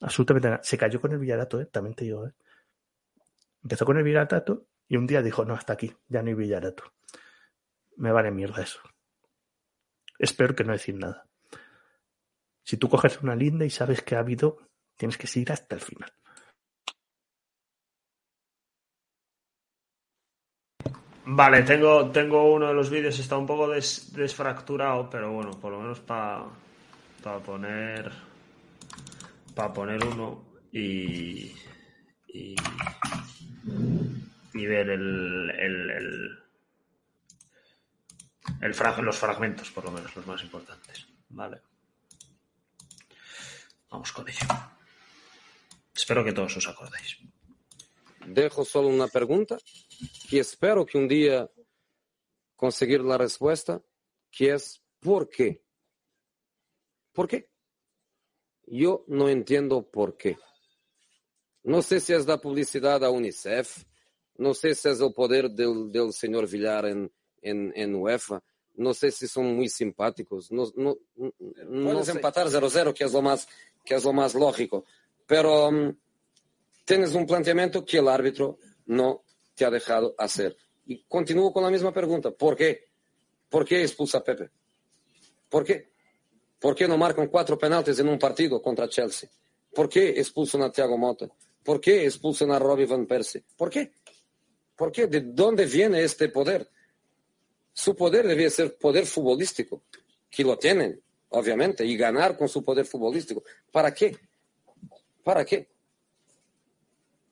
Absolutamente 0.00 0.48
nada. 0.48 0.62
Se 0.62 0.76
cayó 0.76 1.00
con 1.00 1.12
el 1.12 1.18
Villarato, 1.18 1.60
¿eh? 1.60 1.66
también 1.66 1.94
te 1.94 2.04
digo. 2.04 2.26
¿eh? 2.26 2.34
Empezó 3.62 3.86
con 3.86 3.96
el 3.96 4.04
Villarato 4.04 4.66
y 4.88 4.96
un 4.96 5.06
día 5.06 5.22
dijo, 5.22 5.44
no, 5.44 5.54
hasta 5.54 5.72
aquí, 5.72 5.94
ya 6.08 6.22
no 6.22 6.28
hay 6.28 6.34
Villarato. 6.34 6.92
Me 7.96 8.12
vale 8.12 8.30
mierda 8.30 8.62
eso. 8.62 8.80
Es 10.18 10.32
peor 10.32 10.54
que 10.54 10.64
no 10.64 10.72
decir 10.72 10.94
nada. 10.96 11.26
Si 12.64 12.76
tú 12.76 12.88
coges 12.88 13.20
una 13.22 13.36
linda 13.36 13.64
y 13.64 13.70
sabes 13.70 14.02
que 14.02 14.16
ha 14.16 14.20
habido, 14.20 14.58
tienes 14.96 15.18
que 15.18 15.26
seguir 15.26 15.52
hasta 15.52 15.74
el 15.74 15.80
final. 15.80 16.12
Vale, 21.26 21.62
tengo, 21.62 22.10
tengo 22.10 22.52
uno 22.52 22.68
de 22.68 22.74
los 22.74 22.90
vídeos, 22.90 23.18
está 23.18 23.38
un 23.38 23.46
poco 23.46 23.68
des, 23.68 24.12
desfracturado, 24.12 25.08
pero 25.08 25.32
bueno, 25.32 25.52
por 25.52 25.72
lo 25.72 25.80
menos 25.80 26.00
para 26.00 26.44
pa 27.22 27.38
poner 27.40 28.12
para 29.54 29.72
poner 29.72 30.04
uno 30.04 30.44
y, 30.70 31.52
y, 32.28 32.54
y 34.52 34.66
ver 34.66 34.90
el, 34.90 35.50
el, 35.58 36.43
el 38.60 38.74
frag, 38.74 39.00
los 39.02 39.18
fragmentos, 39.18 39.70
por 39.70 39.84
lo 39.84 39.90
menos, 39.90 40.14
los 40.16 40.26
más 40.26 40.42
importantes. 40.42 41.06
Vale. 41.28 41.60
Vamos 43.90 44.12
con 44.12 44.28
ello. 44.28 44.46
Espero 45.94 46.24
que 46.24 46.32
todos 46.32 46.56
os 46.56 46.66
acordéis. 46.66 47.18
Dejo 48.26 48.64
solo 48.64 48.88
una 48.88 49.06
pregunta 49.06 49.58
que 50.28 50.40
espero 50.40 50.84
que 50.84 50.98
un 50.98 51.08
día 51.08 51.50
conseguir 52.56 53.00
la 53.02 53.18
respuesta, 53.18 53.82
que 54.30 54.54
es 54.54 54.82
¿por 55.00 55.28
qué? 55.28 55.62
¿Por 57.12 57.28
qué? 57.28 57.50
Yo 58.66 59.04
no 59.08 59.28
entiendo 59.28 59.88
por 59.90 60.16
qué. 60.16 60.38
No 61.62 61.82
sé 61.82 62.00
si 62.00 62.12
es 62.12 62.26
la 62.26 62.40
publicidad 62.40 63.04
a 63.04 63.10
UNICEF, 63.10 63.84
no 64.36 64.54
sé 64.54 64.74
si 64.74 64.88
es 64.88 65.00
el 65.00 65.12
poder 65.12 65.50
del, 65.50 65.92
del 65.92 66.12
señor 66.12 66.48
Villar 66.48 66.86
en, 66.86 67.12
en, 67.44 67.72
en 67.76 67.94
UEFA, 67.94 68.42
no 68.74 68.92
sé 68.92 69.10
si 69.10 69.28
son 69.28 69.54
muy 69.54 69.68
simpáticos. 69.68 70.50
No, 70.50 70.64
no, 70.74 70.96
no 71.16 71.32
puedes 71.92 72.06
sé. 72.06 72.12
empatar 72.12 72.48
0-0, 72.48 72.92
que 72.92 73.04
es 73.04 73.12
lo 73.12 73.22
más, 73.22 73.46
que 73.84 73.94
es 73.94 74.04
lo 74.04 74.12
más 74.12 74.34
lógico. 74.34 74.84
Pero 75.26 75.70
mm, 75.70 75.96
tienes 76.84 77.14
un 77.14 77.26
planteamiento 77.26 77.84
que 77.84 77.98
el 77.98 78.08
árbitro 78.08 78.58
no 78.86 79.22
te 79.54 79.64
ha 79.64 79.70
dejado 79.70 80.14
hacer. 80.18 80.56
Y 80.86 81.04
continúo 81.04 81.52
con 81.52 81.62
la 81.62 81.70
misma 81.70 81.92
pregunta. 81.92 82.30
¿Por 82.32 82.56
qué? 82.56 82.88
¿Por 83.48 83.64
qué 83.64 83.82
expulsa 83.82 84.18
a 84.18 84.24
Pepe? 84.24 84.50
¿Por 85.48 85.64
qué? 85.64 85.90
¿Por 86.58 86.74
qué 86.74 86.88
no 86.88 86.96
marcan 86.98 87.28
cuatro 87.28 87.56
penaltis 87.56 87.98
en 88.00 88.08
un 88.08 88.18
partido 88.18 88.60
contra 88.60 88.88
Chelsea? 88.88 89.28
¿Por 89.72 89.88
qué 89.88 90.10
expulsan 90.10 90.62
a 90.62 90.72
Thiago 90.72 90.98
Motta? 90.98 91.28
¿Por 91.62 91.80
qué 91.80 92.04
expulsan 92.04 92.50
a 92.50 92.58
Robbie 92.58 92.86
Van 92.86 93.06
Persie? 93.06 93.44
¿Por 93.56 93.70
qué? 93.70 93.92
¿Por 94.76 94.90
qué? 94.90 95.06
¿De 95.06 95.20
dónde 95.20 95.66
viene 95.66 96.02
este 96.02 96.28
poder? 96.28 96.68
Su 97.74 97.96
poder 97.96 98.26
debe 98.26 98.48
ser 98.50 98.78
poder 98.78 99.04
futbolístico, 99.04 99.82
que 100.30 100.44
lo 100.44 100.56
tienen, 100.56 101.02
obviamente, 101.30 101.84
y 101.84 101.96
ganar 101.96 102.38
con 102.38 102.48
su 102.48 102.64
poder 102.64 102.86
futbolístico. 102.86 103.42
¿Para 103.72 103.92
qué? 103.92 104.16
¿Para 105.24 105.44
qué? 105.44 105.68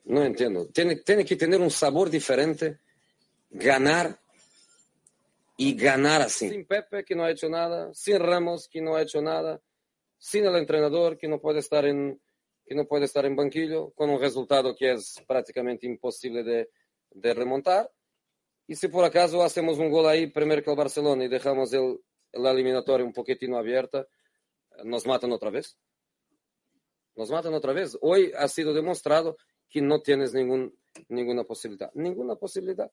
No 0.04 0.24
entiendo. 0.24 0.66
Tiene, 0.66 0.96
tiene 0.96 1.24
que 1.24 1.36
tener 1.36 1.60
un 1.60 1.70
sabor 1.70 2.10
diferente, 2.10 2.78
ganar 3.50 4.18
y 5.56 5.74
ganar 5.74 6.22
así. 6.22 6.48
Sin 6.50 6.66
Pepe, 6.66 7.04
que 7.04 7.14
no 7.14 7.22
ha 7.22 7.30
hecho 7.30 7.48
nada, 7.48 7.94
sin 7.94 8.18
Ramos, 8.18 8.68
que 8.68 8.80
no 8.82 8.96
ha 8.96 9.02
hecho 9.02 9.22
nada, 9.22 9.60
sin 10.18 10.44
el 10.44 10.56
entrenador, 10.56 11.16
que 11.16 11.28
no 11.28 11.40
puede 11.40 11.60
estar 11.60 11.84
en, 11.84 12.20
que 12.66 12.74
no 12.74 12.86
puede 12.86 13.04
estar 13.04 13.24
en 13.26 13.36
banquillo, 13.36 13.92
con 13.92 14.10
un 14.10 14.20
resultado 14.20 14.74
que 14.74 14.92
es 14.94 15.22
prácticamente 15.24 15.86
imposible 15.86 16.42
de, 16.42 16.68
de 17.10 17.34
remontar. 17.34 17.88
Y 18.66 18.76
si 18.76 18.88
por 18.88 19.04
acaso 19.04 19.42
hacemos 19.42 19.78
un 19.78 19.90
gol 19.90 20.06
ahí 20.06 20.28
primero 20.28 20.62
que 20.62 20.70
el 20.70 20.76
Barcelona 20.76 21.24
y 21.24 21.28
dejamos 21.28 21.72
el, 21.72 22.00
la 22.32 22.50
eliminatoria 22.50 23.04
un 23.04 23.12
poquitino 23.12 23.58
abierta, 23.58 24.06
nos 24.84 25.06
matan 25.06 25.32
otra 25.32 25.50
vez. 25.50 25.76
Nos 27.14 27.30
matan 27.30 27.52
otra 27.54 27.72
vez. 27.72 27.98
Hoy 28.00 28.32
ha 28.36 28.48
sido 28.48 28.72
demostrado 28.72 29.36
que 29.68 29.82
no 29.82 30.00
tienes 30.00 30.32
ningún, 30.32 30.74
ninguna 31.08 31.44
posibilidad. 31.44 31.90
Ninguna 31.94 32.36
posibilidad. 32.36 32.90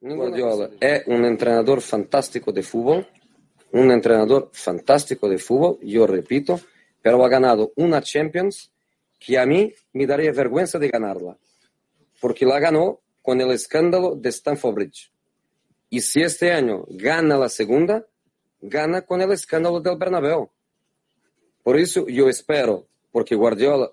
Guardiola 0.00 0.70
es 0.78 1.06
un 1.06 1.24
entrenador 1.24 1.80
fantástico 1.80 2.52
de 2.52 2.62
fútbol, 2.62 3.06
un 3.72 3.90
entrenador 3.90 4.50
fantástico 4.52 5.28
de 5.28 5.38
fútbol, 5.38 5.78
yo 5.80 6.06
repito, 6.06 6.60
pero 7.02 7.24
ha 7.24 7.28
ganado 7.28 7.72
una 7.76 8.02
Champions 8.02 8.70
que 9.18 9.38
a 9.38 9.46
mí 9.46 9.72
me 9.94 10.06
daría 10.06 10.32
vergüenza 10.32 10.78
de 10.78 10.88
ganarla, 10.88 11.38
porque 12.20 12.44
la 12.44 12.60
ganó 12.60 13.00
con 13.26 13.40
el 13.40 13.50
escándalo 13.50 14.14
de 14.14 14.28
Stamford 14.28 14.74
Bridge. 14.76 15.12
Y 15.90 16.00
si 16.00 16.22
este 16.22 16.52
año 16.52 16.84
gana 16.88 17.36
la 17.36 17.48
segunda, 17.48 18.06
gana 18.60 19.02
con 19.02 19.20
el 19.20 19.32
escándalo 19.32 19.80
del 19.80 19.98
Bernabéu. 19.98 20.48
Por 21.64 21.76
eso 21.76 22.06
yo 22.06 22.28
espero, 22.28 22.86
porque 23.10 23.34
Guardiola 23.34 23.90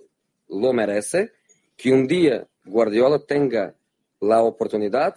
lo 0.50 0.72
merece, 0.72 1.32
que 1.76 1.92
un 1.92 2.06
día 2.06 2.48
Guardiola 2.64 3.18
tenga 3.18 3.74
la 4.22 4.44
oportunidad 4.44 5.16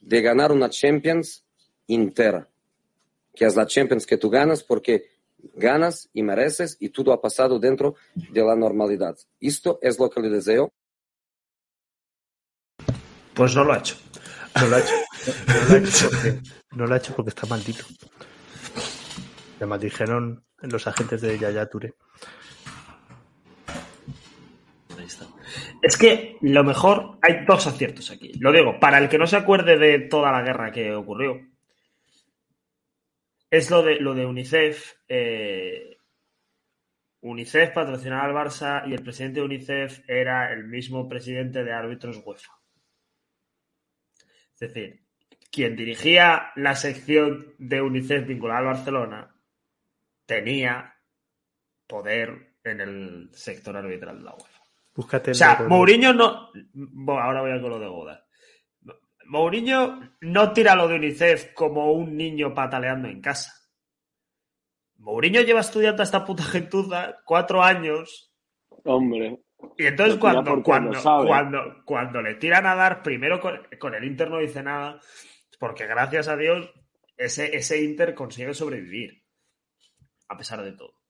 de 0.00 0.22
ganar 0.22 0.52
una 0.52 0.70
Champions 0.70 1.44
entera, 1.86 2.48
que 3.34 3.44
es 3.44 3.56
la 3.56 3.66
Champions 3.66 4.06
que 4.06 4.16
tú 4.16 4.30
ganas 4.30 4.64
porque 4.64 5.10
ganas 5.52 6.08
y 6.14 6.22
mereces 6.22 6.78
y 6.80 6.88
todo 6.88 7.12
ha 7.12 7.20
pasado 7.20 7.58
dentro 7.58 7.94
de 8.14 8.42
la 8.42 8.56
normalidad. 8.56 9.18
Esto 9.38 9.78
es 9.82 9.98
lo 9.98 10.08
que 10.08 10.22
le 10.22 10.30
deseo. 10.30 10.72
Pues 13.34 13.54
no 13.54 13.64
lo 13.64 13.72
ha 13.72 13.78
hecho. 13.78 13.96
No 14.56 14.66
lo 14.66 14.76
ha 14.76 14.80
hecho, 14.80 14.94
no 15.46 15.66
lo 15.66 15.74
ha 15.74 15.78
hecho 15.78 16.10
porque, 16.10 16.40
no 16.72 16.86
lo 16.86 16.94
ha 16.94 16.98
hecho 16.98 17.14
porque 17.14 17.28
está 17.30 17.46
maldito. 17.46 17.84
Le 19.58 19.66
maldijeron 19.66 20.44
los 20.62 20.86
agentes 20.86 21.20
de 21.20 21.38
Yaya 21.38 21.66
Touré. 21.66 21.94
Ahí 24.98 25.04
está. 25.04 25.26
Es 25.82 25.96
que 25.96 26.36
lo 26.42 26.64
mejor, 26.64 27.18
hay 27.22 27.44
dos 27.46 27.66
aciertos 27.66 28.10
aquí. 28.10 28.32
Lo 28.40 28.52
digo, 28.52 28.78
para 28.80 28.98
el 28.98 29.08
que 29.08 29.18
no 29.18 29.26
se 29.26 29.36
acuerde 29.36 29.78
de 29.78 30.00
toda 30.00 30.32
la 30.32 30.42
guerra 30.42 30.72
que 30.72 30.92
ocurrió, 30.92 31.40
es 33.50 33.70
lo 33.70 33.82
de, 33.82 34.00
lo 34.00 34.14
de 34.14 34.26
UNICEF. 34.26 34.94
eh, 35.08 35.96
UNICEF 37.22 37.72
patrocinaba 37.72 38.24
al 38.24 38.32
Barça 38.32 38.88
y 38.88 38.94
el 38.94 39.02
presidente 39.02 39.40
de 39.40 39.46
UNICEF 39.46 40.00
era 40.08 40.52
el 40.52 40.64
mismo 40.64 41.06
presidente 41.08 41.62
de 41.64 41.72
árbitros 41.72 42.22
UEFA. 42.24 42.59
Es 44.60 44.74
decir, 44.74 45.02
quien 45.50 45.74
dirigía 45.74 46.52
la 46.56 46.74
sección 46.74 47.54
de 47.58 47.80
UNICEF 47.80 48.26
vinculada 48.26 48.60
al 48.60 48.66
Barcelona 48.66 49.34
tenía 50.26 50.94
poder 51.86 52.54
en 52.62 52.80
el 52.80 53.30
sector 53.32 53.76
arbitral 53.76 54.18
de 54.18 54.24
la 54.24 54.34
UEFA. 54.34 54.60
Búscate 54.94 55.30
O 55.30 55.34
sea, 55.34 55.64
Mourinho 55.66 56.12
no. 56.12 56.50
Bueno, 56.72 57.22
ahora 57.22 57.40
voy 57.40 57.52
a 57.52 57.60
con 57.60 57.70
lo 57.70 57.78
de 57.78 57.88
Goda. 57.88 58.26
Mourinho 59.24 60.16
no 60.20 60.52
tira 60.52 60.74
lo 60.74 60.88
de 60.88 60.96
UNICEF 60.96 61.52
como 61.54 61.92
un 61.92 62.16
niño 62.16 62.54
pataleando 62.54 63.08
en 63.08 63.20
casa. 63.20 63.52
Mourinho 64.98 65.40
lleva 65.40 65.60
estudiando 65.60 66.02
a 66.02 66.04
esta 66.04 66.24
puta 66.24 66.42
gentuza 66.42 67.18
cuatro 67.24 67.62
años 67.62 68.30
Hombre, 68.84 69.38
y 69.76 69.86
entonces 69.86 70.18
cuando, 70.18 70.62
cuando, 70.62 71.02
cuando, 71.02 71.82
cuando 71.84 72.22
le 72.22 72.34
tiran 72.34 72.66
a 72.66 72.74
dar, 72.74 73.02
primero 73.02 73.40
con, 73.40 73.60
con 73.78 73.94
el 73.94 74.04
Inter 74.04 74.30
no 74.30 74.38
dice 74.38 74.62
nada, 74.62 75.00
porque 75.58 75.86
gracias 75.86 76.28
a 76.28 76.36
Dios 76.36 76.70
ese, 77.16 77.56
ese 77.56 77.82
Inter 77.82 78.14
consigue 78.14 78.54
sobrevivir, 78.54 79.22
a 80.28 80.36
pesar 80.36 80.62
de 80.62 80.72
todo. 80.72 81.00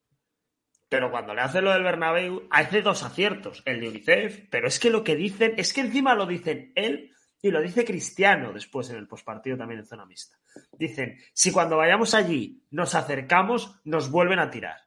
Pero 0.88 1.10
cuando 1.12 1.34
le 1.34 1.42
hace 1.42 1.62
lo 1.62 1.72
del 1.72 1.84
Bernabéu, 1.84 2.48
hace 2.50 2.82
dos 2.82 3.04
aciertos, 3.04 3.62
el 3.64 3.80
de 3.80 3.88
UNICEF, 3.88 4.48
pero 4.50 4.66
es 4.66 4.80
que 4.80 4.90
lo 4.90 5.04
que 5.04 5.14
dicen, 5.14 5.54
es 5.56 5.72
que 5.72 5.82
encima 5.82 6.16
lo 6.16 6.26
dicen 6.26 6.72
él 6.74 7.12
y 7.40 7.50
lo 7.52 7.62
dice 7.62 7.84
Cristiano 7.84 8.52
después 8.52 8.90
en 8.90 8.96
el 8.96 9.06
postpartido 9.06 9.56
también 9.56 9.80
en 9.80 9.86
zona 9.86 10.04
mixta. 10.04 10.36
Dicen, 10.72 11.18
si 11.32 11.52
cuando 11.52 11.76
vayamos 11.76 12.12
allí 12.14 12.66
nos 12.70 12.96
acercamos, 12.96 13.80
nos 13.84 14.10
vuelven 14.10 14.40
a 14.40 14.50
tirar. 14.50 14.78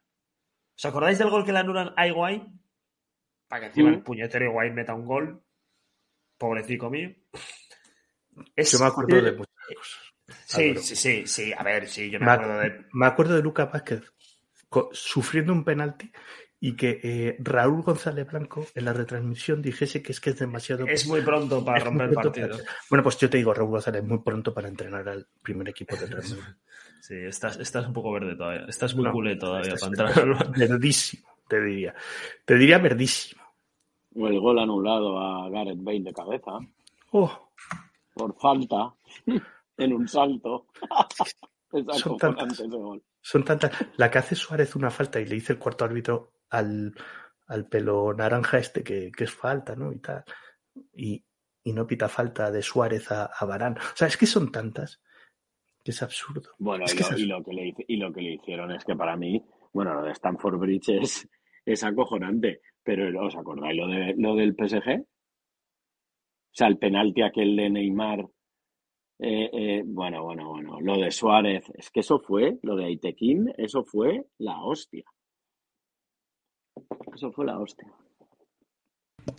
¿Os 0.75 0.85
acordáis 0.85 1.19
del 1.19 1.29
gol 1.29 1.45
que 1.45 1.53
le 1.53 1.59
anulan 1.59 1.93
a 1.95 2.05
Higuaín? 2.05 2.62
Para 3.53 3.59
que 3.61 3.67
encima 3.67 3.91
Mm. 3.91 3.93
el 3.93 4.01
puñetero 4.01 4.45
Higuaín 4.45 4.73
meta 4.73 4.95
un 4.95 5.05
gol. 5.05 5.43
Pobrecito 6.39 6.89
mío. 6.89 7.11
Es- 8.55 8.71
Yo 8.71 8.79
me 8.79 8.85
acuerdo 8.87 9.21
de 9.21 9.31
muchas 9.33 9.53
cosas. 9.77 10.13
Sí, 10.47 10.61
Álvaro. 10.69 10.81
sí, 10.81 10.95
sí, 10.95 11.27
sí. 11.27 11.53
A 11.55 11.61
ver, 11.61 11.87
sí, 11.87 12.09
yo 12.09 12.19
me 12.19 12.25
Me, 12.25 12.31
acuerdo 12.31 12.53
ac- 12.53 12.61
de. 12.79 12.85
me 12.93 13.05
acuerdo 13.05 13.35
de 13.35 13.43
Lucas 13.43 13.71
Vázquez 13.71 14.01
sufriendo 14.93 15.53
un 15.53 15.63
penalti 15.63 16.11
y 16.59 16.75
que 16.75 16.99
eh, 17.03 17.35
Raúl 17.41 17.83
González 17.83 18.25
Blanco 18.25 18.65
en 18.73 18.85
la 18.85 18.93
retransmisión 18.93 19.61
dijese 19.61 20.01
que 20.01 20.13
es 20.13 20.19
que 20.19 20.31
es 20.31 20.39
demasiado. 20.39 20.87
Es 20.87 21.05
muy 21.05 21.21
pronto 21.21 21.63
para 21.63 21.77
romper 21.85 22.09
el 22.09 22.15
partido. 22.15 22.57
para- 22.57 22.63
Bueno, 22.89 23.03
pues 23.03 23.19
yo 23.19 23.29
te 23.29 23.37
digo, 23.37 23.53
Raúl 23.53 23.69
González, 23.69 24.03
muy 24.03 24.17
pronto 24.23 24.51
para 24.51 24.67
entrenar 24.67 25.07
al 25.07 25.27
primer 25.43 25.69
equipo 25.69 25.95
de 25.95 26.07
Real. 26.07 26.23
Sí, 27.01 27.15
estás, 27.17 27.57
estás 27.59 27.85
un 27.85 27.91
poco 27.93 28.13
verde 28.13 28.33
todavía. 28.35 28.65
Estás 28.67 28.95
muy 28.95 29.03
No, 29.03 29.11
culé 29.11 29.35
todavía 29.35 29.75
para 29.75 29.87
entrar. 29.87 30.51
verdísimo, 30.57 31.29
te 31.49 31.59
diría. 31.61 31.93
Te 32.45 32.55
diría 32.55 32.77
verdísimo. 32.77 33.42
O 34.15 34.27
el 34.27 34.39
gol 34.39 34.59
anulado 34.59 35.19
a 35.19 35.49
Gareth 35.49 35.81
Bale 35.83 36.01
de 36.01 36.13
cabeza 36.13 36.51
Oh, 37.11 37.51
por 38.13 38.35
falta 38.39 38.93
en 39.77 39.93
un 39.93 40.07
salto. 40.07 40.67
es 41.71 42.01
Son 42.01 42.17
tantas. 42.17 42.53
ese 42.59 42.67
gol. 42.67 43.03
son 43.21 43.43
tantas. 43.43 43.71
La 43.97 44.09
que 44.09 44.17
hace 44.19 44.35
Suárez 44.35 44.75
una 44.75 44.89
falta 44.91 45.19
y 45.19 45.25
le 45.25 45.35
dice 45.35 45.53
el 45.53 45.59
cuarto 45.59 45.85
árbitro 45.85 46.33
al, 46.49 46.93
al 47.47 47.67
pelo 47.67 48.13
naranja 48.13 48.57
este 48.57 48.83
que, 48.83 49.11
que 49.11 49.23
es 49.25 49.31
falta, 49.33 49.75
¿no? 49.75 49.91
Y 49.91 49.99
tal. 49.99 50.23
Y, 50.93 51.23
y 51.63 51.73
no 51.73 51.85
pita 51.85 52.09
falta 52.09 52.51
de 52.51 52.61
Suárez 52.63 53.11
a, 53.11 53.25
a 53.25 53.45
Varane. 53.45 53.79
O 53.79 53.95
sea, 53.95 54.07
es 54.07 54.17
que 54.17 54.25
son 54.25 54.51
tantas 54.51 55.01
que 55.83 55.91
es 55.91 56.01
absurdo. 56.01 56.49
Bueno, 56.57 56.85
Es 56.85 56.93
y, 56.93 56.97
que 56.97 57.03
lo, 57.03 57.09
es 57.11 57.19
y 57.19 57.25
lo 57.25 57.43
que 57.43 57.53
le, 57.53 57.75
y 57.87 57.97
lo 57.97 58.11
que 58.13 58.21
le 58.21 58.33
hicieron 58.33 58.71
es 58.71 58.83
que 58.85 58.95
para 58.95 59.15
mí, 59.17 59.43
bueno, 59.71 59.93
lo 59.93 60.03
de 60.03 60.11
Stanford 60.13 60.57
Bridge 60.57 60.89
es, 60.89 61.27
es 61.65 61.83
acojonante. 61.83 62.61
Pero 62.83 63.25
¿os 63.25 63.35
acordáis 63.35 63.77
lo, 63.77 63.87
de, 63.87 64.13
lo 64.17 64.35
del 64.35 64.55
PSG? 64.55 65.01
O 65.01 66.55
sea, 66.55 66.67
el 66.67 66.77
penalti 66.77 67.21
aquel 67.21 67.55
de 67.55 67.69
Neymar. 67.69 68.19
eh, 69.19 69.49
eh, 69.53 69.83
bueno, 69.85 70.23
bueno, 70.23 70.49
bueno. 70.49 70.79
Lo 70.81 70.97
de 70.97 71.11
Suárez. 71.11 71.71
Es 71.75 71.89
que 71.89 72.01
eso 72.01 72.19
fue, 72.19 72.59
lo 72.61 72.75
de 72.75 72.85
Aitequín, 72.85 73.53
eso 73.57 73.83
fue 73.83 74.25
la 74.37 74.61
hostia. 74.63 75.05
Eso 77.13 77.31
fue 77.31 77.45
la 77.45 77.59
hostia. 77.59 77.91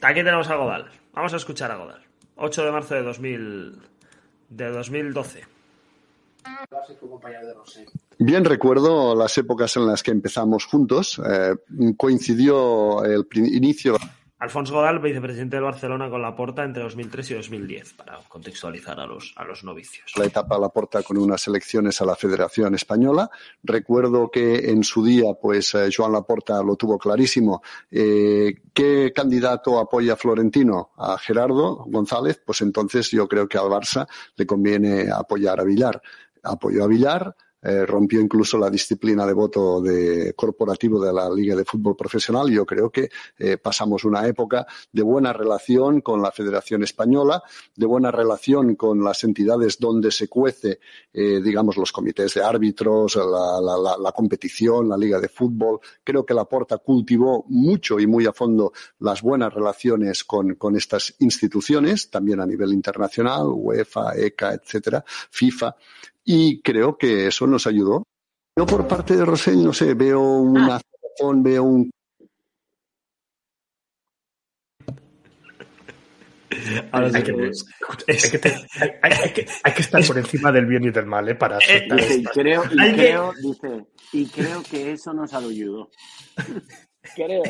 Aquí 0.02 0.22
tenemos 0.24 0.48
a 0.50 0.56
Godal. 0.56 0.90
Vamos 1.12 1.34
a 1.34 1.36
escuchar 1.36 1.70
a 1.70 1.76
Godal. 1.76 2.02
8 2.36 2.64
de 2.64 2.72
marzo 2.72 2.94
de 2.94 3.02
2000, 3.02 3.72
de 4.48 4.68
2012. 4.70 5.53
Bien 8.18 8.44
recuerdo 8.44 9.14
las 9.14 9.36
épocas 9.38 9.76
en 9.76 9.86
las 9.86 10.02
que 10.02 10.10
empezamos 10.10 10.64
juntos. 10.66 11.20
Eh, 11.24 11.54
coincidió 11.96 13.04
el 13.04 13.26
inicio. 13.34 13.96
Alfonso 14.44 14.74
Godal, 14.74 14.98
vicepresidente 14.98 15.56
del 15.56 15.64
Barcelona 15.64 16.10
con 16.10 16.20
la 16.20 16.36
Porta 16.36 16.64
entre 16.64 16.82
2003 16.82 17.30
y 17.30 17.34
2010, 17.34 17.94
para 17.94 18.18
contextualizar 18.28 19.00
a 19.00 19.06
los, 19.06 19.32
a 19.36 19.44
los 19.44 19.64
novicios. 19.64 20.12
la 20.16 20.26
etapa 20.26 20.58
Laporta 20.58 21.02
con 21.02 21.16
unas 21.16 21.46
elecciones 21.48 21.98
a 22.02 22.04
la 22.04 22.14
Federación 22.14 22.74
Española. 22.74 23.30
Recuerdo 23.62 24.30
que 24.30 24.70
en 24.70 24.84
su 24.84 25.02
día, 25.02 25.32
pues 25.40 25.74
eh, 25.74 25.88
Joan 25.96 26.12
Laporta 26.12 26.62
lo 26.62 26.76
tuvo 26.76 26.98
clarísimo. 26.98 27.62
Eh, 27.90 28.56
¿Qué 28.74 29.12
candidato 29.14 29.78
apoya 29.78 30.12
a 30.12 30.16
Florentino? 30.16 30.90
A 30.98 31.16
Gerardo 31.16 31.84
González. 31.86 32.42
Pues 32.44 32.60
entonces 32.60 33.10
yo 33.10 33.26
creo 33.26 33.48
que 33.48 33.56
al 33.56 33.68
Barça 33.68 34.06
le 34.36 34.44
conviene 34.44 35.10
apoyar 35.10 35.58
a 35.58 35.64
Villar. 35.64 36.02
Apoyó 36.44 36.84
a 36.84 36.86
Villar, 36.86 37.34
eh, 37.66 37.86
rompió 37.86 38.20
incluso 38.20 38.58
la 38.58 38.68
disciplina 38.68 39.24
de 39.24 39.32
voto 39.32 39.80
de 39.80 40.34
corporativo 40.34 41.02
de 41.02 41.14
la 41.14 41.30
Liga 41.30 41.56
de 41.56 41.64
Fútbol 41.64 41.96
Profesional. 41.96 42.50
Yo 42.50 42.66
creo 42.66 42.90
que 42.90 43.08
eh, 43.38 43.56
pasamos 43.56 44.04
una 44.04 44.26
época 44.26 44.66
de 44.92 45.02
buena 45.02 45.32
relación 45.32 46.02
con 46.02 46.20
la 46.20 46.30
Federación 46.30 46.82
Española, 46.82 47.42
de 47.74 47.86
buena 47.86 48.10
relación 48.10 48.74
con 48.74 49.02
las 49.02 49.24
entidades 49.24 49.78
donde 49.78 50.10
se 50.10 50.28
cuece, 50.28 50.78
eh, 51.10 51.40
digamos, 51.42 51.78
los 51.78 51.90
comités 51.90 52.34
de 52.34 52.44
árbitros, 52.44 53.16
la, 53.16 53.58
la, 53.62 53.78
la, 53.78 53.96
la 53.96 54.12
competición, 54.12 54.86
la 54.86 54.98
Liga 54.98 55.18
de 55.18 55.30
Fútbol. 55.30 55.80
Creo 56.04 56.26
que 56.26 56.34
Laporta 56.34 56.76
cultivó 56.76 57.46
mucho 57.48 57.98
y 57.98 58.06
muy 58.06 58.26
a 58.26 58.34
fondo 58.34 58.74
las 58.98 59.22
buenas 59.22 59.54
relaciones 59.54 60.22
con, 60.24 60.56
con 60.56 60.76
estas 60.76 61.14
instituciones, 61.20 62.10
también 62.10 62.40
a 62.40 62.46
nivel 62.46 62.74
internacional, 62.74 63.46
UEFA, 63.46 64.16
ECA, 64.16 64.52
etcétera, 64.52 65.02
FIFA 65.30 65.76
y 66.24 66.60
creo 66.62 66.96
que 66.96 67.26
eso 67.28 67.46
nos 67.46 67.66
ayudó. 67.66 68.04
Yo 68.56 68.66
por 68.66 68.86
parte 68.86 69.16
de 69.16 69.24
Rosell, 69.24 69.62
no 69.64 69.72
sé, 69.72 69.94
veo 69.94 70.20
una 70.20 70.80
razón, 71.18 71.42
veo 71.42 71.62
un... 71.64 71.90
Ahora 76.92 77.10
sí 77.10 77.16
Hay 77.16 77.22
que 77.24 77.32
que, 77.34 77.46
es- 77.48 77.66
hay 78.08 78.30
que 78.40 78.48
hay- 79.02 79.12
hay 79.12 79.32
que- 79.32 79.46
hay 79.64 79.72
que 79.72 79.82
estar 79.82 80.06
por 80.06 80.18
encima 80.18 80.52
del 80.52 80.66
bien 80.66 80.84
y 80.84 80.90
del 80.90 81.06
mal, 81.06 81.28
¿eh? 81.28 81.34
Para 81.34 81.58
Eh, 81.58 81.88
Dice, 81.94 82.14
y 82.18 82.24
creo, 82.24 82.64
y 82.70 82.76
creo, 82.92 83.32
dice, 83.42 83.86
y 84.12 84.26
creo 84.28 84.62
que 84.62 84.92
eso 84.92 85.12
nos 85.12 85.34
ayudó. 85.34 85.90
creo. 87.16 87.42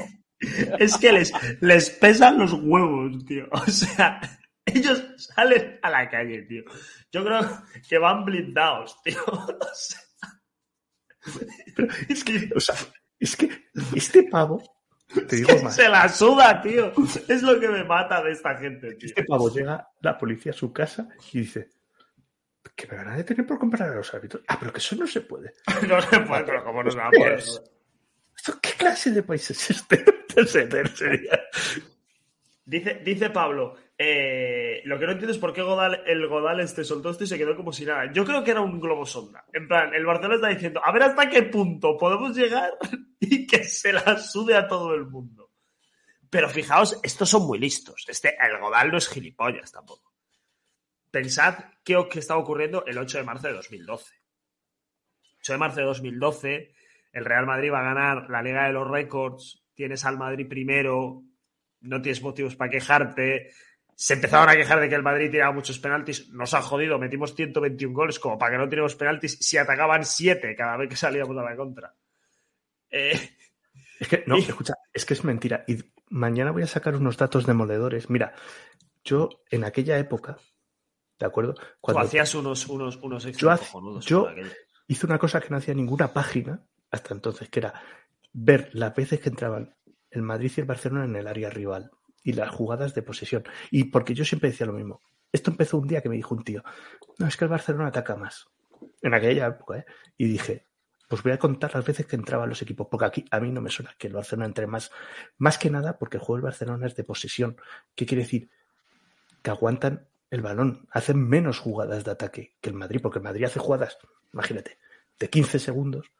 Es 0.78 0.96
que 0.96 1.12
les, 1.12 1.32
les 1.60 1.90
pesan 1.90 2.38
los 2.38 2.52
huevos, 2.54 3.24
tío. 3.26 3.44
O 3.52 3.66
sea, 3.66 4.20
ellos 4.66 5.02
salen 5.16 5.78
a 5.82 5.90
la 5.90 6.08
calle, 6.08 6.42
tío. 6.42 6.64
Yo 7.12 7.24
creo 7.24 7.40
que 7.88 7.98
van 7.98 8.24
blindados, 8.24 9.00
tío. 9.02 9.22
O 11.26 11.30
sea, 11.32 11.40
Es 12.08 12.22
que, 12.22 12.50
o 12.54 12.60
sea, 12.60 12.74
es 13.18 13.34
que 13.34 13.50
este 13.94 14.24
pavo, 14.24 14.62
te 15.26 15.36
digo 15.36 15.48
más, 15.62 15.74
se 15.74 15.88
la 15.88 16.06
suda, 16.08 16.60
tío. 16.60 16.92
Es 17.28 17.42
lo 17.42 17.58
que 17.58 17.68
me 17.68 17.82
mata 17.84 18.22
de 18.22 18.32
esta 18.32 18.54
gente, 18.56 18.94
tío. 18.94 19.08
este 19.08 19.24
pavo 19.24 19.50
llega 19.50 19.88
la 20.00 20.18
policía 20.18 20.52
a 20.52 20.54
su 20.54 20.70
casa 20.72 21.08
y 21.32 21.40
dice 21.40 21.70
que 22.76 22.86
me 22.88 22.96
van 22.96 23.08
a 23.08 23.16
detener 23.16 23.46
por 23.46 23.58
comprar 23.58 23.90
a 23.90 23.94
los 23.94 24.12
árbitros. 24.12 24.42
Ah, 24.48 24.56
pero 24.58 24.72
que 24.72 24.78
eso 24.78 24.96
no 24.96 25.06
se 25.06 25.20
puede. 25.22 25.54
No 25.88 26.00
se 26.00 26.20
puede, 26.20 26.44
pero 26.44 26.64
¿cómo 26.64 26.82
nos 26.82 26.96
va 26.96 27.08
a 27.08 27.10
¿Qué 27.10 27.18
poder? 27.18 27.42
¿Qué 28.60 28.72
clase 28.72 29.10
de 29.10 29.22
país 29.22 29.50
es 29.50 29.70
este? 29.70 30.04
Dice 32.66 33.30
Pablo, 33.30 33.76
eh, 33.96 34.82
lo 34.84 34.98
que 34.98 35.06
no 35.06 35.12
entiendo 35.12 35.32
es 35.32 35.38
por 35.38 35.52
qué 35.52 35.62
Godal, 35.62 36.02
el 36.06 36.26
Godal 36.26 36.60
este 36.60 36.82
soltó 36.82 37.10
esto 37.10 37.24
y 37.24 37.26
se 37.28 37.38
quedó 37.38 37.56
como 37.56 37.72
si 37.72 37.84
nada. 37.84 38.10
Yo 38.12 38.24
creo 38.24 38.42
que 38.42 38.50
era 38.50 38.60
un 38.60 38.80
globo 38.80 39.06
sonda. 39.06 39.44
En 39.52 39.68
plan, 39.68 39.94
el 39.94 40.04
Barcelona 40.04 40.36
está 40.36 40.48
diciendo, 40.48 40.80
a 40.84 40.92
ver 40.92 41.04
hasta 41.04 41.28
qué 41.28 41.44
punto 41.44 41.96
podemos 41.96 42.36
llegar 42.36 42.72
y 43.20 43.46
que 43.46 43.64
se 43.64 43.92
la 43.92 44.18
sude 44.18 44.56
a 44.56 44.66
todo 44.66 44.94
el 44.94 45.06
mundo. 45.06 45.52
Pero 46.28 46.48
fijaos, 46.48 46.98
estos 47.04 47.30
son 47.30 47.46
muy 47.46 47.58
listos. 47.58 48.04
Este, 48.08 48.36
el 48.40 48.58
Godal 48.58 48.90
no 48.90 48.98
es 48.98 49.08
gilipollas 49.08 49.70
tampoco. 49.70 50.12
Pensad 51.10 51.56
qué, 51.84 51.96
qué 52.10 52.18
estaba 52.18 52.40
ocurriendo 52.40 52.84
el 52.86 52.98
8 52.98 53.18
de 53.18 53.24
marzo 53.24 53.46
de 53.46 53.54
2012. 53.54 54.14
8 55.38 55.52
de 55.52 55.58
marzo 55.58 55.80
de 55.80 55.86
2012, 55.86 56.74
el 57.12 57.24
Real 57.24 57.46
Madrid 57.46 57.70
va 57.70 57.80
a 57.80 57.94
ganar 57.94 58.30
la 58.30 58.42
Liga 58.42 58.66
de 58.66 58.72
los 58.72 58.90
Récords, 58.90 59.62
tienes 59.74 60.04
al 60.04 60.18
Madrid 60.18 60.48
primero, 60.48 61.22
no 61.82 62.02
tienes 62.02 62.22
motivos 62.22 62.56
para 62.56 62.70
quejarte. 62.70 63.50
Se 63.96 64.14
empezaron 64.14 64.48
a 64.48 64.56
quejar 64.56 64.80
de 64.80 64.88
que 64.88 64.94
el 64.94 65.02
Madrid 65.02 65.30
tiraba 65.30 65.52
muchos 65.52 65.78
penaltis. 65.78 66.28
Nos 66.30 66.52
ha 66.54 66.62
jodido, 66.62 66.98
metimos 66.98 67.34
121 67.34 67.94
goles 67.94 68.18
como 68.18 68.36
para 68.38 68.52
que 68.52 68.58
no 68.58 68.68
tiremos 68.68 68.94
penaltis 68.96 69.38
si 69.40 69.56
atacaban 69.56 70.04
7 70.04 70.54
cada 70.56 70.76
vez 70.76 70.88
que 70.88 70.96
salíamos 70.96 71.36
a 71.38 71.42
la 71.42 71.56
contra. 71.56 71.94
Eh, 72.90 73.18
Es 74.00 74.08
que, 74.08 74.24
no, 74.26 74.36
Y- 74.36 74.40
escucha, 74.42 74.74
es 74.92 75.04
que 75.04 75.14
es 75.14 75.22
mentira. 75.24 75.64
Y 75.68 75.78
mañana 76.10 76.50
voy 76.50 76.62
a 76.64 76.66
sacar 76.66 76.96
unos 76.96 77.16
datos 77.16 77.46
demoledores. 77.46 78.10
Mira, 78.10 78.34
yo 79.04 79.28
en 79.50 79.62
aquella 79.64 79.96
época, 79.98 80.36
¿de 81.18 81.26
acuerdo? 81.26 81.54
tú 81.54 81.62
Cuando 81.80 82.02
hacías 82.02 82.34
unos, 82.34 82.66
unos, 82.66 82.96
unos 82.96 83.24
Yo 83.36 83.50
hace- 83.50 83.70
hice 84.88 85.06
una 85.06 85.18
cosa 85.18 85.40
que 85.40 85.48
no 85.50 85.58
hacía 85.58 85.74
ninguna 85.74 86.12
página 86.12 86.60
hasta 86.90 87.14
entonces, 87.14 87.48
que 87.48 87.60
era 87.60 87.74
ver 88.32 88.70
las 88.72 88.94
veces 88.94 89.20
que 89.20 89.28
entraban 89.28 89.74
el 90.10 90.22
Madrid 90.22 90.50
y 90.56 90.60
el 90.60 90.66
Barcelona 90.66 91.04
en 91.04 91.14
el 91.16 91.26
área 91.28 91.48
rival 91.50 91.90
y 92.24 92.32
las 92.32 92.50
jugadas 92.50 92.94
de 92.94 93.02
posesión. 93.02 93.44
Y 93.70 93.84
porque 93.84 94.14
yo 94.14 94.24
siempre 94.24 94.50
decía 94.50 94.66
lo 94.66 94.72
mismo. 94.72 95.00
Esto 95.30 95.50
empezó 95.50 95.78
un 95.78 95.86
día 95.86 96.00
que 96.00 96.08
me 96.08 96.16
dijo 96.16 96.34
un 96.34 96.42
tío, 96.42 96.64
no, 97.18 97.28
es 97.28 97.36
que 97.36 97.44
el 97.44 97.50
Barcelona 97.50 97.88
ataca 97.88 98.16
más. 98.16 98.46
En 99.02 99.14
aquella 99.14 99.46
época, 99.46 99.78
¿eh? 99.78 99.84
Y 100.16 100.26
dije, 100.26 100.66
pues 101.08 101.22
voy 101.22 101.32
a 101.32 101.38
contar 101.38 101.74
las 101.74 101.84
veces 101.84 102.06
que 102.06 102.16
entraban 102.16 102.48
los 102.48 102.62
equipos, 102.62 102.88
porque 102.90 103.06
aquí 103.06 103.24
a 103.30 103.40
mí 103.40 103.52
no 103.52 103.60
me 103.60 103.70
suena 103.70 103.94
que 103.98 104.06
el 104.06 104.14
Barcelona 104.14 104.46
entre 104.46 104.66
más. 104.66 104.90
Más 105.38 105.58
que 105.58 105.70
nada 105.70 105.98
porque 105.98 106.16
el 106.16 106.22
juego 106.22 106.38
del 106.38 106.44
Barcelona 106.44 106.86
es 106.86 106.96
de 106.96 107.04
posesión. 107.04 107.56
¿Qué 107.94 108.06
quiere 108.06 108.22
decir? 108.22 108.50
Que 109.42 109.50
aguantan 109.50 110.08
el 110.30 110.40
balón, 110.40 110.88
hacen 110.90 111.28
menos 111.28 111.60
jugadas 111.60 112.04
de 112.04 112.10
ataque 112.10 112.56
que 112.60 112.70
el 112.70 112.74
Madrid, 112.74 113.00
porque 113.00 113.18
el 113.18 113.24
Madrid 113.24 113.44
hace 113.44 113.60
jugadas, 113.60 113.98
imagínate, 114.32 114.78
de 115.18 115.30
15 115.30 115.58
segundos 115.58 116.10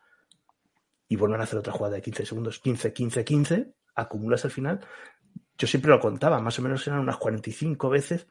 y 1.09 1.16
vuelven 1.16 1.40
a 1.40 1.44
hacer 1.44 1.59
otra 1.59 1.72
jugada 1.72 1.96
de 1.96 2.02
15 2.02 2.26
segundos, 2.26 2.61
15, 2.61 2.92
15, 2.92 3.24
15, 3.24 3.74
acumulas 3.94 4.44
al 4.44 4.50
final. 4.50 4.86
Yo 5.57 5.66
siempre 5.66 5.91
lo 5.91 6.01
contaba, 6.01 6.41
más 6.41 6.59
o 6.59 6.62
menos 6.62 6.87
eran 6.87 7.01
unas 7.01 7.16
45 7.16 7.89
veces 7.89 8.26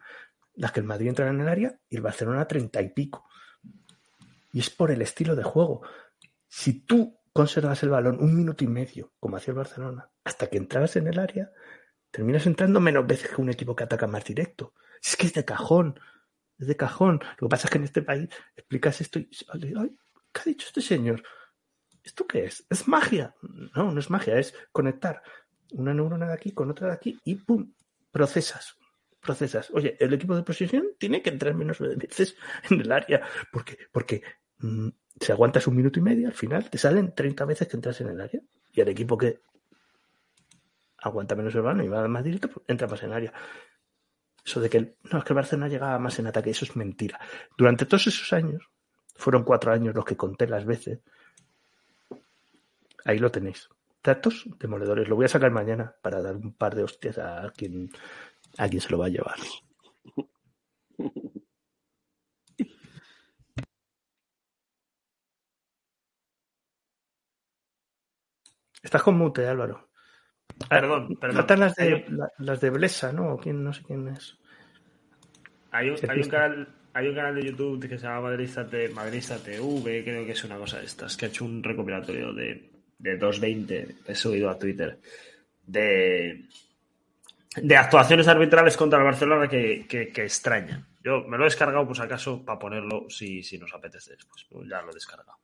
las 0.56 0.72
que 0.72 0.82
el 0.82 0.86
Madrid 0.86 1.10
entra 1.10 1.30
en 1.30 1.42
el 1.42 1.48
área 1.48 1.80
y 1.90 1.96
el 1.96 2.02
Barcelona 2.02 2.48
30 2.48 2.82
y 2.82 2.90
pico. 2.90 3.28
Y 4.52 4.60
es 4.60 4.70
por 4.70 4.92
el 4.92 5.02
estilo 5.02 5.36
de 5.36 5.44
juego. 5.44 5.82
Si 6.48 6.86
tú 6.86 7.20
conservas 7.32 7.82
el 7.84 7.90
balón 7.90 8.20
un 8.22 8.36
minuto 8.36 8.64
y 8.64 8.68
medio, 8.68 9.14
como 9.20 9.38
hacía 9.38 9.52
el 9.54 9.58
Barcelona, 9.58 10.10
hasta 10.24 10.48
que 10.48 10.58
entrabas 10.58 10.96
en 10.96 11.08
el 11.08 11.18
área, 11.18 11.52
terminas 12.12 12.46
entrando 12.46 12.80
menos 12.80 13.08
veces 13.08 13.32
que 13.32 13.42
un 13.42 13.50
equipo 13.50 13.76
que 13.76 13.84
ataca 13.84 14.06
más 14.06 14.24
directo. 14.24 14.74
Es 15.02 15.18
que 15.18 15.26
es 15.26 15.34
de 15.34 15.44
cajón, 15.44 16.00
es 16.60 16.68
de 16.68 16.78
cajón. 16.78 17.20
Lo 17.40 17.48
que 17.48 17.52
pasa 17.52 17.68
es 17.68 17.72
que 17.72 17.78
en 17.80 17.84
este 17.86 18.04
país 18.04 18.30
explicas 18.56 19.02
esto 19.02 19.20
y 19.20 19.30
ay, 19.76 19.98
¿qué 20.32 20.42
ha 20.42 20.44
dicho 20.44 20.68
este 20.68 20.82
señor? 20.82 21.24
¿Esto 22.04 22.28
qué 22.28 22.46
es? 22.46 22.66
¿Es 22.70 22.88
magia? 22.88 23.34
No, 23.76 23.92
no 23.92 24.00
es 24.00 24.10
magia, 24.10 24.38
es 24.38 24.54
conectar 24.72 25.24
una 25.74 25.94
neurona 25.94 26.28
de 26.28 26.34
aquí 26.34 26.52
con 26.52 26.70
otra 26.72 26.88
de 26.88 26.94
aquí 26.94 27.20
y 27.24 27.36
¡pum! 27.36 27.74
Procesas. 28.12 28.76
Procesas. 29.20 29.70
Oye, 29.72 29.96
el 30.00 30.14
equipo 30.14 30.36
de 30.36 30.44
posesión 30.44 30.88
tiene 30.98 31.22
que 31.22 31.30
entrar 31.30 31.54
menos 31.56 31.80
veces 31.80 32.36
en 32.70 32.82
el 32.82 32.92
área. 32.92 33.22
porque 33.52 33.78
Porque 33.92 34.24
mmm, 34.60 34.90
si 35.20 35.32
aguantas 35.32 35.68
un 35.68 35.76
minuto 35.76 36.00
y 36.00 36.04
medio, 36.04 36.28
al 36.28 36.34
final 36.34 36.70
te 36.70 36.78
salen 36.78 37.14
30 37.14 37.46
veces 37.46 37.68
que 37.68 37.78
entras 37.78 38.00
en 38.02 38.10
el 38.10 38.22
área. 38.22 38.42
Y 38.72 38.82
el 38.82 38.90
equipo 38.90 39.18
que 39.18 39.42
aguanta 41.00 41.36
menos 41.36 41.54
el 41.56 41.62
balón 41.62 41.86
y 41.86 41.88
va 41.88 42.08
más 42.08 42.24
directo, 42.24 42.50
pues 42.50 42.66
entra 42.68 42.88
más 42.88 43.02
en 43.04 43.10
el 43.10 43.14
área. 43.14 43.34
Eso 44.46 44.60
de 44.60 44.70
que 44.70 44.96
no, 45.12 45.20
es 45.20 45.24
que 45.24 45.34
el 45.34 45.36
Barcelona 45.36 45.68
llegaba 45.68 45.98
más 46.00 46.20
en 46.20 46.28
ataque, 46.28 46.50
eso 46.50 46.66
es 46.66 46.76
mentira. 46.76 47.20
Durante 47.58 47.86
todos 47.86 48.08
esos 48.08 48.34
años, 48.34 48.70
fueron 49.16 49.44
cuatro 49.44 49.72
años 49.72 49.96
los 49.96 50.04
que 50.04 50.18
conté 50.18 50.48
las 50.48 50.66
veces, 50.66 51.00
Ahí 53.06 53.20
lo 53.20 53.32
tenéis. 53.32 53.70
Datos 54.04 54.46
demoledores. 54.60 55.08
Lo 55.08 55.16
voy 55.16 55.26
a 55.26 55.30
sacar 55.30 55.52
mañana 55.52 55.96
para 56.02 56.22
dar 56.22 56.36
un 56.36 56.54
par 56.54 56.76
de 56.76 56.84
hostias 56.84 57.18
a 57.18 57.52
quien, 57.56 57.90
a 58.58 58.68
quien 58.70 58.82
se 58.82 58.90
lo 58.90 58.98
va 58.98 59.06
a 59.06 59.10
llevar. 59.10 59.38
Estás 68.82 69.04
con 69.04 69.18
mute, 69.18 69.48
Álvaro. 69.48 69.90
Perdón, 70.70 71.16
perdón. 71.20 71.38
Faltan 71.38 71.60
las 71.62 71.76
de, 71.76 72.06
la- 72.10 72.32
las 72.38 72.60
de 72.60 72.70
Blesa, 72.70 73.12
¿no? 73.12 73.38
¿Quién, 73.38 73.64
no 73.64 73.74
sé 73.74 73.82
quién 73.84 74.08
es. 74.10 74.38
Hay 75.72 75.90
un, 75.90 75.98
canal, 76.30 76.68
hay 76.94 77.08
un 77.08 77.16
canal 77.16 77.36
de 77.36 77.46
YouTube 77.46 77.88
que 77.88 77.98
se 77.98 78.06
llama 78.06 78.30
Madrista 78.30 78.68
TV, 78.68 80.04
creo 80.04 80.26
que 80.26 80.32
es 80.34 80.44
una 80.44 80.58
cosa 80.58 80.78
de 80.80 80.86
estas, 80.86 81.18
que 81.18 81.26
ha 81.26 81.30
hecho 81.30 81.46
un 81.46 81.64
recopilatorio 81.64 82.32
de, 82.34 82.70
de 83.04 83.18
220, 83.18 83.96
he 84.08 84.16
subido 84.16 84.50
a 84.50 84.58
Twitter, 84.58 84.98
de, 85.66 86.46
de 87.58 87.76
actuaciones 87.78 88.28
arbitrales 88.30 88.78
contra 88.78 89.00
el 89.00 89.06
Barcelona 89.06 89.48
que, 89.50 89.86
que, 89.88 90.08
que 90.08 90.24
extrañan. 90.24 90.86
Yo 91.04 91.22
me 91.28 91.38
lo 91.38 91.44
he 91.44 91.48
descargado 91.48 91.86
por 91.86 91.96
si 91.98 92.02
acaso 92.02 92.44
para 92.46 92.58
ponerlo 92.58 93.10
si, 93.10 93.44
si 93.44 93.58
nos 93.58 93.74
apetece 93.74 94.12
después. 94.12 94.46
Pues 94.50 94.70
ya 94.70 94.82
lo 94.82 94.92
he 94.92 94.94
descargado. 94.94 95.38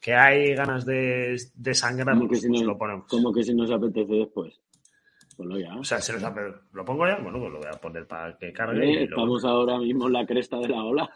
Que 0.00 0.14
hay 0.14 0.54
ganas 0.54 0.86
de, 0.86 1.36
de 1.54 1.74
sangrar, 1.74 2.14
Como 2.16 2.22
que, 2.28 2.28
pues 2.28 2.40
si 2.42 2.48
nos, 2.48 2.62
lo 2.62 2.78
ponemos. 2.78 3.06
como 3.08 3.32
que 3.32 3.42
si 3.42 3.54
nos 3.54 3.70
apetece 3.70 4.12
después. 4.14 4.58
Ponlo 5.36 5.58
ya. 5.58 5.74
O 5.76 5.84
sea, 5.84 6.00
se 6.00 6.14
les 6.14 6.24
ha... 6.24 6.34
¿Lo 6.72 6.84
pongo 6.86 7.06
ya? 7.06 7.16
Bueno, 7.16 7.38
pues 7.40 7.52
lo 7.52 7.58
voy 7.58 7.68
a 7.68 7.78
poner 7.78 8.06
para 8.06 8.38
que 8.38 8.52
cargue. 8.54 8.82
Eh, 8.84 8.88
y 9.02 9.06
luego- 9.06 9.22
Estamos 9.22 9.44
ahora 9.44 9.78
mismo 9.78 10.06
en 10.06 10.14
la 10.14 10.24
cresta 10.24 10.56
de 10.58 10.68
la 10.68 10.82
ola. 10.82 11.10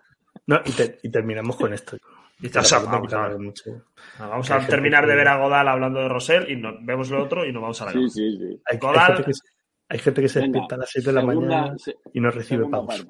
No, 0.47 0.61
y, 0.67 0.73
te- 0.73 0.99
y 1.03 1.09
terminamos 1.11 1.57
con 1.57 1.73
esto. 1.73 1.97
No 2.43 2.51
vamos, 2.91 3.13
a, 3.13 3.29
mucho. 3.39 3.83
vamos 4.19 4.51
terminar 4.67 5.07
de 5.07 5.15
ver 5.15 5.29
a 5.29 5.37
Godal 5.37 5.69
hablando 5.69 6.01
de 6.01 6.09
Rosell 6.09 6.51
y 6.51 6.57
no, 6.57 6.73
vemos 6.81 7.11
lo 7.11 7.23
otro 7.23 7.45
y 7.45 7.53
nos 7.53 7.61
vamos 7.63 7.83
a 7.83 7.87
la 7.87 7.93
Sí, 7.93 7.99
cama. 7.99 8.09
sí, 8.11 8.39
sí. 8.39 8.45
Hay, 8.45 8.59
hay 8.73 8.79
Godal- 8.79 9.07
gente 9.09 9.25
que, 9.25 9.35
se- 9.35 9.43
hay 9.89 9.99
gente 9.99 10.23
que 10.23 10.29
se 10.29 10.41
Venga, 10.41 10.53
despierta 10.61 10.75
a 10.75 10.79
las 10.79 10.91
6 10.91 11.05
de 11.05 11.13
la 11.13 11.21
segunda- 11.21 11.57
mañana 11.61 11.79
se- 11.79 11.97
y 12.15 12.21
no 12.21 12.31
recibe 12.31 12.67
pagos. 12.69 13.05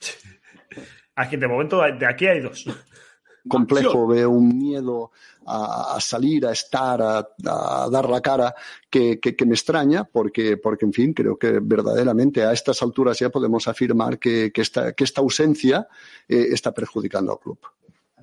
Aquí, 1.16 1.36
de 1.36 1.48
momento, 1.48 1.80
de 1.80 2.06
aquí 2.06 2.26
hay 2.26 2.40
dos. 2.40 2.66
complejo, 3.48 4.06
veo 4.08 4.28
un 4.30 4.58
miedo 4.58 5.12
a, 5.46 5.94
a 5.96 6.00
salir, 6.00 6.44
a 6.46 6.50
estar, 6.52 7.00
a, 7.00 7.18
a 7.46 7.88
dar 7.90 8.08
la 8.10 8.20
cara, 8.20 8.54
que, 8.90 9.18
que- 9.20 9.34
que 9.36 9.46
me 9.46 9.54
extraña, 9.54 10.04
porque, 10.04 10.56
porque, 10.56 10.84
en 10.84 10.92
fin, 10.92 11.14
creo 11.14 11.38
que 11.38 11.60
verdaderamente 11.62 12.44
a 12.44 12.52
estas 12.52 12.82
alturas 12.82 13.18
ya 13.18 13.30
podemos 13.30 13.66
afirmar 13.68 14.18
que, 14.18 14.50
que 14.52 14.60
esta, 14.62 14.92
que 14.92 15.04
esta 15.04 15.20
ausencia 15.20 15.86
eh, 16.28 16.48
está 16.50 16.72
perjudicando 16.74 17.32
al 17.32 17.38
club. 17.38 17.58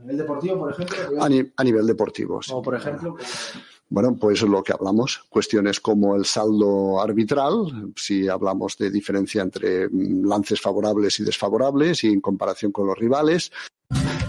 A 0.04 0.06
nivel 0.06 0.18
deportivo, 0.18 0.60
por 0.60 0.72
ejemplo, 0.74 0.98
A, 1.22 1.30
ni- 1.30 1.52
a 1.56 1.64
nivel 1.64 1.88
deportivo. 1.88 2.42
sí. 2.44 2.52
o 2.54 2.62
por 2.62 2.76
ejemplo, 2.76 3.16
Bueno, 3.90 4.18
pues 4.20 4.42
lo 4.42 4.62
que 4.64 4.74
hablamos, 4.74 5.24
cuestiones 5.30 5.80
como 5.80 6.16
el 6.16 6.26
saldo 6.26 7.00
arbitral, 7.02 7.92
si 7.96 8.28
hablamos 8.28 8.76
de 8.78 8.90
diferencia 8.90 9.42
entre 9.44 9.88
mm, 9.88 10.26
lances 10.28 10.60
favorables 10.60 11.20
y 11.20 11.24
desfavorables 11.24 12.04
y 12.04 12.08
en 12.08 12.20
comparación 12.20 12.72
con 12.72 12.88
los 12.88 12.98
rivales. 12.98 13.52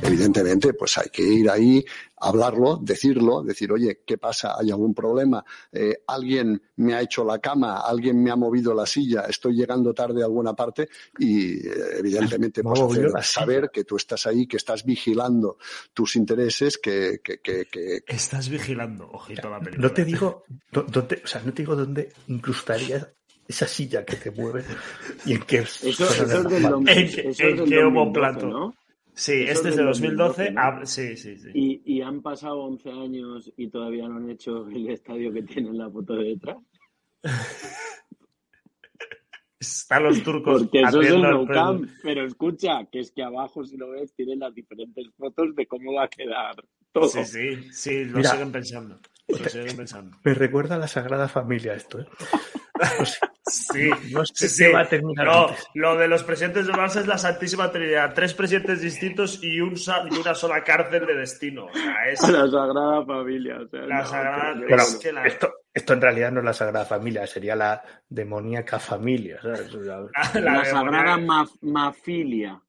Evidentemente, 0.05 0.75
pues 0.75 0.99
hay 0.99 1.09
que 1.11 1.23
ir 1.23 1.49
ahí, 1.49 1.83
hablarlo, 2.19 2.77
decirlo, 2.83 3.43
decir, 3.43 3.73
oye, 3.73 4.03
¿qué 4.07 4.19
pasa? 4.19 4.55
¿Hay 4.59 4.71
algún 4.71 4.93
problema? 4.95 5.43
Eh, 5.73 5.97
¿Alguien 6.07 6.61
me 6.77 6.95
ha 6.95 7.01
hecho 7.01 7.25
la 7.25 7.39
cama? 7.39 7.81
¿Alguien 7.81 8.23
me 8.23 8.31
ha 8.31 8.37
movido 8.37 8.75
la 8.75 8.85
silla? 8.85 9.23
¿Estoy 9.23 9.55
llegando 9.55 9.95
tarde 9.95 10.21
a 10.23 10.27
alguna 10.27 10.53
parte? 10.55 10.91
Y 11.19 11.67
eh, 11.67 11.73
evidentemente, 11.99 12.63
pues 12.63 12.81
hacer 12.81 13.11
saber 13.23 13.71
que 13.73 13.85
tú 13.85 13.97
estás 13.97 14.27
ahí, 14.27 14.47
que 14.47 14.59
estás 14.59 14.85
vigilando 14.85 15.57
tus 15.95 16.17
intereses, 16.17 16.77
que, 16.77 17.21
que, 17.25 17.39
que, 17.39 17.65
que, 17.65 18.03
Estás 18.07 18.51
vigilando, 18.51 19.09
ojito 19.11 19.49
a 19.49 19.53
la 19.53 19.61
película. 19.61 19.89
No 19.89 19.95
te 19.95 20.05
digo, 20.05 20.45
dó- 20.71 20.83
dónde, 20.87 21.23
o 21.25 21.27
sea, 21.27 21.41
no 21.43 21.53
te 21.55 21.63
digo 21.63 21.75
dónde 21.77 22.13
incrustaría 22.29 23.11
esa 23.49 23.67
silla 23.67 24.05
que 24.05 24.17
te 24.17 24.31
mueve 24.31 24.65
y 25.27 25.33
en 25.33 25.43
qué 25.43 25.59
Eso, 25.59 26.07
zona 26.07 26.11
eso 26.11 26.27
del 26.27 26.47
es 26.47 26.53
del, 26.53 26.63
mapa. 26.63 26.77
dom- 26.77 26.91
¿En 26.91 26.99
eso 27.07 27.17
qué- 27.17 27.29
es 27.31 27.41
en 27.41 27.47
del 27.57 27.69
qué 27.69 27.77
2012, 27.83 27.85
homoplato? 27.87 28.47
¿no? 28.47 28.75
Sí, 29.17 29.33
Eso 29.43 29.53
este 29.53 29.69
es 29.69 29.77
de 29.77 29.83
del 29.83 29.87
2012. 29.93 30.43
2012, 30.43 30.51
¿no? 30.53 30.61
ah, 30.61 30.81
sí, 30.87 31.17
sí, 31.17 31.37
sí. 31.39 31.49
Y, 31.55 31.83
y 31.85 32.03
han 32.03 32.21
pasado 32.21 32.65
11 32.65 32.91
años 32.91 33.53
y 33.57 33.69
todavía 33.69 34.09
no 34.09 34.17
han 34.17 34.29
hecho 34.31 34.67
el 34.69 34.89
estadio 34.91 35.33
que 35.33 35.43
tiene 35.43 35.69
en 35.71 35.79
la 35.79 35.89
foto 35.91 36.15
de 36.17 36.25
detrás. 36.31 36.57
Están 39.61 40.03
los 40.03 40.23
turcos 40.23 40.63
Porque 40.65 40.83
eso 40.83 41.01
es 41.01 41.09
el 41.11 41.25
el- 41.25 41.47
Camp. 41.49 41.89
Pero 42.03 42.27
escucha, 42.27 42.85
que 42.91 43.01
es 43.01 43.13
que 43.13 43.23
abajo, 43.23 43.65
si 43.65 43.77
lo 43.77 43.91
ves, 43.91 44.13
tienen 44.15 44.41
las 44.41 44.55
diferentes 44.55 45.07
fotos 45.17 45.55
de 45.55 45.67
cómo 45.67 45.95
va 45.95 46.05
a 46.05 46.09
quedar 46.09 46.57
todo. 46.93 47.09
Sí, 47.09 47.25
sí, 47.25 47.73
sí, 47.73 48.05
lo 48.05 48.19
Mira. 48.19 48.31
siguen 48.31 48.53
pensando. 48.53 49.01
Lo 49.27 49.77
pensando. 49.77 50.17
Me 50.23 50.35
recuerda 50.35 50.75
a 50.75 50.79
la 50.79 50.89
Sagrada 50.89 51.29
Familia 51.29 51.75
esto, 51.75 52.01
¿eh? 52.01 52.07
Sí, 53.47 53.91
No 54.11 54.25
sé 54.25 54.49
sí, 54.49 54.65
qué 54.65 54.73
va 54.73 54.81
a 54.81 54.89
terminar 54.89 55.27
No, 55.27 55.49
antes. 55.49 55.65
lo 55.75 55.97
de 55.97 56.09
los 56.09 56.25
presidentes 56.25 56.67
de 56.67 56.73
Barça 56.73 57.01
es 57.01 57.07
la 57.07 57.19
Santísima 57.19 57.71
Trinidad. 57.71 58.13
Tres 58.15 58.35
presidentes 58.35 58.81
distintos 58.81 59.39
y, 59.43 59.61
un 59.61 59.77
sa- 59.77 60.05
y 60.11 60.17
una 60.19 60.35
sola 60.35 60.65
cárcel 60.65 61.07
de 61.07 61.15
destino. 61.15 61.67
O 61.67 61.73
sea, 61.73 62.09
es 62.09 62.21
la 62.29 62.49
Sagrada 62.51 63.05
Familia. 63.05 63.59
o 63.61 63.69
sea, 63.69 63.81
la 63.83 63.99
no, 64.01 64.07
sagrada. 64.07 64.55
pero- 64.55 64.67
Pero 64.69 64.83
es 64.83 64.97
que 64.97 65.13
la, 65.13 65.25
esto, 65.27 65.53
esto 65.73 65.93
en 65.93 66.01
realidad 66.01 66.33
no 66.33 66.41
es 66.41 66.47
la 66.47 66.53
Sagrada 66.53 66.85
Familia, 66.85 67.27
sería 67.27 67.55
la 67.55 67.83
demoníaca 68.09 68.79
familia. 68.79 69.39
la- 69.43 70.09
La, 70.35 70.41
la 70.41 70.65
Sagrada 70.65 71.17
Maf- 71.19 71.59
Mafilia. 71.63 72.61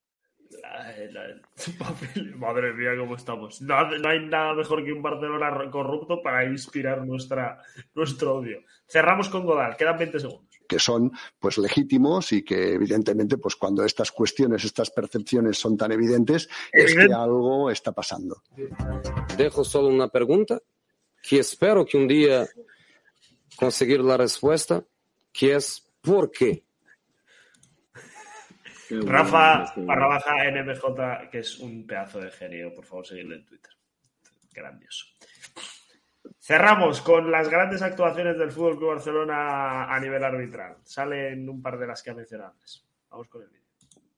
La- 0.62 1.12
la- 1.12 2.38
Madre 2.38 2.74
mía, 2.74 2.92
cómo 2.98 3.16
estamos. 3.16 3.62
No, 3.62 3.90
no 3.98 4.10
hay 4.10 4.26
nada 4.28 4.54
mejor 4.54 4.84
que 4.84 4.92
un 4.94 5.02
Barcelona 5.02 5.70
corrupto 5.72 6.22
para 6.22 6.46
inspirar 6.46 7.06
nuestra, 7.06 7.62
nuestro 7.94 8.36
odio. 8.36 8.60
Cerramos 8.88 9.30
con 9.30 9.46
Godal, 9.46 9.76
quedan 9.78 9.98
20 9.98 10.20
segundos. 10.20 10.46
que 10.68 10.80
son 10.80 11.12
pues 11.38 11.60
legítimos 11.60 12.32
y 12.32 12.44
que 12.44 12.74
evidentemente 12.74 13.38
pues 13.38 13.56
cuando 13.56 13.86
estas 13.86 14.12
cuestiones, 14.12 14.64
estas 14.66 14.90
percepciones 14.90 15.60
son 15.60 15.78
tan 15.78 15.92
evidentes, 15.92 16.50
es 16.72 16.96
que 16.96 17.14
algo 17.14 17.70
está 17.70 17.92
pasando. 17.92 18.42
Dejo 19.38 19.64
solo 19.64 19.90
una 19.90 20.08
pregunta 20.10 20.60
que 21.22 21.38
espero 21.40 21.86
que 21.86 21.98
un 21.98 22.08
día 22.08 22.48
conseguir 23.56 24.02
la 24.02 24.18
respuesta, 24.18 24.84
que 25.32 25.54
es 25.56 25.88
¿por 26.02 26.32
qué? 26.32 26.65
Bueno, 28.90 29.12
Rafa 29.12 29.74
barra 29.78 30.08
baja 30.08 30.52
NMJ, 30.52 31.30
que 31.30 31.40
es 31.40 31.60
un 31.60 31.86
pedazo 31.86 32.20
de 32.20 32.32
genio, 32.32 32.74
por 32.74 32.86
favor, 32.86 33.06
seguirle 33.06 33.36
en 33.36 33.46
Twitter. 33.46 33.72
Grandioso. 34.52 35.06
Cerramos 36.40 37.02
con 37.02 37.32
las 37.32 37.50
grandes 37.50 37.82
actuaciones 37.82 38.38
del 38.38 38.52
Fútbol 38.52 38.78
Club 38.78 38.90
Barcelona 38.96 39.94
a 39.94 40.00
nivel 40.00 40.24
arbitral. 40.24 40.78
Salen 40.84 41.50
un 41.50 41.62
par 41.62 41.78
de 41.78 41.88
las 41.88 42.04
que 42.04 42.12
ha 42.12 42.14
mencionado 42.14 42.52
antes. 42.52 42.86
Vamos 43.10 43.28
con 43.28 43.42
el 43.42 43.50
vídeo. 43.50 43.66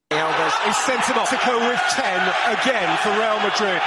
Alves 0.09 0.53
is 0.69 0.75
sent 0.77 1.03
to 1.05 1.13
Mexico 1.15 1.57
with 1.59 1.79
10 1.95 2.05
again 2.59 2.97
for 2.97 3.11
Real 3.11 3.39
Madrid. 3.39 3.81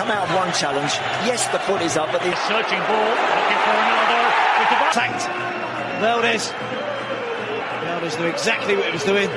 come 0.00 0.10
out 0.10 0.28
of 0.28 0.34
one 0.34 0.52
challenge. 0.54 0.92
Yes, 1.28 1.46
the 1.48 1.58
foot 1.58 1.82
is 1.82 1.96
up, 1.96 2.10
but 2.10 2.22
the 2.22 2.34
Searching 2.48 2.80
ball, 2.88 3.10
looking 3.36 3.60
for 3.66 3.74
Ronaldo. 3.76 4.18
With 4.58 4.70
the 4.72 5.59
tanked. 6.00 6.22
Valdez. 6.22 6.50
Valdez 7.84 8.18
knew 8.18 8.26
exactly 8.26 8.76
what 8.76 8.86
he 8.86 8.92
was 8.92 9.04
doing. 9.04 9.28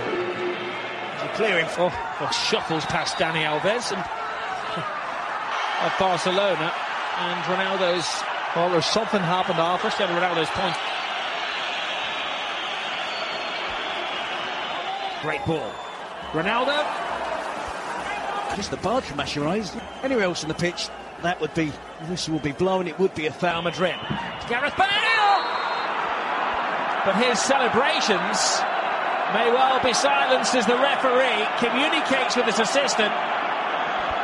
Clearing 1.36 1.66
for. 1.66 1.92
Oh, 1.92 2.32
shuffles 2.32 2.86
past 2.86 3.18
Danny 3.18 3.42
Alves 3.42 3.92
and 3.92 4.00
of 5.86 6.00
Barcelona 6.00 6.72
and 7.18 7.44
Ronaldo's. 7.46 8.08
Well, 8.56 8.70
there's 8.70 8.86
something 8.86 9.20
happened 9.20 9.58
after 9.58 9.88
instead 9.88 10.10
of 10.12 10.16
Ronaldo's 10.16 10.50
point. 10.50 10.76
Great 15.24 15.44
ball. 15.46 15.72
Ronaldo. 16.34 16.86
Just 18.56 18.70
the 18.70 18.78
barge 18.78 19.06
from 19.06 19.18
Mascherano. 19.18 19.82
Anywhere 20.04 20.26
else 20.26 20.44
on 20.44 20.50
the 20.50 20.54
pitch, 20.54 20.90
that 21.24 21.42
would 21.42 21.54
be, 21.56 21.70
whistle 22.08 22.34
would 22.34 22.44
be 22.44 22.52
blown. 22.52 22.88
It 22.88 23.00
would 23.00 23.16
be 23.16 23.26
a 23.26 23.32
foul 23.32 23.64
Madrid. 23.64 23.96
Gareth 24.48 24.78
Bale. 24.78 25.13
But 27.06 27.16
his 27.16 27.40
celebrations 27.40 28.62
may 29.34 29.52
well 29.52 29.84
be 29.84 29.94
silenced 29.94 30.56
as 30.56 30.66
the 30.66 30.78
referee 30.78 31.44
communicates 31.60 32.36
with 32.36 32.46
his 32.46 32.60
assistant. 32.60 33.12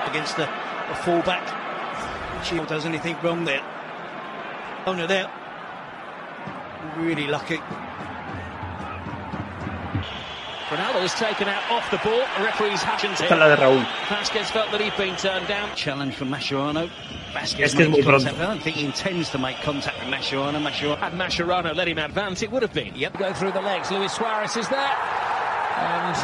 Against 0.07 0.38
the, 0.38 0.47
the 0.88 0.95
fullback. 1.03 1.43
Shield 2.45 2.68
does 2.68 2.85
anything 2.85 3.18
wrong 3.22 3.43
there. 3.43 3.61
Oh, 4.85 4.91
Owner 4.91 5.07
there. 5.07 5.30
Really 6.97 7.27
lucky. 7.27 7.60
Ronaldo 10.69 11.01
was 11.01 11.14
taken 11.15 11.47
out 11.47 11.64
off 11.72 11.89
the 11.91 11.97
ball. 11.97 12.23
The 12.38 12.43
referee's 12.43 12.84
actions 12.84 13.19
Esta 13.19 13.34
es 13.34 13.39
la 13.39 13.56
Raúl. 13.56 13.84
Vasquez 14.07 14.51
felt 14.51 14.72
that 14.72 14.80
he'd 14.80 14.95
been 14.95 15.15
turned 15.15 15.47
down. 15.47 15.76
Challenge 15.76 16.15
from 16.15 16.30
Mascherano. 16.30 16.89
Vasquez 17.34 17.65
Es 17.72 17.76
que 17.76 17.84
es 17.84 17.89
makes 17.89 18.06
muy 18.06 18.14
contact. 18.14 18.35
pronto. 18.38 18.43
I 18.43 18.47
don't 18.53 18.61
think 18.64 18.76
he 18.77 18.85
intends 18.85 19.30
to 19.31 19.38
make 19.38 19.57
contact 19.61 19.99
with 19.99 20.10
Mascherano. 20.14 20.60
Mascherano 20.61 20.97
Had 20.97 21.14
Mascherano 21.14 21.76
let 21.76 21.88
him 21.88 21.97
advance, 21.97 22.41
it 22.43 22.51
would 22.51 22.61
have 22.64 22.73
been. 22.73 22.93
Yep. 22.95 23.18
Go 23.18 23.34
through 23.34 23.51
the 23.51 23.61
legs. 23.61 23.91
Luis 23.91 24.11
Suarez 24.14 24.56
is 24.57 24.68
there. 24.69 24.95
And 25.77 26.15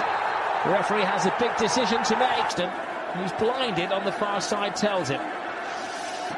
the 0.65 0.71
referee 0.71 1.03
has 1.03 1.25
a 1.25 1.33
big 1.39 1.55
decision 1.57 2.03
to 2.03 2.17
make. 2.17 2.59
And 2.59 2.71
Who's 3.21 3.31
blinded 3.39 3.91
on 3.93 4.03
the 4.03 4.11
far 4.11 4.41
side 4.41 4.75
tells 4.75 5.07
him. 5.09 5.21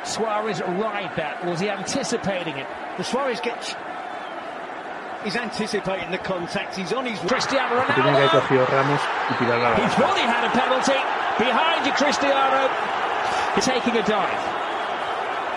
Suarez 0.03 0.61
right 0.61 1.13
back. 1.15 1.43
Was 1.43 1.59
he 1.59 1.69
anticipating 1.69 2.55
it? 2.57 2.67
The 2.97 3.03
Suarez 3.03 3.39
gets. 3.41 3.75
He's 5.23 5.35
anticipating 5.35 6.11
the 6.11 6.19
contact. 6.19 6.75
He's 6.75 6.93
on 6.93 7.05
his 7.05 7.19
way. 7.21 7.27
Cristiano 7.29 7.81
Que 7.85 7.93
que 7.95 8.03
Ronaldo. 8.03 8.29
cogido 8.29 8.65
Ramos 8.69 9.01
y 9.31 9.33
tirarla 9.35 9.69
la 9.71 9.75
He 9.75 9.89
thought 9.95 10.15
he 10.17 10.23
had 10.23 10.45
a 10.45 10.49
penalty. 10.51 10.99
Behind 11.39 11.85
you, 11.85 11.91
Cristiano. 11.93 12.69
He's 13.55 13.65
taking 13.65 13.97
a 13.97 14.03
dive. 14.03 14.56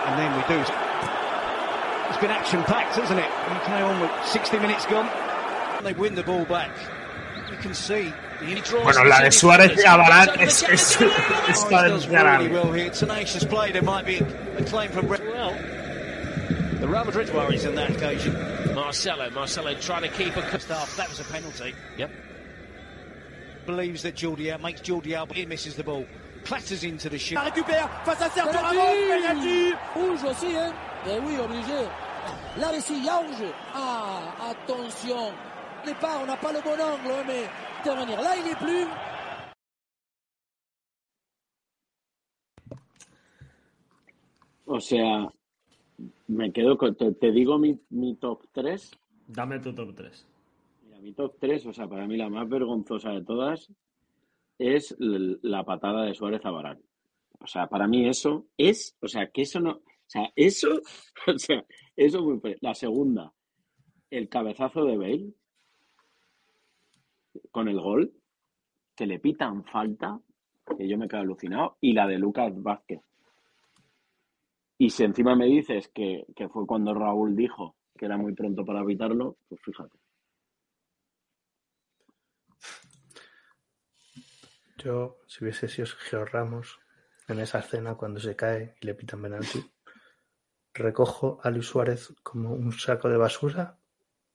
And 0.05 0.19
then 0.19 0.35
we 0.35 0.41
do. 0.47 0.59
It's 2.09 2.19
been 2.19 2.31
action 2.31 2.63
packed, 2.63 2.95
hasn't 2.95 3.19
it? 3.19 3.25
You 3.25 3.59
carry 3.65 3.83
on 3.83 4.01
with 4.01 4.11
60 4.27 4.59
minutes 4.59 4.85
gone. 4.85 5.09
They 5.83 5.93
win 5.93 6.15
the 6.15 6.23
ball 6.23 6.45
back. 6.45 6.71
You 7.49 7.57
can 7.57 7.73
see. 7.73 8.13
Bueno, 8.41 9.03
la 9.03 9.21
de 9.21 9.29
Suárez 9.29 9.77
y 9.77 9.83
Abalán 9.83 10.49
So 10.49 10.65
es, 10.65 10.97
the 10.97 11.05
es, 11.05 11.49
es 11.49 11.63
Oh, 11.63 11.69
para 11.69 11.87
he 11.87 11.91
does 11.91 12.07
really 12.07 12.47
well 12.47 12.73
here. 12.73 12.89
Tenacious 12.89 13.43
play. 13.43 13.71
There 13.71 13.83
might 13.83 14.05
be 14.05 14.17
a 14.17 14.63
claim 14.65 14.89
from 14.89 15.07
Well, 15.07 15.53
the 16.79 16.87
Real 16.87 17.05
Madrid 17.05 17.31
worries 17.35 17.67
on 17.67 17.75
that 17.75 17.91
occasion. 17.91 18.33
Marcelo. 18.73 19.29
Marcelo 19.29 19.75
trying 19.75 20.01
to 20.01 20.09
keep 20.09 20.35
a. 20.35 20.59
Staff, 20.59 20.97
that 20.97 21.09
was 21.09 21.19
a 21.19 21.23
penalty. 21.25 21.75
Yep. 21.97 22.11
Believes 23.67 24.01
that 24.01 24.15
Jordi 24.15 24.51
Alba 24.51 24.63
makes 24.63 24.81
Jordi 24.81 25.13
Alba. 25.13 25.35
He 25.35 25.45
misses 25.45 25.75
the 25.75 25.83
ball. 25.83 26.07
Clatters 26.43 26.83
into 26.83 27.09
the 27.09 27.17
shoot. 27.17 27.37
récupère 27.37 27.89
face 28.03 28.21
à 28.21 28.29
Sergio 28.29 28.59
Ramos, 28.59 28.79
penalty 29.07 29.73
Rouge 29.95 30.23
aussi, 30.23 30.55
hein 30.55 30.73
Eh 31.07 31.19
oui, 31.19 31.37
obligé. 31.39 31.87
Là 32.59 32.71
aussi, 32.77 32.97
il 32.97 33.05
y 33.05 33.09
a. 33.09 33.21
Ah, 33.73 34.51
attention. 34.51 35.31
Départ, 35.85 36.21
on 36.21 36.25
n'a 36.27 36.37
pas 36.37 36.51
le 36.53 36.61
bon 36.61 36.73
angle, 36.73 37.11
hein, 37.11 37.23
mais 37.25 37.49
intervenir. 37.79 38.21
Là, 38.21 38.35
il 38.37 38.45
n'est 38.45 38.55
plus. 38.55 38.85
O 44.65 44.79
sea, 44.79 45.31
me 46.27 46.51
quedo 46.51 46.77
con. 46.77 46.93
Te, 46.95 47.11
te 47.13 47.31
digo 47.31 47.57
mi, 47.57 47.79
mi 47.89 48.15
top 48.17 48.45
3. 48.53 48.91
Dame 49.27 49.59
tu 49.59 49.73
top 49.73 49.95
3. 49.95 50.27
Mira, 50.83 50.99
mi 51.01 51.13
top 51.13 51.39
3, 51.39 51.65
o 51.65 51.73
sea, 51.73 51.87
para 51.87 52.05
mí 52.05 52.17
la 52.17 52.29
más 52.29 52.47
vergonzosa 52.47 53.11
de 53.11 53.23
todas 53.23 53.71
es 54.61 54.95
la 54.99 55.63
patada 55.63 56.05
de 56.05 56.13
Suárez 56.13 56.45
a. 56.45 56.77
O 57.39 57.47
sea, 57.47 57.67
para 57.67 57.87
mí 57.87 58.07
eso 58.07 58.45
es, 58.55 58.95
o 59.01 59.07
sea, 59.07 59.27
que 59.31 59.41
eso 59.41 59.59
no, 59.59 59.71
o 59.71 59.81
sea, 60.05 60.31
eso, 60.35 60.67
o 61.27 61.37
sea, 61.37 61.65
eso 61.95 62.21
muy 62.21 62.39
La 62.61 62.75
segunda, 62.75 63.33
el 64.09 64.29
cabezazo 64.29 64.85
de 64.85 64.97
Bale 64.97 65.33
con 67.49 67.67
el 67.67 67.79
gol, 67.79 68.13
que 68.95 69.07
le 69.07 69.19
pitan 69.19 69.63
falta, 69.63 70.19
que 70.77 70.87
yo 70.87 70.97
me 70.97 71.07
quedo 71.07 71.21
alucinado, 71.21 71.77
y 71.79 71.93
la 71.93 72.07
de 72.07 72.19
Lucas 72.19 72.53
Vázquez. 72.61 73.01
Y 74.77 74.89
si 74.89 75.03
encima 75.03 75.35
me 75.35 75.45
dices 75.45 75.87
que, 75.89 76.25
que 76.35 76.49
fue 76.49 76.67
cuando 76.67 76.93
Raúl 76.93 77.35
dijo 77.35 77.75
que 77.97 78.05
era 78.05 78.17
muy 78.17 78.33
pronto 78.33 78.65
para 78.65 78.81
evitarlo, 78.81 79.37
pues 79.47 79.61
fíjate. 79.61 80.00
Yo, 84.83 85.19
si 85.27 85.43
hubiese 85.43 85.67
sido 85.67 85.85
Sergio 85.85 86.25
Ramos 86.25 86.79
en 87.27 87.39
esa 87.39 87.59
escena 87.59 87.95
cuando 87.95 88.19
se 88.19 88.35
cae 88.35 88.75
y 88.81 88.85
le 88.85 88.95
pitan 88.95 89.21
penalti, 89.21 89.71
recojo 90.73 91.39
a 91.43 91.51
Luis 91.51 91.67
Suárez 91.67 92.13
como 92.23 92.53
un 92.53 92.71
saco 92.71 93.07
de 93.07 93.17
basura, 93.17 93.77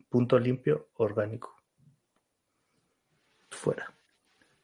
punto 0.09 0.39
limpio, 0.39 0.91
orgánico. 0.95 1.61
Fuera. 3.51 3.93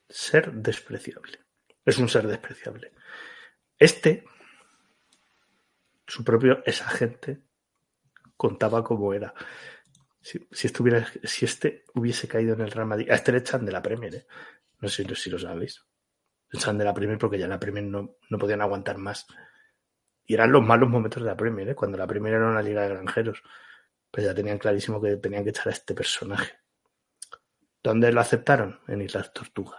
Ser 0.09 0.53
despreciable. 0.53 1.41
Es 1.85 1.99
un 1.99 2.09
ser 2.09 2.29
despreciable. 2.29 2.93
Este, 3.77 4.25
su 6.07 6.23
propio 6.23 6.63
esa 6.65 6.89
gente, 6.91 7.43
contaba 8.37 8.85
cómo 8.85 9.13
era. 9.15 9.35
Si, 10.21 10.47
si 10.53 10.69
estuviera, 10.69 11.05
si 11.25 11.45
este 11.45 11.85
hubiese 11.95 12.29
caído 12.29 12.55
en 12.55 12.61
el 12.61 12.71
Real 12.71 12.87
Madrid, 12.87 13.11
a 13.11 13.15
este 13.15 13.33
le 13.33 13.39
echan 13.39 13.65
de 13.65 13.73
la 13.73 13.83
Premier, 13.83 14.15
¿eh? 14.15 14.27
No 14.83 14.89
sé 14.89 15.07
si 15.15 15.31
lo 15.31 15.39
sabéis. 15.39 15.83
Echan 16.53 16.77
de 16.77 16.85
la 16.85 16.93
Premier 16.93 17.17
porque 17.17 17.39
ya 17.39 17.47
la 17.47 17.59
Premier 17.59 17.85
no, 17.85 18.17
no 18.29 18.39
podían 18.39 18.61
aguantar 18.61 18.99
más. 18.99 19.27
Y 20.27 20.35
eran 20.35 20.53
los 20.53 20.63
malos 20.63 20.91
momentos 20.91 21.23
de 21.23 21.29
la 21.29 21.37
Premier, 21.37 21.69
¿eh? 21.71 21.75
cuando 21.75 21.97
la 21.97 22.07
Premier 22.07 22.35
era 22.35 22.49
una 22.49 22.63
liga 22.63 22.83
de 22.83 22.89
granjeros. 22.89 23.43
Pues 24.11 24.27
ya 24.27 24.35
tenían 24.35 24.59
clarísimo 24.59 25.01
que 25.01 25.17
tenían 25.17 25.45
que 25.45 25.51
echar 25.51 25.69
a 25.69 25.71
este 25.71 25.95
personaje. 25.95 26.53
¿Dónde 27.83 28.13
lo 28.13 28.21
aceptaron? 28.21 28.81
En 28.89 29.01
Islas 29.01 29.33
Tortuga. 29.33 29.79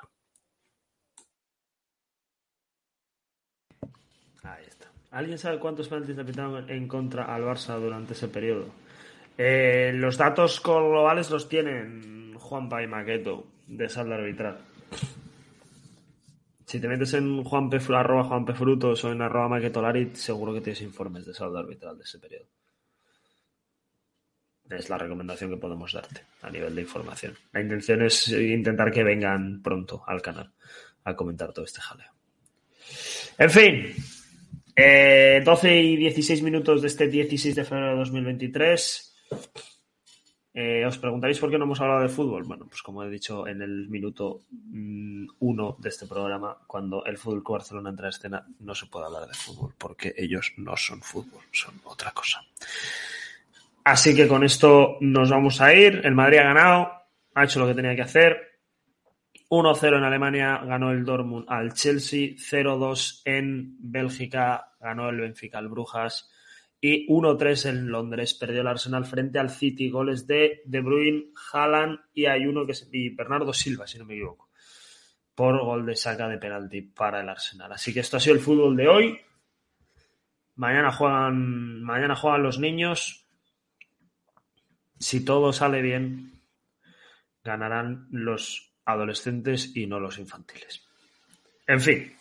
Ahí 4.41 4.65
está. 4.67 4.89
¿Alguien 5.11 5.37
sabe 5.37 5.59
cuántos 5.59 5.89
penaltis 5.89 6.15
le 6.15 6.25
pitaron 6.25 6.69
en 6.69 6.87
contra 6.87 7.25
al 7.25 7.43
Barça 7.43 7.77
durante 7.79 8.13
ese 8.13 8.29
periodo? 8.29 8.67
Eh, 9.37 9.91
los 9.95 10.17
datos 10.17 10.61
globales 10.63 11.29
los 11.29 11.49
tienen 11.49 12.35
Juanpa 12.35 12.81
y 12.81 12.87
Maqueto 12.87 13.47
de 13.67 13.89
saldo 13.89 14.15
arbitral. 14.15 14.72
Si 16.65 16.79
te 16.79 16.87
metes 16.87 17.13
en 17.13 17.43
Juanpe, 17.43 17.77
arroba 17.93 18.23
Juanpe 18.23 18.53
Frutos 18.53 19.03
o 19.03 19.11
en 19.11 19.21
arroba 19.21 19.47
Maquetolarit, 19.47 20.15
seguro 20.15 20.53
que 20.53 20.61
tienes 20.61 20.81
informes 20.81 21.25
de 21.25 21.33
saldo 21.33 21.59
arbitral 21.59 21.97
de 21.97 22.03
ese 22.03 22.17
periodo. 22.17 22.47
Es 24.69 24.89
la 24.89 24.97
recomendación 24.97 25.51
que 25.51 25.57
podemos 25.57 25.93
darte 25.93 26.21
a 26.41 26.49
nivel 26.49 26.73
de 26.73 26.81
información. 26.81 27.35
La 27.51 27.61
intención 27.61 28.01
es 28.01 28.29
intentar 28.29 28.91
que 28.91 29.03
vengan 29.03 29.61
pronto 29.61 30.03
al 30.07 30.21
canal 30.21 30.51
a 31.03 31.15
comentar 31.15 31.53
todo 31.53 31.65
este 31.65 31.81
jaleo. 31.81 32.11
En 33.37 33.49
fin, 33.49 33.93
eh, 34.75 35.41
12 35.45 35.79
y 35.79 35.95
16 35.97 36.41
minutos 36.41 36.81
de 36.81 36.87
este 36.87 37.07
16 37.07 37.55
de 37.55 37.65
febrero 37.65 37.91
de 37.91 37.97
2023. 37.97 39.15
Eh, 40.55 40.85
os 40.85 40.99
preguntaréis 40.99 41.39
por 41.39 41.49
qué 41.49 41.57
no 41.57 41.65
hemos 41.65 41.81
hablado 41.81 42.01
de 42.01 42.09
fútbol. 42.09 42.43
Bueno, 42.43 42.67
pues 42.67 42.83
como 42.83 43.03
he 43.03 43.09
dicho 43.09 43.47
en 43.47 43.61
el 43.63 43.89
minuto 43.89 44.41
1 44.51 45.77
de 45.79 45.89
este 45.89 46.05
programa, 46.05 46.57
cuando 46.67 47.03
el 47.05 47.17
Fútbol 47.17 47.43
Club 47.43 47.57
Barcelona 47.57 47.89
entra 47.89 48.05
a 48.05 48.09
escena, 48.09 48.45
no 48.59 48.75
se 48.75 48.85
puede 48.85 49.07
hablar 49.07 49.27
de 49.27 49.33
fútbol, 49.33 49.73
porque 49.77 50.13
ellos 50.15 50.53
no 50.57 50.77
son 50.77 51.01
fútbol, 51.01 51.41
son 51.51 51.73
otra 51.85 52.11
cosa. 52.11 52.41
Así 53.83 54.15
que 54.15 54.27
con 54.27 54.43
esto 54.43 54.97
nos 55.01 55.31
vamos 55.31 55.59
a 55.59 55.73
ir. 55.73 56.01
El 56.03 56.13
Madrid 56.13 56.37
ha 56.37 56.43
ganado, 56.43 56.91
ha 57.33 57.43
hecho 57.43 57.59
lo 57.59 57.67
que 57.67 57.73
tenía 57.73 57.95
que 57.95 58.03
hacer. 58.03 58.53
1-0 59.49 59.97
en 59.97 60.03
Alemania 60.03 60.61
ganó 60.65 60.91
el 60.91 61.03
Dortmund 61.03 61.45
al 61.47 61.73
Chelsea, 61.73 62.35
0-2 62.35 63.21
en 63.25 63.75
Bélgica 63.79 64.73
ganó 64.79 65.09
el 65.09 65.19
Benfica 65.19 65.59
al 65.59 65.67
Brujas 65.67 66.31
y 66.85 67.07
1-3 67.07 67.69
en 67.69 67.87
Londres 67.87 68.33
perdió 68.33 68.59
el 68.59 68.67
Arsenal 68.67 69.05
frente 69.05 69.39
al 69.39 69.49
City, 69.49 69.89
goles 69.89 70.27
de 70.27 70.63
De 70.65 70.81
Bruyne, 70.81 71.31
Haaland 71.53 71.97
y 72.13 72.25
hay 72.25 72.45
uno 72.45 72.65
que 72.65 72.73
es 72.73 72.89
y 72.91 73.07
Bernardo 73.07 73.53
Silva, 73.53 73.87
si 73.87 73.97
no 73.97 74.03
me 74.03 74.15
equivoco, 74.15 74.49
por 75.33 75.63
gol 75.63 75.85
de 75.85 75.95
saca 75.95 76.27
de 76.27 76.37
penalti 76.37 76.81
para 76.81 77.21
el 77.21 77.29
Arsenal. 77.29 77.71
Así 77.71 77.93
que 77.93 78.01
esto 78.01 78.17
ha 78.17 78.19
sido 78.19 78.35
el 78.35 78.41
fútbol 78.41 78.75
de 78.75 78.89
hoy. 78.89 79.17
Mañana 80.55 80.91
juegan, 80.91 81.81
mañana 81.83 82.17
juegan 82.17 82.43
los 82.43 82.59
niños. 82.59 83.29
Si 84.99 85.23
todo 85.23 85.53
sale 85.53 85.81
bien, 85.81 86.33
ganarán 87.45 88.09
los 88.11 88.75
adolescentes 88.83 89.73
y 89.73 89.87
no 89.87 90.01
los 90.01 90.19
infantiles. 90.19 90.85
En 91.65 91.79
fin, 91.79 92.13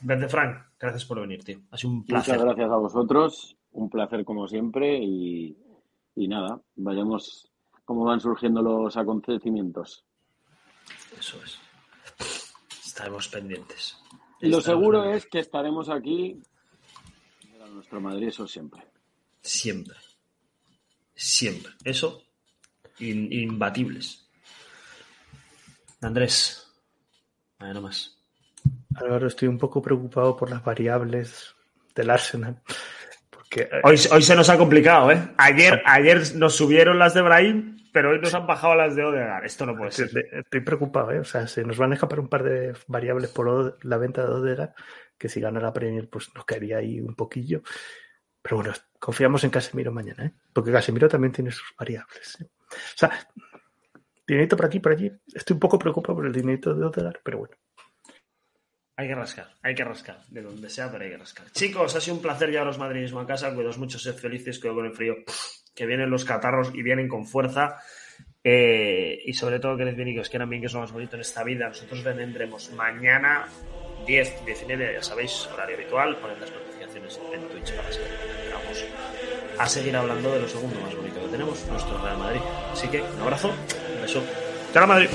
Verde 0.00 0.30
Frank, 0.30 0.64
gracias 0.80 1.04
por 1.04 1.20
venir, 1.20 1.44
tío. 1.44 1.60
Ha 1.70 1.76
sido 1.76 1.92
un 1.92 2.06
placer. 2.06 2.36
Muchas 2.36 2.46
gracias 2.46 2.70
a 2.70 2.76
vosotros, 2.76 3.57
un 3.72 3.88
placer 3.90 4.24
como 4.24 4.46
siempre 4.48 4.98
y, 4.98 5.56
y 6.16 6.28
nada, 6.28 6.60
vayamos 6.76 7.50
cómo 7.84 8.04
van 8.04 8.20
surgiendo 8.20 8.62
los 8.62 8.96
acontecimientos. 8.96 10.04
Eso 11.18 11.38
es. 11.44 11.58
Estaremos 12.84 13.28
pendientes. 13.28 13.98
Lo 14.40 14.58
Estaremos 14.58 14.64
seguro 14.64 14.98
pendientes. 15.00 15.24
es 15.24 15.30
que 15.30 15.38
estaremos 15.40 15.88
aquí 15.88 16.40
a 17.62 17.66
nuestro 17.68 18.00
Madrid, 18.00 18.28
eso 18.28 18.46
siempre. 18.46 18.82
Siempre. 19.40 19.96
Siempre. 21.14 21.72
Eso, 21.84 22.22
in- 22.98 23.32
imbatibles. 23.32 24.28
Andrés, 26.00 26.72
nada 27.58 27.80
más. 27.80 28.16
Álvaro, 28.94 29.26
estoy 29.26 29.48
un 29.48 29.58
poco 29.58 29.80
preocupado 29.82 30.36
por 30.36 30.50
las 30.50 30.62
variables 30.64 31.54
del 31.94 32.10
Arsenal. 32.10 32.62
Eh, 33.56 33.68
Hoy, 33.82 33.96
hoy 34.10 34.22
se 34.22 34.36
nos 34.36 34.48
ha 34.50 34.58
complicado, 34.58 35.10
¿eh? 35.10 35.28
Ayer, 35.36 35.82
ayer 35.86 36.34
nos 36.36 36.54
subieron 36.54 36.98
las 36.98 37.14
de 37.14 37.22
Brahim, 37.22 37.78
pero 37.92 38.10
hoy 38.10 38.20
nos 38.20 38.34
han 38.34 38.46
bajado 38.46 38.74
las 38.74 38.94
de 38.94 39.04
Odegaard. 39.04 39.44
Esto 39.44 39.66
no 39.66 39.76
puede 39.76 39.92
ser. 39.92 40.10
estoy, 40.32 40.60
preocupado, 40.60 41.12
¿eh? 41.12 41.20
O 41.20 41.24
sea, 41.24 41.46
se 41.46 41.64
nos 41.64 41.76
van 41.76 41.92
a 41.92 41.94
escapar 41.94 42.20
un 42.20 42.28
par 42.28 42.42
de 42.42 42.74
variables 42.86 43.30
por 43.30 43.78
la 43.82 43.96
venta 43.96 44.22
de 44.22 44.28
Odegaard, 44.28 44.74
que 45.16 45.28
si 45.28 45.40
gana 45.40 45.60
la 45.60 45.72
Premier, 45.72 46.08
pues 46.08 46.34
nos 46.34 46.44
caería 46.44 46.78
ahí 46.78 47.00
un 47.00 47.14
poquillo. 47.14 47.62
Pero 48.42 48.56
bueno, 48.56 48.72
confiamos 48.98 49.42
en 49.44 49.50
Casemiro 49.50 49.92
mañana, 49.92 50.26
¿eh? 50.26 50.32
Porque 50.52 50.72
Casemiro 50.72 51.08
también 51.08 51.32
tiene 51.32 51.50
sus 51.50 51.74
variables. 51.78 52.40
¿eh? 52.40 52.46
O 52.70 52.98
sea, 52.98 53.10
dinerito 54.26 54.56
por 54.56 54.66
aquí, 54.66 54.80
por 54.80 54.92
allí. 54.92 55.10
Estoy 55.34 55.54
un 55.54 55.60
poco 55.60 55.78
preocupado 55.78 56.16
por 56.16 56.26
el 56.26 56.32
dinerito 56.32 56.74
de 56.74 56.84
Odegaard, 56.84 57.20
pero 57.22 57.38
bueno. 57.38 57.54
Hay 58.98 59.06
que 59.06 59.14
rascar, 59.14 59.46
hay 59.62 59.76
que 59.76 59.84
rascar, 59.84 60.24
de 60.26 60.42
donde 60.42 60.68
sea, 60.68 60.90
pero 60.90 61.04
hay 61.04 61.10
que 61.10 61.18
rascar. 61.18 61.48
Chicos, 61.52 61.94
ha 61.94 62.00
sido 62.00 62.16
un 62.16 62.20
placer 62.20 62.50
llevaros 62.50 62.78
madridismo 62.78 63.20
a 63.20 63.26
casa. 63.28 63.54
Cuidaos 63.54 63.78
mucho, 63.78 63.96
sed 63.96 64.14
felices, 64.14 64.58
cuidado 64.58 64.78
con 64.78 64.86
el 64.86 64.92
frío, 64.92 65.14
que 65.72 65.86
vienen 65.86 66.10
los 66.10 66.24
catarros 66.24 66.72
y 66.74 66.82
vienen 66.82 67.06
con 67.06 67.24
fuerza. 67.24 67.76
Eh, 68.42 69.22
y 69.24 69.32
sobre 69.34 69.60
todo 69.60 69.76
que 69.76 69.84
les 69.84 69.94
bien 69.94 70.08
y 70.08 70.14
que 70.14 70.20
os 70.22 70.28
quieran 70.28 70.50
bien, 70.50 70.60
que 70.60 70.66
es 70.66 70.72
lo 70.72 70.80
más 70.80 70.90
bonito 70.90 71.14
en 71.14 71.20
esta 71.20 71.44
vida. 71.44 71.68
Nosotros 71.68 72.02
vendremos 72.02 72.72
mañana 72.72 73.46
10, 74.04 74.44
19, 74.44 74.94
ya 74.94 75.02
sabéis, 75.04 75.46
horario 75.46 75.76
habitual. 75.76 76.16
Poned 76.16 76.38
las 76.38 76.50
notificaciones 76.50 77.20
en 77.32 77.48
Twitch 77.50 77.72
para 77.74 77.90
que 77.90 78.50
vamos 78.52 78.84
a 79.60 79.66
seguir 79.68 79.94
hablando 79.94 80.32
de 80.32 80.40
lo 80.40 80.48
segundo 80.48 80.80
más 80.80 80.96
bonito 80.96 81.20
que 81.20 81.28
tenemos, 81.28 81.64
nuestro 81.68 81.98
Real 82.02 82.18
Madrid. 82.18 82.40
Así 82.72 82.88
que 82.88 83.00
un 83.00 83.20
abrazo, 83.20 83.54
un 83.94 84.02
beso. 84.02 84.24
¡Real 84.74 84.88
Madrid! 84.88 85.08